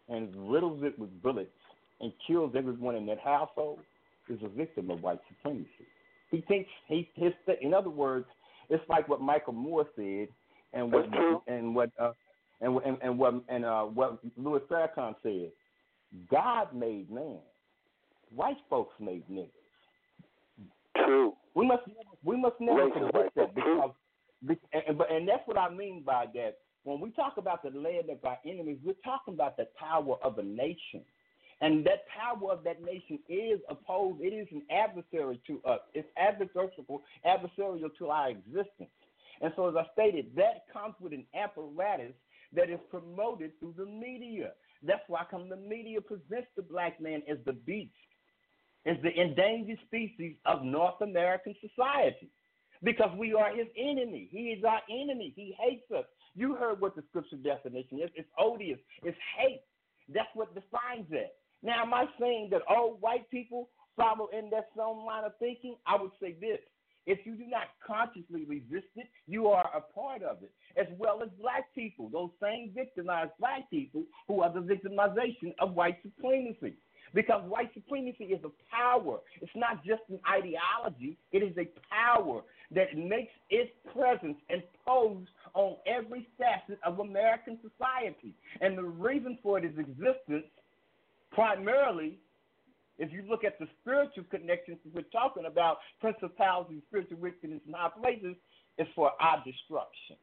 and 0.08 0.34
riddles 0.50 0.82
it 0.82 0.98
with 0.98 1.10
bullets 1.22 1.50
and 2.00 2.12
kills 2.26 2.52
everyone 2.56 2.94
in 2.94 3.06
that 3.06 3.18
household 3.18 3.80
is 4.28 4.38
a 4.42 4.48
victim 4.48 4.90
of 4.90 5.02
white 5.02 5.20
supremacy. 5.28 5.68
He 6.30 6.40
thinks 6.42 6.68
he 6.86 7.08
his 7.14 7.32
in 7.60 7.74
other 7.74 7.90
words, 7.90 8.26
it's 8.70 8.82
like 8.88 9.08
what 9.08 9.20
Michael 9.20 9.54
Moore 9.54 9.86
said 9.96 10.28
and 10.72 10.92
what 10.92 11.06
and 11.46 11.74
what 11.74 11.90
uh, 12.00 12.12
and 12.60 12.76
and 12.84 12.98
and 13.02 13.18
what 13.18 13.34
and 13.48 13.64
uh, 13.64 13.82
what 13.82 14.18
Louis 14.36 14.60
Farrakhan 14.70 15.14
said. 15.22 15.50
God 16.30 16.74
made 16.74 17.10
man. 17.10 17.38
White 18.34 18.56
folks 18.68 18.94
made 19.00 19.28
niggas. 19.30 19.48
True. 21.04 21.34
We 21.54 21.66
must 21.66 21.82
we 22.24 22.36
must 22.36 22.56
never 22.60 22.88
Racist 22.88 23.12
forget 23.12 23.32
that 23.36 23.54
because 23.54 23.90
and, 24.46 24.98
but 24.98 25.10
and 25.10 25.28
that's 25.28 25.46
what 25.46 25.58
I 25.58 25.68
mean 25.68 26.02
by 26.04 26.26
that. 26.34 26.58
When 26.84 27.00
we 27.00 27.10
talk 27.10 27.34
about 27.36 27.62
the 27.62 27.70
land 27.70 28.08
of 28.10 28.24
our 28.24 28.38
enemies, 28.46 28.78
we're 28.84 28.94
talking 29.04 29.34
about 29.34 29.56
the 29.56 29.66
power 29.78 30.16
of 30.22 30.38
a 30.38 30.42
nation. 30.42 31.02
And 31.60 31.84
that 31.86 32.04
power 32.08 32.52
of 32.52 32.62
that 32.64 32.82
nation 32.82 33.18
is 33.28 33.58
opposed, 33.68 34.20
it 34.20 34.32
is 34.32 34.46
an 34.52 34.62
adversary 34.70 35.40
to 35.48 35.60
us. 35.68 35.80
It's 35.92 36.08
adversarial, 36.16 37.00
adversarial 37.26 37.90
to 37.98 38.08
our 38.08 38.30
existence. 38.30 38.90
And 39.40 39.52
so, 39.56 39.68
as 39.68 39.76
I 39.76 39.84
stated, 39.92 40.32
that 40.36 40.64
comes 40.72 40.94
with 41.00 41.12
an 41.12 41.24
apparatus 41.34 42.14
that 42.54 42.70
is 42.70 42.80
promoted 42.90 43.52
through 43.60 43.74
the 43.76 43.86
media. 43.86 44.52
That's 44.82 45.02
why 45.08 45.24
come 45.30 45.48
the 45.48 45.56
media 45.56 46.00
presents 46.00 46.48
the 46.56 46.62
black 46.62 47.00
man 47.00 47.22
as 47.30 47.38
the 47.44 47.52
beast, 47.52 47.92
as 48.86 48.96
the 49.02 49.10
endangered 49.20 49.78
species 49.86 50.36
of 50.46 50.62
North 50.62 51.00
American 51.00 51.54
society. 51.60 52.30
Because 52.82 53.10
we 53.18 53.34
are 53.34 53.54
his 53.54 53.66
enemy. 53.76 54.28
He 54.30 54.54
is 54.56 54.62
our 54.64 54.80
enemy. 54.88 55.32
He 55.34 55.56
hates 55.58 55.90
us. 55.90 56.04
You 56.36 56.54
heard 56.54 56.80
what 56.80 56.94
the 56.94 57.02
scripture 57.08 57.36
definition 57.36 57.98
is. 58.00 58.10
It's 58.14 58.28
odious. 58.38 58.78
It's 59.02 59.18
hate. 59.36 59.62
That's 60.08 60.28
what 60.34 60.54
defines 60.54 61.06
it. 61.10 61.34
Now, 61.62 61.82
am 61.82 61.92
I 61.92 62.04
saying 62.20 62.48
that 62.52 62.62
all 62.68 62.96
white 63.00 63.28
people 63.30 63.68
follow 63.96 64.28
in 64.32 64.48
that 64.50 64.68
same 64.76 65.04
line 65.04 65.24
of 65.24 65.32
thinking, 65.40 65.74
I 65.86 66.00
would 66.00 66.12
say 66.22 66.36
this. 66.40 66.60
If 67.08 67.24
you 67.24 67.36
do 67.36 67.46
not 67.46 67.68
consciously 67.84 68.44
resist 68.44 68.92
it, 68.94 69.08
you 69.26 69.48
are 69.48 69.70
a 69.74 69.80
part 69.80 70.22
of 70.22 70.42
it, 70.42 70.52
as 70.78 70.86
well 70.98 71.22
as 71.22 71.30
black 71.40 71.74
people, 71.74 72.10
those 72.10 72.28
same 72.40 72.70
victimized 72.74 73.30
black 73.40 73.70
people 73.70 74.02
who 74.28 74.42
are 74.42 74.52
the 74.52 74.60
victimization 74.60 75.54
of 75.58 75.72
white 75.72 75.96
supremacy. 76.02 76.74
Because 77.14 77.42
white 77.48 77.72
supremacy 77.72 78.24
is 78.24 78.44
a 78.44 78.50
power. 78.70 79.20
It's 79.40 79.50
not 79.56 79.82
just 79.86 80.02
an 80.10 80.20
ideology, 80.30 81.16
it 81.32 81.38
is 81.38 81.56
a 81.56 81.66
power 81.88 82.42
that 82.72 82.94
makes 82.94 83.32
its 83.48 83.70
presence 83.94 84.36
imposed 84.50 85.30
on 85.54 85.76
every 85.86 86.28
facet 86.36 86.78
of 86.84 86.98
American 86.98 87.58
society. 87.62 88.34
And 88.60 88.76
the 88.76 88.82
reason 88.82 89.38
for 89.42 89.58
its 89.58 89.78
existence, 89.78 90.44
primarily, 91.32 92.18
if 92.98 93.12
you 93.12 93.22
look 93.28 93.44
at 93.44 93.58
the 93.58 93.66
spiritual 93.80 94.24
connections 94.30 94.78
we're 94.92 95.02
talking 95.12 95.46
about, 95.46 95.78
principalities, 96.00 96.82
spiritual 96.88 97.18
wickedness 97.18 97.60
in 97.66 97.72
high 97.72 97.90
places, 98.00 98.34
is 98.78 98.86
for 98.94 99.12
our 99.20 99.42
destruction. 99.44 100.16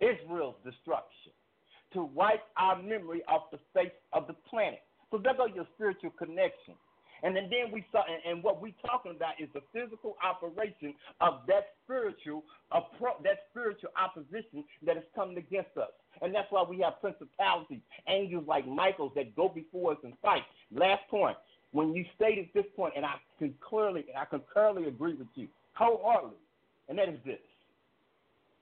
Israel's 0.00 0.56
destruction. 0.64 1.32
To 1.94 2.04
wipe 2.04 2.42
our 2.56 2.82
memory 2.82 3.22
off 3.28 3.50
the 3.52 3.58
face 3.74 3.92
of 4.12 4.26
the 4.26 4.34
planet. 4.48 4.80
So 5.10 5.18
there 5.18 5.34
go 5.36 5.46
your 5.46 5.66
spiritual 5.74 6.10
connection. 6.18 6.74
And 7.22 7.36
then, 7.36 7.48
then 7.50 7.70
we 7.70 7.84
saw, 7.92 8.02
and, 8.02 8.20
and 8.26 8.42
what 8.42 8.60
we're 8.60 8.74
talking 8.84 9.12
about 9.14 9.34
is 9.38 9.48
the 9.54 9.60
physical 9.72 10.16
operation 10.24 10.94
of 11.20 11.40
that 11.46 11.76
spiritual, 11.84 12.42
appro- 12.72 13.22
that 13.22 13.46
spiritual 13.50 13.90
opposition 13.94 14.64
that 14.84 14.96
is 14.96 15.04
coming 15.14 15.36
against 15.36 15.76
us. 15.76 15.92
And 16.20 16.34
that's 16.34 16.50
why 16.50 16.64
we 16.68 16.80
have 16.80 17.00
principalities, 17.00 17.80
angels 18.08 18.44
like 18.48 18.66
Michael's 18.66 19.12
that 19.14 19.36
go 19.36 19.48
before 19.48 19.92
us 19.92 19.98
and 20.02 20.14
fight. 20.20 20.42
Last 20.74 21.02
point, 21.10 21.36
when 21.72 21.94
you 21.94 22.04
stated 22.16 22.48
this 22.54 22.64
point, 22.76 22.94
and 22.96 23.04
I 23.04 23.14
can 23.38 23.54
clearly, 23.66 24.04
and 24.08 24.18
I 24.18 24.24
can 24.24 24.40
clearly 24.52 24.88
agree 24.88 25.14
with 25.14 25.28
you 25.34 25.48
wholeheartedly, 25.74 26.36
and 26.88 26.98
that 26.98 27.08
is 27.08 27.18
this. 27.24 27.38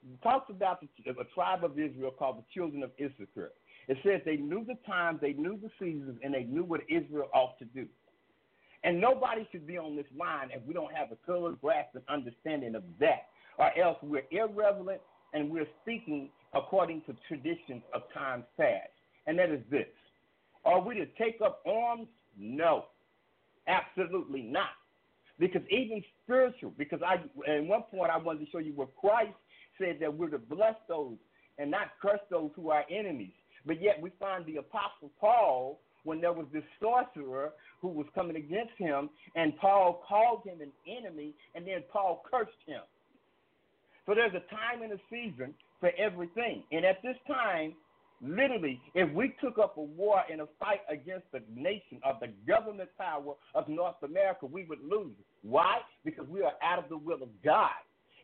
You 0.09 0.16
talks 0.23 0.49
about 0.49 0.81
the, 0.81 0.89
a 1.11 1.24
tribe 1.35 1.65
of 1.65 1.78
Israel 1.78 2.11
called 2.16 2.39
the 2.39 2.45
children 2.55 2.82
of 2.82 2.91
Issachar. 2.99 3.51
It 3.89 3.99
says 4.05 4.20
they 4.24 4.37
knew 4.37 4.65
the 4.65 4.77
times, 4.87 5.19
they 5.20 5.32
knew 5.32 5.59
the 5.61 5.70
seasons, 5.78 6.19
and 6.23 6.32
they 6.32 6.45
knew 6.45 6.65
what 6.65 6.81
Israel 6.89 7.28
ought 7.35 7.59
to 7.59 7.65
do. 7.66 7.87
And 8.82 9.01
nobody 9.01 9.47
should 9.53 9.66
be 9.66 9.77
on 9.77 9.97
this 9.97 10.07
line 10.19 10.51
if 10.53 10.62
we 10.66 10.73
don't 10.73 10.95
have 10.95 11.09
a 11.12 11.16
clear 11.27 11.53
grasp 11.61 11.95
and 11.95 12.05
understanding 12.09 12.74
of 12.74 12.82
that, 12.99 13.27
or 13.59 13.77
else 13.78 13.99
we're 14.03 14.23
irrelevant 14.31 15.01
and 15.35 15.51
we're 15.51 15.66
speaking 15.82 16.31
according 16.55 17.03
to 17.03 17.15
traditions 17.28 17.82
of 17.93 18.03
times 18.15 18.45
past. 18.57 18.89
And 19.27 19.39
that 19.39 19.51
is 19.51 19.61
this. 19.70 19.87
Are 20.65 20.81
we 20.81 20.95
to 20.97 21.07
take 21.19 21.41
up 21.45 21.62
arms? 21.66 22.09
No, 22.39 22.87
absolutely 23.66 24.43
not. 24.43 24.70
Because 25.39 25.62
even 25.70 26.03
spiritual, 26.24 26.73
because 26.77 27.01
I 27.03 27.15
at 27.51 27.65
one 27.65 27.82
point 27.91 28.11
I 28.11 28.19
wanted 28.19 28.45
to 28.45 28.51
show 28.51 28.59
you 28.59 28.73
where 28.74 28.89
Christ 29.01 29.32
said 29.78 29.97
that 30.01 30.15
we're 30.15 30.28
to 30.28 30.39
bless 30.39 30.74
those 30.89 31.16
and 31.59 31.70
not 31.70 31.89
curse 32.01 32.20
those 32.31 32.51
who 32.55 32.70
are 32.70 32.85
enemies. 32.91 33.32
But 33.66 33.82
yet 33.82 34.01
we 34.01 34.11
find 34.19 34.45
the 34.47 34.57
Apostle 34.57 35.11
Paul 35.20 35.81
when 36.05 36.20
there 36.20 36.32
was 36.32 36.47
this 36.53 36.65
sorcerer 36.81 37.53
who 37.81 37.89
was 37.89 38.07
coming 38.15 38.37
against 38.37 38.73
him, 38.78 39.11
and 39.35 39.57
Paul 39.59 40.03
called 40.07 40.43
him 40.45 40.61
an 40.61 40.73
enemy, 40.87 41.35
and 41.55 41.66
then 41.66 41.82
Paul 41.93 42.23
cursed 42.31 42.53
him. 42.66 42.81
So 44.07 44.15
there's 44.15 44.35
a 44.35 44.55
time 44.55 44.82
and 44.82 44.93
a 44.93 44.99
season 45.11 45.55
for 45.78 45.91
everything. 45.99 46.62
And 46.73 46.85
at 46.85 47.03
this 47.03 47.16
time, 47.27 47.74
literally, 48.23 48.81
if 48.95 49.13
we 49.13 49.35
took 49.43 49.59
up 49.59 49.77
a 49.77 49.83
war 49.83 50.23
and 50.31 50.41
a 50.41 50.49
fight 50.59 50.81
against 50.89 51.31
the 51.33 51.43
nation 51.55 52.01
of 52.05 52.17
the 52.21 52.29
government 52.47 52.91
power 52.99 53.35
of 53.55 53.69
North 53.69 53.97
America, 54.03 54.47
we 54.47 54.65
would 54.65 54.83
lose. 54.83 55.15
Why? 55.43 55.79
Because 56.05 56.27
we 56.29 56.43
are 56.43 56.53
out 56.63 56.79
of 56.79 56.89
the 56.89 56.97
will 56.97 57.23
of 57.23 57.29
God. 57.45 57.71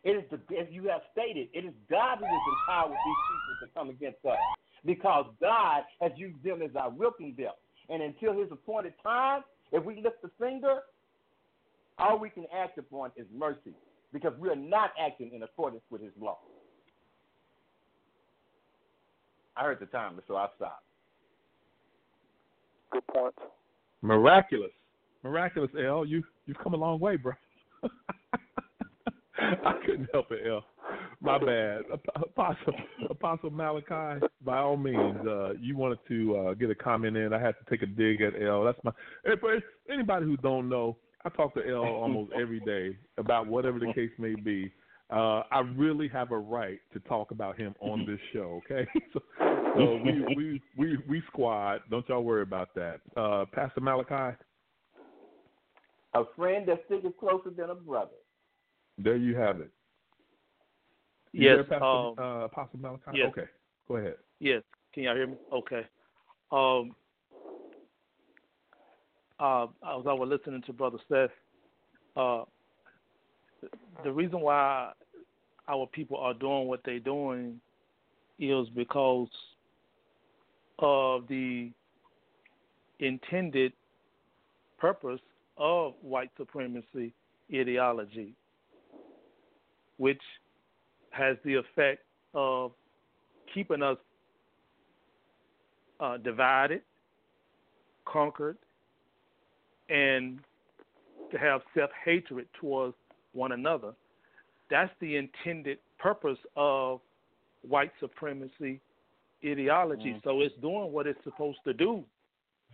It 0.03 0.11
is 0.11 0.23
the, 0.29 0.37
as 0.57 0.67
you 0.71 0.87
have 0.89 1.01
stated, 1.11 1.49
it 1.53 1.65
is 1.65 1.73
God 1.89 2.19
who 2.19 2.25
has 2.25 2.41
empowered 2.69 2.91
these 2.91 3.21
people 3.27 3.67
to 3.67 3.73
come 3.73 3.89
against 3.89 4.25
us. 4.25 4.37
Because 4.85 5.25
God 5.41 5.83
has 6.01 6.11
used 6.15 6.41
them 6.43 6.61
as 6.61 6.75
our 6.75 6.89
whipping 6.89 7.33
belt. 7.33 7.57
And 7.89 8.01
until 8.01 8.33
his 8.33 8.51
appointed 8.51 8.93
time, 9.03 9.41
if 9.71 9.83
we 9.83 9.95
lift 10.01 10.21
the 10.21 10.29
finger, 10.39 10.79
all 11.97 12.19
we 12.19 12.29
can 12.29 12.45
act 12.55 12.77
upon 12.77 13.11
is 13.15 13.25
mercy 13.35 13.73
because 14.13 14.33
we 14.39 14.49
are 14.49 14.55
not 14.55 14.91
acting 14.99 15.31
in 15.33 15.43
accordance 15.43 15.83
with 15.89 16.01
his 16.01 16.11
law. 16.19 16.37
I 19.57 19.63
heard 19.63 19.79
the 19.79 19.87
time, 19.87 20.19
so 20.27 20.35
I 20.35 20.47
stopped. 20.55 20.83
Good 22.91 23.07
points. 23.07 23.39
Miraculous, 24.01 24.71
miraculous, 25.23 25.71
L. 25.83 26.05
You 26.05 26.23
you've 26.45 26.57
come 26.59 26.73
a 26.73 26.77
long 26.77 26.99
way, 26.99 27.15
bro. 27.17 27.33
I 29.39 29.73
couldn't 29.85 30.09
help 30.13 30.31
it, 30.31 30.47
L. 30.47 30.63
My 31.21 31.37
bad. 31.45 31.81
Apostle 32.15 32.73
Apostle 33.09 33.49
Malachi, 33.49 34.25
by 34.45 34.59
all 34.59 34.77
means, 34.77 35.17
uh, 35.27 35.53
you 35.59 35.75
wanted 35.75 35.99
to 36.07 36.37
uh, 36.37 36.53
get 36.53 36.69
a 36.69 36.75
comment 36.75 37.17
in. 37.17 37.33
I 37.33 37.39
had 37.39 37.55
to 37.57 37.69
take 37.69 37.81
a 37.81 37.87
dig 37.87 38.21
at 38.21 38.41
L. 38.41 38.63
That's 38.63 38.79
my. 38.83 38.91
For 39.39 39.59
anybody 39.91 40.25
who 40.25 40.37
don't 40.37 40.69
know, 40.69 40.97
I 41.25 41.29
talk 41.29 41.55
to 41.55 41.67
L 41.67 41.83
almost 41.83 42.31
every 42.39 42.59
day 42.61 42.97
about 43.17 43.47
whatever 43.47 43.79
the 43.79 43.91
case 43.93 44.11
may 44.19 44.35
be. 44.35 44.71
Uh, 45.09 45.43
I 45.51 45.59
really 45.75 46.09
have 46.09 46.31
a 46.31 46.37
right 46.37 46.79
to 46.91 46.99
talk 47.01 47.31
about 47.31 47.57
him 47.57 47.73
on 47.79 48.05
this 48.05 48.19
show. 48.33 48.61
Okay, 48.65 48.87
so, 49.13 49.21
so 49.75 50.01
we, 50.03 50.21
we 50.35 50.61
we 50.77 50.97
we 51.07 51.23
squad. 51.27 51.81
Don't 51.89 52.07
y'all 52.09 52.23
worry 52.23 52.41
about 52.41 52.75
that. 52.75 52.99
Uh, 53.15 53.45
Pastor 53.53 53.81
Malachi. 53.81 54.37
A 56.13 56.23
friend 56.35 56.67
that 56.67 56.81
sticks 56.85 57.05
closer 57.19 57.51
than 57.51 57.69
a 57.69 57.75
brother. 57.75 58.11
There 58.97 59.17
you 59.17 59.35
have 59.35 59.61
it. 59.61 59.69
You 61.31 61.49
Yes, 61.49 61.65
Pastor, 61.69 61.85
um, 61.85 62.15
uh, 62.17 62.45
Apostle 62.45 62.79
Malachi? 62.79 63.11
yes. 63.13 63.27
Okay, 63.29 63.47
go 63.87 63.97
ahead. 63.97 64.15
Yes. 64.39 64.63
Can 64.93 65.03
y'all 65.03 65.15
hear 65.15 65.27
me? 65.27 65.35
Okay. 65.53 65.85
Um, 66.51 66.95
uh, 69.39 69.67
I 69.83 69.95
was 69.95 70.05
I 70.09 70.13
was 70.13 70.27
listening 70.29 70.63
to 70.63 70.73
Brother 70.73 70.97
Seth, 71.07 71.29
uh, 72.15 72.43
the 74.03 74.11
reason 74.11 74.39
why 74.41 74.91
our 75.67 75.87
people 75.87 76.17
are 76.17 76.33
doing 76.33 76.67
what 76.67 76.81
they're 76.85 76.99
doing 76.99 77.59
is 78.39 78.67
because 78.75 79.27
of 80.79 81.27
the 81.27 81.71
intended 82.99 83.73
purpose 84.77 85.19
of 85.57 85.93
white 86.01 86.29
supremacy 86.37 87.13
ideology, 87.53 88.33
which 89.97 90.21
has 91.11 91.37
the 91.43 91.55
effect 91.55 92.03
of 92.33 92.71
keeping 93.53 93.81
us 93.81 93.97
uh, 95.99 96.17
divided, 96.17 96.81
conquered, 98.05 98.57
and 99.89 100.39
to 101.31 101.37
have 101.37 101.61
self 101.75 101.89
hatred 102.05 102.47
towards 102.59 102.93
one 103.37 103.53
another. 103.53 103.93
That's 104.69 104.91
the 104.99 105.15
intended 105.15 105.77
purpose 105.97 106.37
of 106.55 106.99
white 107.61 107.91
supremacy 107.99 108.81
ideology. 109.45 110.15
Mm. 110.17 110.23
So 110.23 110.41
it's 110.41 110.55
doing 110.61 110.91
what 110.91 111.07
it's 111.07 111.23
supposed 111.23 111.59
to 111.65 111.73
do. 111.73 112.03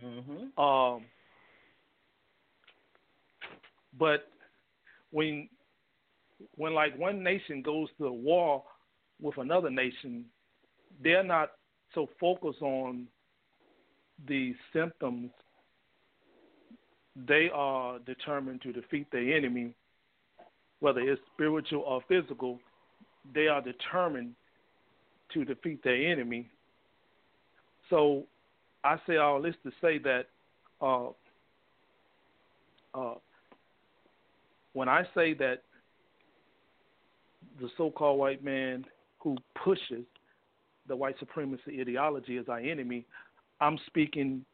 Mm-hmm. 0.04 0.60
Um, 0.60 1.02
but 3.98 4.26
when 5.10 5.48
when 6.56 6.74
like 6.74 6.98
one 6.98 7.22
nation 7.22 7.62
goes 7.62 7.88
to 7.98 8.10
war 8.10 8.64
with 9.20 9.38
another 9.38 9.70
nation, 9.70 10.24
they're 11.02 11.22
not 11.22 11.50
so 11.94 12.08
focused 12.18 12.60
on 12.60 13.06
the 14.26 14.54
symptoms. 14.72 15.30
They 17.28 17.48
are 17.54 18.00
determined 18.00 18.62
to 18.62 18.72
defeat 18.72 19.06
the 19.12 19.32
enemy, 19.36 19.76
whether 20.84 21.00
it's 21.00 21.22
spiritual 21.32 21.80
or 21.86 22.02
physical. 22.08 22.60
They 23.34 23.48
are 23.48 23.62
determined 23.62 24.34
to 25.32 25.42
defeat 25.42 25.82
their 25.82 26.12
enemy. 26.12 26.50
So 27.88 28.24
I 28.84 28.98
say 29.06 29.16
all 29.16 29.40
this 29.40 29.54
to 29.62 29.70
say 29.80 29.96
that 30.00 30.26
uh, 30.82 31.08
uh, 32.94 33.14
when 34.74 34.90
I 34.90 35.04
say 35.14 35.32
that 35.32 35.62
the 37.58 37.70
so-called 37.78 38.18
white 38.18 38.44
man 38.44 38.84
who 39.20 39.38
pushes 39.64 40.04
the 40.86 40.94
white 40.94 41.18
supremacy 41.18 41.80
ideology 41.80 42.36
as 42.36 42.44
our 42.50 42.58
enemy, 42.58 43.06
I'm 43.58 43.78
speaking 43.86 44.44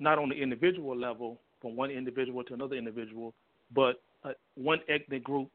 not 0.00 0.18
on 0.18 0.30
the 0.30 0.34
individual 0.34 0.98
level 0.98 1.38
from 1.62 1.76
one 1.76 1.92
individual 1.92 2.42
to 2.42 2.54
another 2.54 2.74
individual, 2.74 3.34
but 3.72 4.02
uh, 4.24 4.32
one 4.54 4.80
ethnic 4.88 5.24
group 5.24 5.50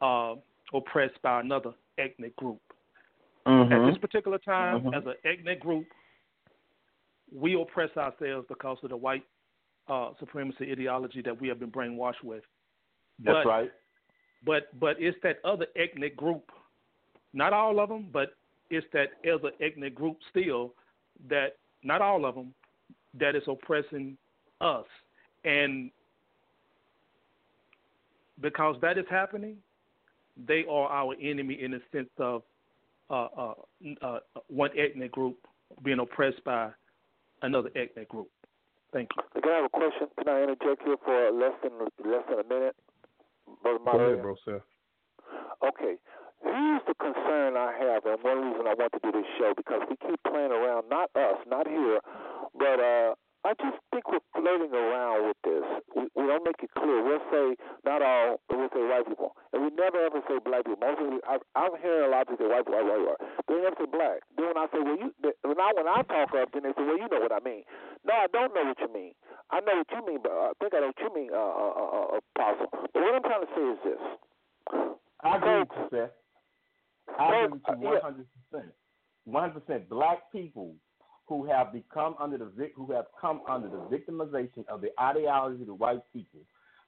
uh, 0.00 0.34
oppressed 0.74 1.20
by 1.22 1.40
another 1.40 1.72
ethnic 1.98 2.34
group. 2.36 2.60
At 3.44 3.86
this 3.86 3.98
particular 3.98 4.38
time, 4.38 4.82
Mhm. 4.82 4.96
as 4.96 5.04
an 5.06 5.14
ethnic 5.24 5.60
group, 5.60 5.86
we 7.32 7.54
oppress 7.60 7.96
ourselves 7.96 8.46
because 8.48 8.82
of 8.82 8.90
the 8.90 8.96
white 8.96 9.24
uh, 9.88 10.14
supremacy 10.20 10.70
ideology 10.70 11.22
that 11.22 11.40
we 11.40 11.48
have 11.48 11.58
been 11.58 11.70
brainwashed 11.70 12.22
with. 12.22 12.44
That's 13.18 13.44
but, 13.44 13.46
right. 13.46 13.72
But 14.44 14.78
but 14.78 15.00
it's 15.02 15.20
that 15.22 15.40
other 15.44 15.66
ethnic 15.74 16.16
group, 16.16 16.52
not 17.32 17.52
all 17.52 17.80
of 17.80 17.88
them, 17.88 18.08
but 18.12 18.36
it's 18.70 18.86
that 18.92 19.14
other 19.28 19.50
ethnic 19.60 19.94
group 19.94 20.18
still 20.30 20.74
that 21.28 21.56
not 21.82 22.00
all 22.00 22.24
of 22.24 22.36
them 22.36 22.54
that 23.14 23.34
is 23.34 23.46
oppressing 23.48 24.16
us, 24.60 24.86
and 25.44 25.90
because 28.42 28.76
that 28.82 28.98
is 28.98 29.06
happening, 29.08 29.56
they 30.36 30.64
are 30.68 30.88
our 30.88 31.14
enemy 31.22 31.54
in 31.62 31.70
the 31.70 31.80
sense 31.92 32.10
of 32.18 32.42
uh, 33.10 33.28
uh, 33.36 33.54
uh, 34.02 34.18
one 34.48 34.70
ethnic 34.76 35.12
group 35.12 35.36
being 35.82 36.00
oppressed 36.00 36.42
by 36.44 36.70
another 37.42 37.70
ethnic 37.76 38.08
group. 38.08 38.28
Thank 38.92 39.08
you. 39.16 39.40
Can 39.40 39.50
I 39.50 39.56
have 39.56 39.64
a 39.64 39.68
question? 39.68 40.08
Can 40.18 40.28
I 40.28 40.42
interject 40.42 40.82
here 40.84 40.96
for 41.04 41.30
less 41.32 41.52
than 41.62 41.72
less 42.10 42.24
than 42.28 42.40
a 42.40 42.48
minute, 42.48 42.76
brother 43.62 43.78
Go 43.84 43.98
ahead, 43.98 44.22
bro, 44.22 44.36
sir. 44.44 44.62
Okay. 45.66 45.96
Here's 46.42 46.82
the 46.88 46.94
concern 46.98 47.56
I 47.56 47.72
have, 47.78 48.04
and 48.04 48.18
one 48.22 48.50
reason 48.50 48.66
I 48.66 48.74
want 48.74 48.92
to 48.92 49.00
do 49.02 49.12
this 49.12 49.28
show 49.38 49.54
because 49.56 49.80
we 49.88 49.96
keep 49.96 50.18
playing 50.26 50.50
around, 50.50 50.88
not 50.90 51.08
us, 51.14 51.38
not 51.46 51.68
here, 51.68 52.00
but 52.58 52.80
uh, 52.80 53.14
I 53.44 53.54
just 53.58 53.74
think 53.90 54.06
we're 54.06 54.22
flirting 54.38 54.70
around 54.70 55.26
with 55.26 55.40
this. 55.42 55.66
We, 55.98 56.02
we 56.14 56.22
don't 56.30 56.46
make 56.46 56.62
it 56.62 56.70
clear. 56.78 57.02
We'll 57.02 57.26
say 57.26 57.58
not 57.84 57.98
all, 58.00 58.38
but 58.48 58.54
we'll 58.58 58.70
say 58.70 58.86
white 58.86 59.02
people, 59.08 59.34
and 59.52 59.66
we 59.66 59.70
never 59.74 59.98
ever 59.98 60.22
say 60.30 60.38
black 60.44 60.62
people. 60.62 60.78
Most 60.78 61.02
of 61.02 61.10
the, 61.10 61.18
I, 61.26 61.34
I'm 61.58 61.74
hearing 61.82 62.06
a 62.06 62.10
lot 62.14 62.22
of 62.22 62.28
people 62.30 62.46
say 62.46 62.50
white, 62.54 62.70
white, 62.70 62.86
white, 62.86 63.02
white. 63.02 63.22
They 63.50 63.58
never 63.58 63.74
say 63.82 63.90
black. 63.90 64.22
Then 64.38 64.46
when 64.54 64.58
I 64.62 64.66
say, 64.70 64.78
well, 64.78 64.94
you, 64.94 65.10
when 65.42 65.58
I 65.58 65.74
when 65.74 65.90
I 65.90 66.06
talk 66.06 66.30
up, 66.38 66.54
then 66.54 66.62
they 66.62 66.74
say, 66.78 66.86
well, 66.86 66.98
you 66.98 67.10
know 67.10 67.18
what 67.18 67.34
I 67.34 67.42
mean. 67.42 67.66
No, 68.06 68.14
I 68.14 68.26
don't 68.30 68.54
know 68.54 68.62
what 68.62 68.78
you 68.78 68.90
mean. 68.94 69.12
I 69.50 69.58
know 69.58 69.74
what 69.82 69.90
you 69.90 70.02
mean, 70.06 70.20
but 70.22 70.30
I 70.32 70.52
think 70.62 70.72
I 70.74 70.80
know 70.80 70.92
what 70.94 71.02
you 71.02 71.10
mean, 71.10 71.30
uh, 71.34 71.42
uh, 71.42 71.74
uh, 71.74 71.90
uh, 71.98 72.20
Apostle. 72.22 72.70
But 72.94 73.00
what 73.02 73.14
I'm 73.18 73.26
trying 73.26 73.42
to 73.42 73.50
say 73.58 73.64
is 73.74 73.80
this. 73.82 74.02
I 75.26 75.36
agree 75.36 75.58
with 75.66 75.74
you, 75.74 75.86
Seth. 75.90 76.14
I 77.18 77.26
agree 77.42 77.58
with 77.58 77.62
you 77.66 77.74
Uh, 77.74 77.76
one 77.82 77.94
yeah. 77.94 78.00
hundred 78.06 78.26
percent. 78.30 78.70
One 79.26 79.42
hundred 79.50 79.66
percent. 79.66 79.88
Black 79.90 80.30
people 80.30 80.74
who 81.32 81.46
have 81.46 81.72
become 81.72 82.14
under 82.20 82.36
the 82.36 82.70
who 82.76 82.92
have 82.92 83.06
come 83.18 83.40
under 83.48 83.68
the 83.68 83.78
victimization 83.90 84.66
of 84.68 84.82
the 84.82 84.90
ideology 85.00 85.62
of 85.62 85.66
the 85.66 85.74
white 85.74 86.02
people 86.12 86.40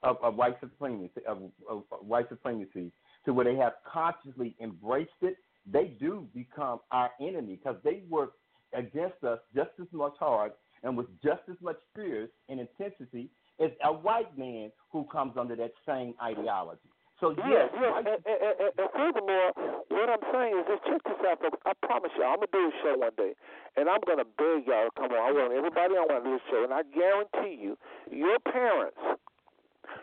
of, 0.03 0.19
of 0.23 0.35
white 0.37 0.57
supremacy 0.61 1.11
of, 1.27 1.39
of, 1.69 1.83
of 1.91 2.07
white 2.07 2.29
supremacy 2.29 2.93
to 3.25 3.33
where 3.33 3.47
they 3.47 3.57
have 3.57 3.73
consciously 3.91 4.55
embraced 4.61 5.11
it. 5.23 5.37
They 5.71 5.97
do 5.99 6.29
become 6.35 6.81
our 6.93 7.11
enemy 7.23 7.57
because 7.57 7.77
they 7.83 8.03
work 8.11 8.33
against 8.75 9.25
us 9.25 9.39
just 9.55 9.71
as 9.81 9.87
much 9.93 10.13
hard 10.19 10.53
and 10.83 10.95
with 10.95 11.07
just 11.23 11.41
as 11.51 11.57
much 11.63 11.79
fierce 11.97 12.29
and 12.51 12.61
intensity 12.61 13.31
as 13.59 13.71
a 13.83 13.91
white 13.93 14.37
man 14.37 14.71
who 14.93 15.05
comes 15.05 15.33
under 15.39 15.57
that 15.57 15.73
same 15.89 16.13
ideology. 16.23 16.91
So 17.21 17.31
Yes, 17.31 17.47
yes, 17.47 17.71
yes. 17.79 17.93
And, 17.99 18.09
and, 18.27 18.39
and, 18.59 18.73
and 18.75 18.89
furthermore, 18.91 19.51
what 19.89 20.09
I'm 20.11 20.25
saying 20.35 20.59
is 20.59 20.65
this: 20.67 20.81
check 20.91 21.03
this 21.07 21.21
out, 21.23 21.39
folks. 21.39 21.59
I 21.65 21.73
promise 21.87 22.11
y'all, 22.19 22.35
I'm 22.35 22.43
gonna 22.43 22.51
do 22.51 22.65
a 22.69 22.75
show 22.83 22.95
one 22.99 23.15
day, 23.17 23.33
and 23.77 23.89
I'm 23.89 24.03
gonna 24.03 24.27
beg 24.27 24.67
y'all 24.67 24.91
to 24.91 24.95
come 24.99 25.15
on. 25.15 25.23
I 25.23 25.31
want 25.31 25.55
everybody 25.55 25.95
on 25.95 26.11
want 26.11 26.27
to 26.27 26.31
do 26.31 26.35
this 26.37 26.47
show, 26.51 26.67
and 26.67 26.75
I 26.75 26.83
guarantee 26.91 27.55
you, 27.55 27.79
your 28.11 28.39
parents, 28.43 28.99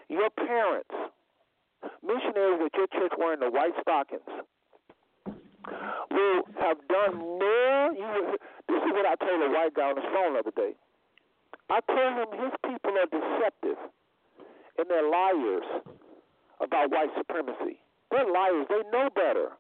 your 0.08 0.32
parents, 0.32 0.96
missionaries 2.00 2.64
at 2.64 2.74
your 2.80 2.88
church 2.96 3.14
wearing 3.20 3.44
the 3.44 3.52
white 3.52 3.76
stockings, 3.84 4.32
will 6.10 6.42
have 6.64 6.80
done 6.88 7.20
more. 7.20 7.92
You, 7.92 8.40
this 8.72 8.82
is 8.88 8.92
what 8.96 9.06
I 9.06 9.20
told 9.20 9.44
a 9.44 9.52
white 9.52 9.76
guy 9.76 9.92
on 9.92 9.96
the 9.96 10.08
phone 10.16 10.34
the 10.34 10.48
other 10.48 10.56
day. 10.56 10.74
I 11.70 11.80
told 11.88 12.14
him 12.20 12.30
his 12.40 12.54
people 12.68 12.92
are 12.96 13.08
deceptive 13.08 13.80
and 14.78 14.90
they're 14.90 15.08
liars 15.08 15.64
about 16.62 16.92
white 16.92 17.10
supremacy. 17.18 17.82
They're 18.12 18.30
liars. 18.30 18.68
They 18.70 18.84
know 18.94 19.10
better. 19.14 19.58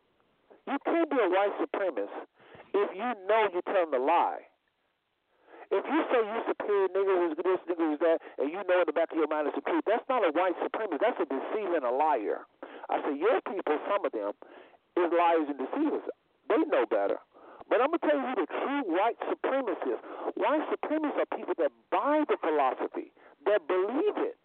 You 0.67 0.77
can't 0.85 1.09
be 1.09 1.17
a 1.17 1.29
white 1.29 1.55
supremacist 1.57 2.29
if 2.73 2.89
you 2.95 3.09
know 3.27 3.49
you're 3.51 3.65
telling 3.65 3.93
a 3.93 3.99
lie. 4.03 4.45
If 5.71 5.87
you 5.87 5.99
say 6.11 6.19
you're 6.19 6.45
superior, 6.51 6.87
nigga 6.91 7.13
who's 7.15 7.35
this, 7.39 7.59
nigga 7.63 7.79
who's 7.79 7.99
that, 8.03 8.19
and 8.37 8.51
you 8.51 8.59
know 8.67 8.83
in 8.83 8.87
the 8.87 8.95
back 8.95 9.11
of 9.11 9.17
your 9.17 9.31
mind 9.31 9.47
it's 9.47 9.55
the 9.55 9.63
truth, 9.63 9.87
that's 9.87 10.03
not 10.11 10.19
a 10.19 10.31
white 10.35 10.55
supremacist. 10.59 10.99
That's 10.99 11.19
a 11.23 11.27
deceiver 11.31 11.79
and 11.79 11.87
a 11.87 11.95
liar. 11.95 12.43
I 12.91 12.99
say 13.07 13.15
your 13.15 13.39
people, 13.47 13.79
some 13.87 14.03
of 14.03 14.11
them, 14.11 14.35
is 14.99 15.07
liars 15.15 15.47
and 15.47 15.55
deceivers. 15.55 16.03
They 16.51 16.59
know 16.67 16.83
better. 16.85 17.23
But 17.71 17.79
I'm 17.79 17.87
gonna 17.95 18.03
tell 18.03 18.19
you 18.19 18.35
the 18.35 18.47
true 18.51 18.83
white 18.91 19.15
supremacists. 19.31 20.03
White 20.35 20.67
supremacists 20.75 21.23
are 21.23 21.31
people 21.39 21.55
that 21.55 21.71
buy 21.87 22.27
the 22.27 22.35
philosophy, 22.43 23.15
that 23.47 23.63
believe 23.63 24.19
it, 24.19 24.35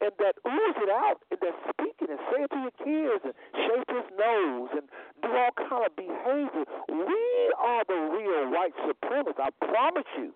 and 0.00 0.12
that 0.18 0.34
ooze 0.46 0.78
it 0.80 0.90
out, 0.90 1.20
and 1.30 1.40
that 1.40 1.54
speak 1.68 1.96
it 2.00 2.08
and 2.10 2.20
say 2.32 2.44
it 2.44 2.50
to 2.50 2.60
your 2.60 2.76
kids, 2.80 3.22
and 3.24 3.34
shape 3.52 3.88
his 3.88 4.08
nose, 4.16 4.70
and 4.72 4.86
do 5.22 5.28
all 5.28 5.52
kind 5.56 5.86
of 5.86 5.94
behavior. 5.96 6.64
We 6.88 7.52
are 7.58 7.84
the 7.84 8.00
real 8.16 8.50
white 8.50 8.74
supremacists. 8.84 9.40
I 9.40 9.50
promise 9.66 10.08
you. 10.16 10.32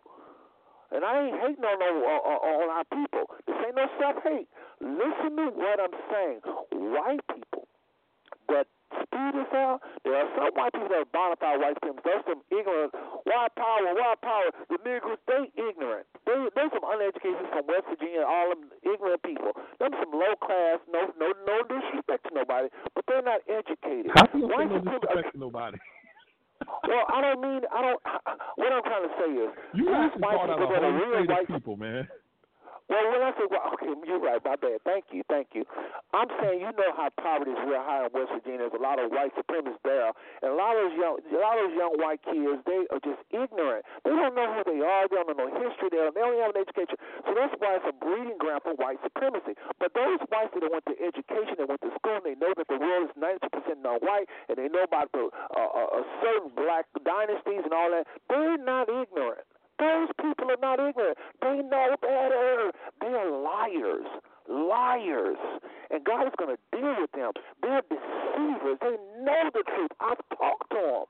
And 0.93 1.05
I 1.05 1.27
ain't 1.27 1.41
hating 1.41 1.65
on, 1.65 1.79
no, 1.81 1.91
on, 2.07 2.39
on 2.63 2.69
our 2.71 2.85
people. 2.85 3.27
This 3.47 3.57
ain't 3.67 3.75
no 3.75 3.89
self 3.99 4.23
hate. 4.23 4.49
Listen 4.81 5.37
to 5.37 5.51
what 5.51 5.81
I'm 5.81 5.97
saying. 6.13 6.41
White 6.71 7.25
people 7.35 7.67
that 8.49 8.67
spew 9.03 9.27
this 9.35 9.51
out, 9.55 9.83
there 10.05 10.15
are 10.15 10.29
some 10.39 10.55
white 10.55 10.73
people 10.73 10.89
that 10.91 11.11
bonafide 11.11 11.59
white 11.59 11.77
supremacists. 11.83 12.05
There's 12.05 12.25
some 12.29 12.43
ignorant, 12.55 12.93
white 13.27 13.55
power, 13.59 13.91
white 13.95 14.21
power. 14.23 14.49
The 14.71 14.79
Negroes, 14.87 15.19
they 15.27 15.51
ignorant. 15.59 16.07
They, 16.27 16.37
there's 16.55 16.73
some 16.73 16.87
uneducated 16.87 17.47
from 17.51 17.65
West 17.67 17.87
Virginia, 17.91 18.23
all 18.23 18.55
them 18.55 18.71
ignorant 18.83 19.23
people. 19.23 19.53
Them 19.81 19.93
some 19.99 20.13
low 20.13 20.35
class, 20.39 20.79
no, 20.91 21.11
no, 21.19 21.35
no 21.47 21.57
disrespect 21.67 22.29
to 22.29 22.33
nobody, 22.35 22.69
but 22.95 23.05
they're 23.09 23.27
not 23.27 23.43
educated. 23.51 24.13
How 24.15 24.27
can 24.31 24.45
you 24.45 24.49
say 24.49 24.55
White 24.55 24.71
no 24.71 24.79
disrespect 24.79 25.35
to 25.35 25.39
nobody? 25.39 25.79
Well, 26.87 27.05
I 27.13 27.21
don't 27.21 27.41
mean 27.43 27.61
I 27.73 27.83
don't. 27.83 28.01
What 28.57 28.73
I'm 28.73 28.83
trying 28.85 29.03
to 29.03 29.15
say 29.19 29.31
is, 29.37 29.51
You 29.75 29.85
these 29.85 30.17
white 30.23 30.39
people 30.39 30.69
that 30.71 30.83
are 30.83 30.95
real 30.95 31.27
white 31.27 31.49
people, 31.49 31.77
man. 31.77 32.09
Well, 32.85 33.05
when 33.09 33.25
I 33.25 33.33
say, 33.33 33.49
well, 33.49 33.65
okay, 33.73 33.97
you're 34.05 34.21
right, 34.21 34.37
my 34.45 34.61
bad. 34.61 34.85
Thank 34.85 35.09
you, 35.09 35.25
thank 35.33 35.57
you. 35.57 35.65
I'm 36.13 36.29
saying, 36.37 36.61
you 36.61 36.69
know 36.77 36.93
how 36.93 37.09
poverty 37.17 37.57
is 37.57 37.63
real 37.65 37.81
high 37.81 38.05
in 38.05 38.13
West 38.13 38.29
Virginia. 38.37 38.69
There's 38.69 38.77
a 38.77 38.85
lot 38.85 39.01
of 39.01 39.09
white 39.09 39.33
supremacists 39.33 39.81
there, 39.89 40.13
and 40.45 40.53
a 40.53 40.57
lot 40.57 40.77
of 40.77 40.93
those 40.93 40.97
young, 41.01 41.17
a 41.17 41.41
lot 41.41 41.57
of 41.57 41.73
those 41.73 41.77
young 41.81 41.95
white 41.97 42.21
kids, 42.29 42.61
they 42.69 42.85
are 42.93 43.01
just 43.01 43.25
ignorant. 43.33 43.89
They 44.05 44.13
don't 44.13 44.37
know 44.37 44.53
who 44.53 44.63
they 44.69 44.85
are. 44.85 45.09
They 45.09 45.17
don't 45.17 45.33
know 45.33 45.49
history. 45.49 45.89
They 45.89 45.97
don't, 45.97 46.13
they 46.13 46.21
don't 46.21 46.37
have 46.45 46.53
an 46.53 46.61
education. 46.61 47.01
So 47.25 47.33
that's 47.33 47.57
why 47.57 47.81
it's 47.81 47.89
a 47.89 47.97
breeding 47.97 48.37
ground 48.37 48.61
for 48.69 48.77
white 48.77 49.01
supremacy. 49.01 49.57
But 49.81 49.97
those 49.97 50.21
whites 50.29 50.53
that 50.53 50.69
went 50.69 50.85
to 50.85 50.97
education, 51.01 51.57
they 51.57 51.65
went 51.65 51.81
to 51.89 51.93
school, 51.97 52.21
and 52.21 52.27
they 52.29 52.37
know 52.37 52.53
that 52.53 52.69
the 52.69 52.77
world 52.77 53.09
is 53.09 53.17
90% 53.17 53.81
non-white, 53.81 54.29
and 54.53 54.61
they 54.61 54.69
know 54.69 54.85
about 54.85 55.09
the 55.17 55.33
uh, 55.33 55.57
uh, 55.57 55.89
uh, 55.89 56.05
certain 56.21 56.53
black 56.53 56.85
dynasties 57.01 57.65
and 57.65 57.73
all 57.73 57.89
that. 57.97 58.05
They're 58.29 58.61
not 58.61 58.93
ignorant. 58.93 59.49
Those 59.79 60.09
people 60.23 60.51
are 60.51 60.63
not 60.63 60.79
ignorant. 60.79 61.19
They 61.43 61.59
know 61.59 61.97
better. 62.01 62.71
They 63.05 63.13
are 63.13 63.29
liars. 63.29 64.09
Liars. 64.49 65.37
And 65.91 66.01
God 66.05 66.25
is 66.25 66.33
going 66.41 66.57
to 66.57 66.61
deal 66.73 66.97
with 67.05 67.13
them. 67.13 67.33
They're 67.61 67.85
deceivers. 67.85 68.79
They 68.81 68.97
know 69.21 69.45
the 69.53 69.63
truth. 69.69 69.93
I've 70.01 70.25
talked 70.33 70.73
to 70.73 70.81
them. 70.81 71.05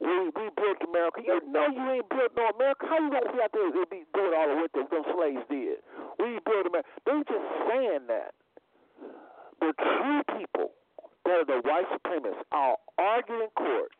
We 0.00 0.48
built 0.56 0.80
America. 0.88 1.20
You 1.26 1.40
know 1.52 1.68
you 1.68 1.84
ain't 1.92 2.08
built 2.08 2.32
no 2.36 2.48
America. 2.56 2.86
How 2.88 3.00
you 3.00 3.10
gonna 3.10 3.32
be 3.32 3.42
out 3.42 3.50
there 3.52 3.68
be 3.90 4.04
doing 4.14 4.32
all 4.36 4.48
the 4.48 4.56
work 4.56 4.70
that 4.74 4.88
them 4.90 5.02
slaves 5.12 5.44
did? 5.50 5.82
We 6.20 6.38
built 6.46 6.66
America. 6.70 6.88
They 7.04 7.18
just 7.26 7.48
saying 7.66 8.06
that. 8.06 8.32
The 9.60 9.74
true 9.74 10.22
people 10.38 10.70
that 11.24 11.42
are 11.42 11.44
the 11.44 11.60
white 11.66 11.88
supremacists 11.90 12.46
are 12.52 12.76
arguing 12.96 13.42
in 13.42 13.50
court 13.56 13.90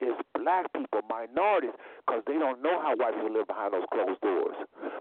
is 0.00 0.14
black 0.34 0.66
people, 0.72 1.00
minorities, 1.08 1.74
because 2.02 2.22
they 2.26 2.38
don't 2.38 2.62
know 2.62 2.80
how 2.82 2.96
white 2.96 3.14
people 3.14 3.32
live 3.32 3.46
behind 3.46 3.72
those 3.72 3.86
closed 3.92 4.20
doors. 4.20 4.56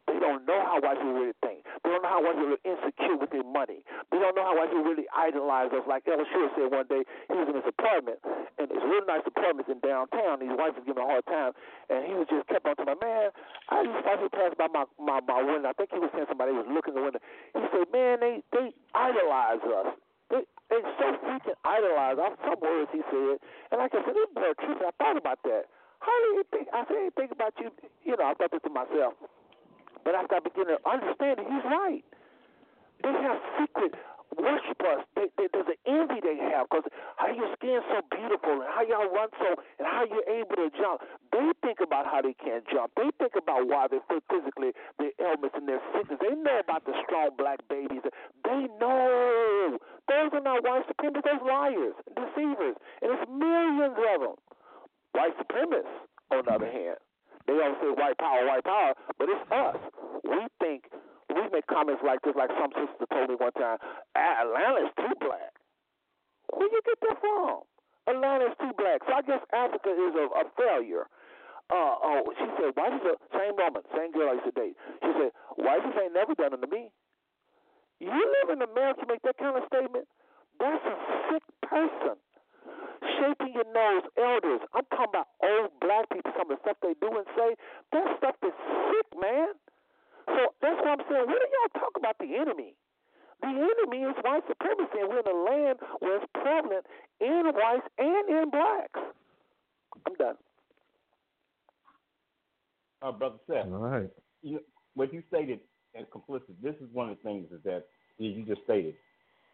They 0.08 0.20
don't 0.20 0.46
know 0.46 0.62
how 0.62 0.80
white 0.80 0.98
people 1.02 1.18
really 1.18 1.38
think. 1.42 1.66
They 1.84 1.90
don't 1.90 2.04
know 2.04 2.14
how 2.14 2.22
white 2.24 2.38
people 2.38 2.56
are 2.56 2.66
insecure 2.68 3.18
with 3.18 3.32
their 3.32 3.44
money. 3.44 3.84
They 4.12 4.20
don't 4.20 4.36
know 4.36 4.46
how 4.46 4.56
white 4.56 4.70
people 4.70 4.86
really 4.86 5.10
idolize 5.12 5.74
us. 5.74 5.84
Like 5.88 6.06
Elishua 6.06 6.54
said 6.56 6.70
one 6.72 6.88
day, 6.88 7.04
he 7.28 7.36
was 7.36 7.48
in 7.50 7.56
his 7.58 7.68
apartment, 7.68 8.20
and 8.62 8.70
it's 8.70 8.86
real 8.86 9.04
nice 9.10 9.26
apartments 9.26 9.68
in 9.72 9.80
downtown. 9.82 10.40
These 10.40 10.54
whites 10.56 10.78
was 10.78 10.86
giving 10.86 11.02
him 11.02 11.10
a 11.10 11.12
hard 11.12 11.26
time, 11.26 11.52
and 11.90 12.06
he 12.06 12.14
was 12.14 12.28
just 12.30 12.48
kept 12.48 12.68
on 12.70 12.78
to 12.78 12.86
my 12.86 12.98
man. 13.02 13.34
I 13.70 13.84
used 13.84 14.06
to 14.06 14.30
pass 14.30 14.54
by 14.56 14.68
my, 14.72 14.86
my 15.00 15.20
my 15.26 15.42
window. 15.42 15.70
I 15.70 15.74
think 15.74 15.92
he 15.92 16.00
was 16.00 16.10
saying 16.14 16.30
somebody 16.30 16.52
was 16.52 16.68
looking 16.70 16.94
in 16.94 17.00
the 17.02 17.06
window. 17.06 17.22
He 17.54 17.64
said, 17.74 17.88
"Man, 17.92 18.20
they 18.22 18.44
they 18.52 18.74
idolize 18.94 19.64
us." 19.66 20.03
They 20.70 20.80
so 20.82 21.08
freaking 21.24 21.60
idolize. 21.66 22.18
I 22.18 22.30
some 22.46 22.60
words 22.62 22.90
he 22.92 23.02
said, 23.12 23.38
and 23.72 23.78
like 23.80 23.94
I 23.94 24.02
said, 24.06 24.16
this 24.16 24.32
boy 24.34 24.54
tripping. 24.58 24.88
I 24.88 24.92
thought 24.98 25.18
about 25.18 25.40
that. 25.44 25.66
How 26.00 26.16
do 26.24 26.28
you 26.36 26.44
think? 26.52 26.68
I 26.74 26.84
said, 26.88 26.98
I 26.98 27.10
think 27.16 27.32
about 27.32 27.54
you. 27.60 27.72
You 28.04 28.18
know, 28.18 28.26
I 28.26 28.34
thought 28.34 28.52
this 28.52 28.62
to 28.64 28.70
myself. 28.70 29.14
But 30.04 30.16
after 30.16 30.36
I 30.36 30.40
began 30.40 30.68
to 30.68 30.80
understand 30.84 31.40
it, 31.40 31.48
he's 31.48 31.64
right. 31.64 32.04
They 33.04 33.12
have 33.12 33.40
secret 33.60 33.94
worship 34.38 34.80
us. 34.84 35.02
They, 35.16 35.28
they, 35.38 35.48
there's 35.54 35.70
an 35.70 35.80
envy 35.86 36.20
they 36.22 36.38
have 36.52 36.68
because 36.70 36.88
how 37.18 37.30
your 37.32 37.50
skin's 37.58 37.86
so 37.90 38.02
beautiful 38.10 38.62
and 38.62 38.70
how 38.70 38.84
y'all 38.84 39.10
run 39.10 39.30
so 39.40 39.56
and 39.80 39.86
how 39.88 40.06
you're 40.06 40.28
able 40.30 40.56
to 40.58 40.70
jump. 40.78 41.02
They 41.32 41.52
think 41.62 41.80
about 41.82 42.06
how 42.06 42.22
they 42.22 42.34
can't 42.38 42.64
jump. 42.70 42.92
They 42.96 43.10
think 43.20 43.34
about 43.38 43.68
why 43.68 43.88
they 43.90 44.00
feel 44.10 44.24
physically 44.30 44.72
their 45.00 45.14
ailments 45.22 45.56
and 45.58 45.68
their 45.68 45.82
sickness. 45.94 46.20
They 46.22 46.36
know 46.36 46.60
about 46.60 46.86
the 46.86 46.94
strong 47.06 47.36
black 47.38 47.60
babies. 47.70 48.04
They 48.44 48.68
know 48.80 49.78
those 50.10 50.30
are 50.34 50.44
not 50.44 50.64
white 50.64 50.86
supremacists. 50.90 51.24
Those 51.24 51.46
liars, 51.48 51.96
deceivers, 52.16 52.76
and 53.02 53.12
there's 53.12 53.28
millions 53.30 53.98
of 53.98 54.20
them. 54.22 54.36
White 55.14 55.38
supremacists, 55.38 56.04
on 56.32 56.44
the 56.46 56.52
other 56.52 56.70
hand, 56.70 56.98
they 57.48 57.54
all 57.54 57.76
say 57.82 57.92
white 57.92 58.18
power, 58.18 58.46
white 58.48 58.64
power, 58.64 58.94
but 59.20 59.28
it's 59.30 59.52
us. 59.52 59.78
We 60.24 60.48
think 60.60 60.86
we 61.36 61.50
make 61.52 61.68
comments 61.68 62.02
like 62.06 62.22
this, 62.22 62.36
like 62.36 62.52
some 62.56 62.72
sister 62.74 63.06
told 63.10 63.30
me 63.30 63.36
one 63.36 63.54
time, 63.54 63.78
Atlanta's 64.16 64.94
too 64.98 65.14
black. 65.20 65.54
Where 66.54 66.70
you 66.70 66.82
get 66.86 67.00
that 67.10 67.18
from? 67.22 67.66
Atlanta's 68.08 68.56
too 68.60 68.74
black. 68.78 69.02
So 69.08 69.14
I 69.14 69.22
guess 69.24 69.42
Africa 69.54 69.90
is 69.90 70.14
a, 70.16 70.26
a 70.32 70.44
failure. 70.58 71.08
Uh, 71.72 71.96
oh, 72.04 72.22
she 72.38 72.46
said, 72.60 72.76
why 72.76 72.92
does 72.92 73.02
the 73.02 73.16
same 73.32 73.56
woman, 73.56 73.82
same 73.96 74.12
girl 74.12 74.30
I 74.30 74.38
used 74.38 74.52
to 74.52 74.56
date, 74.56 74.76
she 75.00 75.10
said, 75.16 75.32
why 75.56 75.80
this 75.80 75.96
ain't 75.96 76.14
never 76.14 76.36
done 76.36 76.52
to 76.60 76.68
me? 76.68 76.92
You 78.04 78.12
live 78.12 78.52
in 78.52 78.62
America, 78.62 79.02
to 79.02 79.08
make 79.08 79.24
that 79.24 79.38
kind 79.40 79.56
of 79.56 79.64
statement. 79.72 80.06
That's 80.60 80.84
a 80.84 80.96
sick 81.32 81.44
person. 81.64 82.20
Shaping 83.20 83.56
your 83.56 83.68
nose, 83.72 84.04
elders. 84.20 84.62
I'm 84.76 84.84
talking 84.92 85.16
about 85.16 85.28
old 85.40 85.72
black 85.80 86.12
people. 86.12 86.32
Some 86.36 86.52
of 86.52 86.60
the 86.60 86.62
stuff 86.68 86.78
they 86.84 86.96
do 87.00 87.16
and 87.16 87.28
say, 87.32 87.56
that 87.96 88.06
stuff 88.20 88.36
is 88.44 88.56
sick, 88.92 89.08
man. 89.16 89.56
So 90.28 90.54
that's 90.62 90.80
what 90.80 91.00
I'm 91.00 91.06
saying. 91.10 91.26
What 91.28 91.40
do 91.40 91.48
y'all 91.52 91.82
talk 91.82 91.94
about 91.98 92.16
the 92.20 92.36
enemy? 92.36 92.76
The 93.42 93.48
enemy 93.50 94.06
is 94.08 94.16
white 94.24 94.44
supremacy, 94.48 95.00
and 95.02 95.10
we're 95.10 95.20
in 95.20 95.28
a 95.28 95.44
land 95.44 95.80
where 96.00 96.18
it's 96.18 96.26
prevalent 96.34 96.86
in 97.20 97.44
whites 97.54 97.88
and 97.98 98.30
in 98.30 98.50
blacks. 98.50 99.00
I'm 100.08 100.16
done. 100.16 100.36
Uh, 103.02 103.12
Brother 103.12 103.36
Seth, 103.48 103.66
All 103.66 103.80
right. 103.80 104.10
you, 104.44 104.60
what 104.96 105.14
you 105.14 105.22
stated 105.28 105.60
as 105.94 106.06
complicit, 106.14 106.56
this 106.62 106.76
is 106.76 106.88
one 106.94 107.10
of 107.10 107.18
the 107.18 107.24
things 107.24 107.48
is 107.52 107.60
that 107.66 107.86
you 108.18 108.44
just 108.46 108.64
stated. 108.64 108.96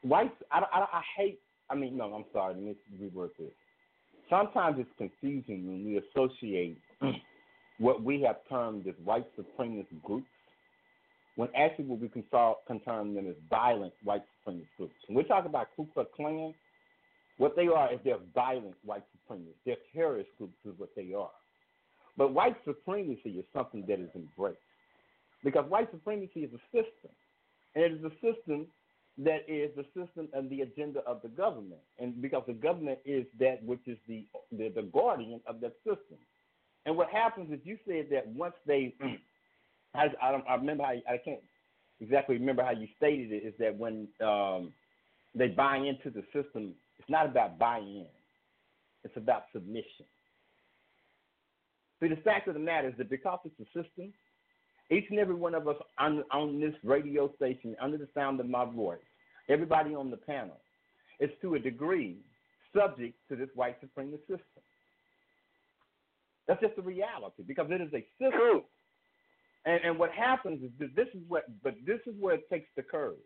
Whites, 0.04 0.36
I, 0.52 0.60
I, 0.60 0.80
I 0.82 1.02
hate, 1.18 1.40
I 1.70 1.76
mean, 1.76 1.98
no, 1.98 2.14
I'm 2.14 2.26
sorry, 2.32 2.54
let 2.54 2.64
me 2.64 2.76
reword 3.02 3.30
this. 3.40 3.50
Sometimes 4.30 4.78
it's 4.80 4.90
confusing 4.98 5.66
when 5.66 5.84
we 5.84 5.98
associate 5.98 6.78
what 7.80 8.04
we 8.04 8.22
have 8.22 8.38
termed 8.48 8.88
as 8.88 8.94
white 9.04 9.26
supremacist 9.36 10.02
groups 10.04 10.28
when 11.40 11.48
actually 11.56 11.86
what 11.86 12.02
we 12.02 12.10
term 12.84 13.16
them 13.16 13.30
as 13.30 13.36
violent 13.49 13.94
white 14.03 14.24
supremacist 14.45 14.68
groups. 14.76 14.94
When 15.07 15.16
we 15.16 15.24
talk 15.24 15.45
about 15.45 15.68
Ku 15.74 15.88
Klux 15.94 16.10
Klan, 16.14 16.53
what 17.38 17.56
they 17.56 17.68
are 17.70 17.94
is 17.94 17.99
they're 18.03 18.18
violent 18.36 18.76
white 18.84 19.06
supremacists. 19.16 19.56
They're 19.66 19.78
terrorist 19.95 20.28
groups 20.38 20.57
is 20.66 20.74
what 20.76 20.90
they 20.98 21.14
are. 21.14 21.32
But 22.18 22.34
white 22.34 22.57
supremacy 22.66 23.30
is 23.40 23.45
something 23.53 23.86
that 23.88 24.02
is 24.02 24.10
embraced. 24.16 24.60
Because 25.41 25.64
white 25.70 25.90
supremacy 25.91 26.41
is 26.41 26.52
a 26.53 26.60
system. 26.76 27.11
And 27.74 27.86
it 27.86 27.94
is 27.94 28.03
a 28.03 28.11
system 28.16 28.68
that 29.20 29.45
is 29.48 29.72
the 29.78 29.86
system 29.95 30.28
and 30.34 30.49
the 30.49 30.60
agenda 30.60 30.99
of 31.07 31.22
the 31.22 31.30
government. 31.30 31.80
And 31.99 32.22
because 32.22 32.44
the 32.48 32.53
government 32.53 32.99
is 33.06 33.26
that 33.40 33.64
which 33.64 33.88
is 33.88 33.98
the 34.10 34.26
the, 34.52 34.74
the 34.76 34.90
guardian 34.91 35.40
of 35.48 35.61
that 35.61 35.76
system. 35.86 36.18
And 36.86 36.98
what 36.98 37.10
happens 37.10 37.49
is 37.49 37.60
you 37.64 37.78
said 37.88 38.07
that 38.11 38.28
once 38.28 38.56
they 38.68 38.94
I, 39.95 40.07
I, 40.22 40.32
don't, 40.32 40.44
I 40.48 40.56
remember 40.56 40.84
how 40.84 40.91
I 40.91 41.18
can't 41.24 41.40
exactly 41.99 42.38
remember 42.38 42.64
how 42.64 42.72
you 42.72 42.88
stated 42.98 43.32
it. 43.32 43.45
Is 43.45 43.53
that 43.60 43.78
when 43.78 44.07
um, 44.22 44.74
they 45.36 45.48
buy 45.48 45.78
into 45.78 46.10
the 46.10 46.24
system, 46.34 46.74
it's 46.99 47.10
not 47.10 47.26
about 47.26 47.57
buying 47.57 47.98
in; 47.98 48.06
it's 49.03 49.18
about 49.18 49.44
submission. 49.53 50.06
See, 51.99 52.07
the 52.07 52.16
fact 52.18 52.48
of 52.48 52.53
the 52.53 52.60
matter 52.60 52.88
is 52.88 52.94
that 52.98 53.10
because 53.10 53.40
it's 53.44 53.60
a 53.60 53.84
system, 53.84 54.14
each 54.90 55.06
and 55.10 55.20
every 55.20 55.36
one 55.36 55.53
of 55.53 55.68
us 55.68 55.76
on, 55.98 56.24
on 56.32 56.60
this 56.60 56.74
radio 56.84 57.32
station, 57.36 57.76
under 57.82 57.98
the 57.98 58.07
sound 58.14 58.40
of 58.40 58.48
my 58.48 58.66
voice, 58.66 58.99
everybody 59.49 59.94
on 59.94 60.10
the 60.10 60.18
panel, 60.18 60.57
is 61.20 61.30
to 61.41 61.56
a 61.56 61.60
degree 61.60 62.18
subject 62.76 63.16
to 63.30 63.36
this 63.36 63.49
white 63.56 63.76
supremacist 63.82 64.22
system. 64.22 64.64
That's 66.48 66.61
just 66.61 66.76
the 66.78 66.82
reality 66.82 67.44
because 67.45 67.68
it 67.70 67.82
is 67.82 67.94
a 67.94 68.06
system. 68.18 68.64
And, 69.65 69.80
and 69.84 69.99
what 69.99 70.11
happens 70.11 70.64
is 70.64 70.72
that 70.80 70.95
this 70.95 71.07
is 71.14 71.22
what, 71.27 71.44
but 71.64 71.76
this 71.86 71.99
is 72.07 72.14
where 72.19 72.36
it 72.36 72.49
takes 72.49 72.69
the 72.76 72.84
courage, 72.84 73.18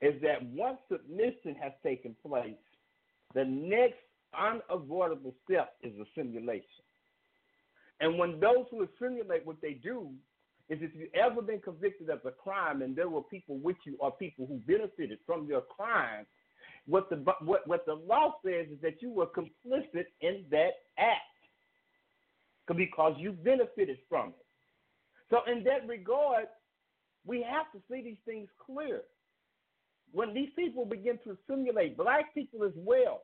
is 0.00 0.20
that 0.22 0.42
once 0.46 0.78
submission 0.90 1.54
has 1.60 1.72
taken 1.82 2.14
place, 2.26 2.54
the 3.34 3.44
next 3.44 3.98
unavoidable 4.38 5.34
step 5.44 5.74
is 5.82 5.92
assimilation. 5.98 6.64
And 8.00 8.18
when 8.18 8.40
those 8.40 8.66
who 8.70 8.84
assimilate, 8.84 9.44
what 9.44 9.60
they 9.60 9.72
do 9.72 10.10
is 10.68 10.78
if 10.82 10.90
you've 10.94 11.14
ever 11.14 11.42
been 11.42 11.60
convicted 11.60 12.10
of 12.10 12.20
a 12.24 12.30
crime 12.30 12.82
and 12.82 12.94
there 12.94 13.08
were 13.08 13.22
people 13.22 13.58
with 13.58 13.76
you 13.84 13.96
or 14.00 14.12
people 14.12 14.46
who 14.46 14.60
benefited 14.66 15.18
from 15.26 15.46
your 15.46 15.62
crime, 15.62 16.26
what 16.86 17.10
the 17.10 17.16
what, 17.44 17.66
what 17.66 17.84
the 17.86 17.94
law 17.94 18.34
says 18.44 18.66
is 18.72 18.80
that 18.82 19.02
you 19.02 19.10
were 19.10 19.26
complicit 19.26 20.06
in 20.20 20.44
that 20.50 20.70
act 20.98 21.22
because 22.76 23.14
you 23.18 23.32
benefited 23.32 23.98
from 24.08 24.28
it. 24.28 24.47
So, 25.30 25.38
in 25.50 25.64
that 25.64 25.86
regard, 25.86 26.46
we 27.26 27.42
have 27.42 27.70
to 27.72 27.80
see 27.90 28.02
these 28.02 28.22
things 28.24 28.48
clear. 28.64 29.02
When 30.12 30.32
these 30.32 30.48
people 30.56 30.86
begin 30.86 31.18
to 31.24 31.36
assimilate, 31.36 31.96
black 31.96 32.34
people 32.34 32.64
as 32.64 32.72
well, 32.76 33.20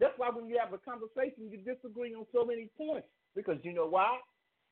that's 0.00 0.14
why 0.16 0.30
when 0.30 0.48
you 0.48 0.58
have 0.62 0.72
a 0.72 0.78
conversation, 0.78 1.50
you 1.50 1.58
disagree 1.58 2.14
on 2.14 2.26
so 2.32 2.44
many 2.44 2.68
points. 2.76 3.06
Because 3.36 3.58
you 3.62 3.72
know 3.72 3.86
why? 3.86 4.18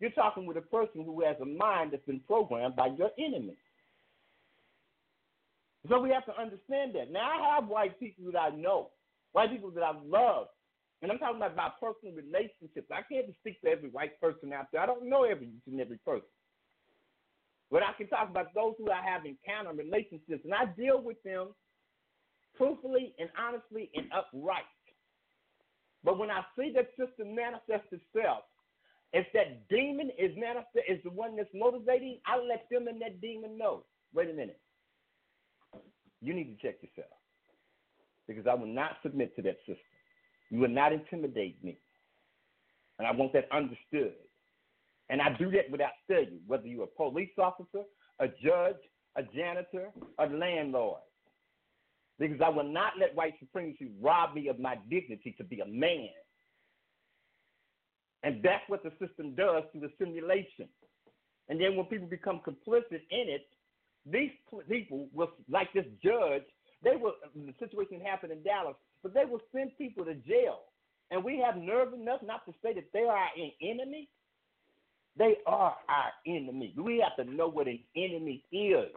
You're 0.01 0.11
talking 0.11 0.47
with 0.47 0.57
a 0.57 0.63
person 0.63 1.05
who 1.05 1.23
has 1.25 1.37
a 1.41 1.45
mind 1.45 1.93
that's 1.93 2.05
been 2.05 2.21
programmed 2.21 2.77
by 2.77 2.89
your 2.99 3.11
enemy. 3.19 3.57
So 5.89 6.01
we 6.01 6.11
have 6.11 6.27
to 6.27 6.41
understand 6.41 6.95
that. 6.95 7.13
Now, 7.13 7.31
I 7.31 7.55
have 7.55 7.69
white 7.69 7.99
people 8.01 8.31
that 8.33 8.39
I 8.39 8.51
know, 8.51 8.91
white 9.33 9.51
people 9.51 9.71
that 9.71 9.83
I 9.85 9.93
love, 10.05 10.49
and 11.03 11.13
I'm 11.13 11.19
talking 11.19 11.37
about 11.37 11.57
my 11.57 11.71
personal 11.81 12.15
relationships. 12.15 12.91
I 12.91 13.03
can't 13.11 13.27
speak 13.41 13.61
to 13.63 13.69
every 13.69 13.91
white 13.91 14.21
person 14.21 14.53
out 14.53 14.67
there. 14.73 14.81
I 14.81 14.87
don't 14.87 15.09
know 15.09 15.25
every 15.25 15.51
and 15.67 15.81
every 15.81 15.99
person. 15.99 16.27
But 17.71 17.83
I 17.83 17.93
can 17.97 18.09
talk 18.09 18.31
about 18.31 18.55
those 18.55 18.75
who 18.79 18.91
I 18.91 19.03
have 19.03 19.23
encountered 19.27 19.79
relationships, 19.79 20.45
and 20.45 20.55
I 20.55 20.67
deal 20.77 21.03
with 21.03 21.21
them 21.25 21.49
truthfully 22.57 23.15
and 23.19 23.29
honestly 23.39 23.91
and 23.95 24.07
upright. 24.13 24.65
But 26.05 26.19
when 26.19 26.31
I 26.31 26.43
see 26.57 26.73
that 26.75 26.91
system 26.97 27.35
manifest 27.35 27.91
itself, 27.91 28.45
if 29.13 29.27
that 29.35 29.69
demon 29.69 30.11
is 30.19 30.37
manifest 30.37 30.87
is 30.89 31.03
the 31.03 31.11
one 31.11 31.37
that's 31.37 31.49
motivating, 31.55 32.19
I 32.27 32.39
let 32.39 32.67
them 32.71 32.87
and 32.87 33.01
that 33.03 33.21
demon 33.21 33.59
know. 33.59 33.85
Wait 34.15 34.31
a 34.31 34.33
minute. 34.33 34.61
You 36.21 36.35
need 36.35 36.57
to 36.57 36.63
check 36.67 36.77
yourself. 36.83 37.11
Because 38.27 38.47
I 38.47 38.55
will 38.55 38.67
not 38.67 38.99
submit 39.03 39.35
to 39.37 39.43
that 39.43 39.59
system. 39.61 39.77
You 40.51 40.61
will 40.61 40.69
not 40.69 40.93
intimidate 40.93 41.63
me. 41.63 41.79
And 42.99 43.07
I 43.07 43.13
want 43.13 43.33
that 43.33 43.49
understood. 43.53 44.15
And 45.09 45.23
I 45.23 45.37
do 45.39 45.51
that 45.53 45.71
without 45.71 45.93
study, 46.05 46.41
whether 46.47 46.67
you're 46.67 46.85
a 46.85 46.97
police 46.97 47.31
officer, 47.39 47.85
a 48.19 48.29
judge, 48.29 48.77
a 49.17 49.23
janitor, 49.23 49.91
a 50.19 50.27
landlord. 50.27 51.01
Because 52.19 52.41
I 52.45 52.49
will 52.49 52.65
not 52.65 52.95
let 52.99 53.15
white 53.15 53.35
supremacy 53.39 53.91
rob 54.01 54.35
me 54.35 54.49
of 54.49 54.59
my 54.59 54.77
dignity 54.91 55.35
to 55.39 55.45
be 55.45 55.61
a 55.61 55.67
man. 55.67 56.09
And 58.23 58.43
that's 58.43 58.65
what 58.69 58.83
the 58.83 58.91
system 58.99 59.35
does 59.35 59.65
through 59.71 59.83
the 59.83 59.93
simulation. 59.99 60.69
And 61.49 61.61
then 61.61 61.77
when 61.77 61.87
people 61.87 62.09
become 62.09 62.41
complicit 62.47 63.03
in 63.11 63.29
it, 63.29 63.47
these 64.05 64.31
people 64.69 65.09
will, 65.13 65.31
like 65.49 65.73
this 65.73 65.85
judge, 66.03 66.43
they 66.83 66.97
will, 66.97 67.15
the 67.35 67.55
situation 67.59 68.01
happened 68.01 68.33
in 68.33 68.43
Dallas, 68.43 68.77
but 69.03 69.15
they 69.15 69.25
will 69.25 69.41
send 69.55 69.77
people 69.79 70.05
to 70.05 70.15
jail. 70.15 70.61
And 71.11 71.23
we 71.23 71.39
have 71.45 71.57
nerve 71.57 71.93
enough 71.93 72.21
not 72.25 72.45
to 72.47 72.53
say 72.63 72.75
that 72.75 72.93
they 72.93 73.05
are 73.05 73.29
an 73.37 73.53
enemy. 73.63 74.09
They 75.19 75.37
are 75.47 75.77
our 75.89 76.13
enemy. 76.27 76.75
We 76.77 77.03
have 77.03 77.17
to 77.25 77.33
know 77.33 77.49
what 77.49 77.69
an 77.69 77.79
enemy 77.97 78.43
is. 78.53 78.89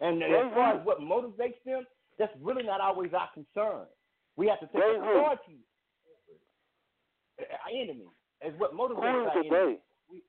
And 0.00 0.22
as 0.22 0.52
far 0.54 0.74
as 0.78 0.86
what 0.86 1.00
motivates 1.00 1.62
them, 1.64 1.84
that's 2.18 2.32
really 2.40 2.62
not 2.62 2.80
always 2.80 3.12
our 3.12 3.28
concern. 3.34 3.86
We 4.36 4.46
have 4.48 4.60
to 4.60 4.66
take 4.66 4.82
authority. 4.82 5.58
Our 7.38 7.70
enemy 7.70 8.06
is 8.46 8.54
what 8.58 8.74
motivates 8.74 9.12
Who 9.12 9.22
is 9.22 9.28
our 9.28 9.42
the 9.42 9.48
enemy. 9.48 9.74
day? 9.74 9.78
We, 10.10 10.22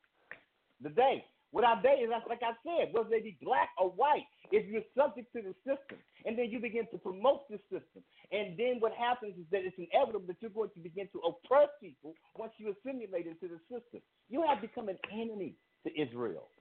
the 0.81 0.89
day. 0.89 1.25
What 1.57 1.65
our 1.65 1.81
day 1.81 2.05
is, 2.05 2.13
like 2.13 2.45
I 2.45 2.53
said, 2.61 2.93
whether 2.93 3.09
they 3.09 3.17
be 3.17 3.33
black 3.41 3.73
or 3.81 3.89
white, 3.89 4.29
if 4.53 4.69
you're 4.69 4.85
subject 4.93 5.33
to 5.33 5.41
the 5.41 5.57
system, 5.65 5.97
and 6.21 6.37
then 6.37 6.53
you 6.53 6.61
begin 6.61 6.85
to 6.93 7.01
promote 7.01 7.49
the 7.49 7.57
system, 7.65 8.05
and 8.29 8.53
then 8.53 8.77
what 8.77 8.93
happens 8.93 9.33
is 9.41 9.49
that 9.49 9.65
it's 9.65 9.73
inevitable 9.73 10.29
that 10.29 10.37
you're 10.37 10.53
going 10.53 10.69
to 10.77 10.81
begin 10.85 11.09
to 11.17 11.19
oppress 11.25 11.73
people 11.81 12.13
once 12.37 12.53
you 12.61 12.69
assimilate 12.69 13.25
into 13.25 13.49
the 13.49 13.57
system. 13.73 14.05
You 14.29 14.45
have 14.45 14.61
become 14.61 14.85
an 14.85 15.01
enemy 15.09 15.57
to 15.81 15.89
Israel. 15.97 16.53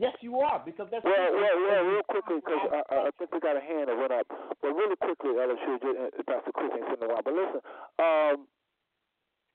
Yes, 0.00 0.16
you 0.24 0.40
are 0.40 0.64
because 0.64 0.88
that's 0.88 1.04
Well, 1.04 1.12
well, 1.36 1.56
well, 1.60 1.84
real 1.84 2.06
quickly, 2.08 2.40
because 2.40 2.72
I, 2.72 3.04
I 3.04 3.10
think 3.20 3.36
we 3.36 3.40
got 3.44 3.60
a 3.60 3.60
hand 3.60 3.92
that 3.92 4.00
went 4.00 4.16
up. 4.16 4.24
But 4.64 4.72
really 4.72 4.96
quickly, 4.96 5.36
Elishua, 5.36 5.76
uh, 5.76 6.24
Pastor 6.24 6.56
Chris 6.56 6.72
ain't 6.72 6.88
sitting 6.88 7.04
a 7.04 7.08
while. 7.12 7.20
But 7.20 7.36
listen, 7.36 7.60
um, 8.00 8.48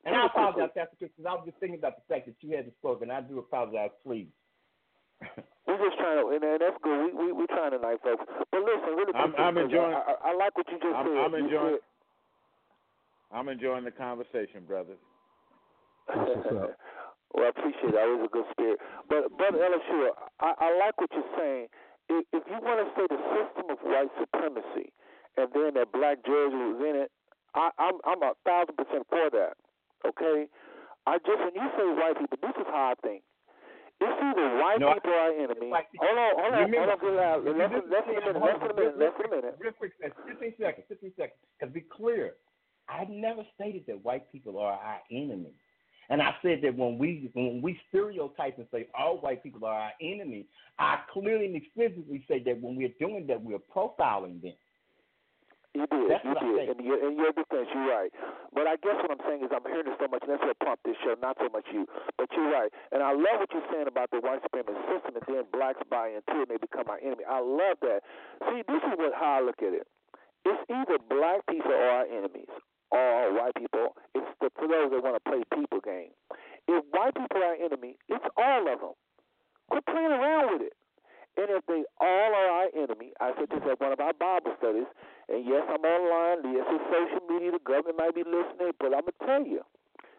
And 0.05 0.13
I 0.15 0.25
apologize, 0.27 0.69
Pastor 0.77 0.95
Chris, 0.99 1.09
because 1.17 1.25
I 1.29 1.33
was 1.33 1.45
just 1.49 1.57
thinking 1.57 1.79
about 1.79 1.97
the 1.97 2.05
fact 2.13 2.27
that 2.29 2.35
you 2.41 2.55
hadn't 2.55 2.73
spoken. 2.77 3.09
I 3.09 3.21
do 3.21 3.39
apologize, 3.39 3.89
please. 4.05 4.29
we're 5.65 5.81
just 5.81 5.97
trying 5.97 6.21
to, 6.21 6.29
and, 6.29 6.43
and 6.43 6.61
that's 6.61 6.77
good. 6.83 6.93
We 6.93 7.09
we 7.13 7.31
we 7.33 7.47
trying 7.47 7.71
to 7.71 7.79
tonight, 7.81 7.97
folks. 8.03 8.21
But 8.51 8.61
listen, 8.61 8.93
really 8.93 9.13
I'm- 9.17 9.33
I'm 9.37 9.55
'cause 9.55 9.63
enjoying- 9.65 9.95
I, 9.97 10.13
I, 10.13 10.29
I 10.29 10.31
like 10.37 10.53
what 10.57 10.67
you 10.69 10.77
just 10.77 10.93
I'm, 10.93 11.07
said. 11.07 11.17
I'm 11.17 11.35
enjoying. 11.35 11.75
said- 11.81 11.89
I'm 13.33 13.49
enjoying 13.49 13.83
the 13.83 13.91
conversation, 13.91 14.63
brother. 14.67 14.93
well, 16.13 16.69
I 17.41 17.49
appreciate 17.49 17.89
it. 17.89 17.95
That 17.97 18.05
was 18.05 18.29
a 18.29 18.31
good 18.31 18.45
spirit. 18.51 18.77
But, 19.09 19.33
Brother 19.35 19.57
Elishua, 19.57 20.13
I, 20.39 20.53
I 20.59 20.77
like 20.77 20.93
what 21.01 21.09
you're 21.11 21.33
saying. 21.35 21.67
If, 22.07 22.23
if 22.31 22.43
you 22.45 22.59
want 22.61 22.85
to 22.85 22.87
say 22.93 23.05
the 23.09 23.17
system 23.33 23.73
of 23.73 23.79
white 23.81 24.13
supremacy 24.21 24.93
and 25.37 25.49
then 25.51 25.73
that 25.73 25.91
black 25.91 26.21
jersey 26.23 26.55
was 26.55 26.79
in 26.85 26.95
it, 27.01 27.11
I, 27.55 27.71
I'm, 27.81 27.97
I'm 28.05 28.21
a 28.21 28.33
thousand 28.45 28.77
percent 28.77 29.03
for 29.09 29.29
that. 29.33 29.57
Okay? 30.09 30.47
I 31.07 31.17
just, 31.19 31.39
when 31.39 31.53
you 31.55 31.69
say 31.77 31.85
white 31.93 32.17
people, 32.19 32.37
this 32.41 32.55
is 32.57 32.67
how 32.67 32.93
I 32.93 32.95
think. 33.05 33.23
It's 34.01 34.11
either 34.21 34.57
white 34.59 34.79
No, 34.79 34.89
I- 34.89 34.93
people 34.95 35.11
are 35.11 35.31
our 35.31 35.31
enemy. 35.31 35.71
People. 35.71 36.07
Hold 36.07 36.17
on, 36.19 36.31
hold 36.35 36.53
on, 36.53 36.59
Remember- 36.65 36.77
hold 36.77 36.89
on, 36.89 36.99
get 36.99 37.13
loud. 37.15 37.45
Less 37.45 37.71
less 37.89 38.05
than 38.05 38.17
a 38.17 38.25
minute, 38.25 38.41
less 38.43 38.59
than 38.59 38.71
a 38.71 38.73
minute, 38.75 38.97
less 38.99 39.13
than 39.17 39.25
a 39.25 39.35
minute. 39.35 39.55
Real 39.59 39.71
quick, 39.73 39.93
15 40.27 40.53
seconds, 40.59 40.85
15 40.89 41.13
seconds. 41.15 41.39
Because 41.57 41.73
be 41.73 41.81
clear, 41.81 42.35
I 42.89 43.05
never 43.05 43.45
stated 43.55 43.85
that 43.87 44.03
white 44.03 44.29
people 44.31 44.59
are 44.59 44.73
our 44.73 44.99
enemy. 45.11 45.53
And 46.09 46.21
I 46.21 46.35
said 46.43 46.61
that 46.61 46.75
when 46.75 46.97
we 46.99 47.31
when 47.33 47.61
we 47.61 47.79
stereotype 47.89 48.57
and 48.59 48.67
say 48.71 48.87
all 48.93 49.17
white 49.17 49.41
people 49.41 49.65
are 49.65 49.73
our 49.79 49.93
enemy, 50.01 50.45
I 50.77 50.99
clearly 51.11 51.45
and 51.47 51.55
explicitly 51.55 52.23
say 52.27 52.39
that 52.39 52.61
when 52.61 52.75
we're 52.75 52.93
doing 52.99 53.25
that, 53.27 53.41
we're 53.41 53.57
profiling 53.73 54.41
them. 54.41 54.53
You 55.75 55.83
did, 55.91 56.07
That's 56.07 56.23
you 56.23 56.35
did. 56.39 56.71
In 56.71 56.79
your, 56.87 56.99
in 57.03 57.19
your 57.19 57.35
defense, 57.35 57.67
you're 57.75 57.91
right. 57.91 58.07
But 58.55 58.63
I 58.63 58.79
guess 58.79 58.95
what 59.03 59.11
I'm 59.11 59.19
saying 59.27 59.43
is 59.43 59.51
I'm 59.51 59.67
hearing 59.67 59.91
it 59.91 59.99
so 59.99 60.07
much, 60.07 60.23
and 60.23 60.31
that's 60.31 60.47
what 60.47 60.55
prompted 60.63 60.95
this 60.95 60.99
show, 61.03 61.19
not 61.19 61.35
so 61.35 61.51
much 61.51 61.67
you. 61.67 61.83
But 62.15 62.31
you're 62.31 62.47
right. 62.47 62.71
And 62.95 63.03
I 63.03 63.11
love 63.11 63.43
what 63.43 63.51
you're 63.51 63.67
saying 63.67 63.91
about 63.91 64.07
the 64.15 64.23
white 64.23 64.39
supremacist 64.39 64.87
system, 64.87 65.19
and 65.19 65.25
then 65.27 65.43
blacks 65.51 65.83
buy 65.91 66.15
into 66.15 66.31
it 66.39 66.47
and 66.47 66.51
they 66.55 66.61
become 66.63 66.87
our 66.87 66.99
enemy. 67.03 67.27
I 67.27 67.43
love 67.43 67.83
that. 67.83 68.07
See, 68.47 68.63
this 68.63 68.79
is 68.87 68.95
what 68.95 69.11
how 69.19 69.37
I 69.37 69.41
look 69.43 69.59
at 69.59 69.75
it. 69.75 69.83
It's 70.47 70.63
either 70.71 70.95
black 71.11 71.43
people 71.51 71.75
are 71.75 72.05
our 72.05 72.07
enemies, 72.07 72.51
or 72.95 73.35
white 73.35 73.55
people. 73.59 73.99
It's 74.15 74.31
the, 74.39 74.47
for 74.55 74.71
those 74.71 74.95
that 74.95 75.03
want 75.03 75.19
to 75.19 75.23
play 75.27 75.43
people 75.51 75.83
game. 75.83 76.15
If 76.71 76.87
white 76.95 77.19
people 77.19 77.43
are 77.43 77.51
our 77.51 77.59
enemy, 77.59 77.99
it's 78.07 78.25
all 78.39 78.63
of 78.63 78.79
them. 78.79 78.95
Quit 79.69 79.85
playing 79.85 80.15
around 80.15 80.55
with 80.55 80.71
it. 80.71 80.73
And 81.35 81.51
if 81.51 81.65
they 81.67 81.83
all 81.99 82.31
are 82.31 82.63
our 82.63 82.69
enemy, 82.71 83.11
I 83.19 83.33
said 83.35 83.51
this 83.51 83.59
at 83.69 83.79
one 83.81 83.91
of 83.91 83.99
our 83.99 84.13
Bible 84.13 84.55
studies, 84.57 84.87
and 85.29 85.45
yes, 85.45 85.63
I'm 85.67 85.81
online. 85.81 86.53
Yes, 86.53 86.65
it's 86.69 86.85
social 86.89 87.23
media. 87.29 87.51
The 87.51 87.63
government 87.65 87.97
might 87.97 88.15
be 88.15 88.23
listening, 88.23 88.73
but 88.79 88.93
I'm 88.93 89.05
gonna 89.09 89.21
tell 89.25 89.45
you, 89.45 89.61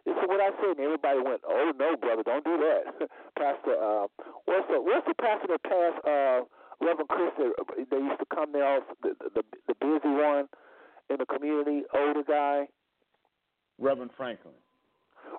this 0.05 0.15
is 0.15 0.27
what 0.27 0.41
I 0.41 0.51
said, 0.63 0.79
and 0.79 0.87
everybody 0.87 1.21
went, 1.23 1.43
"Oh 1.47 1.73
no, 1.79 1.97
brother, 1.97 2.23
don't 2.23 2.45
do 2.45 2.57
that." 2.59 3.11
pastor, 3.39 3.75
uh, 3.79 4.07
what's 4.47 4.67
the 4.71 4.79
what's 4.83 5.07
the 5.07 5.15
pastor 5.15 5.55
that 5.55 5.63
passed 5.63 6.01
uh, 6.07 6.39
Reverend 6.83 7.11
Chris? 7.11 7.33
That, 7.39 7.55
they 7.91 7.99
used 8.03 8.21
to 8.21 8.29
come 8.35 8.53
there, 8.53 8.81
the, 9.03 9.15
the 9.35 9.43
the 9.71 9.75
busy 9.79 10.11
one 10.11 10.49
in 11.11 11.19
the 11.19 11.27
community, 11.27 11.83
older 11.95 12.23
guy. 12.27 12.67
Reverend 13.79 14.11
Franklin. 14.17 14.55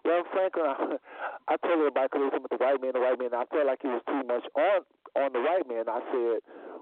Well, 0.04 0.24
Franklin, 0.32 0.66
I, 0.68 0.96
I 1.48 1.58
told 1.58 1.80
everybody 1.80 2.08
because 2.12 2.32
they 2.32 2.38
was 2.38 2.44
with 2.44 2.52
the 2.52 2.64
white 2.64 2.82
man, 2.82 2.92
the 2.94 3.02
white 3.02 3.20
man. 3.20 3.34
I 3.34 3.46
felt 3.48 3.66
like 3.66 3.80
he 3.82 3.88
was 3.88 4.04
too 4.08 4.24
much 4.28 4.46
on 4.56 4.84
on 5.16 5.34
the 5.34 5.40
white 5.40 5.68
man. 5.68 5.86
I 5.88 6.00
said, 6.12 6.40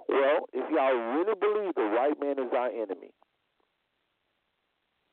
well, 0.10 0.50
if 0.54 0.66
y'all 0.72 0.98
really 1.18 1.36
believe 1.40 1.76
the 1.76 1.88
white 1.94 2.20
man 2.20 2.40
is 2.40 2.52
our 2.54 2.70
enemy, 2.70 3.12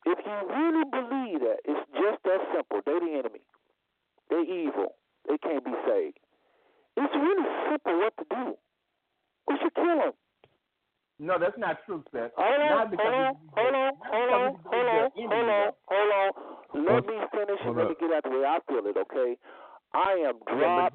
if 0.05 0.19
you 0.19 0.39
really 0.51 0.85
believe 0.91 1.41
that, 1.41 1.59
it's 1.65 1.87
just 1.95 2.23
that 2.25 2.41
simple. 2.55 2.81
They 2.85 2.99
the 2.99 3.19
enemy. 3.19 3.43
They 4.31 4.43
evil. 4.43 4.97
They 5.29 5.39
can't 5.39 5.65
be 5.65 5.73
saved. 5.87 6.19
It's 6.97 7.15
really 7.15 7.49
simple 7.71 7.99
what 8.01 8.15
to 8.19 8.25
do. 8.29 8.59
We 9.49 9.59
should 9.63 9.75
kill 9.75 9.99
them. 9.99 10.13
No, 11.19 11.39
that's 11.39 11.57
not 11.57 11.79
true, 11.87 12.03
Seth. 12.11 12.33
Hold 12.37 12.61
on, 12.61 12.89
hold 12.99 13.15
on, 13.15 13.35
hold 13.55 13.75
on, 13.75 13.93
hold 14.03 14.33
on, 14.33 14.57
hold 14.65 14.89
on, 14.89 15.11
hold 15.15 15.49
on, 15.49 15.71
hold 15.87 16.13
on. 16.13 16.31
Let 16.75 17.07
me 17.07 17.15
finish 17.31 17.61
and 17.65 17.77
let 17.77 17.89
me 17.89 17.95
get 18.01 18.11
out 18.13 18.25
the 18.25 18.31
way 18.31 18.45
I 18.45 18.59
feel 18.67 18.83
it, 18.87 18.97
okay? 18.97 19.37
I 19.95 20.25
am 20.27 20.41
drop 20.49 20.95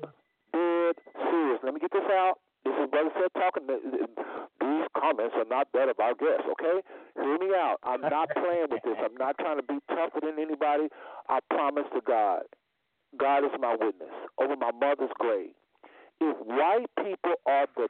dead 0.57 0.95
serious. 1.29 1.59
Let 1.63 1.73
me 1.73 1.79
get 1.79 1.91
this 1.91 2.09
out. 2.09 2.41
This 2.65 2.73
is 2.81 2.89
Brother 2.89 3.11
Seth 3.15 3.34
talking. 3.34 3.63
These 3.69 4.88
comments 4.97 5.35
are 5.38 5.49
not 5.49 5.67
that 5.73 5.89
of 5.89 5.99
our 5.99 6.15
guests, 6.15 6.47
okay? 6.57 6.81
Hear 7.15 7.38
me 7.38 7.53
out. 7.55 7.77
I'm 7.84 8.01
not 8.01 8.29
playing 8.34 8.67
with 8.69 8.84
this. 8.84 8.97
I'm 8.97 9.15
not 9.15 9.38
trying 9.38 9.57
to 9.57 9.63
be 9.63 9.79
tougher 9.88 10.19
than 10.21 10.41
anybody. 10.41 10.89
I 11.29 11.39
promise 11.49 11.85
to 11.93 12.01
God. 12.01 12.43
God 13.17 13.45
is 13.45 13.51
my 13.59 13.75
witness 13.79 14.11
over 14.41 14.55
my 14.57 14.71
mother's 14.71 15.13
grave. 15.17 15.55
If 16.19 16.35
white 16.45 16.89
people 16.97 17.38
are 17.45 17.67
the 17.77 17.88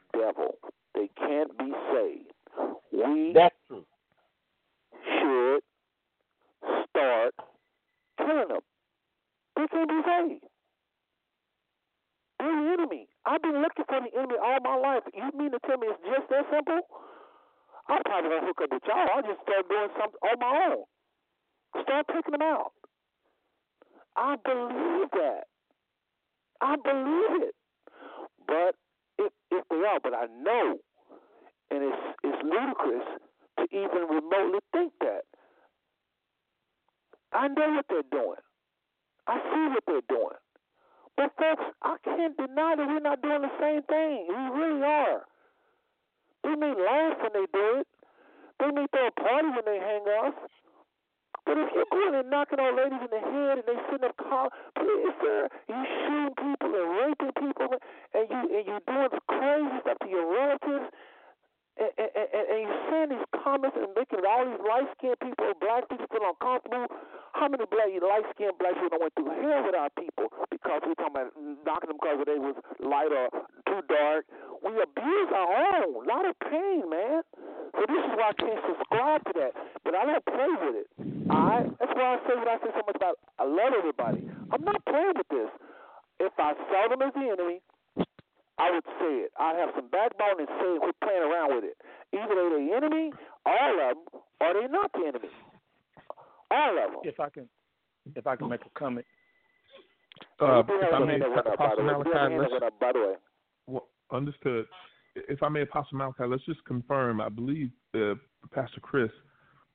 Apostle 105.78 105.98
Malachi, 105.98 106.24
let's 106.26 106.44
just 106.44 106.64
confirm. 106.64 107.20
I 107.20 107.28
believe 107.28 107.70
uh, 107.94 108.14
Pastor 108.52 108.80
Chris 108.80 109.10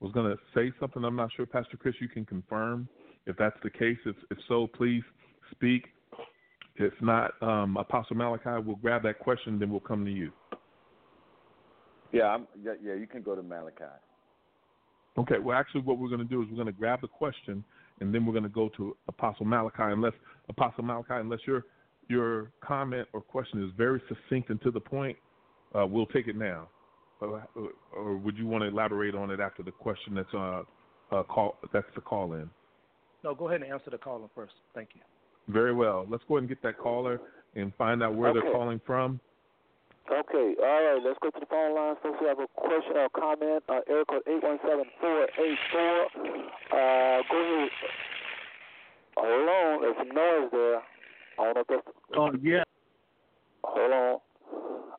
was 0.00 0.12
going 0.12 0.30
to 0.30 0.36
say 0.54 0.70
something. 0.78 1.02
I'm 1.02 1.16
not 1.16 1.30
sure, 1.34 1.46
Pastor 1.46 1.78
Chris. 1.78 1.94
You 1.98 2.08
can 2.08 2.26
confirm 2.26 2.86
if 3.26 3.38
that's 3.38 3.56
the 3.62 3.70
case. 3.70 3.96
If, 4.04 4.14
if 4.30 4.36
so, 4.46 4.66
please 4.66 5.02
speak. 5.50 5.86
If 6.76 6.92
not, 7.00 7.30
um, 7.40 7.78
Apostle 7.78 8.16
Malachi, 8.16 8.62
we'll 8.62 8.76
grab 8.76 9.02
that 9.04 9.18
question, 9.18 9.58
then 9.58 9.70
we'll 9.70 9.80
come 9.80 10.04
to 10.04 10.10
you. 10.10 10.30
Yeah, 12.12 12.24
I'm, 12.24 12.46
yeah, 12.62 12.72
yeah. 12.82 12.94
You 12.94 13.06
can 13.06 13.22
go 13.22 13.34
to 13.34 13.42
Malachi. 13.42 13.84
Okay. 15.16 15.38
Well, 15.38 15.56
actually, 15.56 15.82
what 15.82 15.98
we're 15.98 16.08
going 16.08 16.20
to 16.20 16.26
do 16.26 16.42
is 16.42 16.48
we're 16.50 16.56
going 16.56 16.66
to 16.66 16.72
grab 16.72 17.00
the 17.00 17.08
question, 17.08 17.64
and 18.00 18.14
then 18.14 18.26
we're 18.26 18.34
going 18.34 18.42
to 18.42 18.50
go 18.50 18.68
to 18.76 18.94
Apostle 19.08 19.46
Malachi. 19.46 19.84
Unless 19.84 20.12
Apostle 20.50 20.84
Malachi, 20.84 21.14
unless 21.14 21.40
you're 21.46 21.64
your 22.08 22.52
comment 22.62 23.08
or 23.14 23.22
question 23.22 23.64
is 23.64 23.70
very 23.78 24.02
succinct 24.10 24.50
and 24.50 24.60
to 24.60 24.70
the 24.70 24.80
point, 24.80 25.16
uh, 25.74 25.86
we'll 25.86 26.06
take 26.06 26.28
it 26.28 26.36
now. 26.36 26.68
Uh, 27.22 27.40
or 27.94 28.16
would 28.16 28.36
you 28.36 28.46
want 28.46 28.62
to 28.62 28.68
elaborate 28.68 29.14
on 29.14 29.30
it 29.30 29.40
after 29.40 29.62
the 29.62 29.70
question 29.70 30.14
that's 30.14 30.34
uh, 30.34 30.62
uh 31.12 31.22
call 31.22 31.56
that's 31.72 31.86
the 31.94 32.00
call 32.00 32.34
in? 32.34 32.50
No, 33.22 33.34
go 33.34 33.48
ahead 33.48 33.62
and 33.62 33.72
answer 33.72 33.90
the 33.90 33.98
caller 33.98 34.28
first. 34.34 34.52
Thank 34.74 34.90
you. 34.94 35.00
Very 35.48 35.74
well. 35.74 36.06
Let's 36.08 36.22
go 36.28 36.36
ahead 36.36 36.42
and 36.42 36.48
get 36.48 36.62
that 36.62 36.78
caller 36.78 37.20
and 37.54 37.72
find 37.76 38.02
out 38.02 38.14
where 38.14 38.30
Okay. 38.30 38.40
they're 38.40 38.52
calling 38.52 38.80
from. 38.86 39.20
Okay, 40.10 40.54
all 40.60 40.84
right, 40.84 41.00
let's 41.02 41.18
go 41.22 41.30
to 41.30 41.40
the 41.40 41.46
phone 41.46 41.74
lines. 41.74 41.96
Folks 42.02 42.18
who 42.20 42.26
have 42.26 42.38
a 42.38 42.46
question 42.56 42.92
or 42.96 43.08
comment, 43.08 43.64
uh, 43.70 43.80
area 43.88 44.04
code 44.04 44.22
817-484. 44.28 46.04
Uh, 46.70 47.22
go 47.30 47.40
ahead. 47.40 47.70
Hold 49.16 49.48
on, 49.48 49.80
there's 49.80 49.96
some 49.96 50.08
noise 50.08 50.50
there. 50.52 50.82
I 51.38 51.44
don't 51.44 51.54
know 51.54 51.60
if 51.62 51.66
that's, 51.68 51.96
Oh 52.18 52.30
yeah. 52.42 52.64
hold 53.64 53.92
on. 53.92 54.18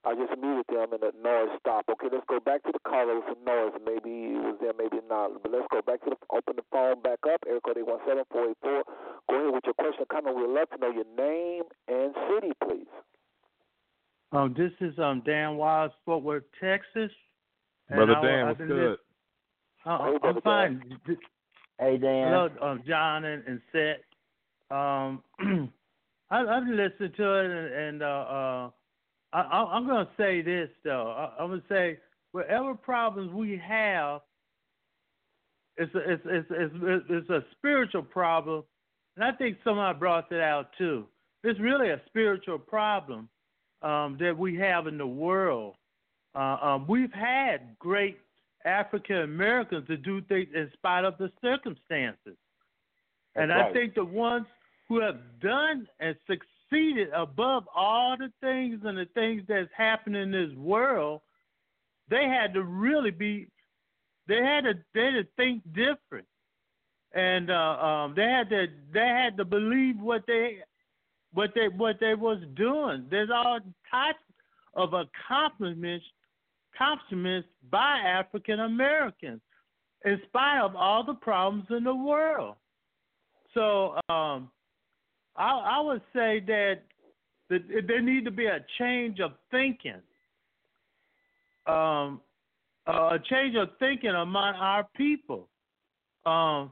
I 0.05 0.13
just 0.13 0.39
muted 0.39 0.65
them 0.69 0.93
and 0.93 1.01
the 1.01 1.11
noise 1.23 1.49
stopped. 1.59 1.89
Okay, 1.89 2.07
let's 2.11 2.25
go 2.29 2.39
back 2.39 2.61
to 2.63 2.71
the 2.71 2.79
caller 2.87 3.15
with 3.15 3.25
some 3.25 3.43
noise. 3.43 3.73
Maybe 3.83 4.37
it 4.37 4.43
was 4.43 4.57
there, 4.61 4.73
maybe 4.77 5.01
not. 5.09 5.41
But 5.41 5.51
let's 5.51 5.65
go 5.71 5.81
back 5.81 6.03
to 6.03 6.11
the, 6.11 6.17
open 6.29 6.55
the 6.57 6.63
phone 6.71 7.01
back 7.01 7.19
up, 7.25 7.41
area 7.47 7.59
code 7.65 7.77
817-484. 7.77 8.53
Go 8.61 9.35
ahead 9.35 9.53
with 9.53 9.65
your 9.65 9.73
question 9.73 10.03
or 10.03 10.05
comment. 10.13 10.35
We'd 10.37 10.49
love 10.49 10.69
to 10.69 10.77
know 10.77 10.91
your 10.91 11.09
name 11.17 11.63
and 11.87 12.13
city, 12.29 12.53
please. 12.63 12.87
Um, 14.31 14.53
this 14.57 14.71
is 14.81 14.97
um 14.99 15.21
Dan 15.25 15.55
Wiles, 15.57 15.91
Fort 16.05 16.23
Worth, 16.23 16.43
Texas. 16.61 17.11
Brother 17.89 18.15
I- 18.17 18.21
Dan, 18.21 18.47
I've 18.47 18.57
good? 18.57 18.69
lis- 18.91 18.99
Uh, 19.85 19.97
Hey, 20.05 20.17
I'm 20.23 20.41
fine. 20.41 20.99
D- 21.07 21.15
Hey 21.79 21.97
Dan. 21.97 22.27
Hello, 22.31 22.49
um, 22.61 22.83
John 22.87 23.25
and, 23.25 23.43
and 23.47 23.61
Seth. 23.71 23.97
Um, 24.71 25.23
I, 26.29 26.39
I've 26.41 26.67
listened 26.67 27.13
to 27.17 27.33
it, 27.39 27.45
and, 27.51 27.73
and 27.73 28.03
uh, 28.03 28.05
uh, 28.05 28.69
I, 29.35 29.41
I- 29.41 29.71
I'm 29.75 29.85
going 29.87 30.05
to 30.05 30.11
say 30.17 30.41
this 30.41 30.69
though. 30.83 31.11
I, 31.11 31.41
I'm 31.43 31.49
going 31.49 31.61
to 31.61 31.67
say 31.67 31.99
whatever 32.31 32.73
problems 32.75 33.33
we 33.33 33.61
have, 33.65 34.21
it's 35.77 35.93
a, 35.93 35.99
it's, 36.13 36.23
it's 36.25 36.47
it's 36.51 37.05
it's 37.09 37.29
a 37.29 37.41
spiritual 37.57 38.03
problem, 38.03 38.63
and 39.15 39.25
I 39.25 39.31
think 39.33 39.57
somebody 39.63 39.99
brought 39.99 40.29
that 40.29 40.41
out 40.41 40.69
too. 40.77 41.05
It's 41.43 41.59
really 41.59 41.89
a 41.89 42.01
spiritual 42.07 42.59
problem 42.59 43.27
um, 43.81 44.17
that 44.19 44.37
we 44.37 44.55
have 44.57 44.87
in 44.87 44.97
the 44.97 45.07
world. 45.07 45.75
Uh, 46.33 46.57
um, 46.61 46.85
we've 46.87 47.13
had 47.13 47.77
great 47.79 48.17
African 48.65 49.17
Americans 49.17 49.87
to 49.87 49.97
do 49.97 50.21
things 50.21 50.47
in 50.55 50.69
spite 50.73 51.05
of 51.05 51.17
the 51.17 51.31
circumstances. 51.41 52.37
and 53.35 53.51
That's 53.51 53.59
I 53.59 53.61
right. 53.63 53.73
think 53.73 53.95
the 53.95 54.05
ones 54.05 54.47
who 54.87 55.01
have 55.01 55.17
done 55.41 55.87
and 55.99 56.15
succeeded 56.27 56.47
above 57.15 57.63
all 57.73 58.17
the 58.17 58.31
things 58.41 58.81
and 58.83 58.97
the 58.97 59.07
things 59.13 59.43
that's 59.47 59.69
happened 59.75 60.15
in 60.15 60.31
this 60.31 60.51
world, 60.57 61.21
they 62.09 62.25
had 62.25 62.53
to 62.53 62.63
really 62.63 63.11
be, 63.11 63.47
they 64.27 64.37
had 64.37 64.65
to, 64.65 64.73
they 64.93 65.05
had 65.05 65.11
to 65.11 65.27
think 65.37 65.63
different, 65.73 66.27
and 67.13 67.49
uh, 67.49 67.53
um, 67.53 68.13
they 68.15 68.23
had 68.23 68.49
to, 68.49 68.67
they 68.93 69.07
had 69.07 69.37
to 69.37 69.45
believe 69.45 69.99
what 69.99 70.23
they, 70.27 70.57
what 71.33 71.51
they, 71.55 71.67
what 71.67 71.99
they 71.99 72.13
was 72.13 72.39
doing. 72.55 73.05
There's 73.09 73.29
all 73.33 73.59
types 73.89 74.19
of 74.73 74.93
accomplishments, 74.93 76.05
accomplishments 76.73 77.47
by 77.71 77.99
African 77.99 78.59
Americans, 78.59 79.41
in 80.03 80.21
spite 80.27 80.61
of 80.61 80.75
all 80.75 81.03
the 81.03 81.13
problems 81.13 81.65
in 81.69 81.83
the 81.83 81.95
world. 81.95 82.55
So 83.53 83.95
um, 84.09 84.51
I, 85.37 85.77
I 85.77 85.81
would 85.81 86.01
say 86.13 86.41
that, 86.47 86.81
that 87.49 87.61
there 87.87 88.01
need 88.01 88.25
to 88.25 88.31
be 88.31 88.45
a 88.45 88.59
change 88.77 89.19
of 89.19 89.31
thinking, 89.51 90.01
um, 91.67 92.21
a 92.87 93.17
change 93.29 93.55
of 93.55 93.69
thinking 93.79 94.11
among 94.11 94.55
our 94.55 94.87
people. 94.95 95.47
Um, 96.25 96.71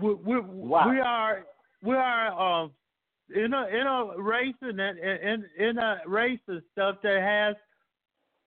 we, 0.00 0.14
we, 0.14 0.40
Wow. 0.40 0.90
we 0.90 1.00
are 1.00 1.46
we 1.82 1.94
are 1.94 2.62
um, 2.62 2.72
in 3.34 3.52
a 3.54 3.66
in 3.68 3.86
a 3.86 4.20
race 4.20 4.54
and 4.62 4.80
in, 4.80 5.44
in 5.58 5.78
a 5.78 5.98
race 6.06 6.40
of 6.48 6.62
stuff 6.72 6.96
that 7.02 7.20
has 7.20 7.56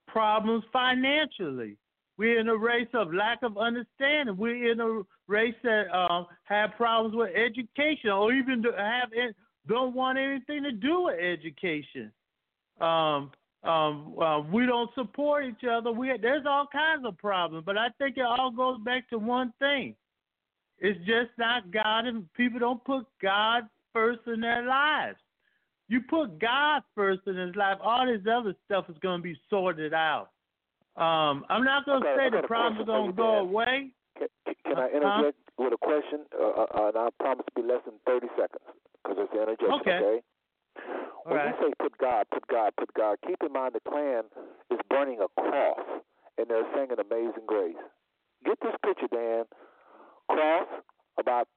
problems 0.08 0.64
financially. 0.72 1.78
We're 2.18 2.40
in 2.40 2.50
a 2.50 2.58
race 2.58 2.90
of 2.94 3.14
lack 3.14 3.42
of 3.42 3.58
understanding. 3.58 4.38
We're 4.38 4.72
in 4.72 4.80
a 4.80 5.02
race 5.28 5.56
that 5.64 5.86
um, 5.96 6.28
have 6.44 6.72
problems 6.78 7.16
with 7.16 7.32
education, 7.36 8.12
or 8.12 8.32
even 8.32 8.64
have 8.78 9.12
in, 9.14 9.34
don't 9.68 9.96
want 9.96 10.18
anything 10.18 10.64
to 10.64 10.72
do 10.72 11.04
with 11.04 11.20
education. 11.20 12.12
Um, 12.82 13.32
um, 13.64 14.16
uh, 14.22 14.42
we 14.42 14.66
don't 14.66 14.90
support 14.94 15.46
each 15.46 15.68
other. 15.70 15.92
We 15.92 16.12
there's 16.22 16.46
all 16.46 16.68
kinds 16.72 17.06
of 17.06 17.18
problems, 17.18 17.64
but 17.66 17.78
I 17.78 17.88
think 17.98 18.18
it 18.18 18.26
all 18.26 18.52
goes 18.52 18.78
back 18.84 19.10
to 19.10 19.18
one 19.18 19.54
thing: 19.60 19.96
it's 20.80 21.00
just 21.00 21.30
not 21.38 21.72
God, 21.72 22.06
and 22.06 22.32
people 22.34 22.60
don't 22.60 22.84
put 22.84 23.06
God 23.22 23.64
first 23.94 24.22
in 24.28 24.42
their 24.42 24.66
lives. 24.66 25.18
You 25.88 26.02
put 26.10 26.40
God 26.40 26.82
first 26.96 27.22
in 27.28 27.38
his 27.38 27.56
life, 27.56 27.78
all 27.82 28.06
this 28.06 28.22
other 28.30 28.56
stuff 28.66 28.86
is 28.90 28.98
going 29.02 29.20
to 29.20 29.24
be 29.24 29.38
sorted 29.50 29.94
out. 29.94 30.30
Um, 30.96 31.46
I'm 31.50 31.64
not 31.64 31.86
going 31.86 32.02
to 32.02 32.10
Okay, 32.10 32.30
say 32.30 32.42
the 32.42 32.48
problems 32.48 32.82
are 32.82 32.86
going 32.86 33.12
to 33.12 33.14
go 33.14 33.40
away. 33.40 33.92
Can, 34.18 34.28
can 34.66 34.78
I 34.78 34.88
interject 34.88 35.38
with 35.58 35.74
a 35.74 35.78
question? 35.78 36.26
Uh, 36.34 36.66
uh, 36.66 36.88
and 36.90 36.98
I 36.98 37.10
promise 37.20 37.46
to 37.46 37.54
be 37.62 37.68
less 37.68 37.82
than 37.86 37.96
30 38.06 38.28
seconds 38.40 38.66
because 39.02 39.18
it's 39.20 39.32
the 39.34 39.42
interjection, 39.42 39.80
Okay. 39.82 39.98
okay? 40.00 40.18
When 41.26 41.38
right. 41.38 41.56
you 41.56 41.68
say 41.70 41.74
put 41.80 41.98
God, 41.98 42.28
put 42.34 42.46
God, 42.48 42.74
put 42.78 42.94
God, 42.94 43.18
keep 43.26 43.38
in 43.46 43.54
mind 43.54 43.76
the 43.76 43.80
Klan 43.90 44.24
is 44.72 44.80
burning 44.90 45.20
a 45.22 45.30
cross 45.40 45.80
and 46.38 46.48
they're 46.50 46.68
singing 46.76 46.98
Amazing 47.00 47.46
Grace. 47.48 47.80
Get 48.44 48.60
this 48.62 48.76
picture, 48.84 49.08
Dan. 49.08 49.46
Cross, 50.30 50.68
about 51.20 51.48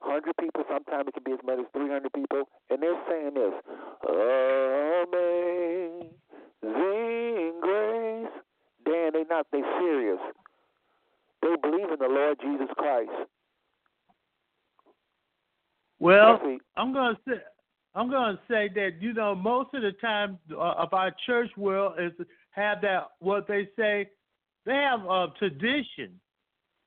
100 0.00 0.36
people, 0.38 0.64
sometimes 0.70 1.08
it 1.08 1.14
can 1.14 1.24
be 1.24 1.32
as 1.32 1.40
many 1.46 1.62
as 1.62 1.68
300 1.72 2.12
people, 2.12 2.44
and 2.70 2.82
they're 2.82 3.00
saying 3.08 3.34
this 3.34 3.54
Amazing 6.62 7.60
Grace. 7.60 8.30
Dan, 8.84 9.12
they 9.14 9.24
not, 9.28 9.46
they 9.52 9.62
serious. 9.80 10.18
They 11.42 11.56
believe 11.60 11.90
in 11.90 11.98
the 11.98 12.08
Lord 12.08 12.38
Jesus 12.40 12.68
Christ. 12.76 13.10
Well, 15.98 16.40
I'm 16.76 16.92
going 16.92 17.14
to 17.14 17.20
say 17.28 17.40
I'm 17.94 18.10
going 18.10 18.36
to 18.36 18.42
say 18.48 18.70
that 18.74 19.00
you 19.00 19.12
know 19.12 19.34
most 19.34 19.74
of 19.74 19.82
the 19.82 19.92
time 20.00 20.38
uh, 20.50 20.56
of 20.56 20.92
our 20.94 21.14
church 21.26 21.50
world 21.56 21.94
is 21.98 22.12
have 22.50 22.80
that 22.82 23.08
what 23.20 23.46
they 23.46 23.68
say 23.76 24.08
they 24.64 24.74
have 24.74 25.00
a 25.04 25.28
tradition. 25.38 26.20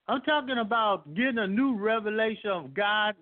I'm 0.07 0.22
talking 0.22 0.57
about 0.60 1.14
getting 1.15 1.40
a 1.40 1.48
new 1.48 1.76
revelation 1.76 2.49
of 2.49 2.73
God, 2.73 3.15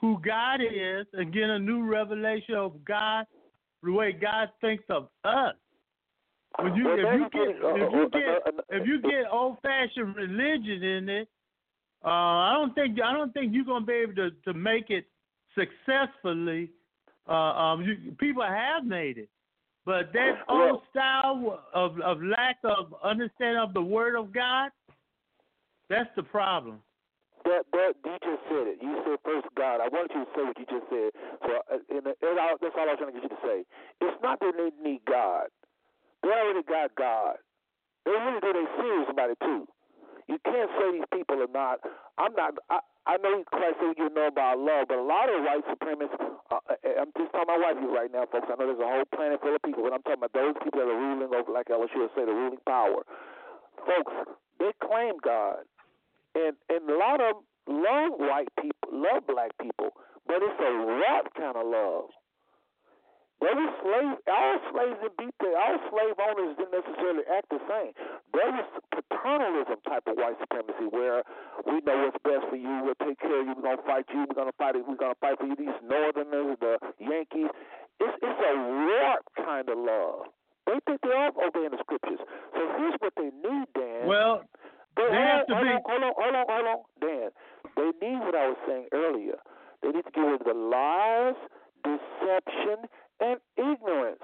who 0.00 0.20
God 0.24 0.60
is, 0.60 1.06
and 1.12 1.32
getting 1.32 1.50
a 1.50 1.58
new 1.58 1.84
revelation 1.84 2.54
of 2.54 2.84
God, 2.84 3.26
the 3.82 3.92
way 3.92 4.12
God 4.12 4.50
thinks 4.60 4.84
of 4.90 5.08
us. 5.24 5.54
When 6.58 6.74
you, 6.74 6.84
Well, 6.84 6.96
if 6.98 7.20
you 7.20 7.28
get 7.30 7.64
uh, 7.64 7.74
if 7.74 7.92
uh, 7.92 7.96
you 7.96 8.02
uh, 8.04 8.08
get 8.08 8.28
uh, 8.28 8.48
uh, 8.48 8.62
if 8.70 8.86
you 8.86 9.00
get 9.02 9.24
old 9.30 9.58
fashioned 9.62 10.16
religion 10.16 10.82
in 10.82 11.08
it, 11.08 11.28
uh, 12.04 12.08
I 12.08 12.52
don't 12.54 12.74
think 12.74 12.98
I 13.02 13.12
don't 13.12 13.32
think 13.34 13.52
you're 13.54 13.64
gonna 13.64 13.84
be 13.84 13.92
able 13.92 14.14
to, 14.14 14.30
to 14.46 14.54
make 14.54 14.90
it 14.90 15.06
successfully. 15.54 16.70
Uh, 17.28 17.32
um, 17.32 17.82
you, 17.82 18.12
people 18.18 18.42
have 18.42 18.84
made 18.84 19.18
it, 19.18 19.28
but 19.84 20.12
that 20.12 20.44
Well- 20.48 20.68
old 20.70 20.82
style 20.90 21.62
of 21.74 22.00
of 22.00 22.22
lack 22.22 22.58
of 22.64 22.94
understanding 23.02 23.60
of 23.62 23.74
the 23.74 23.82
Word 23.82 24.16
of 24.16 24.32
God, 24.32 24.70
that's 25.90 26.10
the 26.16 26.22
problem. 26.22 26.80
That 27.44 27.64
that 27.72 27.92
you 28.04 28.16
just 28.22 28.42
said 28.48 28.66
it. 28.66 28.78
You 28.80 29.02
said 29.04 29.18
first 29.24 29.46
God. 29.56 29.80
I 29.80 29.88
want 29.88 30.10
you 30.14 30.24
to 30.24 30.30
say 30.34 30.42
what 30.42 30.58
you 30.58 30.64
just 30.64 30.88
said. 30.88 31.10
So 31.42 31.60
and, 31.90 32.06
and 32.06 32.40
I, 32.40 32.54
that's 32.62 32.74
all 32.78 32.88
I 32.88 32.92
was 32.92 32.98
trying 32.98 33.12
to 33.12 33.20
get 33.20 33.22
you 33.24 33.36
to 33.36 33.42
say. 33.44 33.64
It's 34.00 34.22
not 34.22 34.40
that 34.40 34.54
they 34.56 34.70
need 34.82 35.04
God. 35.04 35.48
They 36.22 36.30
already 36.30 36.62
got 36.62 36.94
God. 36.96 37.36
They 38.04 38.12
really 38.12 38.40
do. 38.40 38.52
They 38.52 38.66
serious 38.78 39.08
about 39.10 39.30
it 39.30 39.38
too. 39.42 39.66
You 40.28 40.38
can't 40.42 40.70
say 40.78 40.92
these 40.92 41.10
people 41.12 41.38
are 41.42 41.50
not. 41.52 41.78
I'm 42.18 42.34
not. 42.34 42.54
I, 42.70 42.80
I 43.06 43.16
know 43.18 43.44
Christ 43.46 43.78
said 43.78 43.94
you 43.98 44.10
know 44.10 44.26
about 44.26 44.58
love, 44.58 44.90
but 44.90 44.98
a 44.98 45.06
lot 45.06 45.30
of 45.30 45.42
white 45.46 45.62
supremacists. 45.70 46.18
Uh, 46.50 46.58
uh, 46.58 46.74
I'm 46.98 47.14
just 47.14 47.30
talking 47.30 47.46
my 47.46 47.58
wife 47.58 47.78
here 47.78 47.90
right 47.90 48.10
now, 48.10 48.26
folks. 48.30 48.50
I 48.50 48.58
know 48.58 48.66
there's 48.66 48.82
a 48.82 48.90
whole 48.90 49.06
planet 49.14 49.38
full 49.40 49.54
of 49.54 49.62
people, 49.62 49.86
but 49.86 49.94
I'm 49.94 50.02
talking 50.02 50.22
about 50.22 50.34
those 50.34 50.58
people 50.62 50.82
that 50.82 50.90
are 50.90 50.98
ruling 50.98 51.30
over, 51.30 51.50
like 51.52 51.70
LSU 51.70 52.02
would 52.02 52.14
say, 52.18 52.26
the 52.26 52.34
ruling 52.34 52.58
power. 52.66 53.06
Folks, 53.86 54.14
they 54.58 54.74
claim 54.82 55.14
God, 55.22 55.62
and 56.34 56.58
and 56.70 56.82
a 56.90 56.98
lot 56.98 57.22
of 57.22 57.38
them 57.38 57.82
love 57.86 58.18
white 58.18 58.50
people, 58.58 58.90
love 58.90 59.22
black 59.30 59.54
people, 59.62 59.94
but 60.26 60.42
it's 60.42 60.58
a 60.58 60.72
rap 61.06 61.30
kind 61.38 61.54
of 61.54 61.66
love. 61.66 62.10
There 63.40 63.52
was 63.54 63.70
slave, 63.84 64.16
all 64.32 64.56
slaves 64.72 64.96
that 65.04 65.12
beat 65.20 65.34
all 65.44 65.76
slave 65.92 66.16
owners 66.18 66.56
didn't 66.56 66.72
necessarily 66.72 67.22
act 67.28 67.48
the 67.52 67.60
same. 67.68 67.92
There 68.32 68.48
was 68.50 68.64
paternalism 68.90 69.76
type 69.86 70.04
of 70.08 70.16
white 70.16 70.40
supremacy 70.40 70.88
where 70.90 71.22
we 71.68 71.84
know 71.84 72.08
what's 72.08 72.16
best 72.24 72.48
for 72.48 72.56
you, 72.56 72.80
we'll 72.82 72.96
take 73.06 73.20
care 73.20 73.40
of 73.40 73.46
you, 73.46 73.54
we're 73.56 73.62
gonna 73.76 73.84
fight 73.86 74.08
you, 74.12 74.24
we're 74.24 74.34
gonna 74.40 74.56
fight, 74.56 74.74
we're 74.76 74.96
gonna 74.96 75.20
fight 75.20 75.36
for 75.38 75.46
you. 75.46 75.54
These 75.56 75.76
Northerners, 75.84 76.56
the 76.60 76.78
Yankees, 76.98 77.52
it's 78.00 78.16
it's 78.24 78.40
a 78.40 78.52
sharp 78.56 79.24
kind 79.36 79.68
of 79.68 79.78
love. 79.78 80.32
They 80.66 80.80
think 80.88 81.00
they 81.04 81.12
are 81.12 81.30
obeying 81.36 81.70
the 81.76 81.78
scriptures. 81.84 82.18
So 82.56 82.60
here's 82.80 82.96
what 82.98 83.12
they 83.16 83.30
need, 83.30 83.68
Dan. 83.76 84.08
Well, 84.08 84.42
They, 84.96 85.04
They 85.04 85.12
hold, 85.12 85.28
have 85.28 85.46
to 85.46 85.54
hold 85.54 85.66
be- 85.68 85.72
on, 85.76 85.82
hold 85.86 86.02
on, 86.02 86.12
hold 86.16 86.34
on, 86.34 86.44
hold 86.48 86.66
on, 86.66 86.78
Dan. 87.04 87.28
They 87.76 87.90
need 88.00 88.18
what 88.24 88.34
I 88.34 88.48
was 88.48 88.58
saying 88.66 88.88
earlier. 88.92 89.36
They 89.82 89.92
need 89.92 90.04
to 90.04 90.10
get 90.10 90.20
rid 90.24 90.40
of 90.40 90.46
the 90.46 90.54
lies, 90.56 91.36
deception, 91.84 92.88
and 93.20 93.40
ignorance. 93.56 94.22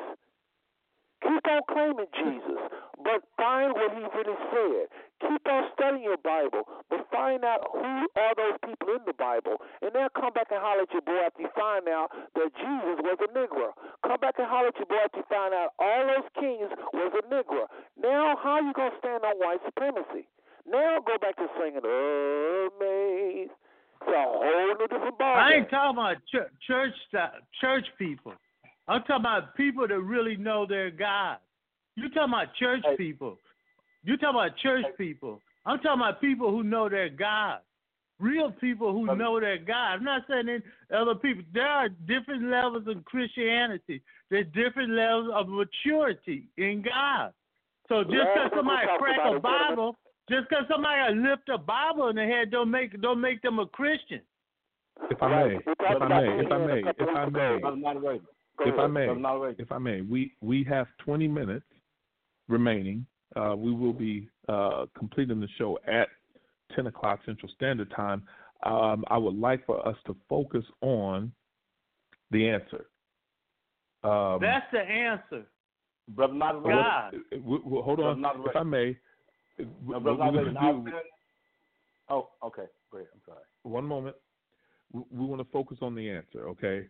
Keep 1.22 1.46
on 1.46 1.62
claiming 1.70 2.10
Jesus, 2.18 2.58
but 2.98 3.22
find 3.38 3.72
what 3.78 3.94
he 3.94 4.02
really 4.02 4.38
said. 4.50 4.90
Keep 5.22 5.46
on 5.46 5.70
studying 5.72 6.02
your 6.02 6.18
Bible, 6.18 6.66
but 6.90 7.06
find 7.14 7.44
out 7.44 7.62
who 7.70 8.10
are 8.18 8.34
those 8.34 8.58
people 8.66 8.98
in 8.98 9.06
the 9.06 9.14
Bible, 9.14 9.62
and 9.82 9.94
then 9.94 10.10
come 10.18 10.34
back 10.34 10.50
and 10.50 10.58
holler 10.58 10.82
at 10.82 10.90
your 10.90 11.06
boy 11.06 11.22
after 11.22 11.46
you 11.46 11.52
find 11.54 11.86
out 11.86 12.10
that 12.34 12.50
Jesus 12.58 12.98
was 13.06 13.18
a 13.22 13.30
Negro. 13.38 13.70
Come 14.02 14.18
back 14.18 14.34
and 14.42 14.50
holler 14.50 14.74
at 14.74 14.76
your 14.82 14.90
boy 14.90 14.98
after 14.98 15.22
you 15.22 15.28
find 15.30 15.54
out 15.54 15.70
all 15.78 16.02
those 16.10 16.26
kings 16.42 16.70
was 16.90 17.14
a 17.14 17.22
Negro. 17.30 17.70
Now, 17.94 18.34
how 18.42 18.58
you 18.58 18.72
gonna 18.74 18.90
stand 18.98 19.22
on 19.22 19.38
white 19.38 19.62
supremacy? 19.64 20.26
Now 20.66 20.98
go 21.06 21.18
back 21.22 21.36
to 21.38 21.46
singing 21.54 21.86
"Amazed." 21.86 23.54
It's 24.02 24.10
a 24.10 24.22
whole 24.26 24.74
new 24.74 24.88
different 24.90 25.18
ball. 25.18 25.36
I 25.36 25.54
ain't 25.54 25.70
talking 25.70 25.98
about 25.98 26.16
church 26.26 26.50
church 26.66 26.94
church 27.60 27.86
people. 27.96 28.34
I'm 28.92 29.00
talking 29.04 29.16
about 29.24 29.54
people 29.56 29.88
that 29.88 30.00
really 30.00 30.36
know 30.36 30.66
their 30.66 30.90
God. 30.90 31.38
You're 31.96 32.10
talking 32.10 32.34
about 32.34 32.54
church 32.56 32.82
Hey. 32.84 32.96
people. 32.96 33.38
You're 34.04 34.18
talking 34.18 34.40
about 34.40 34.56
church 34.58 34.84
people. 34.98 35.40
I'm 35.64 35.78
talking 35.78 36.02
about 36.02 36.20
people 36.20 36.50
who 36.50 36.62
know 36.62 36.88
their 36.90 37.08
God. 37.08 37.60
Real 38.20 38.52
people 38.52 38.92
who 38.92 39.08
Um, 39.08 39.16
know 39.18 39.40
their 39.40 39.56
God. 39.56 39.94
I'm 39.94 40.04
not 40.04 40.26
saying 40.26 40.48
any 40.48 40.62
other 40.90 41.14
people. 41.14 41.42
There 41.52 41.66
are 41.66 41.88
different 41.88 42.44
levels 42.44 42.86
of 42.86 43.02
Christianity. 43.06 44.02
There's 44.28 44.46
different 44.48 44.90
levels 44.90 45.30
of 45.32 45.48
maturity 45.48 46.48
in 46.56 46.82
God. 46.82 47.32
So 47.88 48.04
just 48.04 48.14
Last 48.14 48.34
because 48.34 48.44
week 48.44 48.58
somebody 48.58 48.86
crack 48.98 49.20
a. 49.24 49.40
Bible, 49.40 49.96
just 50.28 50.48
because 50.48 50.66
somebody 50.68 51.14
lift 51.14 51.48
a 51.48 51.58
Bible 51.58 52.08
in 52.08 52.16
their 52.16 52.28
head, 52.28 52.50
don't 52.50 52.70
make 52.70 53.00
don't 53.00 53.20
make 53.20 53.40
them 53.40 53.58
a 53.58 53.66
Christian. 53.66 54.20
If 55.10 55.22
I 55.22 55.28
may, 55.28 55.56
if 55.56 55.80
I 55.80 56.08
may, 56.08 56.40
if 56.40 56.52
I 56.52 56.56
a 56.56 56.66
may, 56.66 56.80
if 56.80 57.08
I 57.08 57.24
may, 57.24 57.28
ago. 57.28 57.58
Brother 57.60 57.76
Moderator. 57.76 58.24
Go 58.58 58.64
if 58.66 58.74
I 58.74 58.78
ahead. 58.80 58.90
may, 58.92 59.04
Brother 59.06 59.20
Moderator. 59.20 59.62
if 59.62 59.72
I 59.72 59.78
may, 59.78 60.00
we 60.02 60.34
we 60.40 60.64
have 60.64 60.86
20 61.04 61.28
minutes 61.28 61.66
remaining. 62.48 63.06
Uh, 63.34 63.54
we 63.56 63.72
will 63.72 63.92
be 63.94 64.28
uh, 64.48 64.84
completing 64.96 65.40
the 65.40 65.48
show 65.56 65.78
at 65.86 66.08
10 66.76 66.86
o'clock 66.86 67.20
Central 67.24 67.50
Standard 67.54 67.90
Time. 67.96 68.22
Um, 68.64 69.04
I 69.08 69.16
would 69.18 69.36
like 69.38 69.64
for 69.66 69.86
us 69.88 69.96
to 70.06 70.14
focus 70.28 70.64
on 70.82 71.32
the 72.30 72.48
answer. 72.48 72.86
Um, 74.04 74.38
That's 74.40 74.66
the 74.72 74.80
answer. 74.80 75.44
Brother 76.08 76.34
Moderator. 76.34 76.68
God. 76.82 77.14
uh, 77.14 77.36
w- 77.36 77.62
w- 77.62 77.82
hold 77.82 78.00
on, 78.00 78.20
Brother 78.20 78.50
if 78.50 78.56
I 78.56 78.62
may. 78.64 78.90
uh, 78.90 79.62
No, 79.62 79.66
what 79.84 80.02
Brother 80.02 80.18
we're 80.18 80.24
Moderator. 80.24 80.52
gonna 80.52 80.60
I'll 80.66 80.80
do- 80.80 80.90
Oh, 82.10 82.28
okay. 82.44 82.64
Great. 82.90 83.06
I'm 83.14 83.20
sorry. 83.24 83.44
one 83.62 83.84
moment. 83.86 84.16
We, 84.92 85.02
we 85.10 85.24
want 85.24 85.40
to 85.40 85.50
focus 85.50 85.78
on 85.80 85.94
the 85.94 86.10
answer, 86.10 86.48
okay? 86.50 86.86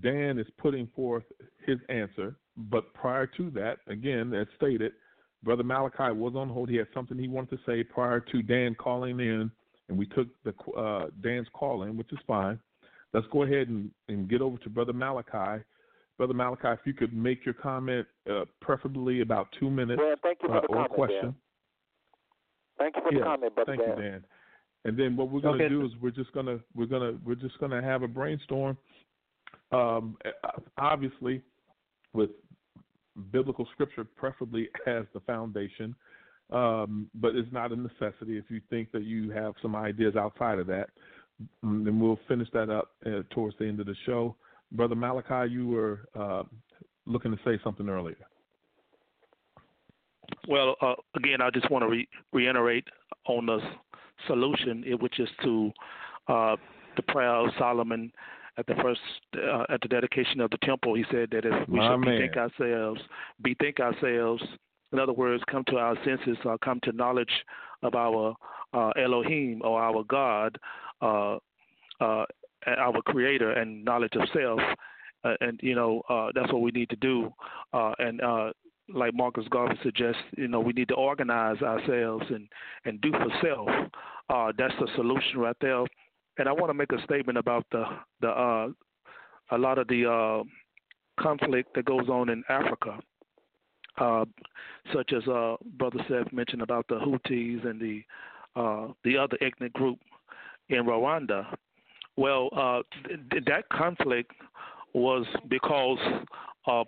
Dan 0.00 0.38
is 0.38 0.46
putting 0.58 0.86
forth 0.94 1.24
his 1.66 1.78
answer, 1.88 2.36
but 2.56 2.92
prior 2.94 3.26
to 3.26 3.50
that, 3.50 3.78
again, 3.86 4.34
as 4.34 4.46
stated, 4.56 4.92
Brother 5.42 5.62
Malachi 5.62 6.12
was 6.12 6.34
on 6.34 6.48
hold. 6.48 6.68
He 6.68 6.76
had 6.76 6.88
something 6.92 7.18
he 7.18 7.28
wanted 7.28 7.50
to 7.50 7.58
say 7.66 7.84
prior 7.84 8.20
to 8.20 8.42
Dan 8.42 8.74
calling 8.74 9.20
in, 9.20 9.50
and 9.88 9.98
we 9.98 10.06
took 10.06 10.28
the 10.44 10.54
uh, 10.76 11.06
Dan's 11.22 11.46
call 11.52 11.84
in, 11.84 11.96
which 11.96 12.12
is 12.12 12.18
fine. 12.26 12.58
Let's 13.14 13.26
go 13.32 13.44
ahead 13.44 13.68
and, 13.68 13.90
and 14.08 14.28
get 14.28 14.42
over 14.42 14.58
to 14.58 14.68
Brother 14.68 14.92
Malachi. 14.92 15.62
Brother 16.18 16.34
Malachi, 16.34 16.68
if 16.68 16.80
you 16.84 16.92
could 16.92 17.14
make 17.14 17.44
your 17.44 17.54
comment, 17.54 18.06
uh, 18.28 18.44
preferably 18.60 19.20
about 19.20 19.48
two 19.58 19.70
minutes 19.70 20.02
Dan, 20.04 20.16
thank 20.22 20.38
you 20.42 20.48
for 20.48 20.56
uh, 20.56 20.60
the 20.60 20.66
or 20.66 20.74
comment, 20.74 20.92
question. 20.92 21.22
Dan. 21.22 21.34
Thank 22.78 22.96
you 22.96 23.02
for 23.02 23.12
the 23.12 23.24
comment, 23.24 23.54
brother 23.54 23.76
Thank 23.76 23.88
Dan. 23.88 23.96
you, 23.96 24.10
Dan. 24.10 24.24
And 24.84 24.98
then 24.98 25.16
what 25.16 25.30
we're 25.30 25.40
going 25.40 25.58
to 25.58 25.64
Okay. 25.64 25.74
do 25.74 25.84
is 25.84 25.92
we're 26.00 26.10
just 26.10 26.32
going 26.32 26.46
to 26.46 26.60
we're 26.74 26.86
going 26.86 27.02
to 27.02 27.20
we're 27.24 27.34
just 27.34 27.58
going 27.58 27.72
to 27.72 27.82
have 27.82 28.02
a 28.02 28.08
brainstorm. 28.08 28.76
Um, 29.70 30.16
uh, 30.24 30.60
obviously, 30.78 31.42
with 32.12 32.30
biblical 33.30 33.66
scripture, 33.72 34.04
preferably 34.04 34.68
as 34.86 35.04
the 35.14 35.20
foundation, 35.20 35.94
um, 36.50 37.10
but 37.14 37.34
it's 37.36 37.52
not 37.52 37.72
a 37.72 37.76
necessity. 37.76 38.38
If 38.38 38.44
you 38.48 38.60
think 38.70 38.90
that 38.92 39.04
you 39.04 39.30
have 39.30 39.54
some 39.60 39.76
ideas 39.76 40.16
outside 40.16 40.58
of 40.58 40.66
that, 40.68 40.88
mm, 41.64 41.84
then 41.84 42.00
we'll 42.00 42.18
finish 42.26 42.48
that 42.52 42.70
up 42.70 42.92
uh, 43.06 43.22
towards 43.30 43.56
the 43.58 43.66
end 43.66 43.80
of 43.80 43.86
the 43.86 43.96
show. 44.06 44.36
Brother 44.72 44.94
Malachi, 44.94 45.52
you 45.52 45.68
were 45.68 46.00
uh, 46.18 46.42
looking 47.06 47.32
to 47.32 47.38
say 47.44 47.58
something 47.62 47.88
earlier. 47.88 48.16
Well, 50.46 50.76
uh, 50.80 50.94
again, 51.14 51.40
I 51.40 51.50
just 51.50 51.70
want 51.70 51.82
to 51.82 51.88
re- 51.88 52.08
reiterate 52.32 52.86
on 53.26 53.46
the 53.46 53.58
solution, 54.26 54.84
eh, 54.86 54.94
which 54.94 55.20
is 55.20 55.28
to 55.42 55.70
uh, 56.28 56.56
the 56.96 57.02
prayer 57.02 57.34
of 57.34 57.50
Solomon 57.58 58.10
at 58.58 58.66
the 58.66 58.74
first 58.82 59.00
uh, 59.36 59.64
at 59.70 59.80
the 59.80 59.88
dedication 59.88 60.40
of 60.40 60.50
the 60.50 60.58
temple. 60.58 60.94
He 60.94 61.04
said 61.10 61.28
that 61.30 61.44
if 61.44 61.68
we 61.68 61.78
My 61.78 61.92
should 61.92 61.98
man. 61.98 62.18
bethink 62.18 62.36
ourselves, 62.36 63.00
bethink 63.40 63.80
ourselves. 63.80 64.42
In 64.92 64.98
other 64.98 65.12
words, 65.12 65.42
come 65.50 65.64
to 65.68 65.76
our 65.76 65.96
senses, 66.04 66.36
or 66.44 66.58
come 66.58 66.80
to 66.82 66.92
knowledge 66.92 67.32
of 67.82 67.94
our 67.94 68.34
uh, 68.72 68.90
Elohim 68.90 69.60
or 69.62 69.80
our 69.80 70.02
God, 70.04 70.58
uh, 71.02 71.36
uh, 72.00 72.24
our 72.66 73.02
Creator, 73.06 73.52
and 73.52 73.84
knowledge 73.84 74.14
of 74.16 74.28
self. 74.32 74.60
Uh, 75.24 75.34
and 75.40 75.58
you 75.62 75.74
know 75.74 76.02
uh, 76.08 76.28
that's 76.34 76.52
what 76.52 76.62
we 76.62 76.70
need 76.72 76.90
to 76.90 76.96
do. 76.96 77.32
Uh, 77.72 77.92
and 77.98 78.20
uh, 78.20 78.50
like 78.92 79.14
Marcus 79.14 79.44
Garvey 79.50 79.78
suggests, 79.82 80.20
you 80.36 80.48
know, 80.48 80.60
we 80.60 80.72
need 80.72 80.88
to 80.88 80.94
organize 80.94 81.60
ourselves 81.62 82.24
and 82.30 82.48
and 82.84 83.00
do 83.00 83.10
for 83.12 83.28
self. 83.42 83.68
Uh, 84.30 84.52
that's 84.56 84.74
the 84.80 84.88
solution 84.94 85.38
right 85.38 85.56
there. 85.60 85.84
And 86.38 86.48
I 86.48 86.52
want 86.52 86.70
to 86.70 86.74
make 86.74 86.92
a 86.92 87.02
statement 87.02 87.36
about 87.36 87.66
the 87.72 87.84
the 88.20 88.28
uh, 88.28 88.68
a 89.50 89.58
lot 89.58 89.78
of 89.78 89.88
the 89.88 90.06
uh, 90.06 91.22
conflict 91.22 91.74
that 91.74 91.84
goes 91.84 92.08
on 92.08 92.28
in 92.28 92.42
Africa, 92.48 92.98
uh, 93.98 94.24
such 94.94 95.12
as 95.12 95.26
uh, 95.28 95.56
Brother 95.76 95.98
Seth 96.08 96.32
mentioned 96.32 96.62
about 96.62 96.86
the 96.88 96.96
Hutus 96.96 97.66
and 97.68 97.80
the 97.80 98.02
uh, 98.56 98.88
the 99.04 99.16
other 99.16 99.36
ethnic 99.40 99.72
group 99.72 99.98
in 100.68 100.84
Rwanda. 100.84 101.46
Well, 102.16 102.50
uh, 102.56 102.82
th- 103.30 103.44
that 103.46 103.68
conflict 103.70 104.32
was 104.94 105.26
because 105.48 105.98
of 106.66 106.86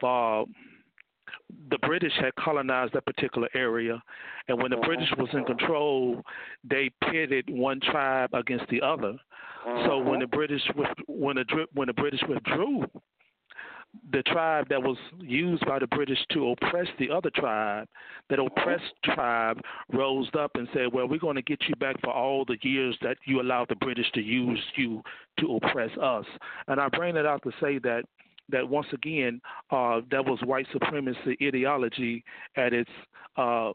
the 1.70 1.78
British 1.78 2.12
had 2.20 2.34
colonized 2.36 2.92
that 2.94 3.06
particular 3.06 3.48
area, 3.54 4.02
and 4.48 4.60
when 4.60 4.70
the 4.70 4.76
uh-huh. 4.76 4.86
British 4.86 5.08
was 5.18 5.28
in 5.32 5.44
control, 5.44 6.22
they 6.64 6.90
pitted 7.10 7.48
one 7.48 7.80
tribe 7.80 8.30
against 8.32 8.68
the 8.68 8.82
other. 8.82 9.16
So 9.86 9.98
when 9.98 10.16
uh-huh. 10.16 10.20
the 10.20 10.26
British 10.26 10.62
when 11.06 11.36
the 11.36 11.66
when 11.74 11.86
the 11.86 11.92
British 11.92 12.20
withdrew, 12.28 12.84
the 14.12 14.22
tribe 14.22 14.68
that 14.70 14.82
was 14.82 14.96
used 15.18 15.66
by 15.66 15.78
the 15.78 15.86
British 15.88 16.18
to 16.32 16.50
oppress 16.50 16.86
the 16.98 17.10
other 17.10 17.30
tribe, 17.30 17.86
that 18.28 18.38
uh-huh. 18.38 18.48
oppressed 18.56 18.94
tribe 19.04 19.60
rose 19.92 20.28
up 20.38 20.52
and 20.54 20.68
said, 20.72 20.92
"Well, 20.92 21.08
we're 21.08 21.18
going 21.18 21.36
to 21.36 21.42
get 21.42 21.60
you 21.68 21.74
back 21.76 22.00
for 22.00 22.10
all 22.10 22.44
the 22.44 22.56
years 22.62 22.96
that 23.02 23.18
you 23.26 23.40
allowed 23.40 23.68
the 23.68 23.76
British 23.76 24.10
to 24.12 24.22
use 24.22 24.62
you 24.76 25.02
to 25.40 25.56
oppress 25.56 25.90
us." 26.00 26.26
And 26.68 26.80
I 26.80 26.88
bring 26.88 27.16
it 27.16 27.26
out 27.26 27.42
to 27.42 27.52
say 27.60 27.78
that 27.80 28.04
that 28.52 28.68
once 28.68 28.86
again, 28.92 29.40
uh, 29.70 30.00
that 30.10 30.24
was 30.24 30.38
white 30.44 30.66
supremacy 30.72 31.36
ideology 31.42 32.24
at 32.56 32.72
its. 32.72 32.90
Uh, 33.36 33.72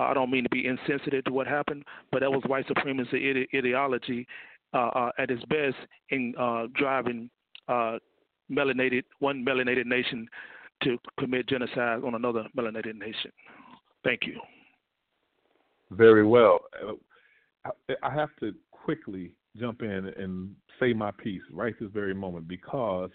I 0.00 0.14
don't 0.14 0.30
mean 0.30 0.44
to 0.44 0.50
be 0.50 0.66
insensitive 0.66 1.24
to 1.24 1.32
what 1.32 1.48
happened, 1.48 1.84
but 2.12 2.20
that 2.20 2.30
was 2.30 2.42
white 2.46 2.66
supremacy 2.68 3.30
ide- 3.30 3.48
ideology 3.56 4.26
uh, 4.74 4.88
uh, 4.88 5.10
at 5.18 5.30
its 5.30 5.42
best 5.46 5.76
in 6.10 6.34
uh, 6.38 6.66
driving 6.74 7.30
uh, 7.68 7.98
melanated 8.50 9.02
one 9.18 9.44
melanated 9.44 9.86
nation 9.86 10.28
to 10.82 10.98
commit 11.18 11.48
genocide 11.48 12.04
on 12.04 12.14
another 12.14 12.46
melanated 12.56 12.96
nation. 12.96 13.32
Thank 14.04 14.20
you. 14.26 14.40
Very 15.90 16.24
well. 16.26 16.60
I 18.02 18.14
have 18.14 18.28
to 18.40 18.54
quickly 18.70 19.32
jump 19.56 19.82
in 19.82 20.12
and 20.16 20.54
say 20.78 20.92
my 20.92 21.10
piece 21.10 21.42
right 21.52 21.74
this 21.80 21.90
very 21.92 22.14
moment 22.14 22.46
because 22.46 23.10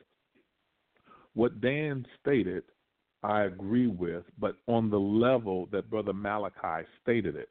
what 1.34 1.62
Dan 1.62 2.06
stated, 2.22 2.64
I 3.24 3.44
agree 3.44 3.88
with, 3.88 4.24
but 4.38 4.58
on 4.68 4.90
the 4.90 5.00
level 5.00 5.68
that 5.72 5.90
Brother 5.90 6.14
Malachi 6.14 6.88
stated 7.02 7.36
it, 7.36 7.50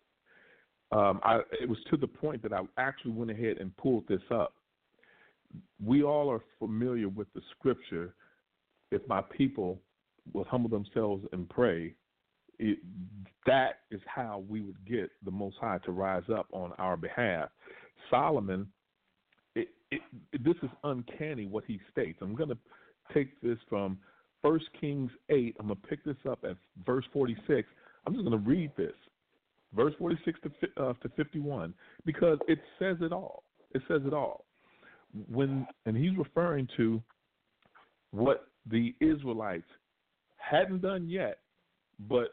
um, 0.93 1.21
I, 1.25 1.41
it 1.61 1.69
was 1.69 1.79
to 1.91 1.97
the 1.97 2.07
point 2.07 2.43
that 2.43 2.53
I 2.53 2.61
actually 2.77 3.13
went 3.13 3.31
ahead 3.31 3.57
and 3.59 3.75
pulled 3.79 4.07
this 4.09 4.21
up. 4.31 4.55
We 5.83 6.03
all 6.03 6.31
are 6.31 6.43
familiar 6.59 7.09
with 7.09 7.33
the 7.35 7.41
scripture. 7.53 8.15
If 8.91 9.07
my 9.09 9.23
people 9.23 9.81
will 10.35 10.45
humble 10.45 10.69
themselves 10.69 11.25
and 11.33 11.49
pray, 11.49 11.95
it, 12.59 12.79
that 13.47 13.81
is 13.91 14.01
how 14.07 14.45
we 14.49 14.61
would 14.61 14.85
get 14.87 15.11
the 15.25 15.31
Most 15.31 15.57
High 15.61 15.79
to 15.87 15.93
rise 15.93 16.29
up 16.33 16.47
on 16.53 16.73
our 16.79 16.99
behalf. 16.99 17.49
Solomon, 18.11 18.67
it, 19.55 19.69
it, 19.91 20.03
this 20.45 20.57
is 20.63 20.71
uncanny 20.85 21.47
what 21.47 21.65
he 21.67 21.81
states. 21.91 22.19
I'm 22.21 22.35
going 22.35 22.51
to 22.51 22.59
take 23.15 23.41
this 23.41 23.59
from 23.69 23.99
First 24.43 24.67
Kings 24.81 25.11
8. 25.31 25.57
I'm 25.59 25.69
going 25.69 25.81
to 25.81 25.89
pick 25.89 26.05
this 26.05 26.17
up 26.29 26.45
at 26.45 26.57
verse 26.85 27.05
46. 27.13 27.69
I'm 28.07 28.15
just 28.15 28.25
going 28.25 28.43
to 28.43 28.49
read 28.49 28.73
this, 28.77 28.95
verse 29.75 29.95
46 29.99 30.41
to, 30.43 30.83
uh, 30.83 30.93
to 30.95 31.09
51, 31.17 31.73
because 32.05 32.39
it 32.49 32.59
says 32.79 32.97
it 33.01 33.13
all. 33.13 33.45
It 33.73 33.83
says 33.89 34.03
it 34.05 34.13
all. 34.13 34.45
When 35.31 35.67
and 35.87 35.97
he's 35.97 36.17
referring 36.17 36.69
to 36.77 37.03
what 38.11 38.49
the 38.71 38.95
Israelites 39.01 39.67
hadn't 40.37 40.83
done 40.83 41.09
yet, 41.09 41.39
but 42.09 42.29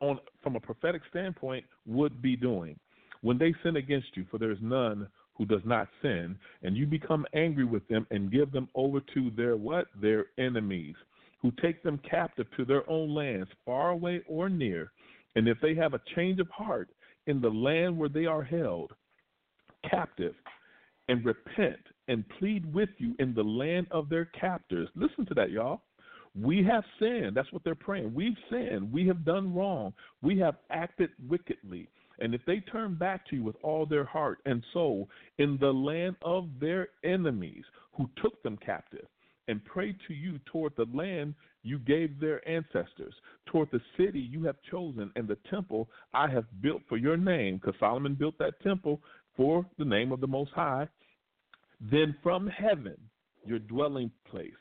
on 0.00 0.18
from 0.42 0.56
a 0.56 0.60
prophetic 0.60 1.02
standpoint 1.10 1.64
would 1.86 2.20
be 2.22 2.36
doing. 2.36 2.78
When 3.22 3.38
they 3.38 3.54
sin 3.62 3.76
against 3.76 4.16
you, 4.16 4.26
for 4.30 4.38
there 4.38 4.50
is 4.50 4.58
none 4.62 5.06
who 5.40 5.46
does 5.46 5.64
not 5.64 5.88
sin, 6.02 6.36
and 6.62 6.76
you 6.76 6.84
become 6.84 7.24
angry 7.32 7.64
with 7.64 7.88
them 7.88 8.06
and 8.10 8.30
give 8.30 8.52
them 8.52 8.68
over 8.74 9.00
to 9.14 9.30
their 9.38 9.56
what? 9.56 9.86
Their 9.98 10.26
enemies, 10.38 10.94
who 11.40 11.50
take 11.62 11.82
them 11.82 11.98
captive 12.08 12.46
to 12.58 12.66
their 12.66 12.88
own 12.90 13.14
lands, 13.14 13.48
far 13.64 13.90
away 13.90 14.20
or 14.28 14.50
near. 14.50 14.92
And 15.36 15.48
if 15.48 15.56
they 15.62 15.74
have 15.76 15.94
a 15.94 16.00
change 16.14 16.40
of 16.40 16.48
heart 16.50 16.90
in 17.26 17.40
the 17.40 17.48
land 17.48 17.96
where 17.96 18.10
they 18.10 18.26
are 18.26 18.42
held 18.42 18.92
captive, 19.90 20.34
and 21.08 21.24
repent 21.24 21.80
and 22.06 22.24
plead 22.38 22.72
with 22.72 22.90
you 22.98 23.14
in 23.18 23.34
the 23.34 23.42
land 23.42 23.86
of 23.90 24.08
their 24.08 24.26
captors. 24.26 24.88
Listen 24.94 25.26
to 25.26 25.34
that, 25.34 25.50
y'all. 25.50 25.82
We 26.40 26.62
have 26.62 26.84
sinned. 27.00 27.34
That's 27.34 27.52
what 27.52 27.64
they're 27.64 27.74
praying. 27.74 28.14
We've 28.14 28.36
sinned. 28.48 28.92
We 28.92 29.08
have 29.08 29.24
done 29.24 29.52
wrong. 29.52 29.92
We 30.22 30.38
have 30.38 30.54
acted 30.70 31.10
wickedly. 31.28 31.88
And 32.20 32.34
if 32.34 32.44
they 32.46 32.60
turn 32.60 32.94
back 32.94 33.26
to 33.28 33.36
you 33.36 33.42
with 33.42 33.56
all 33.62 33.86
their 33.86 34.04
heart 34.04 34.38
and 34.44 34.62
soul 34.72 35.08
in 35.38 35.56
the 35.60 35.72
land 35.72 36.16
of 36.22 36.48
their 36.60 36.88
enemies 37.02 37.64
who 37.96 38.08
took 38.22 38.42
them 38.42 38.58
captive, 38.64 39.06
and 39.48 39.64
pray 39.64 39.96
to 40.06 40.14
you 40.14 40.38
toward 40.46 40.72
the 40.76 40.86
land 40.94 41.34
you 41.62 41.78
gave 41.80 42.20
their 42.20 42.46
ancestors, 42.48 43.14
toward 43.46 43.68
the 43.72 43.80
city 43.96 44.20
you 44.20 44.44
have 44.44 44.56
chosen, 44.70 45.10
and 45.16 45.26
the 45.26 45.38
temple 45.50 45.88
I 46.14 46.28
have 46.28 46.44
built 46.62 46.82
for 46.88 46.96
your 46.96 47.16
name, 47.16 47.56
because 47.56 47.74
Solomon 47.80 48.14
built 48.14 48.38
that 48.38 48.60
temple 48.62 49.00
for 49.36 49.66
the 49.76 49.84
name 49.84 50.12
of 50.12 50.20
the 50.20 50.26
Most 50.28 50.52
High, 50.52 50.86
then 51.80 52.14
from 52.22 52.46
heaven, 52.46 52.96
your 53.44 53.58
dwelling 53.58 54.10
place, 54.30 54.52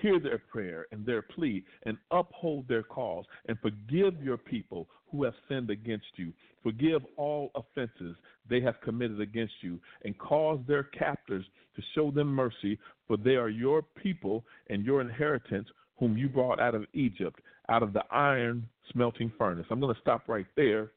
hear 0.00 0.18
their 0.18 0.38
prayer 0.38 0.86
and 0.92 1.04
their 1.04 1.22
plea, 1.22 1.64
and 1.84 1.96
uphold 2.10 2.66
their 2.68 2.82
cause, 2.82 3.24
and 3.46 3.58
forgive 3.60 4.22
your 4.22 4.36
people 4.36 4.88
who 5.10 5.24
have 5.24 5.34
sinned 5.48 5.70
against 5.70 6.06
you. 6.16 6.32
Forgive 6.62 7.02
all 7.16 7.50
offenses 7.54 8.16
they 8.48 8.60
have 8.60 8.80
committed 8.82 9.20
against 9.20 9.54
you, 9.60 9.78
and 10.04 10.18
cause 10.18 10.60
their 10.66 10.84
captors 10.84 11.44
to 11.76 11.82
show 11.94 12.10
them 12.10 12.28
mercy, 12.28 12.78
for 13.06 13.16
they 13.16 13.36
are 13.36 13.48
your 13.48 13.82
people 13.82 14.44
and 14.68 14.84
your 14.84 15.00
inheritance, 15.00 15.68
whom 15.98 16.16
you 16.16 16.28
brought 16.28 16.60
out 16.60 16.74
of 16.74 16.86
Egypt, 16.92 17.40
out 17.68 17.82
of 17.82 17.92
the 17.92 18.02
iron 18.10 18.66
smelting 18.92 19.32
furnace. 19.38 19.66
I'm 19.70 19.80
going 19.80 19.94
to 19.94 20.00
stop 20.00 20.28
right 20.28 20.46
there 20.56 20.90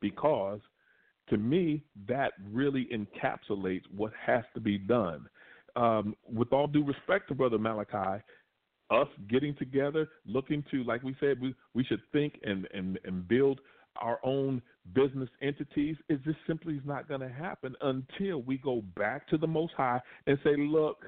because 0.00 0.60
to 1.30 1.36
me, 1.36 1.82
that 2.08 2.32
really 2.50 2.88
encapsulates 2.92 3.82
what 3.94 4.12
has 4.24 4.44
to 4.54 4.60
be 4.60 4.78
done. 4.78 5.28
Um, 5.78 6.16
with 6.28 6.52
all 6.52 6.66
due 6.66 6.84
respect 6.84 7.28
to 7.28 7.34
Brother 7.36 7.56
Malachi, 7.58 8.20
us 8.90 9.06
getting 9.28 9.54
together, 9.54 10.08
looking 10.26 10.64
to, 10.72 10.82
like 10.82 11.04
we 11.04 11.14
said, 11.20 11.40
we, 11.40 11.54
we 11.74 11.84
should 11.84 12.00
think 12.10 12.34
and, 12.42 12.66
and, 12.74 12.98
and 13.04 13.28
build 13.28 13.60
our 14.00 14.18
own 14.24 14.60
business 14.92 15.28
entities 15.40 15.96
is 16.08 16.18
just 16.24 16.38
simply 16.48 16.74
is 16.74 16.82
not 16.84 17.08
going 17.08 17.20
to 17.20 17.28
happen 17.28 17.76
until 17.82 18.42
we 18.42 18.58
go 18.58 18.82
back 18.96 19.28
to 19.28 19.36
the 19.36 19.46
Most 19.46 19.72
High 19.76 20.00
and 20.26 20.36
say, 20.42 20.56
look, 20.56 21.04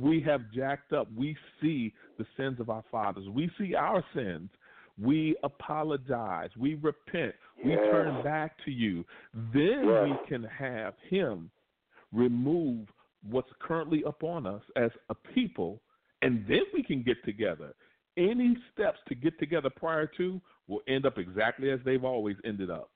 we 0.00 0.20
have 0.22 0.40
jacked 0.52 0.92
up. 0.92 1.08
We 1.16 1.36
see 1.60 1.92
the 2.18 2.26
sins 2.36 2.58
of 2.60 2.70
our 2.70 2.84
fathers. 2.90 3.28
We 3.28 3.50
see 3.58 3.74
our 3.74 4.04
sins. 4.14 4.50
We 5.00 5.36
apologize. 5.44 6.50
We 6.58 6.74
repent. 6.74 7.34
We 7.64 7.70
Yes. 7.72 7.90
turn 7.90 8.22
back 8.24 8.56
to 8.64 8.70
you. 8.72 9.04
Then 9.52 9.84
Yes. 9.86 10.02
we 10.04 10.18
can 10.28 10.44
have 10.44 10.94
Him 11.08 11.50
remove 12.12 12.88
what's 13.28 13.50
currently 13.60 14.02
upon 14.06 14.46
us 14.46 14.62
as 14.76 14.90
a 15.08 15.14
people, 15.14 15.80
and 16.22 16.44
then 16.48 16.62
we 16.74 16.82
can 16.82 17.02
get 17.02 17.22
together. 17.24 17.74
Any 18.16 18.56
steps 18.72 18.98
to 19.08 19.14
get 19.14 19.38
together 19.38 19.70
prior 19.74 20.06
to 20.18 20.40
will 20.68 20.80
end 20.88 21.06
up 21.06 21.16
exactly 21.18 21.70
as 21.70 21.80
they've 21.84 22.04
always 22.04 22.36
ended 22.44 22.70
up 22.70 22.90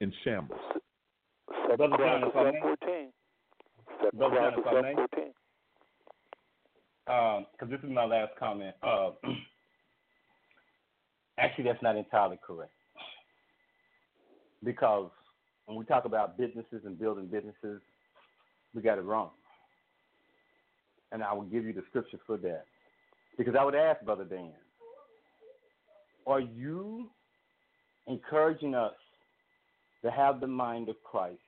in 0.00 0.12
shambles. 0.24 0.60
Second 1.62 1.76
Brother 1.76 1.96
John, 1.98 2.30
Chronicles 2.30 2.32
if 2.34 2.36
I 2.36 2.50
may? 2.50 2.60
7:14. 2.60 3.12
Second 4.02 4.18
Brother 4.18 4.36
John, 4.36 4.62
Chronicles 4.62 4.66
if 4.66 4.72
I 4.72 4.80
may? 4.82 4.94
7:14. 7.10 7.46
because 7.52 7.70
this 7.70 7.80
is 7.82 7.90
my 7.90 8.04
last 8.04 8.36
comment. 8.38 8.74
Uh, 8.82 9.10
actually, 11.38 11.64
that's 11.64 11.82
not 11.82 11.96
entirely 11.96 12.38
correct. 12.46 12.72
Because 14.62 15.10
when 15.66 15.78
we 15.78 15.84
talk 15.84 16.04
about 16.04 16.36
businesses 16.36 16.82
and 16.84 16.98
building 16.98 17.26
businesses, 17.26 17.80
we 18.74 18.82
got 18.82 18.98
it 18.98 19.02
wrong. 19.02 19.30
And 21.12 21.22
I 21.22 21.32
will 21.32 21.42
give 21.42 21.64
you 21.64 21.72
the 21.72 21.82
scripture 21.88 22.18
for 22.26 22.36
that. 22.38 22.64
Because 23.36 23.54
I 23.58 23.64
would 23.64 23.74
ask 23.74 24.02
Brother 24.04 24.24
Dan, 24.24 24.52
are 26.26 26.40
you 26.40 27.08
encouraging 28.06 28.74
us 28.74 28.92
to 30.02 30.10
have 30.10 30.40
the 30.40 30.46
mind 30.46 30.88
of 30.88 30.96
Christ 31.02 31.38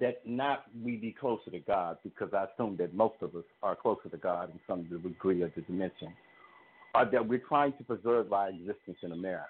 that 0.00 0.26
not 0.26 0.64
we 0.82 0.96
be 0.96 1.12
closer 1.12 1.50
to 1.50 1.60
God, 1.60 1.98
because 2.02 2.30
I 2.32 2.46
assume 2.52 2.76
that 2.78 2.94
most 2.94 3.16
of 3.20 3.36
us 3.36 3.44
are 3.62 3.76
closer 3.76 4.08
to 4.08 4.16
God 4.16 4.50
in 4.50 4.58
some 4.66 4.84
degree 4.84 5.42
of 5.42 5.52
the 5.54 5.60
dimension, 5.62 6.12
or 6.94 7.04
that 7.04 7.26
we're 7.26 7.42
trying 7.46 7.74
to 7.74 7.84
preserve 7.84 8.32
our 8.32 8.48
existence 8.48 8.96
in 9.02 9.12
America. 9.12 9.46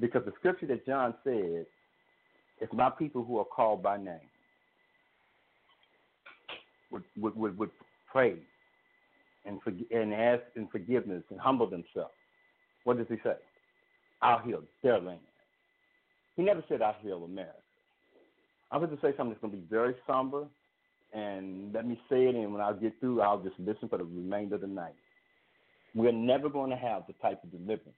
Because 0.00 0.22
the 0.24 0.32
scripture 0.38 0.66
that 0.68 0.86
John 0.86 1.14
said, 1.22 1.66
if 2.60 2.72
my 2.72 2.90
people 2.90 3.24
who 3.24 3.38
are 3.38 3.44
called 3.44 3.82
by 3.82 3.98
name 3.98 4.20
would 6.90 7.04
would, 7.18 7.36
would, 7.36 7.58
would 7.58 7.70
pray 8.10 8.36
and 9.44 9.60
forg- 9.62 9.90
and 9.90 10.12
ask 10.12 10.42
in 10.56 10.66
forgiveness 10.68 11.22
and 11.30 11.40
humble 11.40 11.66
themselves, 11.68 12.14
what 12.84 12.98
does 12.98 13.06
he 13.08 13.16
say? 13.24 13.34
I'll 14.22 14.40
heal 14.40 14.62
their 14.82 15.00
land. 15.00 15.20
He 16.36 16.42
never 16.42 16.62
said 16.68 16.82
I'll 16.82 16.96
heal 17.02 17.24
America. 17.24 17.54
I'm 18.70 18.80
going 18.80 18.96
to 18.96 19.02
say 19.02 19.14
something 19.16 19.30
that's 19.30 19.40
going 19.40 19.52
to 19.52 19.58
be 19.58 19.66
very 19.68 19.94
somber, 20.06 20.44
and 21.12 21.72
let 21.72 21.86
me 21.86 22.00
say 22.08 22.26
it, 22.26 22.34
and 22.34 22.52
when 22.52 22.62
I 22.62 22.72
get 22.74 22.98
through, 23.00 23.20
I'll 23.20 23.42
just 23.42 23.58
listen 23.58 23.88
for 23.88 23.98
the 23.98 24.04
remainder 24.04 24.54
of 24.54 24.60
the 24.60 24.66
night. 24.68 24.94
We're 25.94 26.12
never 26.12 26.48
going 26.48 26.70
to 26.70 26.76
have 26.76 27.02
the 27.08 27.14
type 27.14 27.42
of 27.42 27.50
deliverance 27.50 27.96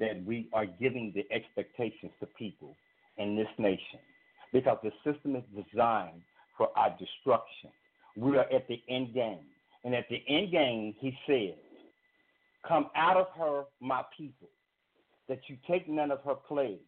that 0.00 0.24
we 0.24 0.48
are 0.52 0.66
giving 0.66 1.12
the 1.14 1.24
expectations 1.34 2.12
to 2.20 2.26
people 2.26 2.74
in 3.18 3.36
this 3.36 3.48
nation 3.58 4.00
because 4.52 4.78
the 4.82 4.90
system 5.04 5.36
is 5.36 5.42
designed 5.54 6.22
for 6.56 6.68
our 6.76 6.90
destruction. 6.98 7.70
We 8.16 8.36
are 8.36 8.52
at 8.52 8.68
the 8.68 8.82
end 8.88 9.14
game. 9.14 9.40
And 9.84 9.94
at 9.94 10.08
the 10.08 10.22
end 10.28 10.50
game, 10.50 10.94
he 10.98 11.16
says, 11.26 11.58
Come 12.66 12.88
out 12.96 13.16
of 13.16 13.26
her, 13.38 13.64
my 13.80 14.02
people, 14.16 14.48
that 15.28 15.40
you 15.48 15.56
take 15.68 15.88
none 15.88 16.10
of 16.10 16.20
her 16.24 16.34
plagues 16.34 16.80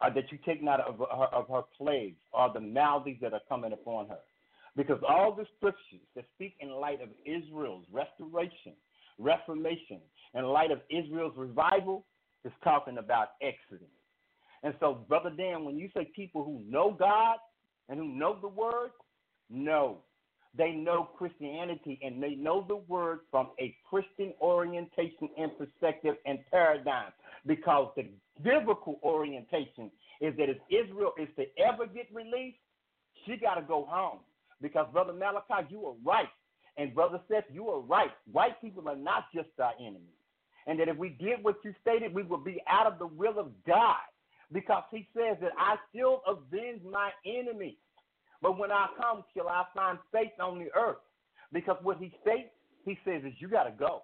uh, 0.00 0.10
that 0.10 0.30
you 0.30 0.38
take 0.44 0.62
not 0.62 0.80
of 0.80 0.98
her, 0.98 1.26
of 1.26 1.48
her 1.48 1.62
plagues 1.76 2.16
or 2.32 2.50
the 2.52 2.60
maladies 2.60 3.18
that 3.20 3.32
are 3.32 3.40
coming 3.48 3.72
upon 3.72 4.08
her. 4.08 4.18
Because 4.76 5.00
all 5.08 5.34
the 5.34 5.46
scriptures 5.56 6.00
that 6.14 6.24
speak 6.34 6.54
in 6.60 6.70
light 6.70 7.00
of 7.02 7.08
Israel's 7.26 7.84
restoration, 7.92 8.72
reformation, 9.18 10.00
in 10.34 10.44
light 10.44 10.70
of 10.70 10.80
Israel's 10.90 11.34
revival, 11.36 12.04
is 12.44 12.52
talking 12.62 12.98
about 12.98 13.30
Exodus. 13.42 13.88
And 14.62 14.74
so, 14.80 15.04
Brother 15.08 15.30
Dan, 15.36 15.64
when 15.64 15.76
you 15.76 15.88
say 15.94 16.10
people 16.14 16.44
who 16.44 16.62
know 16.70 16.96
God 16.98 17.36
and 17.88 17.98
who 17.98 18.08
know 18.08 18.38
the 18.40 18.48
Word, 18.48 18.90
no. 19.50 19.98
They 20.56 20.72
know 20.72 21.08
Christianity 21.16 22.00
and 22.02 22.22
they 22.22 22.34
know 22.34 22.64
the 22.66 22.76
Word 22.76 23.20
from 23.30 23.48
a 23.60 23.74
Christian 23.88 24.32
orientation 24.40 25.28
and 25.38 25.56
perspective 25.56 26.16
and 26.26 26.38
paradigm 26.50 27.12
because 27.46 27.92
the 27.96 28.06
biblical 28.42 28.98
orientation 29.02 29.90
is 30.20 30.36
that 30.36 30.48
if 30.48 30.58
Israel 30.68 31.12
is 31.18 31.28
to 31.36 31.44
ever 31.62 31.86
get 31.86 32.06
released, 32.12 32.58
she 33.24 33.36
got 33.36 33.54
to 33.54 33.62
go 33.62 33.86
home. 33.88 34.18
Because, 34.60 34.86
Brother 34.92 35.12
Malachi, 35.12 35.66
you 35.70 35.86
are 35.86 35.94
right. 36.04 36.28
And, 36.76 36.94
Brother 36.94 37.20
Seth, 37.30 37.44
you 37.52 37.68
are 37.68 37.80
right. 37.80 38.10
White 38.30 38.60
people 38.60 38.88
are 38.88 38.96
not 38.96 39.24
just 39.34 39.48
our 39.58 39.72
enemies. 39.80 40.02
And 40.66 40.78
that 40.78 40.88
if 40.88 40.96
we 40.96 41.10
did 41.10 41.42
what 41.42 41.56
you 41.64 41.74
stated, 41.80 42.14
we 42.14 42.22
would 42.22 42.44
be 42.44 42.62
out 42.68 42.86
of 42.86 42.98
the 42.98 43.06
will 43.06 43.38
of 43.38 43.48
God. 43.66 43.96
Because 44.52 44.82
he 44.90 45.08
says 45.14 45.36
that 45.40 45.52
I 45.58 45.76
still 45.88 46.22
avenge 46.26 46.82
my 46.90 47.10
enemies. 47.24 47.76
But 48.42 48.58
when 48.58 48.70
I 48.70 48.86
come, 48.96 49.24
shall 49.36 49.48
I 49.48 49.64
find 49.74 49.98
faith 50.12 50.32
on 50.40 50.58
the 50.58 50.68
earth? 50.78 50.98
Because 51.52 51.76
what 51.82 51.98
he 51.98 52.12
states, 52.22 52.50
he 52.84 52.98
says 53.04 53.22
is 53.24 53.34
you 53.38 53.48
got 53.48 53.64
to 53.64 53.72
go. 53.72 54.02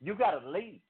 You 0.00 0.14
got 0.14 0.32
to 0.32 0.50
leave. 0.50 0.80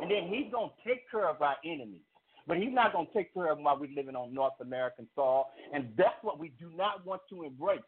And 0.00 0.10
then 0.10 0.28
he's 0.28 0.50
going 0.52 0.70
to 0.70 0.88
take 0.88 1.10
care 1.10 1.28
of 1.28 1.42
our 1.42 1.56
enemies. 1.64 2.02
But 2.46 2.56
he's 2.56 2.72
not 2.72 2.92
going 2.92 3.06
to 3.06 3.12
take 3.12 3.34
care 3.34 3.50
of 3.50 3.58
them 3.58 3.64
while 3.64 3.78
we're 3.78 3.94
living 3.94 4.16
on 4.16 4.32
North 4.32 4.54
American 4.60 5.06
soil. 5.14 5.46
And 5.74 5.90
that's 5.96 6.16
what 6.22 6.38
we 6.38 6.52
do 6.58 6.70
not 6.74 7.04
want 7.04 7.22
to 7.30 7.42
embrace. 7.44 7.80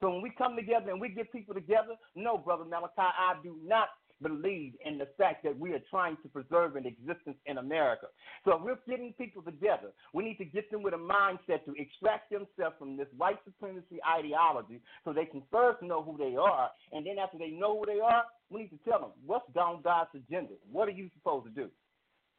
So 0.00 0.10
when 0.10 0.22
we 0.22 0.30
come 0.36 0.56
together 0.56 0.90
and 0.90 1.00
we 1.00 1.08
get 1.08 1.32
people 1.32 1.54
together, 1.54 1.96
no, 2.14 2.38
brother 2.38 2.64
Malachi, 2.64 2.92
I 2.98 3.34
do 3.42 3.56
not 3.64 3.88
believe 4.28 4.72
in 4.84 4.98
the 4.98 5.08
fact 5.18 5.44
that 5.44 5.56
we 5.56 5.72
are 5.72 5.82
trying 5.90 6.16
to 6.22 6.28
preserve 6.28 6.74
an 6.76 6.86
existence 6.86 7.36
in 7.46 7.58
America. 7.58 8.06
So 8.44 8.52
if 8.56 8.62
we're 8.62 8.78
getting 8.88 9.12
people 9.12 9.42
together, 9.42 9.92
we 10.12 10.24
need 10.24 10.38
to 10.38 10.44
get 10.44 10.70
them 10.70 10.82
with 10.82 10.94
a 10.94 10.96
mindset 10.96 11.64
to 11.66 11.74
extract 11.76 12.30
themselves 12.30 12.76
from 12.78 12.96
this 12.96 13.06
white 13.16 13.38
supremacy 13.44 13.98
ideology 14.18 14.80
so 15.04 15.12
they 15.12 15.26
can 15.26 15.42
first 15.52 15.82
know 15.82 16.02
who 16.02 16.16
they 16.16 16.36
are. 16.36 16.70
And 16.92 17.06
then 17.06 17.18
after 17.22 17.38
they 17.38 17.50
know 17.50 17.78
who 17.78 17.86
they 17.86 18.00
are, 18.00 18.24
we 18.50 18.62
need 18.62 18.70
to 18.70 18.90
tell 18.90 19.00
them, 19.00 19.10
what's 19.26 19.50
down 19.54 19.82
God's 19.82 20.10
agenda? 20.14 20.54
What 20.72 20.88
are 20.88 20.92
you 20.92 21.10
supposed 21.14 21.46
to 21.46 21.52
do? 21.52 21.68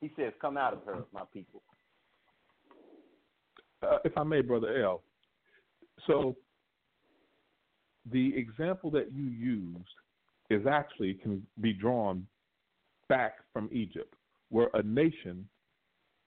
He 0.02 0.12
says, 0.18 0.34
come 0.42 0.58
out 0.58 0.74
of 0.74 0.84
her, 0.86 1.04
my 1.14 1.24
people. 1.32 1.62
Uh, 3.82 3.98
if 4.04 4.18
I 4.18 4.24
may, 4.24 4.42
Brother 4.42 4.84
L. 4.84 5.04
So 6.08 6.36
the 8.12 8.36
example 8.36 8.92
that 8.92 9.12
you 9.14 9.26
used 9.26 9.96
is 10.50 10.66
actually 10.68 11.16
can 11.16 11.46
be 11.62 11.74
drawn 11.74 12.26
back 13.10 13.34
from 13.54 13.70
Egypt, 13.72 14.14
where 14.50 14.70
a 14.74 14.84
nation 14.84 15.48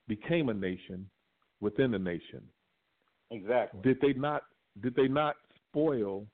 became 0.07 0.49
a 0.49 0.55
nation 0.55 1.09
within 1.61 1.95
a 1.95 1.99
nation. 1.99 2.43
Exactly. 3.31 3.81
Did 3.83 4.01
they 4.01 4.13
not? 4.13 4.43
Did 4.81 4.95
they 4.95 5.09
not 5.09 5.37
spoil 5.69 6.27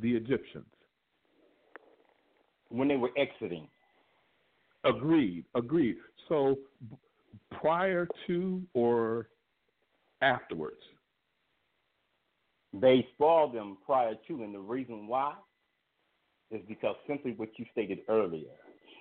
the 0.00 0.12
Egyptians? 0.14 0.66
When 2.68 2.88
they 2.88 2.96
were 2.96 3.10
exiting. 3.16 3.68
Agreed. 4.84 5.44
Agreed. 5.54 5.96
So 6.28 6.56
b- 6.90 6.96
prior 7.60 8.08
to 8.26 8.62
or 8.74 9.28
afterwards? 10.20 10.80
They 12.72 13.06
spoiled 13.14 13.54
them 13.54 13.78
prior 13.86 14.14
to, 14.28 14.42
and 14.42 14.54
the 14.54 14.58
reason 14.58 15.06
why 15.06 15.34
is 16.50 16.60
because 16.68 16.96
simply 17.06 17.32
what 17.32 17.50
you 17.56 17.64
stated 17.72 18.00
earlier 18.08 18.52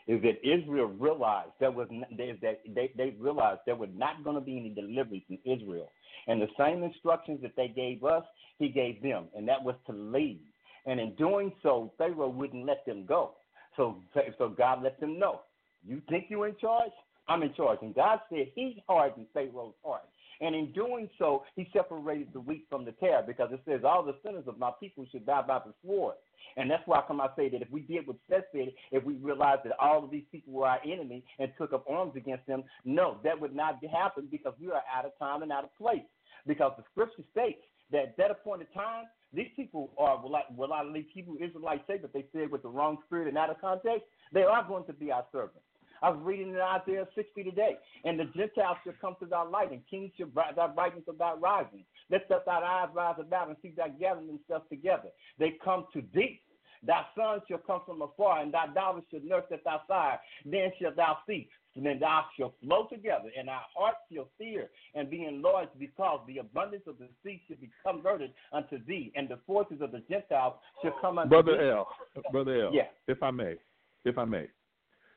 is 0.07 0.21
that 0.21 0.37
Israel 0.47 0.87
realized 0.87 1.51
there 1.59 1.71
was 1.71 1.87
n- 1.91 2.05
they, 2.17 2.37
that 2.41 2.61
they, 2.75 2.91
they 2.95 3.15
realized 3.19 3.61
there 3.65 3.75
was 3.75 3.89
not 3.95 4.23
going 4.23 4.35
to 4.35 4.41
be 4.41 4.57
any 4.57 4.69
deliverance 4.69 5.23
in 5.29 5.39
Israel, 5.45 5.91
and 6.27 6.41
the 6.41 6.47
same 6.57 6.83
instructions 6.83 7.41
that 7.41 7.55
they 7.55 7.67
gave 7.67 8.03
us, 8.03 8.23
he 8.59 8.69
gave 8.69 9.01
them, 9.01 9.25
and 9.35 9.47
that 9.47 9.63
was 9.63 9.75
to 9.87 9.93
leave. 9.93 10.41
And 10.85 10.99
in 10.99 11.15
doing 11.15 11.51
so, 11.63 11.91
Pharaoh 11.97 12.29
wouldn't 12.29 12.65
let 12.65 12.85
them 12.85 13.05
go. 13.05 13.31
So, 13.75 13.97
so 14.37 14.49
God 14.49 14.83
let 14.83 14.99
them 14.99 15.19
know, 15.19 15.41
you 15.85 16.01
think 16.09 16.25
you're 16.29 16.47
in 16.47 16.55
charge? 16.57 16.91
I'm 17.27 17.43
in 17.43 17.53
charge. 17.53 17.79
And 17.81 17.95
God 17.95 18.19
said 18.29 18.51
he 18.55 18.83
hardened 18.87 19.27
Pharaoh's 19.33 19.73
heart. 19.83 20.03
And 20.41 20.55
in 20.55 20.71
doing 20.73 21.09
so, 21.17 21.43
he 21.55 21.69
separated 21.73 22.29
the 22.33 22.39
wheat 22.39 22.65
from 22.69 22.85
the 22.85 22.91
tare 22.93 23.23
because 23.25 23.51
it 23.51 23.61
says 23.65 23.81
all 23.85 24.03
the 24.03 24.15
sinners 24.23 24.45
of 24.47 24.57
my 24.59 24.71
people 24.79 25.05
should 25.11 25.25
die 25.25 25.43
by 25.47 25.59
the 25.59 25.73
sword. 25.85 26.15
And 26.57 26.69
that's 26.69 26.83
why 26.85 26.99
I 26.99 27.03
come 27.07 27.21
I 27.21 27.27
say 27.35 27.49
that 27.49 27.61
if 27.61 27.69
we 27.69 27.81
did 27.81 28.07
what 28.07 28.17
Seth 28.29 28.45
said, 28.51 28.73
if 28.91 29.03
we 29.03 29.15
realized 29.15 29.61
that 29.65 29.73
all 29.79 30.03
of 30.03 30.11
these 30.11 30.23
people 30.31 30.53
were 30.53 30.67
our 30.67 30.79
enemy 30.85 31.23
and 31.39 31.51
took 31.57 31.73
up 31.73 31.85
arms 31.89 32.13
against 32.15 32.45
them, 32.47 32.63
no, 32.85 33.17
that 33.23 33.39
would 33.39 33.55
not 33.55 33.79
happen 33.91 34.27
because 34.29 34.53
we 34.59 34.67
are 34.67 34.83
out 34.95 35.05
of 35.05 35.17
time 35.19 35.41
and 35.43 35.51
out 35.51 35.63
of 35.63 35.75
place. 35.77 36.03
Because 36.47 36.73
the 36.77 36.83
scripture 36.91 37.23
states 37.31 37.59
that 37.91 38.03
at 38.03 38.17
that 38.17 38.31
appointed 38.31 38.67
time, 38.73 39.05
these 39.33 39.47
people 39.55 39.91
are, 39.97 40.21
will 40.21 40.35
I, 40.35 40.41
will 40.55 40.71
I 40.71 40.83
leave 40.83 41.07
Hebrew 41.13 41.35
Israelites 41.41 41.83
say, 41.87 41.97
but 42.01 42.13
they 42.13 42.25
said 42.31 42.51
with 42.51 42.61
the 42.61 42.69
wrong 42.69 42.97
spirit 43.05 43.27
and 43.27 43.37
out 43.37 43.49
of 43.49 43.59
context, 43.59 44.03
they 44.31 44.43
are 44.43 44.63
going 44.67 44.85
to 44.85 44.93
be 44.93 45.11
our 45.11 45.25
servants. 45.31 45.59
I 46.05 46.09
was 46.09 46.19
reading 46.21 46.49
in 46.49 46.59
Isaiah 46.59 47.07
60 47.15 47.43
today. 47.43 47.77
And 48.03 48.19
the 48.19 48.25
Gentiles 48.25 48.77
shall 48.83 48.93
come 49.01 49.15
to 49.19 49.25
thy 49.25 49.41
light, 49.41 49.71
and 49.71 49.81
kings 49.89 50.11
shall 50.15 50.27
bright 50.27 50.55
thy 50.55 50.67
brightness 50.67 51.05
of 51.07 51.17
thy 51.17 51.33
rising. 51.33 51.83
Let 52.11 52.29
thy 52.29 52.37
eyes 52.47 52.89
rise 52.93 53.15
about, 53.17 53.47
and 53.47 53.57
see 53.63 53.73
thy 53.75 53.89
gathering 53.89 54.27
themselves 54.27 54.65
together. 54.69 55.09
They 55.39 55.53
come 55.63 55.87
to 55.93 56.03
thee. 56.13 56.41
Thy 56.85 57.01
sons 57.17 57.41
shall 57.47 57.57
come 57.57 57.81
from 57.87 58.03
afar, 58.03 58.41
and 58.41 58.53
thy 58.53 58.67
daughters 58.67 59.03
shall 59.09 59.21
nurse 59.23 59.45
at 59.51 59.63
thy 59.63 59.77
side. 59.87 60.19
Then 60.45 60.71
shalt 60.79 60.95
thou 60.95 61.17
see, 61.25 61.49
and 61.75 61.83
then 61.83 61.99
thou 61.99 62.25
shalt 62.37 62.53
flow 62.63 62.85
together, 62.91 63.31
and 63.35 63.49
our 63.49 63.63
hearts 63.75 63.97
shall 64.13 64.27
fear 64.37 64.69
and 64.93 65.09
be 65.09 65.25
enlarged, 65.25 65.71
because 65.79 66.19
the 66.27 66.37
abundance 66.37 66.83
of 66.85 66.99
the 66.99 67.07
sea 67.23 67.41
shall 67.47 67.57
be 67.57 67.71
converted 67.83 68.31
unto 68.53 68.77
thee, 68.85 69.11
and 69.15 69.27
the 69.27 69.39
forces 69.47 69.81
of 69.81 69.91
the 69.91 70.03
Gentiles 70.07 70.53
shall 70.83 70.93
come 71.01 71.17
unto 71.17 71.29
Brother 71.29 71.53
thee. 71.53 71.57
Brother 71.57 71.71
L. 71.71 71.87
Brother 72.31 72.65
L. 72.65 72.73
Yeah. 72.75 72.89
If 73.07 73.23
I 73.23 73.31
may, 73.31 73.55
if 74.03 74.19
I 74.19 74.25
may, 74.25 74.45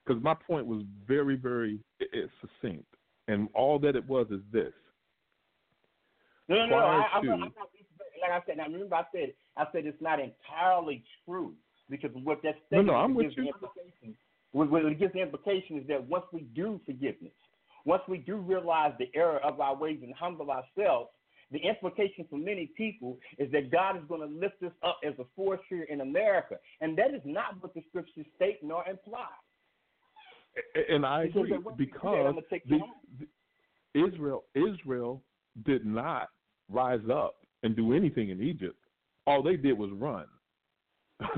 because 0.09 0.23
my 0.23 0.35
point 0.35 0.67
was 0.67 0.83
very, 1.07 1.37
very 1.37 1.79
i- 2.01 2.07
i- 2.17 2.27
succinct, 2.41 2.87
and 3.29 3.49
all 3.55 3.79
that 3.81 3.95
it 3.95 4.07
was 4.09 4.27
is 4.31 4.41
this: 4.51 4.73
No, 6.49 6.57
no, 6.57 6.67
no. 6.67 6.77
I, 6.77 7.09
I'm, 7.15 7.23
to- 7.25 7.33
I'm 7.33 7.41
not, 7.41 7.53
like 8.23 8.31
I 8.31 8.41
said, 8.47 8.57
now 8.57 8.65
remember 8.65 8.97
I 8.97 9.05
said 9.13 9.35
I 9.57 9.67
said 9.73 9.87
it's 9.87 10.01
not 10.01 10.19
entirely 10.21 11.05
true 11.25 11.55
because 11.91 12.11
what 12.25 12.43
that 12.43 12.55
No, 12.71 12.79
statement 12.79 12.87
no, 12.89 12.95
I'm 12.95 13.15
with 13.15 13.27
gives 13.27 13.37
you. 13.37 13.43
the 13.45 13.49
implication. 13.51 14.17
What, 14.53 14.71
what 14.71 14.85
it 14.87 14.99
gives 14.99 15.13
the 15.13 15.21
implication 15.21 15.79
is 15.79 15.87
that 15.89 16.03
once 16.09 16.25
we 16.33 16.41
do 16.55 16.81
forgiveness, 16.87 17.35
once 17.85 18.03
we 18.09 18.19
do 18.19 18.37
realize 18.37 18.93
the 18.99 19.11
error 19.15 19.39
of 19.45 19.61
our 19.61 19.77
ways 19.77 19.99
and 20.03 20.15
humble 20.15 20.51
ourselves, 20.51 21.11
the 21.51 21.59
implication 21.59 22.27
for 22.31 22.39
many 22.39 22.67
people 22.77 23.19
is 23.39 23.53
that 23.53 23.71
God 23.71 23.97
is 23.97 24.03
going 24.09 24.23
to 24.23 24.27
lift 24.27 24.63
us 24.63 24.73
up 24.83 24.99
as 25.07 25.13
a 25.19 25.25
force 25.37 25.61
here 25.69 25.85
in 25.85 26.01
America, 26.01 26.57
and 26.81 26.97
that 26.99 27.13
is 27.15 27.21
not 27.27 27.61
what 27.61 27.75
the 27.75 27.83
scriptures 27.91 28.27
state 28.37 28.59
nor 28.63 28.89
imply. 28.89 29.29
And 30.89 31.05
I 31.07 31.25
agree 31.25 31.51
they 31.51 31.59
want 31.59 31.79
you 31.79 31.87
to 31.87 31.93
do 31.93 31.99
that, 31.99 32.01
because 32.01 32.27
I'm 32.27 32.35
gonna 32.35 32.47
take 32.51 32.69
the, 32.69 32.79
the- 33.19 34.07
Israel 34.07 34.45
Israel 34.55 35.23
did 35.65 35.85
not 35.87 36.29
rise 36.69 37.01
up 37.13 37.37
and 37.63 37.75
do 37.75 37.93
anything 37.93 38.31
in 38.31 38.43
Egypt. 38.43 38.77
All 39.27 39.43
they 39.43 39.57
did 39.57 39.77
was 39.79 39.91
run. 39.93 40.27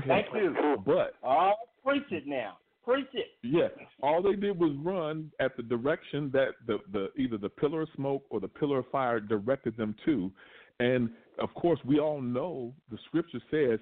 Thank 0.07 0.27
you. 0.33 0.77
But 0.85 1.15
Oh, 1.23 1.53
preach 1.83 2.03
it 2.11 2.27
now. 2.27 2.57
Preach 2.83 3.07
it. 3.13 3.27
yeah, 3.43 3.67
all 4.01 4.21
they 4.23 4.35
did 4.35 4.57
was 4.59 4.71
run 4.83 5.31
at 5.39 5.55
the 5.55 5.61
direction 5.63 6.31
that 6.33 6.49
the, 6.65 6.79
the 6.91 7.09
either 7.15 7.37
the 7.37 7.49
pillar 7.49 7.81
of 7.83 7.89
smoke 7.95 8.23
or 8.31 8.39
the 8.39 8.47
pillar 8.47 8.79
of 8.79 8.85
fire 8.91 9.19
directed 9.19 9.77
them 9.77 9.95
to. 10.05 10.31
And 10.79 11.11
of 11.39 11.53
course, 11.53 11.79
we 11.85 11.99
all 11.99 12.21
know 12.21 12.73
the 12.89 12.97
scripture 13.05 13.39
says, 13.51 13.79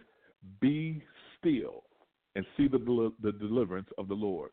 "Be 0.60 1.02
still 1.38 1.84
and 2.36 2.46
see 2.58 2.68
the 2.68 3.12
the 3.22 3.32
deliverance 3.32 3.88
of 3.98 4.08
the 4.10 4.14
Lord." 4.14 4.52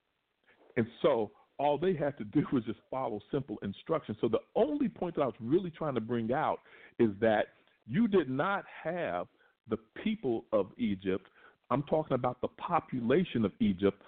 And 0.76 0.86
so 1.02 1.30
all 1.58 1.78
they 1.78 1.94
had 1.94 2.16
to 2.18 2.24
do 2.24 2.44
was 2.52 2.64
just 2.64 2.78
follow 2.90 3.20
simple 3.30 3.58
instructions. 3.62 4.18
So 4.20 4.28
the 4.28 4.40
only 4.54 4.88
point 4.88 5.16
that 5.16 5.22
I 5.22 5.26
was 5.26 5.34
really 5.40 5.70
trying 5.70 5.94
to 5.94 6.00
bring 6.00 6.32
out 6.32 6.60
is 6.98 7.10
that 7.20 7.46
you 7.86 8.08
did 8.08 8.28
not 8.28 8.64
have 8.82 9.26
the 9.68 9.78
people 10.02 10.44
of 10.52 10.66
Egypt. 10.78 11.26
I'm 11.70 11.82
talking 11.84 12.14
about 12.14 12.40
the 12.40 12.48
population 12.48 13.44
of 13.44 13.52
Egypt 13.60 14.00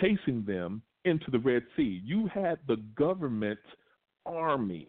chasing 0.00 0.44
them 0.46 0.82
into 1.04 1.30
the 1.30 1.38
Red 1.38 1.62
Sea. 1.76 2.00
You 2.04 2.28
had 2.32 2.58
the 2.68 2.76
government 2.96 3.58
army 4.24 4.88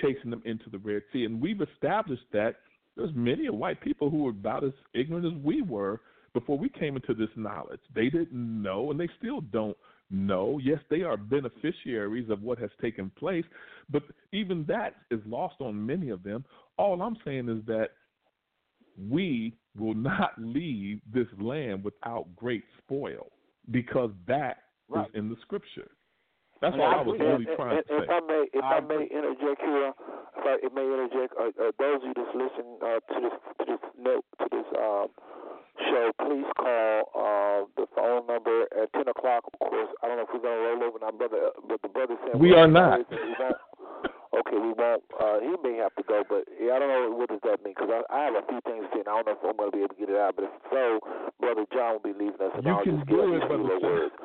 chasing 0.00 0.30
them 0.30 0.42
into 0.44 0.70
the 0.70 0.78
Red 0.78 1.02
Sea. 1.12 1.24
And 1.24 1.40
we've 1.40 1.60
established 1.60 2.24
that 2.32 2.56
there's 2.96 3.10
many 3.14 3.48
white 3.50 3.80
people 3.80 4.10
who 4.10 4.24
were 4.24 4.30
about 4.30 4.64
as 4.64 4.72
ignorant 4.94 5.26
as 5.26 5.42
we 5.42 5.62
were 5.62 6.00
before 6.34 6.58
we 6.58 6.68
came 6.68 6.96
into 6.96 7.14
this 7.14 7.28
knowledge. 7.36 7.80
They 7.94 8.08
didn't 8.08 8.32
know, 8.32 8.90
and 8.90 8.98
they 8.98 9.08
still 9.18 9.40
don't 9.40 9.76
know. 10.12 10.60
Yes, 10.62 10.78
they 10.90 11.02
are 11.02 11.16
beneficiaries 11.16 12.30
of 12.30 12.42
what 12.42 12.58
has 12.58 12.70
taken 12.80 13.10
place, 13.18 13.44
but 13.90 14.02
even 14.32 14.64
that 14.68 14.94
is 15.10 15.20
lost 15.26 15.56
on 15.60 15.84
many 15.84 16.10
of 16.10 16.22
them. 16.22 16.44
All 16.78 17.02
I'm 17.02 17.16
saying 17.24 17.48
is 17.48 17.64
that 17.66 17.90
we 19.10 19.54
will 19.78 19.94
not 19.94 20.32
leave 20.38 21.00
this 21.12 21.26
land 21.40 21.82
without 21.82 22.26
great 22.36 22.64
spoil 22.78 23.32
because 23.70 24.10
that 24.26 24.58
is 24.90 24.96
Right. 24.96 25.14
in 25.14 25.30
the 25.30 25.36
scripture. 25.40 25.90
That's 26.60 26.74
And 26.74 26.82
all 26.82 26.88
I 26.94 26.98
I 26.98 27.02
was 27.02 27.14
agree. 27.16 27.26
really 27.26 27.46
and, 27.46 27.56
trying 27.56 27.76
and, 27.78 27.86
to 27.86 27.94
and 27.94 28.00
say. 28.00 28.04
if 28.04 28.10
I 28.10 28.20
may, 28.26 28.42
if 28.52 28.64
I 28.64 28.76
I, 28.76 28.80
may 28.80 29.02
interject 29.08 29.60
here, 29.62 29.92
if 30.36 30.72
I 30.72 30.74
may 30.74 30.84
interject, 30.84 31.32
uh, 31.40 31.44
uh, 31.58 31.72
those 31.78 31.96
of 31.96 32.08
you 32.08 32.14
that's 32.14 32.34
listening 32.36 32.78
uh, 32.82 33.00
to 33.00 33.20
this 33.24 33.36
to 33.58 33.64
this 33.66 33.82
note 33.98 34.24
to 34.38 34.46
this 34.52 34.68
um, 34.78 35.08
show, 35.88 36.12
please 36.20 36.46
call 36.54 37.02
uh, 37.62 37.66
the 37.76 37.86
phone 37.94 38.26
number 38.26 38.66
at 38.74 38.92
ten 38.92 39.08
o'clock. 39.08 39.44
Of 39.52 39.58
course, 39.58 39.88
I 40.02 40.08
don't 40.08 40.16
know 40.16 40.26
if 40.26 40.32
we're 40.34 40.42
gonna 40.42 40.62
roll 40.62 40.82
over 40.82 40.98
now, 41.00 41.10
brother, 41.10 41.50
but 41.68 41.80
the 41.82 41.88
brother 41.88 42.16
said 42.26 42.40
We 42.40 42.52
well, 42.52 42.64
are 42.64 42.68
not. 42.68 43.00
We. 43.10 44.08
Okay, 44.32 44.56
we 44.56 44.72
won't. 44.72 45.04
Uh, 45.20 45.44
he 45.44 45.52
may 45.60 45.76
have 45.76 45.92
to 46.00 46.02
go, 46.08 46.24
but 46.24 46.48
yeah, 46.56 46.72
I 46.72 46.78
don't 46.80 46.88
know 46.88 47.12
what 47.12 47.28
does 47.28 47.44
that 47.44 47.60
mean 47.60 47.76
because 47.76 47.92
I, 47.92 48.00
I 48.08 48.32
have 48.32 48.36
a 48.40 48.44
few 48.48 48.64
things 48.64 48.88
to 48.88 48.88
say. 48.96 49.00
And 49.04 49.12
I 49.12 49.20
don't 49.20 49.28
know 49.28 49.36
if 49.36 49.44
I'm 49.44 49.56
gonna 49.60 49.70
be 49.70 49.84
able 49.84 49.92
to 49.92 50.00
get 50.00 50.08
it 50.08 50.16
out, 50.16 50.40
but 50.40 50.48
if 50.48 50.54
so, 50.72 51.04
brother 51.36 51.68
John 51.68 52.00
will 52.00 52.06
be 52.08 52.16
leaving 52.16 52.40
us, 52.40 52.56
and 52.56 52.64
You 52.64 52.72
I'll 52.72 52.80
can 52.80 53.04
just 53.04 53.12
do 53.12 53.28
it, 53.28 53.44
brother 53.44 53.60
little 53.60 53.84
words. 53.84 54.16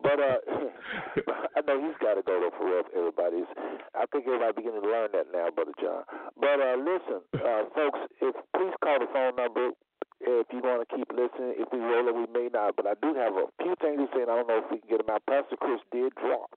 But 0.00 0.16
uh, 0.16 0.40
I 1.56 1.60
know 1.68 1.76
he's 1.76 1.98
got 2.00 2.16
to 2.16 2.24
go 2.24 2.40
though 2.40 2.56
for 2.56 2.72
real. 2.72 2.88
Everybody's. 2.96 3.48
I 3.92 4.08
think 4.08 4.24
everybody's 4.24 4.56
beginning 4.56 4.80
to 4.80 4.88
learn 4.88 5.12
that 5.12 5.28
now, 5.28 5.52
brother 5.52 5.76
John. 5.76 6.08
But 6.40 6.64
uh, 6.64 6.80
listen, 6.80 7.20
uh, 7.36 7.68
folks, 7.76 8.00
if 8.24 8.32
please 8.56 8.72
call 8.80 8.96
the 8.96 9.12
phone 9.12 9.36
number 9.36 9.76
if 10.20 10.46
you 10.52 10.60
want 10.60 10.82
to 10.82 10.88
keep 10.90 11.08
listening. 11.12 11.54
If 11.58 11.68
we 11.72 11.78
roll 11.78 12.08
it, 12.08 12.14
we 12.14 12.26
may 12.32 12.48
not. 12.52 12.74
But 12.76 12.86
I 12.86 12.94
do 13.00 13.14
have 13.14 13.34
a 13.34 13.46
few 13.62 13.74
things 13.80 13.98
to 14.02 14.06
say, 14.14 14.22
and 14.26 14.30
I 14.30 14.36
don't 14.42 14.48
know 14.48 14.58
if 14.58 14.70
we 14.70 14.78
can 14.82 14.88
get 14.90 14.98
them 15.04 15.14
out. 15.14 15.22
Pastor 15.26 15.56
Chris 15.56 15.80
did 15.92 16.14
drop. 16.16 16.50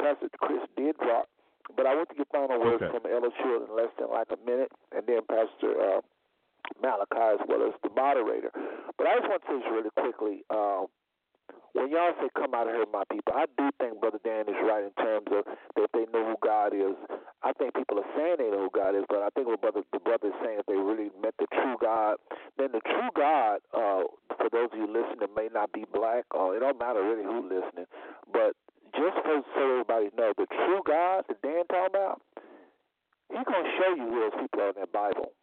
Pastor 0.00 0.28
Chris 0.40 0.62
did 0.76 0.96
drop. 0.98 1.28
But 1.74 1.86
I 1.86 1.94
want 1.94 2.08
to 2.10 2.14
get 2.14 2.28
final 2.30 2.60
words 2.62 2.82
Okay. 2.82 2.94
from 2.94 3.10
Ella 3.10 3.30
Short 3.42 3.66
in 3.66 3.74
less 3.74 3.90
than 3.98 4.10
like 4.10 4.30
a 4.30 4.38
minute, 4.46 4.70
and 4.94 5.02
then 5.06 5.20
Pastor 5.26 5.74
uh, 5.74 6.00
Malachi 6.82 7.38
as 7.38 7.42
well 7.48 7.66
as 7.66 7.74
the 7.82 7.90
moderator. 7.90 8.50
But 8.98 9.06
I 9.06 9.18
just 9.18 9.28
want 9.28 9.42
to 9.42 9.48
say 9.50 9.56
this 9.58 9.68
really 9.70 9.94
quickly. 9.98 10.44
Um, 10.50 10.86
when 11.76 11.92
y'all 11.92 12.16
say 12.16 12.32
come 12.32 12.56
out 12.56 12.66
of 12.66 12.72
here, 12.72 12.88
my 12.88 13.04
people, 13.12 13.36
I 13.36 13.44
do 13.60 13.68
think 13.76 14.00
Brother 14.00 14.16
Dan 14.24 14.48
is 14.48 14.56
right 14.64 14.80
in 14.80 14.96
terms 14.96 15.28
of 15.28 15.44
that 15.76 15.92
they 15.92 16.08
know 16.08 16.32
who 16.32 16.36
God 16.40 16.72
is. 16.72 16.96
I 17.44 17.52
think 17.52 17.76
people 17.76 18.00
are 18.00 18.10
saying 18.16 18.40
they 18.40 18.48
know 18.48 18.64
who 18.64 18.72
God 18.72 18.96
is, 18.96 19.04
but 19.12 19.20
I 19.20 19.28
think 19.36 19.46
what 19.46 19.60
brother 19.60 19.84
the 19.92 20.00
brother 20.00 20.32
is 20.32 20.38
saying 20.40 20.64
if 20.64 20.66
they 20.66 20.80
really 20.80 21.12
met 21.20 21.36
the 21.36 21.44
true 21.52 21.76
God, 21.76 22.16
then 22.56 22.72
the 22.72 22.80
true 22.80 23.12
God, 23.12 23.60
uh, 23.76 24.08
for 24.40 24.48
those 24.48 24.72
of 24.72 24.78
you 24.80 24.88
listening, 24.88 25.28
may 25.36 25.52
not 25.52 25.68
be 25.76 25.84
black, 25.92 26.24
or 26.32 26.56
it 26.56 26.64
don't 26.64 26.80
matter 26.80 27.04
really 27.04 27.28
who 27.28 27.44
listening, 27.44 27.84
but 28.32 28.56
just 28.96 29.20
for 29.20 29.44
so 29.52 29.60
everybody 29.60 30.08
know, 30.16 30.32
the 30.32 30.48
true 30.48 30.80
God 30.80 31.28
that 31.28 31.42
Dan 31.44 31.68
talking 31.68 31.92
about, 31.92 32.24
He's 33.28 33.44
gonna 33.44 33.68
show 33.76 33.92
you 34.00 34.08
who 34.08 34.16
those 34.24 34.40
people 34.40 34.64
are 34.64 34.72
in 34.72 34.80
that 34.80 34.92
Bible. 34.96 35.36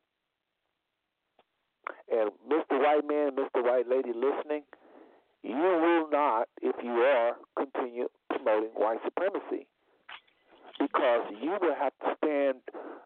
And 2.09 2.31
Mr. 2.49 2.81
White 2.81 3.05
Man, 3.05 3.37
Mr. 3.37 3.61
White 3.61 3.87
Lady 3.87 4.17
listening, 4.17 4.63
you 5.43 5.55
will 5.55 6.09
not, 6.09 6.47
if 6.61 6.75
you 6.83 6.91
are, 6.91 7.35
continue 7.57 8.07
promoting 8.29 8.71
white 8.75 8.99
supremacy. 9.03 9.67
Because 10.79 11.21
you 11.41 11.51
will 11.61 11.75
have 11.75 11.93
to 12.01 12.15
stand, 12.17 12.57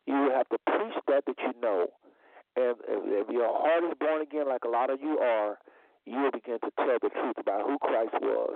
you 0.06 0.14
will 0.14 0.32
have 0.32 0.48
to 0.50 0.58
preach 0.66 0.96
that 1.08 1.26
that 1.26 1.36
you 1.38 1.54
know. 1.62 1.88
And 2.56 2.76
if 2.88 3.30
your 3.30 3.50
heart 3.52 3.84
is 3.84 3.94
born 4.00 4.22
again, 4.22 4.48
like 4.48 4.64
a 4.66 4.70
lot 4.70 4.90
of 4.90 5.02
you 5.02 5.20
are, 5.20 5.58
you 6.06 6.18
will 6.22 6.32
begin 6.32 6.58
to 6.64 6.72
tell 6.78 6.98
the 7.02 7.10
truth 7.10 7.38
about 7.38 7.68
who 7.68 7.78
Christ 7.80 8.16
was 8.22 8.56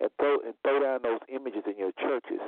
and 0.00 0.10
throw 0.18 0.38
and 0.46 0.54
throw 0.62 0.80
down 0.80 1.00
those 1.02 1.20
images 1.28 1.64
in 1.66 1.76
your 1.76 1.92
churches. 1.98 2.40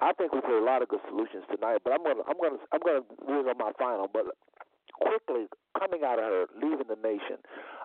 I 0.00 0.12
think 0.12 0.32
we've 0.34 0.44
heard 0.44 0.62
a 0.62 0.66
lot 0.66 0.82
of 0.82 0.88
good 0.88 1.00
solutions 1.08 1.44
tonight, 1.48 1.80
but 1.84 1.92
I'm 1.94 2.02
gonna 2.02 2.26
I'm 2.26 2.36
gonna 2.36 2.58
I'm 2.72 2.82
gonna 2.82 3.48
on 3.48 3.58
my 3.58 3.72
final. 3.78 4.10
But 4.12 4.34
quickly 4.98 5.46
coming 5.78 6.02
out 6.04 6.18
of 6.18 6.26
her, 6.26 6.44
leaving 6.58 6.90
the 6.90 6.98
nation, 6.98 7.38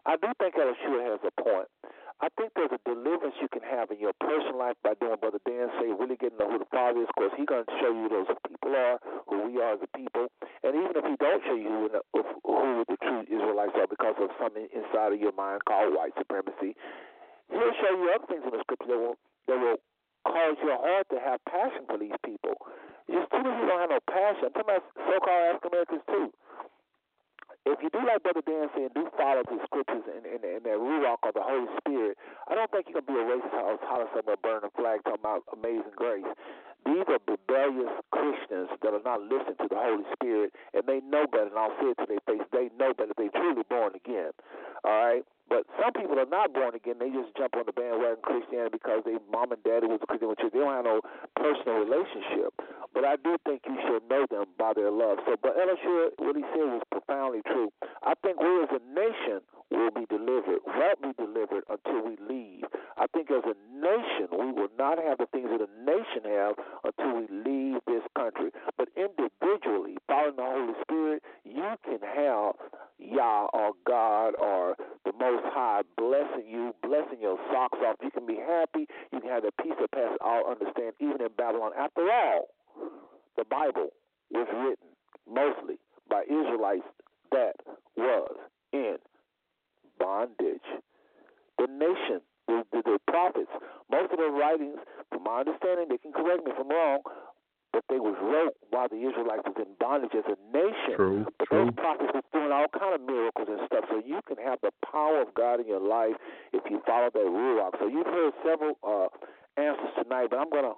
I 0.05 0.17
do 0.17 0.27
think 0.39 0.55
Elishua 0.55 1.05
has 1.05 1.19
a 1.21 1.33
point. 1.41 1.69
I 2.17 2.33
think 2.33 2.49
there's 2.57 2.73
a 2.73 2.81
deliverance 2.81 3.37
you 3.37 3.47
can 3.47 3.61
have 3.61 3.93
in 3.93 4.01
your 4.01 4.13
personal 4.17 4.57
life 4.57 4.73
by 4.81 4.97
doing 4.97 5.21
Brother 5.21 5.37
Dan 5.45 5.69
say, 5.77 5.93
really 5.93 6.17
getting 6.17 6.41
to 6.41 6.49
know 6.49 6.49
who 6.49 6.57
the 6.57 6.71
Father 6.73 7.05
is. 7.05 7.09
because 7.13 7.29
He's 7.37 7.45
going 7.45 7.61
to 7.61 7.75
show 7.77 7.93
you 7.93 8.09
those 8.09 8.25
people 8.41 8.73
are, 8.73 8.97
who 9.29 9.45
we 9.45 9.61
are 9.61 9.77
as 9.77 9.81
a 9.85 9.89
people. 9.93 10.25
And 10.65 10.73
even 10.73 10.97
if 10.97 11.05
He 11.05 11.13
don't 11.21 11.45
show 11.45 11.53
you 11.53 11.69
who, 11.69 12.21
who 12.41 12.81
the 12.89 12.97
true 13.05 13.21
Israelites 13.29 13.77
are 13.77 13.85
because 13.85 14.17
of 14.17 14.33
something 14.41 14.65
inside 14.73 15.13
of 15.13 15.21
your 15.21 15.33
mind 15.37 15.61
called 15.69 15.93
white 15.93 16.17
supremacy, 16.17 16.73
He'll 17.53 17.77
show 17.85 17.93
you 17.93 18.09
other 18.09 18.25
things 18.25 18.41
in 18.49 18.51
the 18.51 18.65
Scripture 18.65 18.97
that 18.97 18.99
will 18.99 19.17
that 19.45 19.57
will 19.61 19.79
cause 20.25 20.57
your 20.65 20.75
heart 20.81 21.05
to 21.13 21.21
have 21.21 21.37
passion 21.45 21.85
for 21.85 22.01
these 22.01 22.17
people. 22.25 22.57
Just 23.05 23.29
too 23.29 23.39
many 23.45 23.55
people 23.61 23.77
don't 23.77 23.79
have 23.79 23.93
no 23.93 24.03
passion. 24.09 24.51
I'm 24.51 24.57
talking 24.57 24.73
about 24.73 24.83
so-called 25.05 25.43
African 25.53 25.69
Americans 25.69 26.03
too 26.09 26.33
if 27.73 27.79
you 27.83 27.89
do 27.89 27.99
like 28.05 28.23
Brother 28.23 28.43
Dan 28.45 28.69
said, 28.75 28.93
do 28.93 29.09
follow 29.17 29.43
the 29.43 29.59
scriptures 29.65 30.05
and, 30.07 30.23
and, 30.25 30.43
and 30.43 30.63
that 30.63 30.77
ruach 30.77 31.19
or 31.23 31.33
the 31.33 31.43
Holy 31.43 31.67
Spirit, 31.81 32.17
I 32.47 32.55
don't 32.55 32.69
think 32.71 32.87
you're 32.87 33.01
going 33.01 33.07
to 33.07 33.13
be 33.13 33.19
a 33.19 33.25
racist 33.25 33.51
house 33.51 33.81
holler 33.83 34.07
somewhere 34.15 34.37
burning 34.39 34.69
a 34.69 34.73
flag 34.77 35.03
talking 35.03 35.19
about 35.19 35.43
amazing 35.51 35.95
grace. 35.95 36.27
These 36.87 37.03
are 37.11 37.19
rebellious 37.27 37.91
Christians 38.15 38.71
that 38.79 38.95
are 38.95 39.03
not 39.03 39.19
listening 39.27 39.59
to 39.59 39.67
the 39.67 39.75
Holy 39.75 40.07
Spirit, 40.15 40.55
and 40.71 40.87
they 40.87 41.03
know 41.03 41.27
better, 41.27 41.51
and 41.51 41.59
I'll 41.59 41.75
say 41.83 41.91
it 41.91 41.99
to 41.99 42.07
their 42.07 42.23
face, 42.23 42.47
they 42.55 42.71
know 42.79 42.95
better. 42.95 43.11
They're 43.17 43.35
truly 43.35 43.67
born 43.67 43.91
again. 43.91 44.31
All 44.87 44.95
right? 44.95 45.23
But 45.49 45.63
some 45.79 45.91
people 45.95 46.19
are 46.19 46.27
not 46.27 46.53
born 46.53 46.75
again. 46.75 46.99
They 46.99 47.11
just 47.11 47.35
jump 47.35 47.55
on 47.55 47.67
the 47.67 47.75
bandwagon 47.75 48.19
Christianity 48.23 48.79
because 48.79 49.03
their 49.03 49.19
mom 49.31 49.51
and 49.51 49.63
daddy 49.63 49.87
was 49.87 49.99
a 50.03 50.07
Christian. 50.07 50.31
They 50.31 50.59
don't 50.59 50.71
have 50.71 50.83
no 50.83 50.99
personal 51.35 51.83
relationship. 51.83 52.51
But 52.93 53.03
I 53.03 53.15
do 53.15 53.35
think 53.47 53.63
you 53.67 53.79
should 53.87 54.03
know 54.11 54.27
them 54.27 54.51
by 54.59 54.71
their 54.75 54.91
love. 54.91 55.19
So, 55.23 55.35
but 55.39 55.55
Elishua, 55.55 56.15
what 56.19 56.35
he 56.35 56.43
said 56.51 56.67
was 56.67 56.83
profoundly 56.91 57.43
true. 57.47 57.71
I 58.03 58.15
think 58.23 58.39
we 58.39 58.47
as 58.63 58.71
a 58.75 58.83
nation 58.91 59.39
will 59.71 59.91
be 59.91 60.03
delivered, 60.07 60.59
won't 60.67 60.99
be 61.03 61.11
delivered 61.15 61.63
until 61.71 62.03
we 62.03 62.15
leave. 62.27 62.67
I 62.97 63.07
think 63.07 63.31
as 63.31 63.43
a 63.45 63.55
nation, 63.71 64.27
we 64.31 64.51
will 64.51 64.71
not 64.77 64.97
have 64.99 65.17
the 65.17 65.27
things 65.31 65.47
that 65.51 65.61
a 65.61 65.71
nation 65.85 66.27
have 66.27 66.55
until 66.83 67.21
we 67.21 67.27
leave 67.29 67.81
this 67.87 68.03
country. 68.15 68.51
But 68.77 68.89
individually, 68.95 69.97
following 70.07 70.35
the 70.35 70.43
Holy 70.43 70.73
Spirit, 70.81 71.23
you 71.43 71.75
can 71.83 71.99
have 72.01 72.55
Yah 72.99 73.47
or 73.53 73.71
God 73.85 74.33
or 74.39 74.75
the 75.05 75.13
Most 75.19 75.45
High 75.53 75.81
blessing 75.97 76.47
you, 76.49 76.73
blessing 76.81 77.19
your 77.21 77.37
socks 77.51 77.79
off. 77.85 77.97
You 78.03 78.11
can 78.11 78.25
be 78.25 78.37
happy. 78.37 78.87
You 79.11 79.21
can 79.21 79.29
have 79.29 79.43
the 79.43 79.51
peace 79.61 79.73
that 79.79 79.91
passes 79.91 80.17
all 80.21 80.49
understand, 80.49 80.93
even 80.99 81.21
in 81.21 81.29
Babylon. 81.37 81.71
After 81.77 82.09
all, 82.11 82.47
the 83.37 83.45
Bible 83.45 83.89
was 84.31 84.47
written 84.53 84.89
mostly 85.29 85.77
by 86.09 86.23
Israelites 86.23 86.87
that 87.31 87.53
was 87.95 88.35
in 88.73 88.97
bondage. 89.99 90.61
The 91.57 91.67
nation, 91.67 92.21
the, 92.47 92.63
the, 92.71 92.81
the 92.83 92.99
prophets, 93.07 93.51
most 93.91 94.11
of 94.11 94.17
their 94.17 94.31
writings, 94.31 94.79
from 95.11 95.23
my 95.23 95.43
understanding, 95.43 95.87
they 95.89 95.97
can 95.97 96.11
correct 96.11 96.43
me 96.43 96.51
if 96.51 96.59
I'm 96.59 96.69
wrong, 96.69 96.99
but 97.73 97.83
they 97.89 97.99
was 97.99 98.15
wrote 98.17 98.55
while 98.71 98.87
the 98.89 98.97
Israelites 98.97 99.43
was 99.45 99.59
in 99.59 99.69
bondage 99.79 100.15
as 100.15 100.25
a 100.25 100.37
nation. 100.49 100.95
True, 100.95 101.25
but 101.37 101.47
true. 101.47 101.65
those 101.65 101.73
prophets 101.75 102.11
was 102.15 102.23
doing 102.33 102.51
all 102.51 102.67
kind 102.73 102.95
of 102.95 103.01
miracles 103.05 103.47
and 103.51 103.61
stuff. 103.67 103.85
So 103.91 104.01
you 104.03 104.19
can 104.27 104.37
have 104.41 104.59
the 104.63 104.71
power 104.81 105.21
of 105.21 105.33
God 105.35 105.59
in 105.59 105.67
your 105.67 105.83
life 105.83 106.15
if 106.53 106.63
you 106.71 106.81
follow 106.87 107.11
that 107.13 107.27
ruach. 107.27 107.77
So 107.79 107.87
you've 107.87 108.07
heard 108.07 108.33
several 108.41 108.79
uh, 108.81 109.11
answers 109.59 109.93
tonight, 110.01 110.27
but 110.31 110.39
I'm 110.39 110.49
gonna 110.49 110.73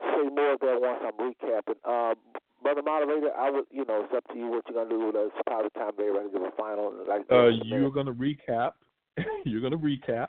say 0.00 0.30
more 0.32 0.54
of 0.54 0.60
that 0.60 0.78
once 0.80 1.02
I'm 1.04 1.18
recapping. 1.18 1.78
Uh, 1.84 2.14
Brother 2.62 2.82
moderator, 2.82 3.32
I 3.36 3.50
would, 3.50 3.64
you 3.70 3.86
know, 3.86 4.04
it's 4.04 4.12
up 4.14 4.24
to 4.32 4.38
you 4.38 4.48
what 4.48 4.64
you're 4.68 4.84
gonna 4.84 4.90
do. 4.90 5.06
With 5.06 5.16
us. 5.16 5.32
It's 5.34 5.42
probably 5.46 5.70
time 5.70 5.92
for 5.96 6.02
everybody 6.02 6.28
to 6.28 6.32
give 6.32 6.42
a 6.42 6.52
final. 6.56 6.92
Like 7.08 7.24
Uh, 7.32 7.48
you're 7.64 7.90
going 7.90 8.04
to 8.06 8.12
recap. 8.12 8.72
you're 9.44 9.60
going 9.60 9.72
to 9.72 9.78
recap, 9.78 10.28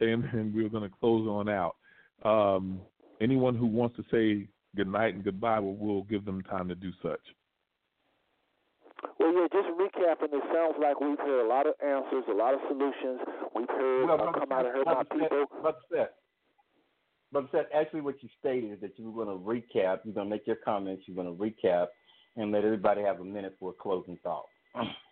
and, 0.00 0.24
and 0.32 0.54
we're 0.54 0.68
going 0.68 0.88
to 0.88 0.96
close 1.00 1.26
on 1.26 1.48
out. 1.48 1.76
Um, 2.24 2.80
anyone 3.20 3.56
who 3.56 3.66
wants 3.66 3.96
to 3.96 4.04
say 4.10 4.48
good 4.76 4.88
night 4.88 5.14
and 5.14 5.24
goodbye, 5.24 5.58
we'll, 5.58 5.74
we'll 5.74 6.02
give 6.04 6.24
them 6.24 6.42
time 6.42 6.68
to 6.68 6.74
do 6.74 6.92
such. 7.02 7.20
Well, 9.18 9.32
yeah, 9.32 9.46
just 9.52 9.68
recapping. 9.68 10.32
It 10.32 10.42
sounds 10.52 10.74
like 10.80 11.00
we've 11.00 11.18
heard 11.18 11.44
a 11.44 11.48
lot 11.48 11.66
of 11.66 11.74
answers, 11.84 12.24
a 12.28 12.34
lot 12.34 12.54
of 12.54 12.60
solutions. 12.68 13.20
We've 13.54 13.68
heard 13.68 14.06
Well, 14.06 14.14
uh, 14.14 14.16
Brother 14.16 14.40
come 14.40 14.52
out 14.52 14.66
of 14.66 14.74
here, 14.74 14.84
Brother 14.84 15.06
my 15.10 15.20
people. 15.20 15.46
Seth, 15.50 15.62
Brother 15.62 15.78
Seth, 15.92 16.08
Brother 17.32 17.48
Seth, 17.52 17.66
actually 17.74 18.00
what 18.00 18.22
you 18.22 18.28
stated 18.40 18.72
is 18.72 18.80
that 18.80 18.98
you 18.98 19.10
were 19.10 19.24
going 19.24 19.36
to 19.36 19.44
recap, 19.44 20.00
you're 20.04 20.14
going 20.14 20.26
to 20.26 20.30
make 20.30 20.46
your 20.46 20.56
comments, 20.56 21.04
you're 21.06 21.16
going 21.16 21.36
to 21.36 21.42
recap, 21.42 21.88
and 22.36 22.52
let 22.52 22.64
everybody 22.64 23.02
have 23.02 23.20
a 23.20 23.24
minute 23.24 23.56
for 23.60 23.70
a 23.70 23.74
closing 23.74 24.18
thought. 24.22 24.46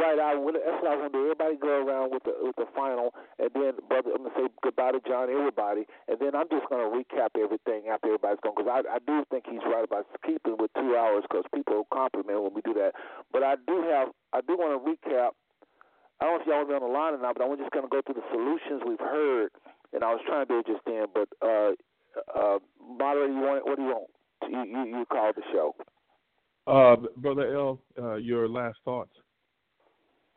Right, 0.00 0.16
I 0.16 0.32
would. 0.32 0.56
That's 0.56 0.80
what 0.80 0.88
I 0.88 0.96
want 0.96 1.12
to 1.12 1.18
do. 1.18 1.22
Everybody 1.28 1.60
go 1.60 1.84
around 1.84 2.08
with 2.08 2.24
the 2.24 2.32
with 2.40 2.56
the 2.56 2.64
final, 2.72 3.12
and 3.36 3.52
then 3.52 3.76
brother, 3.84 4.16
I'm 4.16 4.24
gonna 4.24 4.32
say 4.32 4.48
goodbye 4.64 4.96
to 4.96 5.00
John, 5.04 5.28
everybody, 5.28 5.84
and 6.08 6.16
then 6.16 6.32
I'm 6.32 6.48
just 6.48 6.64
gonna 6.72 6.88
recap 6.88 7.36
everything 7.36 7.92
after 7.92 8.08
everybody's 8.16 8.40
gone 8.40 8.56
because 8.56 8.72
I 8.72 8.80
I 8.96 9.04
do 9.04 9.28
think 9.28 9.44
he's 9.44 9.60
right 9.68 9.84
about 9.84 10.08
keeping 10.24 10.56
with 10.56 10.72
two 10.72 10.96
hours 10.96 11.28
because 11.28 11.44
people 11.52 11.84
compliment 11.92 12.40
when 12.40 12.56
we 12.56 12.64
do 12.64 12.72
that. 12.80 12.96
But 13.28 13.44
I 13.44 13.60
do 13.68 13.84
have 13.92 14.16
I 14.32 14.40
do 14.40 14.56
want 14.56 14.72
to 14.72 14.80
recap. 14.80 15.36
I 16.16 16.32
don't 16.32 16.40
know 16.40 16.40
if 16.40 16.48
y'all 16.48 16.64
be 16.64 16.72
on 16.72 16.80
the 16.80 16.88
line 16.88 17.12
or 17.12 17.20
not, 17.20 17.36
but 17.36 17.44
I'm 17.44 17.52
just 17.60 17.76
gonna 17.76 17.92
go 17.92 18.00
through 18.00 18.24
the 18.24 18.28
solutions 18.32 18.80
we've 18.88 19.04
heard, 19.04 19.52
and 19.92 20.00
I 20.00 20.16
was 20.16 20.24
trying 20.24 20.48
to 20.48 20.48
do 20.48 20.58
it 20.64 20.66
just 20.72 20.84
then. 20.88 21.12
But 21.12 21.28
uh, 21.44 21.76
uh, 22.32 22.58
moderator, 22.80 23.36
you 23.36 23.44
want 23.44 23.68
what 23.68 23.76
do 23.76 23.84
you 23.84 23.92
want? 23.92 24.08
You 24.48 24.64
you, 24.64 24.82
you 24.96 25.04
called 25.12 25.36
the 25.36 25.44
show. 25.52 25.76
Uh, 26.64 26.96
Brother 27.20 27.52
L, 27.52 27.84
uh, 28.00 28.16
your 28.16 28.48
last 28.48 28.80
thoughts. 28.84 29.12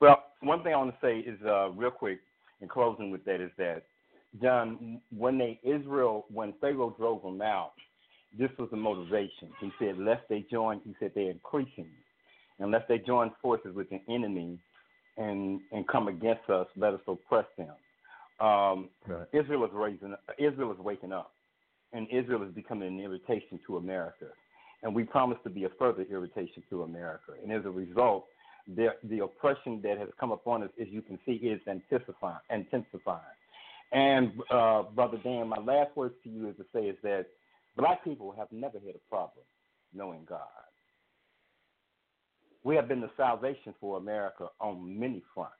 Well, 0.03 0.21
one 0.41 0.63
thing 0.63 0.73
I 0.73 0.77
want 0.77 0.91
to 0.91 0.97
say 1.01 1.19
is 1.19 1.39
uh, 1.47 1.69
real 1.69 1.89
quick 1.89 2.19
in 2.59 2.67
closing 2.67 3.09
with 3.09 3.23
that 3.23 3.39
is 3.39 3.51
that 3.57 3.83
John, 4.41 4.99
when 5.15 5.37
they 5.37 5.61
Israel, 5.63 6.25
when 6.29 6.53
Pharaoh 6.59 6.93
drove 6.97 7.21
them 7.21 7.41
out, 7.41 7.71
this 8.37 8.49
was 8.59 8.67
the 8.69 8.75
motivation. 8.75 9.47
He 9.61 9.71
said, 9.79 9.97
lest 9.97 10.23
they 10.27 10.45
join, 10.51 10.81
he 10.83 10.93
said 10.99 11.13
they're 11.15 11.31
increasing, 11.31 11.87
unless 12.59 12.81
they 12.89 12.97
join 12.97 13.31
forces 13.41 13.73
with 13.73 13.89
the 13.91 14.01
enemy 14.09 14.59
and 15.15 15.61
and 15.71 15.87
come 15.87 16.09
against 16.09 16.49
us, 16.49 16.67
let 16.75 16.93
us 16.93 16.99
oppress 17.07 17.45
them. 17.57 17.75
Um, 18.45 18.89
Right. 19.07 19.27
Israel 19.31 19.63
is 19.63 19.71
raising, 19.73 20.15
Israel 20.37 20.73
is 20.73 20.79
waking 20.79 21.13
up, 21.13 21.31
and 21.93 22.09
Israel 22.11 22.43
is 22.43 22.53
becoming 22.53 22.89
an 22.89 22.99
irritation 22.99 23.57
to 23.67 23.77
America, 23.77 24.25
and 24.81 24.93
we 24.93 25.05
promise 25.05 25.37
to 25.45 25.49
be 25.49 25.63
a 25.63 25.69
further 25.79 26.05
irritation 26.09 26.61
to 26.71 26.83
America. 26.83 27.31
And 27.41 27.53
as 27.53 27.63
a 27.63 27.71
result, 27.71 28.25
the 28.67 28.89
the 29.03 29.19
oppression 29.19 29.81
that 29.83 29.97
has 29.97 30.09
come 30.19 30.31
upon 30.31 30.63
us, 30.63 30.69
as 30.81 30.87
you 30.89 31.01
can 31.01 31.19
see, 31.25 31.33
is 31.33 31.59
intensifying. 31.67 32.37
intensifying. 32.49 33.21
And 33.91 34.31
uh, 34.49 34.83
brother 34.95 35.17
Dan, 35.23 35.49
my 35.49 35.57
last 35.57 35.95
words 35.95 36.15
to 36.23 36.29
you 36.29 36.49
is 36.49 36.55
to 36.57 36.65
say 36.73 36.87
is 36.87 36.97
that 37.03 37.27
black 37.77 38.03
people 38.03 38.33
have 38.37 38.47
never 38.51 38.79
had 38.79 38.95
a 38.95 39.09
problem 39.09 39.45
knowing 39.93 40.25
God. 40.27 40.39
We 42.63 42.75
have 42.75 42.87
been 42.87 43.01
the 43.01 43.11
salvation 43.17 43.73
for 43.79 43.97
America 43.97 44.47
on 44.59 44.97
many 44.99 45.21
fronts. 45.33 45.53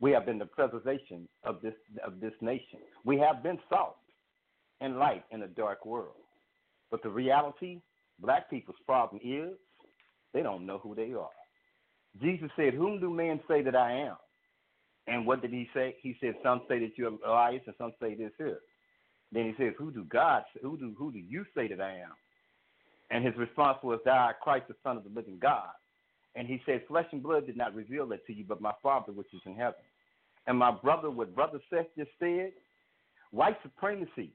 We 0.00 0.12
have 0.12 0.26
been 0.26 0.38
the 0.38 0.46
preservation 0.46 1.28
of 1.42 1.60
this 1.62 1.74
of 2.06 2.20
this 2.20 2.34
nation. 2.40 2.78
We 3.04 3.18
have 3.18 3.42
been 3.42 3.58
salt 3.68 3.96
and 4.80 4.98
light 4.98 5.24
in 5.32 5.42
a 5.42 5.48
dark 5.48 5.84
world. 5.84 6.14
But 6.90 7.02
the 7.02 7.10
reality, 7.10 7.80
black 8.20 8.48
people's 8.48 8.76
problem 8.86 9.20
is 9.24 9.56
they 10.32 10.42
don't 10.42 10.66
know 10.66 10.78
who 10.78 10.94
they 10.94 11.12
are. 11.12 11.28
Jesus 12.20 12.50
said, 12.56 12.74
Whom 12.74 13.00
do 13.00 13.10
men 13.10 13.40
say 13.48 13.62
that 13.62 13.76
I 13.76 13.92
am? 13.92 14.16
And 15.06 15.26
what 15.26 15.40
did 15.42 15.52
he 15.52 15.68
say? 15.74 15.96
He 16.02 16.16
said, 16.20 16.34
Some 16.42 16.62
say 16.68 16.78
that 16.80 16.92
you're 16.96 17.12
Elias, 17.26 17.62
and 17.66 17.74
some 17.78 17.92
say 18.00 18.14
this 18.14 18.32
here. 18.38 18.58
Then 19.32 19.44
he 19.44 19.54
says, 19.62 19.74
Who 19.78 19.90
do 19.90 20.04
God 20.04 20.42
who 20.62 20.76
do 20.76 20.94
who 20.96 21.12
do 21.12 21.18
you 21.18 21.44
say 21.54 21.68
that 21.68 21.80
I 21.80 21.92
am? 21.92 22.12
And 23.10 23.24
his 23.24 23.36
response 23.36 23.78
was, 23.82 24.00
Thou 24.04 24.12
art 24.12 24.40
Christ, 24.40 24.66
the 24.68 24.74
Son 24.82 24.96
of 24.96 25.04
the 25.04 25.10
living 25.10 25.38
God. 25.40 25.70
And 26.34 26.46
he 26.46 26.60
said, 26.66 26.82
Flesh 26.88 27.06
and 27.12 27.22
blood 27.22 27.46
did 27.46 27.56
not 27.56 27.74
reveal 27.74 28.06
that 28.08 28.26
to 28.26 28.32
you, 28.32 28.44
but 28.46 28.60
my 28.60 28.72
Father 28.82 29.12
which 29.12 29.32
is 29.32 29.40
in 29.46 29.54
heaven. 29.54 29.80
And 30.46 30.58
my 30.58 30.70
brother, 30.70 31.10
what 31.10 31.34
Brother 31.34 31.60
Seth 31.70 31.86
just 31.96 32.10
said, 32.18 32.52
white 33.30 33.56
supremacy 33.62 34.30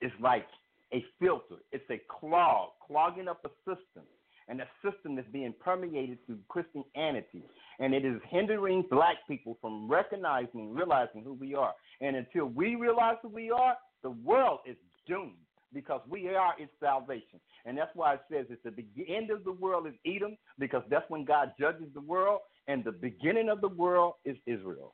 is 0.00 0.12
like 0.20 0.46
a 0.92 1.04
filter. 1.20 1.56
It's 1.72 1.88
a 1.90 2.00
clog, 2.08 2.70
clogging 2.86 3.28
up 3.28 3.44
a 3.44 3.48
system. 3.68 4.04
And 4.48 4.60
that 4.60 4.68
system 4.82 5.18
is 5.18 5.24
being 5.32 5.54
permeated 5.58 6.18
through 6.26 6.38
Christianity. 6.48 7.42
And 7.78 7.94
it 7.94 8.04
is 8.04 8.20
hindering 8.28 8.84
black 8.90 9.16
people 9.26 9.56
from 9.60 9.88
recognizing, 9.88 10.74
realizing 10.74 11.22
who 11.22 11.32
we 11.32 11.54
are. 11.54 11.72
And 12.00 12.16
until 12.16 12.46
we 12.46 12.74
realize 12.74 13.16
who 13.22 13.28
we 13.28 13.50
are, 13.50 13.74
the 14.02 14.10
world 14.10 14.60
is 14.66 14.76
doomed 15.08 15.32
because 15.72 16.00
we 16.08 16.28
are 16.28 16.54
its 16.58 16.70
salvation. 16.80 17.40
And 17.64 17.76
that's 17.76 17.90
why 17.94 18.14
it 18.14 18.20
says 18.30 18.46
it's 18.50 18.62
the 18.64 19.14
end 19.14 19.30
of 19.30 19.44
the 19.44 19.52
world 19.52 19.86
is 19.86 19.94
Edom 20.06 20.36
because 20.58 20.82
that's 20.90 21.08
when 21.08 21.24
God 21.24 21.52
judges 21.58 21.88
the 21.94 22.00
world. 22.00 22.40
And 22.68 22.84
the 22.84 22.92
beginning 22.92 23.48
of 23.48 23.60
the 23.60 23.68
world 23.68 24.14
is 24.24 24.36
Israel. 24.46 24.92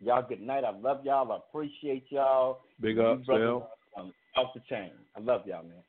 Y'all, 0.00 0.24
good 0.26 0.42
night. 0.42 0.64
I 0.64 0.76
love 0.76 1.04
y'all. 1.04 1.30
I 1.32 1.36
appreciate 1.36 2.06
y'all. 2.10 2.60
Big 2.80 2.96
You 2.96 3.02
up, 3.02 3.24
brothers 3.24 3.62
Sal. 3.94 4.04
um, 4.04 4.12
Off 4.36 4.52
the 4.54 4.60
chain. 4.68 4.90
I 5.16 5.20
love 5.20 5.42
y'all, 5.46 5.62
man. 5.62 5.82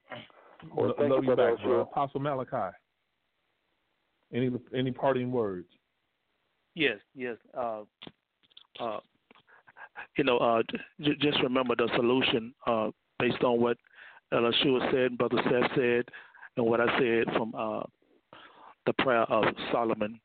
Well, 0.73 0.91
I 0.91 1.01
thank 1.01 1.11
love 1.11 1.23
you, 1.23 1.29
you 1.31 1.35
Brother 1.35 1.55
back, 1.55 1.63
bro. 1.63 1.81
Apostle 1.81 2.21
Malachi. 2.21 2.75
Any 4.33 4.51
any 4.75 4.91
parting 4.91 5.31
words? 5.31 5.67
Yes, 6.75 6.97
yes. 7.15 7.37
Uh, 7.57 7.81
uh, 8.79 8.99
you 10.17 10.23
know, 10.23 10.37
uh, 10.37 10.61
j- 11.01 11.15
just 11.19 11.41
remember 11.41 11.75
the 11.75 11.89
solution 11.95 12.53
uh, 12.67 12.91
based 13.19 13.43
on 13.43 13.59
what 13.61 13.77
Elishua 14.33 14.91
said, 14.91 15.17
Brother 15.17 15.41
Seth 15.45 15.71
said, 15.75 16.05
and 16.57 16.65
what 16.65 16.81
I 16.81 16.99
said 16.99 17.33
from 17.35 17.53
uh, 17.57 17.81
the 18.85 18.93
prayer 18.99 19.23
of 19.23 19.45
Solomon, 19.71 20.19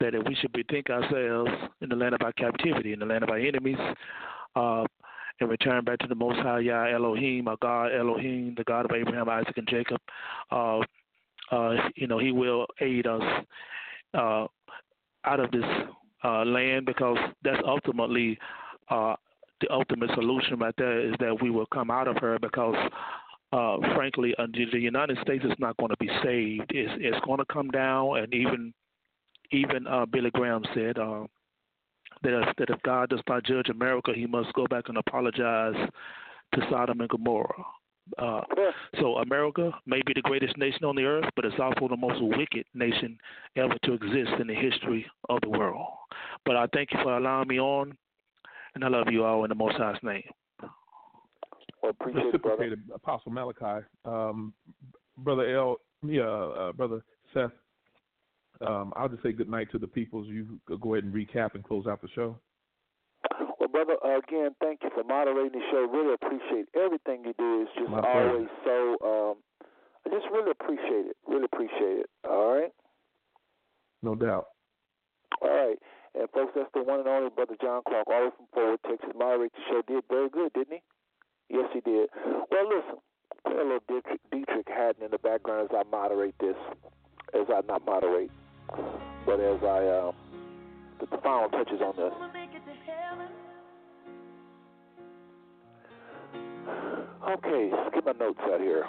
that 0.00 0.12
we 0.26 0.34
should 0.36 0.52
bethink 0.52 0.90
ourselves 0.90 1.50
in 1.80 1.88
the 1.88 1.96
land 1.96 2.14
of 2.14 2.22
our 2.22 2.32
captivity, 2.32 2.92
in 2.92 3.00
the 3.00 3.06
land 3.06 3.24
of 3.24 3.30
our 3.30 3.38
enemies, 3.38 3.78
uh, 4.56 4.84
and 5.40 5.50
return 5.50 5.84
back 5.84 5.98
to 5.98 6.06
the 6.06 6.14
Most 6.14 6.38
High 6.38 6.60
Yah 6.60 6.94
Elohim, 6.94 7.48
our 7.48 7.56
God 7.60 7.90
Elohim, 7.92 8.54
the 8.56 8.64
God 8.64 8.84
of 8.84 8.92
Abraham, 8.92 9.28
Isaac, 9.28 9.56
and 9.56 9.68
Jacob, 9.68 10.00
uh, 11.52 11.74
you 11.94 12.06
know, 12.08 12.18
He 12.18 12.32
will 12.32 12.66
aid 12.80 13.06
us 13.06 13.22
uh, 14.14 14.46
out 15.24 15.40
of 15.40 15.50
this 15.50 15.64
uh, 16.24 16.44
land 16.44 16.86
because 16.86 17.18
that's 17.44 17.60
ultimately 17.66 18.38
uh, 18.88 19.14
the 19.60 19.72
ultimate 19.72 20.10
solution 20.14 20.58
right 20.58 20.74
there 20.76 21.00
is 21.00 21.14
that 21.20 21.40
we 21.40 21.50
will 21.50 21.66
come 21.66 21.90
out 21.90 22.08
of 22.08 22.16
her 22.18 22.38
because 22.40 22.76
uh, 23.52 23.76
frankly 23.94 24.34
uh, 24.38 24.46
the 24.52 24.78
United 24.78 25.16
States 25.22 25.44
is 25.44 25.52
not 25.58 25.76
going 25.76 25.90
to 25.90 25.96
be 25.98 26.08
saved. 26.22 26.70
It's, 26.70 26.92
it's 26.98 27.24
going 27.24 27.38
to 27.38 27.44
come 27.52 27.70
down 27.70 28.18
and 28.18 28.34
even 28.34 28.74
even 29.52 29.86
uh, 29.86 30.06
Billy 30.06 30.30
Graham 30.30 30.62
said 30.74 30.98
uh, 30.98 31.24
that, 32.22 32.54
that 32.58 32.70
if 32.70 32.82
God 32.82 33.10
does 33.10 33.20
not 33.28 33.44
judge 33.44 33.68
America, 33.68 34.12
he 34.14 34.26
must 34.26 34.52
go 34.54 34.66
back 34.66 34.84
and 34.88 34.96
apologize 34.96 35.74
to 36.54 36.66
Sodom 36.70 37.00
and 37.00 37.08
Gomorrah. 37.10 37.64
Uh, 38.18 38.40
so 39.00 39.16
America 39.16 39.70
may 39.86 40.02
be 40.04 40.12
the 40.12 40.22
greatest 40.22 40.56
nation 40.58 40.84
on 40.84 40.96
the 40.96 41.04
earth, 41.04 41.24
but 41.36 41.44
it's 41.44 41.58
also 41.60 41.88
the 41.88 41.96
most 41.96 42.20
wicked 42.20 42.64
nation 42.74 43.16
ever 43.56 43.74
to 43.84 43.94
exist 43.94 44.30
in 44.40 44.46
the 44.46 44.54
history 44.54 45.06
of 45.28 45.40
the 45.42 45.48
world. 45.48 45.86
But 46.44 46.56
I 46.56 46.66
thank 46.74 46.92
you 46.92 46.98
for 47.02 47.16
allowing 47.16 47.48
me 47.48 47.58
on, 47.60 47.96
and 48.74 48.84
I 48.84 48.88
love 48.88 49.06
you 49.10 49.24
all 49.24 49.44
in 49.44 49.48
the 49.48 49.54
Most 49.54 49.76
High's 49.76 49.96
name. 50.02 50.24
Well, 51.82 51.90
appreciate 51.90 52.34
it, 52.34 52.42
brother. 52.42 52.76
Apostle 52.94 53.32
Malachi. 53.32 53.84
Um, 54.04 54.52
brother 55.18 55.56
L, 55.56 55.76
yeah, 56.06 56.22
uh, 56.22 56.72
brother 56.72 57.02
Seth. 57.32 57.50
Um, 58.60 58.92
I'll 58.94 59.08
just 59.08 59.22
say 59.22 59.32
good 59.32 59.50
night 59.50 59.68
to 59.72 59.78
the 59.78 59.88
peoples. 59.88 60.28
You 60.28 60.60
go 60.80 60.94
ahead 60.94 61.04
and 61.04 61.14
recap 61.14 61.54
and 61.54 61.64
close 61.64 61.86
out 61.86 62.00
the 62.00 62.08
show. 62.14 62.36
Brother, 63.72 63.96
uh, 64.04 64.18
again, 64.18 64.54
thank 64.60 64.80
you 64.84 64.90
for 64.94 65.02
moderating 65.02 65.58
the 65.58 65.64
show. 65.72 65.88
Really 65.90 66.14
appreciate 66.14 66.68
everything 66.76 67.24
you 67.24 67.32
do. 67.38 67.64
It's 67.64 67.70
just 67.74 67.90
My 67.90 68.00
pleasure. 68.00 68.28
always 68.28 68.48
so. 68.64 68.76
Um, 69.00 69.34
I 70.04 70.10
just 70.10 70.26
really 70.30 70.50
appreciate 70.50 71.06
it. 71.08 71.16
Really 71.26 71.44
appreciate 71.50 72.04
it. 72.04 72.10
All 72.28 72.52
right. 72.54 72.72
No 74.02 74.14
doubt. 74.14 74.46
All 75.40 75.48
right. 75.48 75.78
And 76.14 76.28
folks, 76.30 76.52
that's 76.54 76.68
the 76.74 76.82
one 76.82 77.00
and 77.00 77.08
only 77.08 77.30
brother 77.30 77.56
John 77.62 77.80
Clark, 77.88 78.06
all 78.08 78.20
the 78.20 78.26
way 78.26 78.32
from 78.36 78.46
Fort 78.52 78.68
Worth, 78.70 78.82
Texas. 78.84 79.16
Moderate 79.16 79.52
the 79.54 79.62
show. 79.70 79.80
Did 79.88 80.04
very 80.10 80.28
good, 80.28 80.52
didn't 80.52 80.74
he? 80.74 80.82
Yes, 81.48 81.70
he 81.72 81.80
did. 81.80 82.10
Well, 82.50 82.68
listen, 82.68 83.00
play 83.46 83.54
a 83.56 83.64
little 83.64 83.80
Deitrick, 83.88 84.20
Deitrick 84.32 84.68
Haddon 84.68 85.04
in 85.04 85.10
the 85.10 85.18
background 85.18 85.68
as 85.70 85.74
I 85.74 85.88
moderate 85.90 86.34
this, 86.40 86.56
as 87.32 87.46
I 87.48 87.60
not 87.66 87.84
moderate, 87.86 88.30
but 89.24 89.40
as 89.40 89.62
I 89.62 89.88
um, 89.88 90.14
put 90.98 91.10
the 91.10 91.18
final 91.18 91.48
touches 91.48 91.80
on 91.80 91.96
this. 91.96 92.12
Okay, 97.22 97.70
let's 97.70 97.94
get 97.94 98.04
my 98.04 98.12
notes 98.18 98.40
out 98.42 98.60
here. 98.60 98.84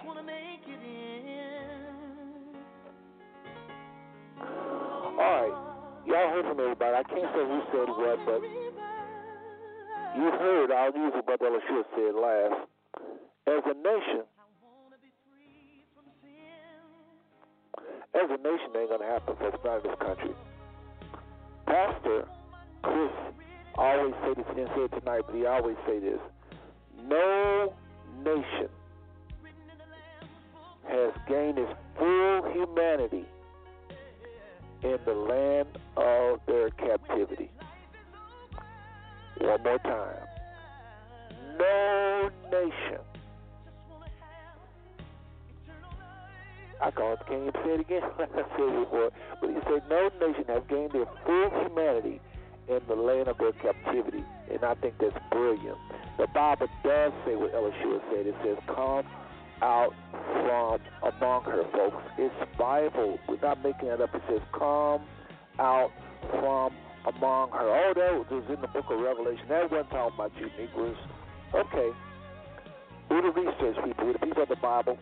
All 4.41 5.17
right, 5.17 5.53
y'all 6.07 6.29
heard 6.33 6.45
from 6.45 6.59
everybody. 6.59 6.95
I 6.95 7.03
can't 7.03 7.29
say 7.29 7.45
who 7.45 7.61
said 7.71 7.89
what, 7.93 8.25
but 8.25 8.41
you 10.17 10.31
heard. 10.31 10.71
I'll 10.71 10.97
use 10.97 11.13
what 11.13 11.25
Brother 11.27 11.51
Elishua 11.51 11.83
said 11.95 12.15
last. 12.15 12.67
As 13.45 13.61
a 13.69 13.75
nation, 13.77 14.25
as 18.15 18.29
a 18.29 18.37
nation, 18.41 18.69
ain't 18.75 18.89
gonna 18.89 19.05
happen, 19.05 19.35
folks. 19.37 19.59
Not 19.63 19.85
in 19.85 19.91
this 19.91 19.99
country. 19.99 20.33
Pastor 21.67 22.27
Chris 22.81 23.11
always 23.75 24.13
say 24.23 24.33
this. 24.33 24.45
He 24.49 24.55
didn't 24.55 24.71
say 24.75 24.81
it 24.85 24.99
tonight, 24.99 25.21
but 25.27 25.35
he 25.35 25.45
always 25.45 25.77
say 25.85 25.99
this. 25.99 26.19
No 26.97 27.73
nation 28.23 28.69
has 30.87 31.11
gained 31.27 31.57
its 31.57 31.71
full 31.97 32.51
humanity 32.51 33.25
in 34.83 34.97
the 35.05 35.13
land 35.13 35.67
of 35.97 36.39
their 36.45 36.69
captivity. 36.71 37.49
One 39.39 39.63
more 39.63 39.79
time. 39.79 40.27
No 41.57 42.29
nation. 42.51 42.99
I 46.81 46.91
can't, 46.91 47.27
can't 47.27 47.41
even 47.47 47.53
say 47.63 47.71
it 47.75 47.79
again 47.79 48.01
like 48.19 48.29
I 48.33 48.43
said 48.57 48.83
before. 48.83 49.11
But 49.39 49.49
he 49.49 49.55
said, 49.63 49.83
No 49.89 50.09
nation 50.19 50.43
has 50.47 50.63
gained 50.69 50.91
their 50.91 51.05
full 51.25 51.49
humanity 51.61 52.19
in 52.67 52.81
the 52.87 52.95
land 52.95 53.29
of 53.29 53.37
their 53.37 53.53
captivity. 53.53 54.23
And 54.51 54.63
I 54.63 54.75
think 54.75 54.95
that's 54.99 55.15
brilliant. 55.31 55.77
The 56.17 56.27
Bible 56.27 56.67
does 56.83 57.11
say 57.25 57.35
what 57.35 57.53
Elishua 57.53 57.99
said. 58.11 58.27
It 58.27 58.35
says, 58.43 58.57
Come 58.67 59.05
out 59.61 59.93
from 60.45 60.79
among 61.01 61.43
her, 61.45 61.63
folks. 61.71 62.03
It's 62.17 62.35
Bible. 62.57 63.17
We're 63.27 63.41
not 63.41 63.63
making 63.63 63.89
it 63.89 64.01
up. 64.01 64.13
It 64.13 64.21
says, 64.29 64.41
Come 64.53 65.01
out 65.59 65.91
from 66.29 66.73
among 67.07 67.51
her. 67.51 67.65
Oh, 67.65 67.93
that 67.95 68.31
was 68.31 68.43
in 68.49 68.61
the 68.61 68.67
book 68.67 68.85
of 68.89 68.99
Revelation. 68.99 69.45
That 69.49 69.71
wasn't 69.71 69.89
talking 69.89 70.15
about 70.15 70.31
you, 70.39 70.49
Negroes. 70.57 70.97
Okay. 71.53 71.89
Do 73.09 73.21
the 73.21 73.31
research, 73.31 73.77
people. 73.83 74.05
We're 74.05 74.13
the 74.13 74.19
people 74.19 74.43
of 74.43 74.49
the 74.49 74.61
Bible. 74.61 74.97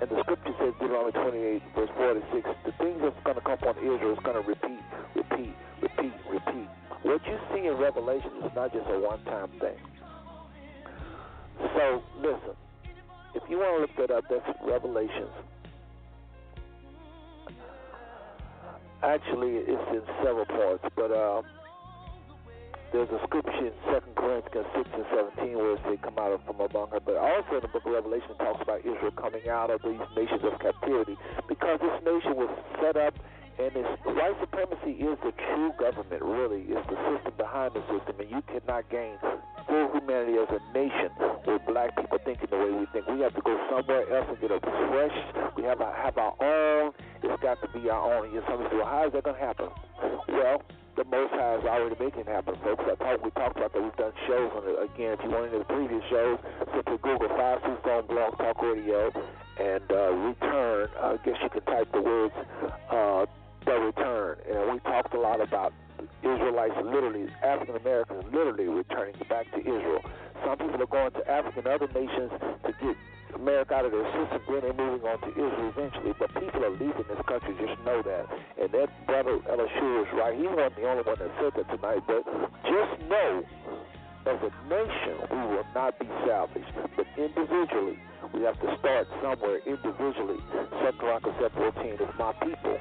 And 0.00 0.08
the 0.08 0.20
scripture 0.22 0.54
says, 0.58 0.72
Deuteronomy 0.80 1.12
28, 1.12 1.62
verse 1.74 1.90
46, 1.96 2.48
the 2.64 2.72
things 2.80 3.00
that's 3.02 3.20
going 3.24 3.36
to 3.36 3.44
come 3.44 3.60
upon 3.60 3.76
Israel 3.84 4.12
is 4.12 4.22
going 4.24 4.40
to 4.40 4.46
repeat, 4.48 4.80
repeat, 5.14 5.52
repeat, 5.82 6.14
repeat. 6.28 6.68
What 7.02 7.20
you 7.26 7.36
see 7.52 7.66
in 7.66 7.76
Revelation 7.76 8.30
is 8.44 8.52
not 8.56 8.72
just 8.72 8.88
a 8.88 8.98
one 8.98 9.22
time 9.24 9.48
thing. 9.60 9.76
So, 11.60 12.02
listen, 12.18 12.56
if 13.34 13.42
you 13.48 13.58
want 13.58 13.76
to 13.76 13.80
look 13.82 14.08
that 14.08 14.14
up, 14.14 14.24
that's 14.30 14.44
Revelations. 14.64 15.30
Actually, 19.02 19.64
it's 19.64 19.88
in 19.92 20.02
several 20.22 20.44
parts, 20.44 20.84
but 20.94 21.12
um, 21.12 21.44
there's 22.92 23.08
a 23.08 23.20
scripture 23.26 23.70
in 23.70 23.72
2 23.88 24.00
Corinthians 24.16 24.66
6 24.76 24.90
and 24.92 25.06
17 25.38 25.56
where 25.56 25.72
it 25.72 25.80
says, 25.88 25.98
Come 26.02 26.18
out 26.18 26.32
of 26.32 26.44
from 26.44 26.60
among 26.60 26.90
her. 26.90 27.00
But 27.00 27.16
also 27.16 27.56
in 27.56 27.62
the 27.62 27.68
book 27.68 27.86
of 27.86 27.92
Revelation, 27.92 28.34
it 28.34 28.38
talks 28.42 28.60
about 28.60 28.80
Israel 28.80 29.14
coming 29.16 29.48
out 29.48 29.70
of 29.70 29.80
these 29.82 30.02
nations 30.16 30.42
of 30.44 30.58
captivity 30.60 31.16
because 31.48 31.80
this 31.80 31.96
nation 32.04 32.36
was 32.36 32.50
set 32.82 32.96
up 32.96 33.14
and 33.60 33.76
its 33.76 33.88
white 34.04 34.36
supremacy 34.40 35.04
is 35.04 35.18
the 35.20 35.32
true 35.52 35.72
government, 35.78 36.22
really. 36.22 36.64
It's 36.68 36.86
the 36.88 36.96
system 37.12 37.34
behind 37.36 37.74
the 37.74 37.84
system, 37.92 38.16
and 38.18 38.30
you 38.30 38.42
cannot 38.48 38.88
gain 38.88 39.20
full 39.66 39.90
humanity 39.92 40.38
as 40.38 40.48
a 40.48 40.60
nation 40.72 41.10
with 41.46 41.62
black 41.66 41.96
people 41.96 42.18
thinking 42.24 42.48
the 42.50 42.56
way 42.56 42.70
we 42.70 42.86
think. 42.92 43.06
We 43.06 43.20
have 43.20 43.34
to 43.34 43.42
go 43.42 43.58
somewhere 43.70 44.04
else 44.08 44.26
and 44.28 44.40
get 44.40 44.50
a 44.50 44.60
fresh. 44.60 45.16
We 45.56 45.64
have 45.64 45.78
to 45.78 45.86
have 45.86 46.16
our 46.18 46.34
own. 46.40 46.92
It's 47.22 47.42
got 47.42 47.60
to 47.62 47.68
be 47.72 47.88
our 47.90 48.00
own. 48.00 48.34
And 48.34 48.42
somebody 48.48 48.70
say, 48.70 48.76
well, 48.76 48.86
how 48.86 49.06
is 49.06 49.12
that 49.12 49.24
going 49.24 49.36
to 49.36 49.42
happen? 49.42 49.68
Well, 50.28 50.62
the 50.96 51.04
Most 51.04 51.32
High 51.32 51.56
is 51.56 51.64
already 51.64 51.96
making 51.98 52.20
it 52.20 52.28
happen, 52.28 52.56
folks. 52.62 52.84
I 52.84 52.94
talk, 52.96 53.24
we 53.24 53.30
talked 53.30 53.56
about 53.56 53.72
that. 53.72 53.82
We've 53.82 53.96
done 53.96 54.12
shows 54.26 54.50
on 54.56 54.68
it. 54.68 54.76
Again, 54.84 55.16
if 55.16 55.20
you 55.24 55.30
want 55.30 55.52
of 55.52 55.58
the 55.58 55.64
previous 55.64 56.02
shows, 56.10 56.38
simply 56.74 56.98
Google 56.98 57.28
Five 57.36 57.62
Two 57.62 57.76
Stone 57.82 58.06
Blog 58.06 58.36
Talk 58.36 58.60
Radio 58.60 59.08
and 59.58 59.84
uh, 59.90 60.12
return. 60.12 60.88
I 61.00 61.16
guess 61.24 61.36
you 61.42 61.48
can 61.48 61.62
type 61.62 61.90
the 61.92 62.02
words 62.02 62.34
uh, 62.90 63.26
the 63.64 63.72
return. 63.72 64.36
And 64.48 64.72
we 64.72 64.78
talked 64.80 65.14
a 65.14 65.20
lot 65.20 65.40
about 65.40 65.72
Israelites, 66.22 66.74
literally 66.84 67.28
African 67.42 67.76
Americans, 67.76 68.24
literally 68.32 68.68
returning 68.68 69.14
back 69.28 69.50
to 69.52 69.60
Israel. 69.60 70.02
Some 70.44 70.58
people 70.58 70.82
are 70.82 70.86
going 70.86 71.12
to 71.12 71.30
Africa 71.30 71.58
and 71.58 71.68
other 71.68 71.88
nations 71.92 72.32
to 72.64 72.72
get 72.80 72.96
America 73.34 73.74
out 73.74 73.84
of 73.84 73.92
their 73.92 74.04
system, 74.12 74.42
then 74.48 74.60
they're 74.60 74.74
moving 74.74 75.06
on 75.06 75.20
to 75.22 75.30
Israel 75.30 75.72
eventually. 75.72 76.14
But 76.18 76.34
people 76.34 76.64
are 76.64 76.70
leaving 76.70 77.04
this 77.08 77.22
country, 77.26 77.54
just 77.56 77.78
know 77.84 78.02
that. 78.02 78.26
And 78.60 78.68
that 78.72 78.88
brother 79.06 79.38
Elishua 79.48 80.02
is 80.02 80.12
right. 80.12 80.36
He 80.36 80.46
wasn't 80.46 80.76
the 80.76 80.86
only 80.88 81.04
one 81.04 81.18
that 81.18 81.30
said 81.40 81.52
that 81.56 81.68
tonight, 81.70 82.02
but 82.06 82.24
just 82.64 82.92
know 83.08 83.44
as 84.26 84.36
a 84.44 84.52
nation, 84.68 85.16
we 85.30 85.56
will 85.56 85.66
not 85.74 85.98
be 85.98 86.06
salvaged. 86.26 86.68
But 86.96 87.06
individually, 87.16 87.98
we 88.34 88.42
have 88.42 88.60
to 88.60 88.76
start 88.78 89.08
somewhere 89.22 89.60
individually. 89.64 90.38
2 90.52 90.98
Chronicles 90.98 91.36
14 91.56 91.92
is 91.94 92.00
my 92.18 92.32
people, 92.44 92.76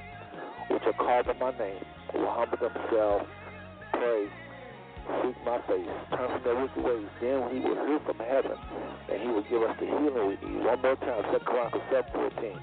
which 0.69 0.83
are 0.85 0.93
called 0.93 1.25
by 1.25 1.33
my 1.33 1.57
name, 1.57 1.83
will 2.13 2.29
humble 2.29 2.57
themselves, 2.57 3.25
pray, 3.93 4.27
seek 5.21 5.35
my 5.45 5.57
face, 5.65 5.89
turn 6.13 6.29
from 6.29 6.43
their 6.43 6.55
wicked 6.55 6.83
ways. 6.83 7.09
Then 7.21 7.49
he 7.51 7.59
will 7.59 7.79
hear 7.85 7.99
from 8.05 8.19
heaven, 8.19 8.57
and 9.11 9.21
he 9.21 9.27
will 9.27 9.45
give 9.49 9.61
us 9.63 9.75
the 9.79 9.85
healing 9.85 10.27
we 10.27 10.35
need. 10.37 10.63
One 10.63 10.81
more 10.81 10.95
time, 10.97 11.23
2 11.31 11.39
Chronicles 11.45 11.83
7.14. 11.91 12.53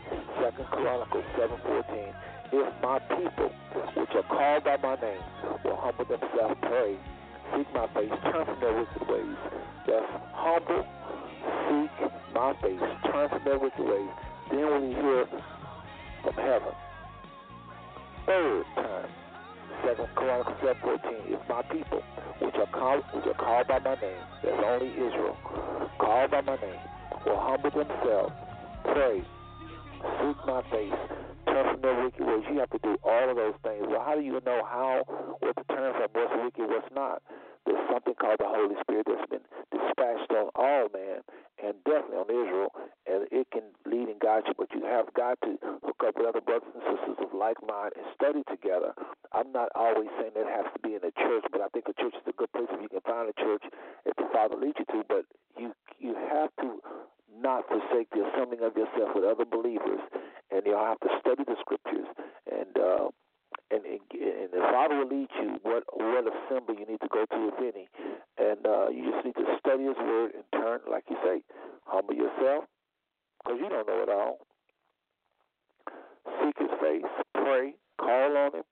2 0.57 0.65
Chronicles 0.71 1.25
7.14. 1.37 2.15
If 2.53 2.83
my 2.83 2.99
people, 3.01 3.51
which 3.97 4.15
are 4.15 4.23
called 4.23 4.65
by 4.65 4.77
my 4.77 4.95
name, 5.03 5.23
will 5.65 5.77
humble 5.77 6.05
themselves, 6.05 6.55
pray, 6.63 6.97
seek 7.55 7.67
my 7.75 7.87
face, 7.95 8.15
turn 8.31 8.45
from 8.47 8.61
their 8.61 8.75
wicked 8.75 9.09
ways. 9.09 9.37
That's 9.87 10.07
humble, 10.33 10.87
seek 11.67 11.91
my 12.35 12.55
face, 12.63 12.79
turn 13.11 13.29
from 13.29 13.43
their 13.45 13.59
wicked 13.59 13.83
ways. 13.83 14.11
Then 14.51 14.71
when 14.71 14.91
you 14.91 14.97
hear 14.97 15.27
from 16.23 16.35
heaven, 16.35 16.73
third 18.27 18.65
time, 18.75 19.09
Second 19.85 20.09
Chronicles 20.15 20.57
seven 20.61 20.83
fourteen, 20.83 21.23
if 21.35 21.49
my 21.49 21.63
people, 21.63 22.03
which 22.41 22.55
are 22.57 22.67
called 22.67 23.05
which 23.15 23.27
are 23.27 23.35
called 23.35 23.67
by 23.69 23.79
my 23.79 23.95
name, 23.95 24.25
that's 24.43 24.63
only 24.65 24.91
Israel, 24.91 25.37
called 25.99 26.31
by 26.31 26.41
my 26.41 26.57
name, 26.57 26.81
will 27.25 27.39
humble 27.41 27.71
themselves, 27.71 28.33
pray, 28.85 29.23
seek 30.21 30.39
my 30.47 30.63
face, 30.71 31.01
turn 31.47 31.65
from 31.73 31.81
their 31.83 32.03
wicked 32.05 32.27
ways. 32.27 32.45
You 32.51 32.59
have 32.61 32.71
to 32.71 32.79
do 32.83 32.97
all 33.05 33.31
of 33.31 33.37
those 33.37 33.55
things. 33.63 33.87
Well, 33.89 34.03
how 34.05 34.15
do 34.15 34.23
you 34.23 34.41
know 34.45 34.63
how 34.67 35.05
what 35.41 35.57
to 35.57 35.65
turn 35.75 35.93
from, 35.95 36.09
what's 36.13 36.35
wicked, 36.43 36.69
what's 36.69 36.93
not? 36.95 37.23
There's 37.67 37.83
something 37.91 38.15
called 38.15 38.39
the 38.39 38.49
Holy 38.49 38.79
Spirit 38.81 39.07
that's 39.11 39.27
been 39.29 39.45
dispatched 39.75 40.31
on 40.31 40.55
all 40.55 40.87
man 40.95 41.27
and 41.59 41.75
definitely 41.85 42.21
on 42.23 42.31
Israel, 42.31 42.71
and 43.11 43.27
it 43.33 43.51
can 43.51 43.65
lead 43.89 44.09
and 44.09 44.21
guide 44.21 44.45
you, 44.47 44.55
but 44.57 44.69
you 44.73 44.85
have 44.85 45.13
got 45.15 45.41
to 45.43 45.59
hook 45.83 46.01
up 46.07 46.15
with 46.17 46.27
other 46.27 46.41
brothers 46.41 46.69
and 46.75 46.85
sisters 46.85 47.19
of 47.19 47.33
like 47.33 47.57
mind 47.67 47.93
and 47.97 48.07
study 48.15 48.45
together. 48.47 48.93
I'm 49.33 49.51
not 49.53 49.73
always 49.75 50.09
saying 50.21 50.37
that 50.37 50.47
has 50.47 50.69
to 50.73 50.81
be 50.85 50.95
in 50.95 51.03
a 51.03 51.13
church, 51.17 51.45
but 51.51 51.61
I 51.61 51.69
think 51.73 51.89
a 51.89 51.97
church 51.97 52.15
is 52.15 52.27
a 52.29 52.37
good 52.37 52.53
place 52.53 52.69
if 52.71 52.81
you 52.81 52.89
can 52.89 53.03
find 53.03 53.29
a 53.29 53.37
church 53.41 53.65
if 54.05 54.15
the 54.17 54.29
Father 54.33 54.57
leads 54.57 54.79
you 54.79 54.87
to, 54.93 55.03
but 55.09 55.25
you 55.59 55.73
you 55.99 56.15
have 56.15 56.53
to 56.61 56.79
not 57.41 57.67
forsake 57.69 58.09
the 58.13 58.25
assembling 58.29 58.63
of 58.63 58.77
yourself 58.77 59.17
with 59.17 59.25
other 59.25 59.45
believers, 59.45 60.01
and 60.53 60.63
you'll 60.65 60.79
have 60.79 61.01
to 61.01 61.11
study 61.21 61.45
the 61.45 61.57
scriptures 61.61 62.07
and 62.47 62.77
uh, 62.79 63.09
and, 63.71 63.83
and 63.85 64.01
and 64.13 64.51
the 64.53 64.63
Father 64.73 64.97
will 64.97 65.09
lead 65.09 65.29
you 65.41 65.59
what 65.63 65.85
what 65.93 66.25
assembly 66.27 66.77
you 66.79 66.87
need 66.87 67.01
to 67.01 67.09
go 67.09 67.25
to, 67.27 67.51
if 67.53 67.59
any, 67.59 67.89
and 68.39 68.67
uh, 68.67 68.89
you 68.89 69.11
just 69.11 69.25
need 69.25 69.35
to 69.35 69.57
study 69.59 69.85
His 69.85 69.97
Word 69.99 70.33
and 70.35 70.45
turn, 70.53 70.81
like 70.91 71.05
you 71.11 71.17
say, 71.25 71.43
humble 71.85 72.15
yourself, 72.15 72.65
because 73.43 73.59
you 73.61 73.69
don't 73.69 73.87
know 73.87 74.03
it 74.03 74.09
all. 74.09 74.39
Seek 76.43 76.59
His 76.59 76.71
face, 76.81 77.11
pray, 77.35 77.75
call 77.99 78.37
on 78.37 78.53
Him, 78.55 78.67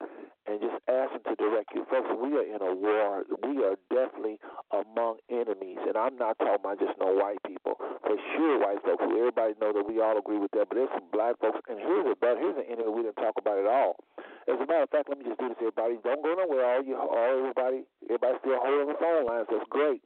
and 0.46 0.60
just 0.60 0.76
ask 0.88 1.12
Him 1.12 1.22
to 1.28 1.34
direct 1.36 1.72
you, 1.74 1.86
folks. 1.90 2.08
We 2.20 2.36
are 2.36 2.46
in 2.46 2.60
a 2.60 2.74
war. 2.74 3.24
We 3.42 3.64
are 3.64 3.76
definitely 3.88 4.38
among 4.72 5.18
enemies, 5.30 5.78
and 5.86 5.96
I'm 5.96 6.16
not 6.16 6.38
talking 6.38 6.60
about 6.60 6.78
just 6.78 6.98
no 7.00 7.12
white 7.12 7.42
people. 7.46 7.76
For 8.04 8.16
sure, 8.36 8.60
white 8.60 8.82
folks. 8.84 9.04
Everybody 9.04 9.54
know 9.60 9.72
that 9.72 9.86
we 9.86 10.00
all 10.00 10.18
agree 10.18 10.38
with 10.38 10.52
that, 10.52 10.68
but 10.68 10.76
there's 10.76 10.92
some 10.92 11.08
black 11.12 11.40
folks, 11.40 11.60
and 11.68 11.78
here's 11.78 12.06
a 12.06 12.14
but 12.18 12.36
here's 12.36 12.56
an 12.56 12.68
enemy 12.68 12.90
we 12.90 13.02
didn't 13.02 13.20
talk 13.20 13.34
about 13.38 13.58
at 13.58 13.66
all. 13.66 13.96
As 14.44 14.60
a 14.60 14.66
matter 14.68 14.84
of 14.84 14.90
fact, 14.92 15.08
let 15.08 15.16
me 15.18 15.24
just 15.24 15.40
do 15.40 15.48
this, 15.48 15.56
everybody. 15.60 15.96
Don't 16.04 16.20
go 16.20 16.36
nowhere. 16.36 16.64
All 16.68 16.84
you, 16.84 16.96
all 16.96 17.32
everybody, 17.40 17.88
everybody 18.04 18.34
still 18.44 18.60
holding 18.60 18.92
the 18.92 18.98
phone 19.00 19.24
lines. 19.24 19.48
That's 19.48 19.64
great. 19.70 20.04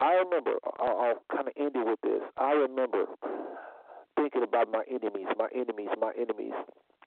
I 0.00 0.18
remember. 0.18 0.58
I'll, 0.82 0.98
I'll 0.98 1.22
kind 1.30 1.46
of 1.46 1.54
end 1.54 1.78
it 1.78 1.86
with 1.86 2.02
this. 2.02 2.22
I 2.36 2.52
remember 2.58 3.06
thinking 4.16 4.42
about 4.42 4.70
my 4.70 4.82
enemies, 4.90 5.30
my 5.38 5.48
enemies, 5.54 5.90
my 6.00 6.12
enemies, 6.18 6.58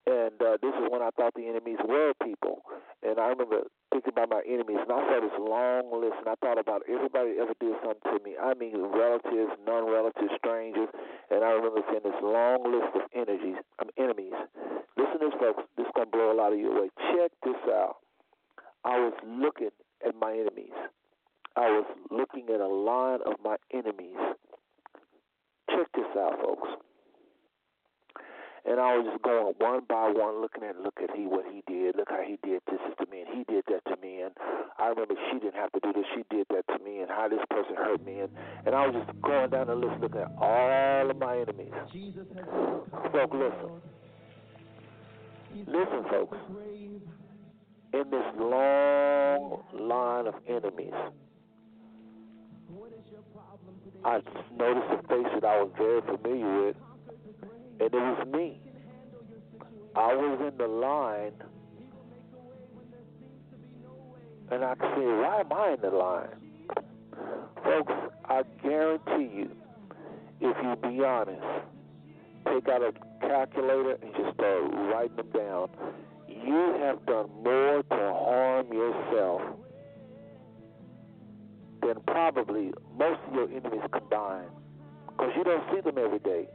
and 0.06 0.38
uh, 0.38 0.58
this 0.62 0.74
is 0.78 0.86
when 0.90 1.02
I 1.02 1.10
thought 1.18 1.34
the 1.34 1.50
enemies 1.50 1.82
were 1.82 2.14
people. 2.22 2.62
And 3.02 3.20
I 3.20 3.30
remember 3.34 3.66
thinking 3.92 4.14
about 4.14 4.30
my 4.30 4.42
enemies, 4.46 4.78
and 4.82 4.92
I 4.92 5.02
saw 5.02 5.18
this 5.22 5.38
long 5.38 5.90
list, 5.94 6.18
and 6.22 6.30
I 6.30 6.36
thought 6.42 6.58
about 6.58 6.82
everybody 6.90 7.38
ever 7.42 7.54
did 7.60 7.74
something 7.82 8.06
to 8.06 8.18
me. 8.24 8.38
I 8.38 8.54
mean, 8.54 8.78
relatives, 8.78 9.54
non-relatives, 9.66 10.34
strangers, 10.38 10.90
and 11.30 11.44
I 11.44 11.52
remember 11.58 11.82
seeing 11.90 12.06
this 12.06 12.22
long 12.22 12.66
list 12.66 12.94
of 12.94 13.02
energies, 13.14 13.58
um, 13.82 13.90
enemies. 13.98 14.34
Listen 14.98 15.20
to 15.20 15.30
this, 15.30 15.38
folks. 15.40 15.64
This 15.78 15.86
is 15.86 15.94
gonna 15.96 16.10
blow 16.10 16.32
a 16.32 16.38
lot 16.38 16.54
of 16.54 16.60
you 16.60 16.70
away. 16.70 16.90
Check 17.14 17.32
this 17.44 17.62
out. 17.74 17.98
I 18.84 19.00
was 19.00 19.14
looking 19.26 19.74
at 20.06 20.14
my 20.16 20.34
enemies. 20.34 20.78
I 21.56 21.70
was 21.72 21.86
looking 22.12 22.50
at 22.54 22.62
a 22.62 22.68
line 22.68 23.20
of 23.26 23.42
my 23.44 23.56
enemies. 23.74 24.18
Check 25.70 25.88
this 25.96 26.14
out, 26.18 26.38
folks. 26.42 26.85
And 28.68 28.80
I 28.80 28.98
was 28.98 29.06
just 29.06 29.22
going 29.22 29.54
one 29.60 29.82
by 29.88 30.10
one, 30.10 30.42
looking 30.42 30.64
at 30.64 30.80
look 30.82 30.98
at 30.98 31.16
he 31.16 31.28
what 31.28 31.46
he 31.46 31.62
did, 31.72 31.96
look 31.96 32.10
how 32.10 32.24
he 32.26 32.40
did 32.42 32.62
this 32.66 32.82
to 32.98 33.06
me, 33.12 33.22
and 33.22 33.30
he 33.30 33.44
did 33.46 33.64
that 33.70 33.86
to 33.86 34.02
me, 34.02 34.22
and 34.22 34.34
I 34.80 34.88
remember 34.88 35.14
she 35.32 35.38
didn't 35.38 35.56
have 35.56 35.72
to 35.74 35.80
do 35.84 35.94
this, 35.94 36.06
she 36.16 36.24
did 36.34 36.48
that 36.50 36.66
to 36.74 36.84
me, 36.84 37.02
and 37.02 37.10
how 37.10 37.30
this 37.30 37.46
person 37.52 37.76
hurt 37.76 38.04
me, 38.04 38.22
and 38.22 38.32
and 38.66 38.74
I 38.74 38.88
was 38.88 38.96
just 39.06 39.22
going 39.22 39.52
down 39.52 39.68
the 39.68 39.76
list, 39.76 40.02
looking 40.02 40.22
at 40.22 40.32
all 40.42 41.10
of 41.12 41.18
my 41.18 41.38
enemies. 41.38 41.74
Folks, 43.14 43.38
listen, 43.38 43.70
listen, 45.68 46.04
folks. 46.10 46.38
In 47.94 48.10
this 48.10 48.26
long 48.38 49.64
line 49.74 50.28
of 50.28 50.34
enemies, 50.50 50.92
I 54.04 54.20
noticed 54.58 54.92
a 54.92 55.08
face 55.08 55.32
that 55.36 55.46
I 55.46 55.62
was 55.62 55.72
very 55.78 56.02
familiar 56.02 56.66
with, 56.66 56.76
and 57.80 57.94
it 57.94 57.94
was 57.94 58.28
me. 58.28 58.60
I 59.96 60.14
was 60.14 60.52
in 60.52 60.58
the 60.58 60.68
line, 60.68 61.34
and 64.52 64.64
I 64.64 64.76
could 64.76 64.92
say, 64.96 65.06
why 65.06 65.40
am 65.40 65.54
I 65.54 65.74
in 65.74 65.82
the 65.82 65.90
line? 65.90 66.30
Folks, 67.64 67.94
I 68.26 68.44
guarantee 68.62 69.36
you, 69.36 69.52
if 70.42 70.58
you 70.62 70.90
be 70.90 71.04
honest, 71.04 71.42
take 72.46 72.68
out 72.68 72.82
a 72.82 72.94
calculator 73.22 73.98
and 74.02 74.14
just 74.16 74.36
start 74.36 74.64
writing 74.92 75.16
them 75.16 75.30
down, 75.34 75.70
you 76.28 76.76
have 76.80 77.06
done 77.06 77.30
more 77.44 77.82
to 77.84 78.14
harm 78.14 78.72
yourself 78.72 79.42
than 81.82 82.02
probably 82.08 82.72
most 82.98 83.20
of 83.28 83.34
your 83.34 83.50
enemies 83.50 83.82
combined. 83.92 84.50
Because 85.08 85.32
you 85.38 85.44
don't 85.44 85.64
see 85.74 85.82
them 85.82 85.98
every 85.98 86.20
day. 86.20 86.48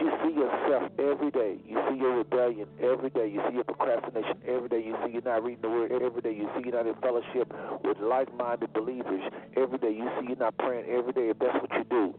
You 0.00 0.10
see 0.22 0.34
yourself 0.34 0.92
every 0.98 1.30
day. 1.30 1.58
You 1.66 1.78
see 1.90 1.96
your 1.98 2.18
rebellion 2.18 2.68
every 2.80 3.10
day. 3.10 3.26
You 3.28 3.42
see 3.48 3.54
your 3.56 3.64
procrastination 3.64 4.38
every 4.46 4.68
day. 4.68 4.82
You 4.84 4.96
see 5.04 5.12
you're 5.12 5.22
not 5.22 5.42
reading 5.42 5.62
the 5.62 5.68
word 5.70 5.92
every 5.92 6.22
day. 6.22 6.32
You 6.34 6.48
see 6.54 6.62
you're 6.64 6.76
not 6.76 6.86
in 6.86 6.94
fellowship 7.02 7.52
with 7.84 7.98
like 7.98 8.32
minded 8.36 8.72
believers 8.72 9.22
every 9.56 9.78
day. 9.78 9.90
You 9.90 10.08
see 10.20 10.28
you're 10.28 10.36
not 10.38 10.56
praying 10.58 10.86
every 10.88 11.12
day 11.12 11.30
if 11.30 11.38
that's 11.38 11.58
what 11.60 11.72
you 11.72 11.84
do. 11.90 12.14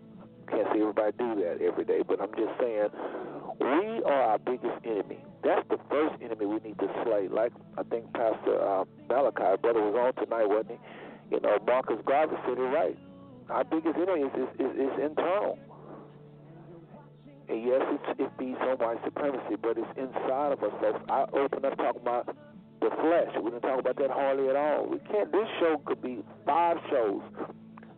Can't 0.50 0.68
say 0.74 0.82
everybody 0.82 1.14
do 1.18 1.36
that 1.46 1.62
every 1.62 1.86
day, 1.86 2.02
but 2.08 2.20
I'm 2.20 2.34
just 2.36 2.52
saying 2.60 2.90
we 3.62 4.04
are 4.04 4.22
our 4.34 4.40
biggest 4.40 4.84
enemy. 4.84 5.20
That's 5.44 5.68
the 5.70 5.78
first 5.90 6.16
enemy 6.22 6.46
we 6.48 6.60
need 6.60 6.80
to 6.80 6.90
slay. 7.06 7.28
Like 7.30 7.54
I 7.78 7.84
think 7.84 8.12
Pastor 8.14 8.60
uh, 8.60 8.84
Malachi, 9.08 9.62
brother, 9.62 9.82
was 9.82 9.96
on 9.96 10.24
tonight, 10.24 10.50
wasn't 10.50 10.72
he? 10.72 11.36
You 11.36 11.40
know, 11.42 11.58
Marcus 11.66 12.00
Garvey 12.06 12.36
said 12.46 12.58
it 12.58 12.62
right. 12.62 12.98
Our 13.50 13.64
biggest 13.64 13.96
enemy 13.96 14.22
is, 14.28 14.34
is, 14.36 14.50
is, 14.60 14.72
is 14.76 14.94
internal. 15.00 15.58
And 17.50 17.66
yes, 17.66 17.82
it's, 17.90 18.20
it 18.20 18.32
feeds 18.38 18.58
on 18.62 18.78
white 18.78 19.04
supremacy, 19.04 19.56
but 19.62 19.78
it's 19.78 19.90
inside 19.98 20.54
of 20.54 20.64
us, 20.64 20.72
folks. 20.80 21.02
I 21.10 21.26
open 21.34 21.66
up 21.66 21.78
talking 21.78 22.02
about 22.02 22.28
the 22.80 22.90
flesh. 23.02 23.34
We 23.42 23.50
didn't 23.50 23.62
talk 23.62 23.80
about 23.80 23.98
that 23.98 24.12
hardly 24.12 24.50
at 24.50 24.56
all. 24.56 24.86
We 24.86 25.00
can't. 25.12 25.32
This 25.32 25.48
show 25.60 25.82
could 25.86 26.02
be 26.02 26.24
five 26.46 26.78
shows 26.90 27.22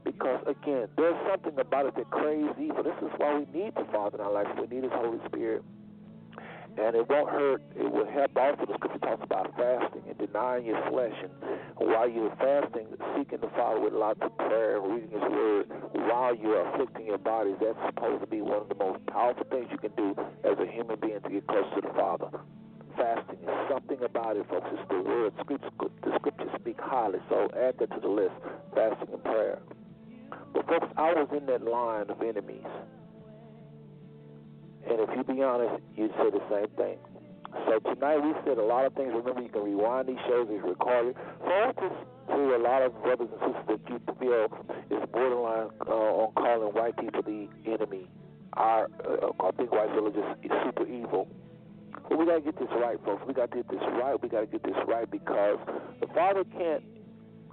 because 0.04 0.42
again, 0.48 0.88
there's 0.98 1.18
something 1.30 1.60
about 1.60 1.86
it 1.86 1.96
that 1.96 2.10
craves 2.10 2.54
evil. 2.60 2.84
This 2.84 2.96
is 3.02 3.12
why 3.18 3.40
we 3.40 3.60
need 3.60 3.76
the 3.76 3.86
Father 3.92 4.18
in 4.18 4.24
our 4.24 4.32
life. 4.32 4.48
We 4.60 4.68
need 4.74 4.84
His 4.84 4.94
Holy 4.94 5.20
Spirit. 5.28 5.64
And 6.78 6.96
it 6.96 7.10
won't 7.10 7.30
hurt. 7.30 7.62
It 7.76 7.92
will 7.92 8.10
help 8.10 8.36
also. 8.38 8.66
The 8.66 8.74
scripture 8.76 9.00
talks 9.00 9.24
about 9.24 9.56
fasting 9.58 10.04
and 10.08 10.18
denying 10.18 10.66
your 10.66 10.82
flesh, 10.90 11.16
and 11.24 11.32
while 11.76 12.10
you're 12.10 12.36
fasting, 12.38 12.88
seeking 13.18 13.40
the 13.42 13.50
Father 13.56 13.80
with 13.80 13.94
lots 13.94 14.20
of 14.22 14.36
prayer, 14.38 14.78
and 14.78 14.94
reading 14.94 15.12
His 15.12 15.22
Word, 15.22 15.72
while 15.94 16.36
you're 16.36 16.68
afflicting 16.70 17.06
your 17.08 17.18
body, 17.18 17.56
That's 17.60 17.78
supposed 17.88 18.22
to 18.22 18.28
be 18.28 18.42
one 18.42 18.62
of 18.62 18.70
the 18.70 18.76
most 18.76 19.06
powerful 19.08 19.46
things 19.50 19.68
you 19.72 19.78
can 19.78 19.92
do 19.98 20.16
as 20.44 20.58
a 20.60 20.66
human 20.72 21.00
being 21.00 21.20
to 21.22 21.30
get 21.30 21.48
close 21.48 21.66
to 21.76 21.82
the 21.82 21.94
Father. 21.94 22.30
Fasting 22.98 23.40
is 23.44 23.70
something 23.70 24.04
about 24.04 24.38
it, 24.38 24.48
folks. 24.50 24.68
It's 24.72 24.90
the 24.90 25.02
Word. 25.02 25.34
The 25.38 26.16
scriptures 26.20 26.50
speak 26.60 26.80
highly, 26.80 27.20
so 27.30 27.50
add 27.56 27.78
that 27.80 27.92
to 27.92 28.00
the 28.00 28.08
list. 28.08 28.36
Fasting 28.76 29.10
and 29.14 29.24
prayer. 29.24 29.60
But 30.54 30.68
folks, 30.68 30.88
I 30.98 31.14
was 31.14 31.28
in 31.36 31.46
that 31.48 31.64
line 31.64 32.10
of 32.10 32.22
enemies. 32.22 32.66
And 34.90 35.00
if 35.00 35.10
you 35.16 35.24
be 35.24 35.42
honest, 35.42 35.82
you'd 35.96 36.12
say 36.18 36.30
the 36.30 36.42
same 36.50 36.70
thing. 36.78 36.98
So 37.68 37.80
tonight 37.94 38.18
we 38.18 38.34
said 38.46 38.58
a 38.58 38.64
lot 38.64 38.86
of 38.86 38.94
things. 38.94 39.12
Remember, 39.14 39.42
you 39.42 39.50
can 39.50 39.64
rewind 39.64 40.08
these 40.08 40.22
shows, 40.28 40.48
it's 40.50 40.64
recorded. 40.64 41.16
So 41.44 41.52
I 41.52 41.72
just 41.74 41.96
to 42.30 42.56
a 42.56 42.62
lot 42.62 42.82
of 42.82 42.96
brothers 43.04 43.28
and 43.42 43.54
sisters 43.54 43.66
that 43.68 43.90
you 43.90 44.00
feel 44.20 44.48
is 44.90 45.04
borderline 45.12 45.70
uh, 45.86 45.92
on 45.92 46.34
calling 46.34 46.74
white 46.74 46.98
people 46.98 47.22
the 47.22 47.48
enemy. 47.70 48.08
Our, 48.54 48.90
uh, 49.04 49.32
our 49.40 49.52
big 49.52 49.70
white 49.72 49.92
village 49.92 50.16
is 50.16 50.52
super 50.66 50.88
evil. 50.88 51.28
But 52.08 52.18
we 52.18 52.26
got 52.26 52.36
to 52.36 52.42
get 52.42 52.60
this 52.60 52.70
right, 52.72 52.98
folks. 53.06 53.24
We 53.28 53.34
got 53.34 53.52
to 53.52 53.58
get 53.58 53.70
this 53.70 53.84
right. 54.00 54.22
We 54.22 54.30
got 54.30 54.42
to 54.42 54.48
get 54.48 54.64
this 54.64 54.76
right 54.88 55.10
because 55.10 55.60
the 56.00 56.08
Father 56.08 56.44
can't. 56.58 56.84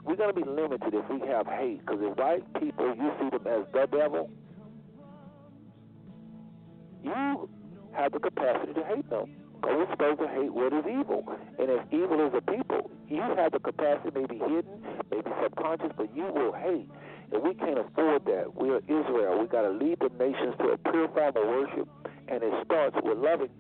We're 0.05 0.17
to 0.17 0.33
be 0.33 0.49
limited 0.49 0.95
if 0.95 1.09
we 1.11 1.27
have 1.29 1.47
hate. 1.47 1.85
Because 1.85 2.01
if 2.03 2.17
white 2.17 2.43
people, 2.59 2.95
you 2.97 3.13
see 3.21 3.31
them 3.31 3.47
as 3.47 3.67
the 3.73 3.87
devil, 3.87 4.31
you 7.03 7.49
have 7.93 8.13
the 8.13 8.19
capacity 8.19 8.75
to 8.75 8.85
hate 8.85 9.09
them. 9.11 9.35
Because 9.61 9.77
we're 9.77 9.91
supposed 9.91 10.21
to 10.21 10.29
hate 10.29 10.53
what 10.55 10.73
is 10.73 10.85
evil. 10.87 11.27
And 11.59 11.69
if 11.71 11.83
evil 11.91 12.27
is 12.27 12.33
a 12.35 12.41
people, 12.41 12.91
you 13.09 13.21
have 13.21 13.53
the 13.53 13.59
capacity, 13.59 14.11
maybe 14.15 14.39
hidden, 14.39 14.85
maybe 15.11 15.31
subconscious, 15.43 15.91
but 15.97 16.15
you 16.15 16.25
will 16.31 16.53
hate. 16.53 16.89
And 17.33 17.43
we 17.43 17.55
can't 17.55 17.79
afford 17.79 18.25
that. 18.27 18.55
We 18.55 18.71
are 18.71 18.81
Israel. 18.87 19.41
We 19.41 19.47
got 19.49 19.63
to 19.63 19.71
lead 19.71 19.99
the 20.01 20.11
nations 20.19 20.55
to 20.61 20.71
a 20.71 20.79
pure 20.79 21.09
worship. 21.09 21.89
And 22.29 22.43
it 22.43 22.53
starts 22.65 22.97
with 23.03 23.19
loving 23.19 23.51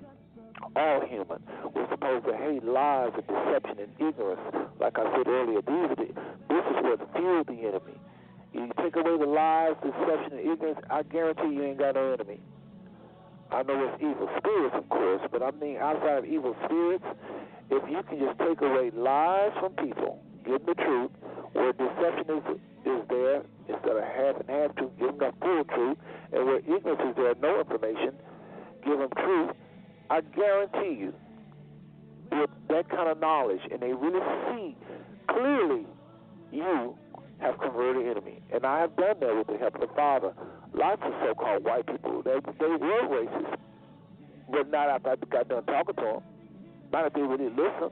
all 0.76 1.04
human. 1.06 1.42
We're 1.74 1.88
supposed 1.90 2.26
to 2.26 2.36
hate 2.36 2.64
lies 2.64 3.12
and 3.14 3.26
deception 3.26 3.78
and 3.78 3.92
ignorance. 3.98 4.40
Like 4.80 4.98
I 4.98 5.04
said 5.16 5.26
earlier, 5.26 5.60
these 5.62 5.90
are 5.90 5.96
the, 5.96 6.08
this 6.48 6.64
is 6.70 6.78
what 6.82 7.00
fuels 7.16 7.46
the 7.46 7.58
enemy. 7.66 7.98
You 8.52 8.70
take 8.82 8.96
away 8.96 9.18
the 9.18 9.26
lies, 9.26 9.74
deception, 9.82 10.38
and 10.38 10.52
ignorance, 10.52 10.80
I 10.90 11.02
guarantee 11.02 11.54
you 11.54 11.64
ain't 11.64 11.78
got 11.78 11.94
no 11.94 12.12
enemy. 12.12 12.40
I 13.50 13.62
know 13.62 13.88
it's 13.88 14.02
evil 14.02 14.28
spirits, 14.38 14.74
of 14.76 14.88
course, 14.90 15.22
but 15.32 15.42
I 15.42 15.50
mean 15.52 15.78
outside 15.78 16.18
of 16.18 16.24
evil 16.26 16.54
spirits, 16.64 17.04
if 17.70 17.82
you 17.88 18.02
can 18.02 18.18
just 18.18 18.38
take 18.38 18.60
away 18.60 18.90
lies 18.94 19.52
from 19.60 19.72
people, 19.72 20.22
give 20.44 20.64
them 20.64 20.74
the 20.76 20.82
truth, 20.84 21.10
where 21.52 21.72
deception 21.72 22.36
is 22.36 22.60
is 22.84 23.02
there 23.08 23.42
instead 23.68 23.96
of 23.96 24.04
half 24.04 24.36
and 24.40 24.48
half 24.48 24.76
truth, 24.76 24.90
give 24.98 25.08
them 25.08 25.18
the 25.18 25.32
full 25.40 25.64
truth, 25.64 25.98
and 26.32 26.44
where 26.46 26.58
ignorance 26.58 27.00
is 27.08 27.16
there, 27.16 27.34
no 27.40 27.60
information, 27.60 28.12
give 28.84 28.98
them 28.98 29.10
truth. 29.16 29.50
I 30.10 30.20
guarantee 30.20 31.00
you, 31.00 31.14
with 32.30 32.50
that 32.68 32.88
kind 32.90 33.08
of 33.08 33.18
knowledge, 33.18 33.60
and 33.70 33.80
they 33.80 33.92
really 33.92 34.20
see 34.48 34.76
clearly, 35.28 35.86
you 36.52 36.96
have 37.38 37.58
converted 37.58 38.06
enemy, 38.06 38.40
and 38.52 38.64
I 38.64 38.80
have 38.80 38.96
done 38.96 39.16
that 39.20 39.36
with 39.36 39.46
the 39.46 39.58
help 39.58 39.74
of 39.74 39.80
the 39.82 39.94
Father 39.94 40.32
lots 40.74 41.02
of 41.04 41.12
so-called 41.24 41.64
white 41.64 41.86
people, 41.86 42.22
they 42.22 42.38
they 42.58 42.66
were 42.66 43.02
racist, 43.08 43.56
but 44.50 44.70
not 44.70 44.88
after 44.88 45.10
I 45.10 45.16
got 45.30 45.48
done 45.48 45.64
talking 45.64 45.94
to 45.96 46.00
them. 46.02 46.22
Not 46.92 47.06
if 47.06 47.12
they 47.12 47.22
really 47.22 47.50
listen. 47.50 47.90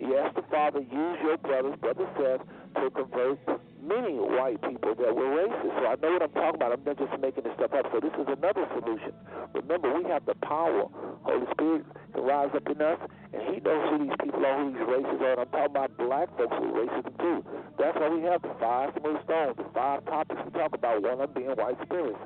Yes, 0.00 0.32
the 0.34 0.42
Father 0.50 0.80
used 0.80 1.22
your 1.22 1.36
brothers, 1.38 1.76
Brother 1.80 2.08
Seth, 2.16 2.46
to 2.76 2.90
convert 2.90 3.38
many 3.82 4.14
white 4.18 4.60
people 4.62 4.94
that 4.94 5.14
were 5.14 5.30
racist. 5.42 5.74
So 5.80 5.86
I 5.86 5.96
know 6.02 6.12
what 6.14 6.22
I'm 6.22 6.32
talking 6.32 6.54
about. 6.56 6.72
I'm 6.72 6.84
not 6.84 6.98
just 6.98 7.20
making 7.20 7.44
this 7.44 7.54
stuff 7.56 7.72
up. 7.72 7.86
So 7.92 8.00
this 8.00 8.12
is 8.14 8.26
another 8.28 8.68
solution. 8.78 9.12
Remember, 9.54 9.92
we 9.92 10.04
have 10.10 10.24
the 10.26 10.34
power. 10.46 10.86
Holy 11.22 11.46
Spirit 11.52 11.84
can 12.14 12.22
rise 12.22 12.50
up 12.54 12.68
in 12.68 12.80
us, 12.80 12.98
and 13.32 13.42
He 13.50 13.60
knows 13.60 13.82
who 13.90 13.98
these 14.04 14.16
people 14.22 14.44
are, 14.44 14.56
who 14.62 14.72
these 14.72 14.86
races 14.86 15.18
are. 15.20 15.32
And 15.32 15.40
I'm 15.40 15.50
talking 15.50 15.74
about 15.74 15.96
black 15.98 16.28
folks 16.36 16.54
who 16.58 16.70
are 16.70 16.86
racist 16.86 17.18
too. 17.18 17.44
That's 17.78 17.96
why 17.98 18.08
we 18.08 18.22
have 18.22 18.42
the 18.42 18.54
five 18.60 18.92
smooth 19.00 19.22
stones, 19.24 19.56
the 19.56 19.66
five 19.74 20.04
topics 20.04 20.40
we 20.44 20.50
talk 20.52 20.74
about, 20.74 21.02
one 21.02 21.20
of 21.20 21.34
being 21.34 21.50
white 21.56 21.80
spirits. 21.82 22.18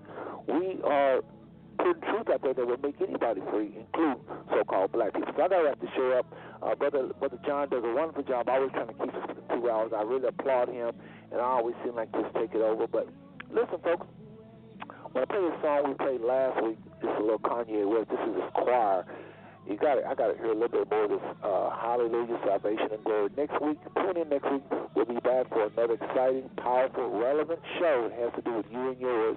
We 0.49 0.83
are 0.85 1.23
putting 1.79 2.03
truth 2.03 2.29
out 2.31 2.43
there 2.43 2.55
that 2.55 2.67
will 2.67 2.79
make 2.79 3.01
anybody 3.01 3.41
free, 3.51 3.75
including 3.77 4.21
so-called 4.51 4.93
black 4.93 5.15
people. 5.15 5.33
So 5.37 5.43
I 5.43 5.49
gotta 5.49 5.69
have 5.69 5.81
to 5.81 5.89
show 5.97 6.19
up. 6.19 6.27
Uh, 6.63 6.75
brother, 6.75 7.09
brother 7.19 7.39
John 7.47 7.69
does 7.69 7.85
a 7.85 7.93
wonderful 7.95 8.23
job. 8.23 8.49
Always 8.49 8.71
trying 8.73 8.89
to 8.89 8.95
keep 8.95 9.15
us 9.15 9.29
to 9.29 9.35
two 9.55 9.71
hours. 9.71 9.93
I 9.97 10.03
really 10.03 10.29
applaud 10.29 10.69
him, 10.69 10.93
and 11.31 11.41
I 11.41 11.45
always 11.45 11.75
seem 11.85 11.95
like 11.95 12.13
just 12.13 12.35
take 12.35 12.55
it 12.55 12.63
over. 12.63 12.87
But 12.87 13.09
listen, 13.51 13.79
folks, 13.83 14.07
when 15.13 15.23
I 15.23 15.27
play 15.27 15.41
this 15.41 15.61
song 15.63 15.89
we 15.89 15.95
played 15.95 16.21
last 16.21 16.63
week, 16.63 16.79
this 17.01 17.11
is 17.11 17.17
a 17.19 17.23
little 17.23 17.39
Kanye 17.39 17.87
West. 17.87 18.11
This 18.11 18.21
is 18.29 18.35
his 18.35 18.51
choir. 18.55 19.07
You 19.67 19.77
got 19.77 19.97
it. 19.99 20.05
I 20.05 20.15
got 20.15 20.29
to 20.29 20.37
hear 20.37 20.53
a 20.53 20.55
little 20.55 20.69
bit 20.69 20.91
more 20.91 21.05
of 21.05 21.11
this 21.11 21.25
uh, 21.43 21.71
Hallelujah, 21.81 22.39
Salvation, 22.45 22.89
and 22.93 23.03
Glory. 23.05 23.31
Next 23.37 23.61
week, 23.63 23.79
tune 23.97 24.17
in 24.19 24.29
next 24.29 24.51
week. 24.51 24.63
We'll 24.95 25.07
be 25.07 25.17
back 25.35 25.49
for 25.49 25.67
another 25.67 25.95
exciting, 25.95 26.49
powerful, 26.57 27.11
relevant 27.11 27.61
show. 27.79 28.11
It 28.13 28.21
has 28.23 28.33
to 28.37 28.43
do 28.43 28.57
with 28.59 28.67
you 28.71 28.91
and 28.91 29.01
yours. 29.01 29.37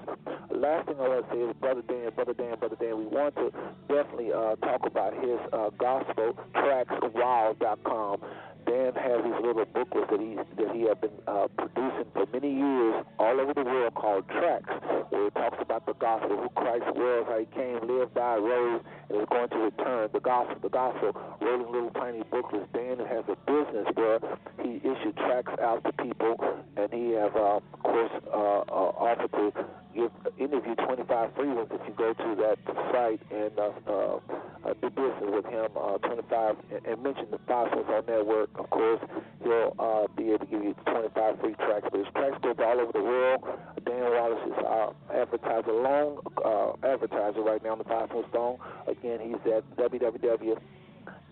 Last 0.52 0.88
thing 0.88 0.95
I 0.99 1.07
want 1.07 1.28
to 1.28 1.34
say 1.34 1.41
is, 1.41 1.56
Brother 1.60 1.82
Dan, 1.88 2.11
Brother 2.14 2.34
Dan, 2.34 2.60
Brother 2.60 2.78
Dan, 2.80 2.98
we 2.98 3.06
want 3.06 3.36
to 3.36 3.52
definitely 3.88 4.32
uh, 4.32 4.56
talk 4.57 4.86
about 4.86 5.14
his 5.14 5.40
uh, 5.53 5.69
gospel 5.78 6.38
tracks, 6.53 6.94
wild.com. 7.14 8.22
Dan 8.68 8.94
has 8.95 9.24
these 9.24 9.40
little 9.41 9.64
booklets 9.64 10.11
that 10.11 10.19
he 10.19 10.36
that 10.36 10.76
he 10.76 10.82
has 10.91 10.98
been 10.99 11.15
uh, 11.26 11.48
producing 11.56 12.03
for 12.11 12.28
many 12.34 12.52
years 12.52 13.06
all 13.18 13.40
over 13.40 13.53
the 13.53 13.64
world 13.64 13.95
called 13.95 14.28
Tracks, 14.28 14.68
where 15.10 15.28
it 15.28 15.36
talks 15.36 15.57
about 15.61 15.86
the 15.86 15.94
gospel, 15.94 16.36
who 16.36 16.49
Christ 16.49 16.84
was, 16.94 17.26
how 17.30 17.40
he 17.40 17.48
came, 17.56 17.80
lived, 17.88 18.14
died, 18.14 18.44
rose, 18.44 18.82
and 19.10 19.22
is 19.22 19.28
going 19.32 19.48
to 19.49 19.72
return. 19.72 20.10
The 20.11 20.19
gospel, 20.19 20.57
the 20.61 20.69
gospel, 20.69 21.15
rolling 21.40 21.72
little 21.72 21.91
tiny 21.91 22.24
booklets. 22.30 22.68
Dan 22.74 22.99
has 22.99 23.24
a 23.32 23.40
business 23.48 23.88
where 23.95 24.19
he 24.60 24.84
issued 24.84 25.15
tracks 25.15 25.53
out 25.64 25.86
to 25.88 26.03
people, 26.03 26.35
and 26.76 26.93
he 26.93 27.11
have, 27.11 27.35
uh, 27.35 27.57
of 27.57 27.84
course, 27.84 28.11
uh, 28.27 28.61
uh, 28.69 28.91
offered 28.99 29.31
to 29.31 29.65
give 29.95 30.11
interview 30.38 30.76
25 30.76 31.34
free 31.35 31.47
ones 31.47 31.69
if 31.72 31.81
you 31.88 31.93
go 31.97 32.14
to 32.14 32.35
that 32.38 32.57
site 32.93 33.22
and 33.31 33.57
uh, 33.57 33.72
uh, 33.88 34.19
uh, 34.65 34.73
do 34.81 34.89
business 34.89 35.31
with 35.34 35.45
him. 35.45 35.69
Uh, 35.76 35.97
25 35.97 36.55
and, 36.85 37.03
mention 37.03 37.26
the 37.31 37.39
Gospels 37.47 37.85
on 37.89 38.05
Network. 38.05 38.49
Of 38.59 38.69
course, 38.69 39.01
he'll 39.43 39.73
uh, 39.80 40.05
be 40.15 40.30
able 40.30 40.39
to 40.39 40.45
give 40.45 40.64
you 40.64 40.76
25 40.85 41.39
free 41.39 41.55
tracks. 41.55 41.88
But 41.91 41.99
his 41.99 42.07
tracks 42.14 42.38
go 42.43 42.53
all 42.64 42.80
over 42.80 42.91
the 42.91 43.03
world. 43.03 43.43
Dan 43.85 44.11
Wallace 44.11 44.45
is 44.45 44.65
our 44.65 44.93
advertiser, 45.14 45.73
long 45.73 46.19
uh, 46.45 46.88
advertiser 46.88 47.41
right 47.41 47.64
now 47.64 47.72
on 47.72 47.80
the 47.80 47.85
Foot 47.85 48.26
Stone. 48.30 48.57
Again, 48.88 49.19
he's 49.22 49.41
at 49.51 49.64
www. 49.77 50.57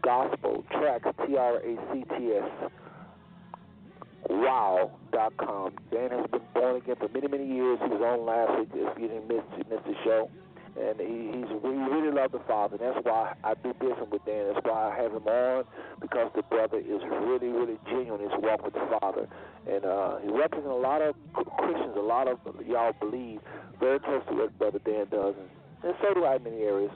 Gospel 0.02 0.64
Tracts, 0.72 1.10
T 1.26 1.36
R 1.36 1.58
A 1.58 1.76
C 1.92 2.06
T 2.18 2.34
S 2.34 2.72
wow.com. 4.30 5.74
Dan 5.92 6.10
has 6.12 6.26
been 6.32 6.42
born 6.54 6.76
again 6.78 6.96
for 6.98 7.10
many, 7.10 7.28
many 7.28 7.46
years. 7.46 7.80
He 7.82 7.90
was 7.90 8.02
on 8.02 8.26
last 8.26 8.60
week 8.60 8.70
if 8.74 9.00
you 9.00 9.08
didn't 9.08 9.28
miss, 9.28 9.44
you 9.58 9.64
missed 9.70 9.86
the 9.86 9.96
show. 10.04 10.30
And 10.76 11.00
he, 11.00 11.32
he's 11.32 11.48
he 11.48 11.78
really 11.88 12.12
loves 12.12 12.34
the 12.34 12.44
Father. 12.48 12.76
And 12.76 12.84
that's 12.84 13.06
why 13.06 13.34
I 13.44 13.54
do 13.56 13.74
business 13.80 14.10
with 14.12 14.26
Dan. 14.26 14.52
That's 14.52 14.66
why 14.66 14.92
I 14.92 15.02
have 15.02 15.14
him 15.14 15.26
on 15.26 15.64
because 16.02 16.32
the 16.36 16.44
brother 16.44 16.80
is 16.80 17.02
really, 17.24 17.48
really 17.48 17.80
genuine 17.88 18.22
in 18.22 18.30
his 18.30 18.40
walk 18.44 18.64
with 18.66 18.74
the 18.74 18.86
Father. 19.00 19.28
And 19.68 19.86
uh, 19.86 20.20
he 20.20 20.30
represents 20.30 20.68
a 20.68 20.76
lot 20.76 21.02
of 21.02 21.16
Christians, 21.34 21.96
a 21.96 22.04
lot 22.04 22.28
of 22.28 22.40
y'all 22.68 22.94
believe 23.00 23.40
very 23.80 24.00
close 24.00 24.22
to 24.28 24.36
what 24.36 24.58
Brother 24.60 24.80
Dan 24.84 25.08
does. 25.10 25.36
And 25.84 25.94
so 26.02 26.14
do 26.14 26.26
I 26.26 26.36
in 26.36 26.44
many 26.44 26.64
areas. 26.64 26.92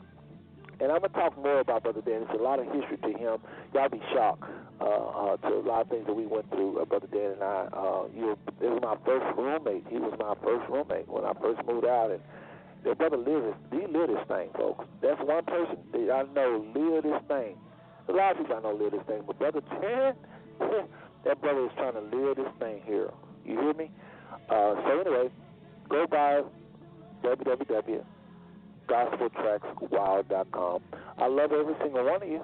And 0.82 0.92
I'm 0.94 1.02
to 1.02 1.10
talk 1.10 1.36
more 1.38 1.60
about 1.60 1.84
Brother 1.84 2.02
Dan. 2.02 2.26
A 2.34 2.42
lot 2.42 2.60
of 2.60 2.66
history 2.68 2.98
to 3.04 3.18
him. 3.18 3.40
Y'all 3.74 3.90
be 3.90 4.02
shocked 4.14 4.44
uh, 4.80 4.86
uh, 4.86 5.38
to 5.38 5.56
a 5.56 5.66
lot 5.66 5.82
of 5.82 5.90
things 5.90 6.06
that 6.08 6.14
we 6.14 6.26
went 6.26 6.50
through, 6.52 6.80
uh, 6.80 6.86
Brother 6.86 7.08
Dan 7.12 7.34
and 7.34 7.44
I. 7.44 7.68
Uh, 7.74 8.08
it 8.16 8.70
was 8.70 8.80
my 8.82 8.96
first 9.06 9.26
roommate. 9.38 9.86
He 9.90 9.98
was 9.98 10.16
my 10.18 10.36
first 10.42 10.70
roommate 10.70 11.10
when 11.10 11.26
I 11.26 11.34
first 11.42 11.60
moved 11.68 11.86
out. 11.86 12.12
And 12.12 12.22
that 12.86 12.98
brother 12.98 13.18
lived 13.18 13.48
this, 13.48 13.56
he 13.72 13.88
lived 13.88 14.14
this 14.14 14.26
thing, 14.30 14.50
folks. 14.56 14.86
That's 15.02 15.20
one 15.20 15.44
person 15.44 15.78
that 15.92 16.12
I 16.12 16.24
know 16.34 16.64
lived 16.74 17.06
this 17.06 17.22
thing. 17.28 17.58
A 18.08 18.14
lot 18.14 18.32
of 18.32 18.38
people 18.38 18.56
I 18.56 18.62
know 18.62 18.74
live 18.74 18.92
this 18.92 19.04
thing, 19.06 19.24
but 19.28 19.38
Brother 19.38 19.62
Dan, 19.82 20.16
that 21.26 21.42
brother 21.42 21.66
is 21.66 21.72
trying 21.76 21.94
to 21.94 22.02
live 22.16 22.38
this 22.38 22.54
thing 22.58 22.82
here. 22.86 23.12
You 23.46 23.60
hear 23.60 23.74
me? 23.74 23.92
Uh, 24.50 24.76
so 24.88 25.02
anyway, 25.02 25.30
go 25.90 26.08
by 26.08 26.42
www 27.22 28.04
gospeltrackswild.com. 28.90 30.82
I 31.18 31.28
love 31.28 31.52
every 31.52 31.76
single 31.82 32.06
one 32.06 32.24
of 32.24 32.28
you, 32.30 32.41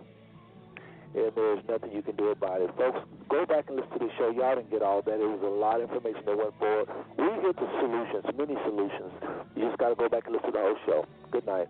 and 1.15 1.31
there's 1.35 1.63
nothing 1.67 1.91
you 1.91 2.01
can 2.01 2.15
do 2.15 2.29
about 2.29 2.61
it. 2.61 2.69
Folks, 2.77 2.99
go 3.29 3.45
back 3.45 3.65
and 3.67 3.77
listen 3.77 3.91
to 3.93 3.99
the 4.05 4.11
show. 4.17 4.29
Y'all 4.29 4.55
didn't 4.55 4.69
get 4.69 4.81
all 4.81 5.01
that. 5.01 5.15
It 5.15 5.27
was 5.27 5.41
a 5.43 5.47
lot 5.47 5.81
of 5.81 5.89
information 5.89 6.21
that 6.25 6.37
went 6.37 6.57
forward. 6.59 6.87
We 7.17 7.25
get 7.41 7.55
the 7.55 7.67
solutions, 7.81 8.25
many 8.37 8.55
solutions. 8.63 9.11
You 9.55 9.67
just 9.67 9.77
got 9.77 9.89
to 9.89 9.95
go 9.95 10.07
back 10.07 10.27
and 10.27 10.35
listen 10.35 10.51
to 10.51 10.57
the 10.57 10.63
whole 10.63 10.77
show. 10.85 11.05
Good 11.31 11.45
night. 11.45 11.67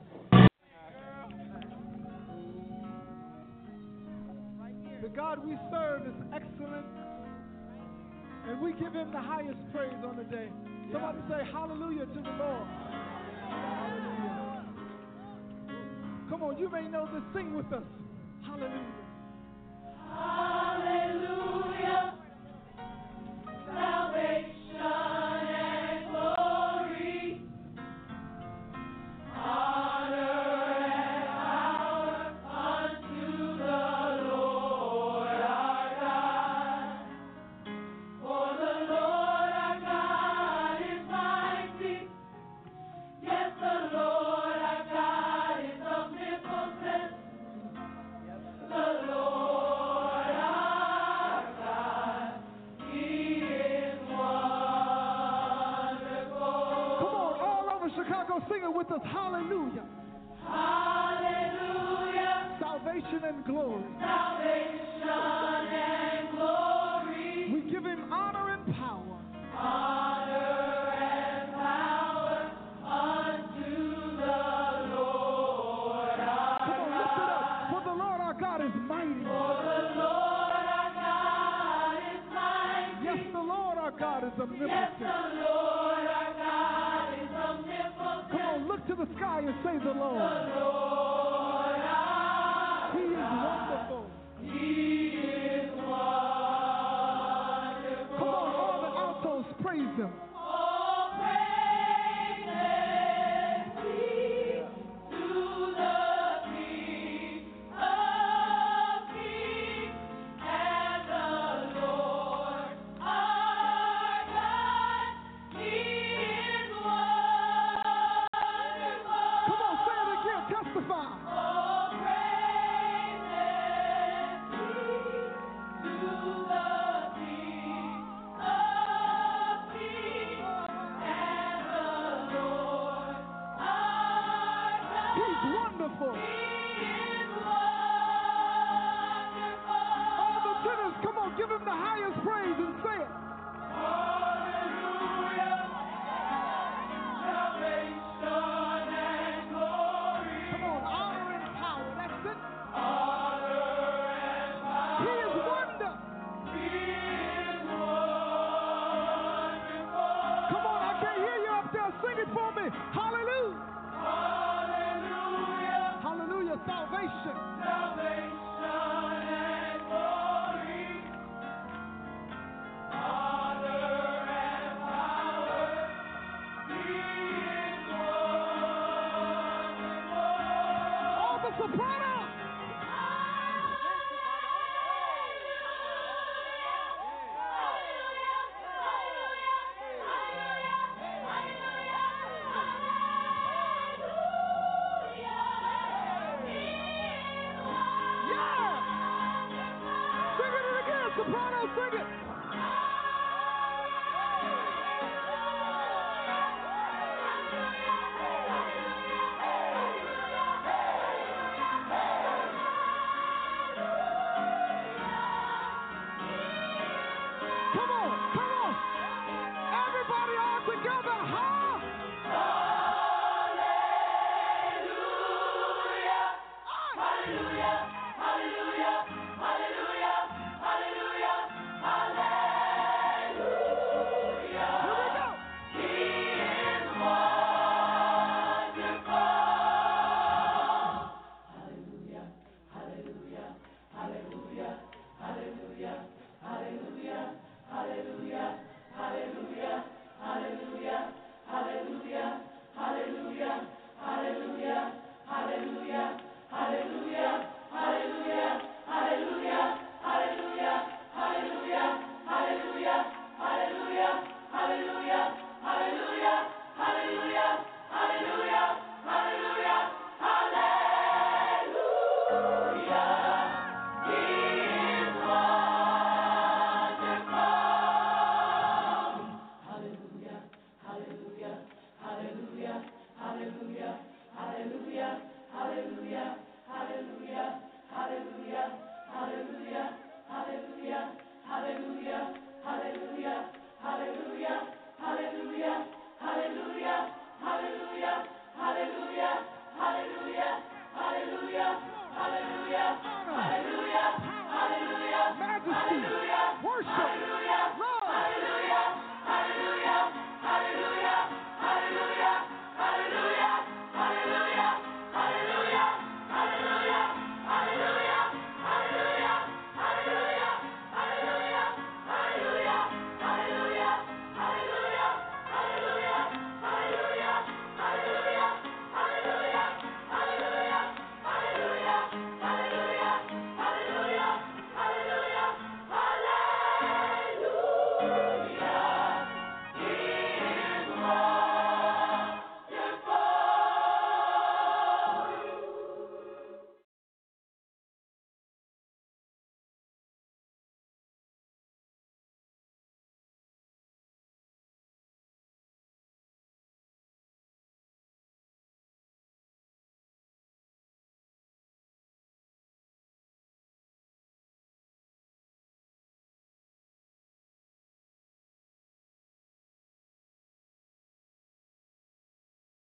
The 5.01 5.09
God 5.09 5.45
we 5.45 5.55
serve 5.71 6.01
is 6.07 6.15
excellent, 6.33 6.85
and 8.47 8.59
we 8.59 8.73
give 8.73 8.93
him 8.93 9.11
the 9.11 9.21
highest 9.21 9.59
praise 9.71 9.93
on 10.03 10.17
the 10.17 10.23
day. 10.23 10.49
Somebody 10.91 11.19
say 11.29 11.45
hallelujah 11.51 12.05
to 12.05 12.21
the 12.21 12.31
Lord. 12.41 12.67
Hallelujah. 13.49 14.14
Come 16.29 16.43
on, 16.43 16.57
you 16.57 16.69
may 16.69 16.87
know 16.87 17.07
this. 17.13 17.23
Sing 17.33 17.55
with 17.55 17.71
us. 17.71 17.83
Hallelujah. 18.43 18.81
Hallelujah. 20.13 21.44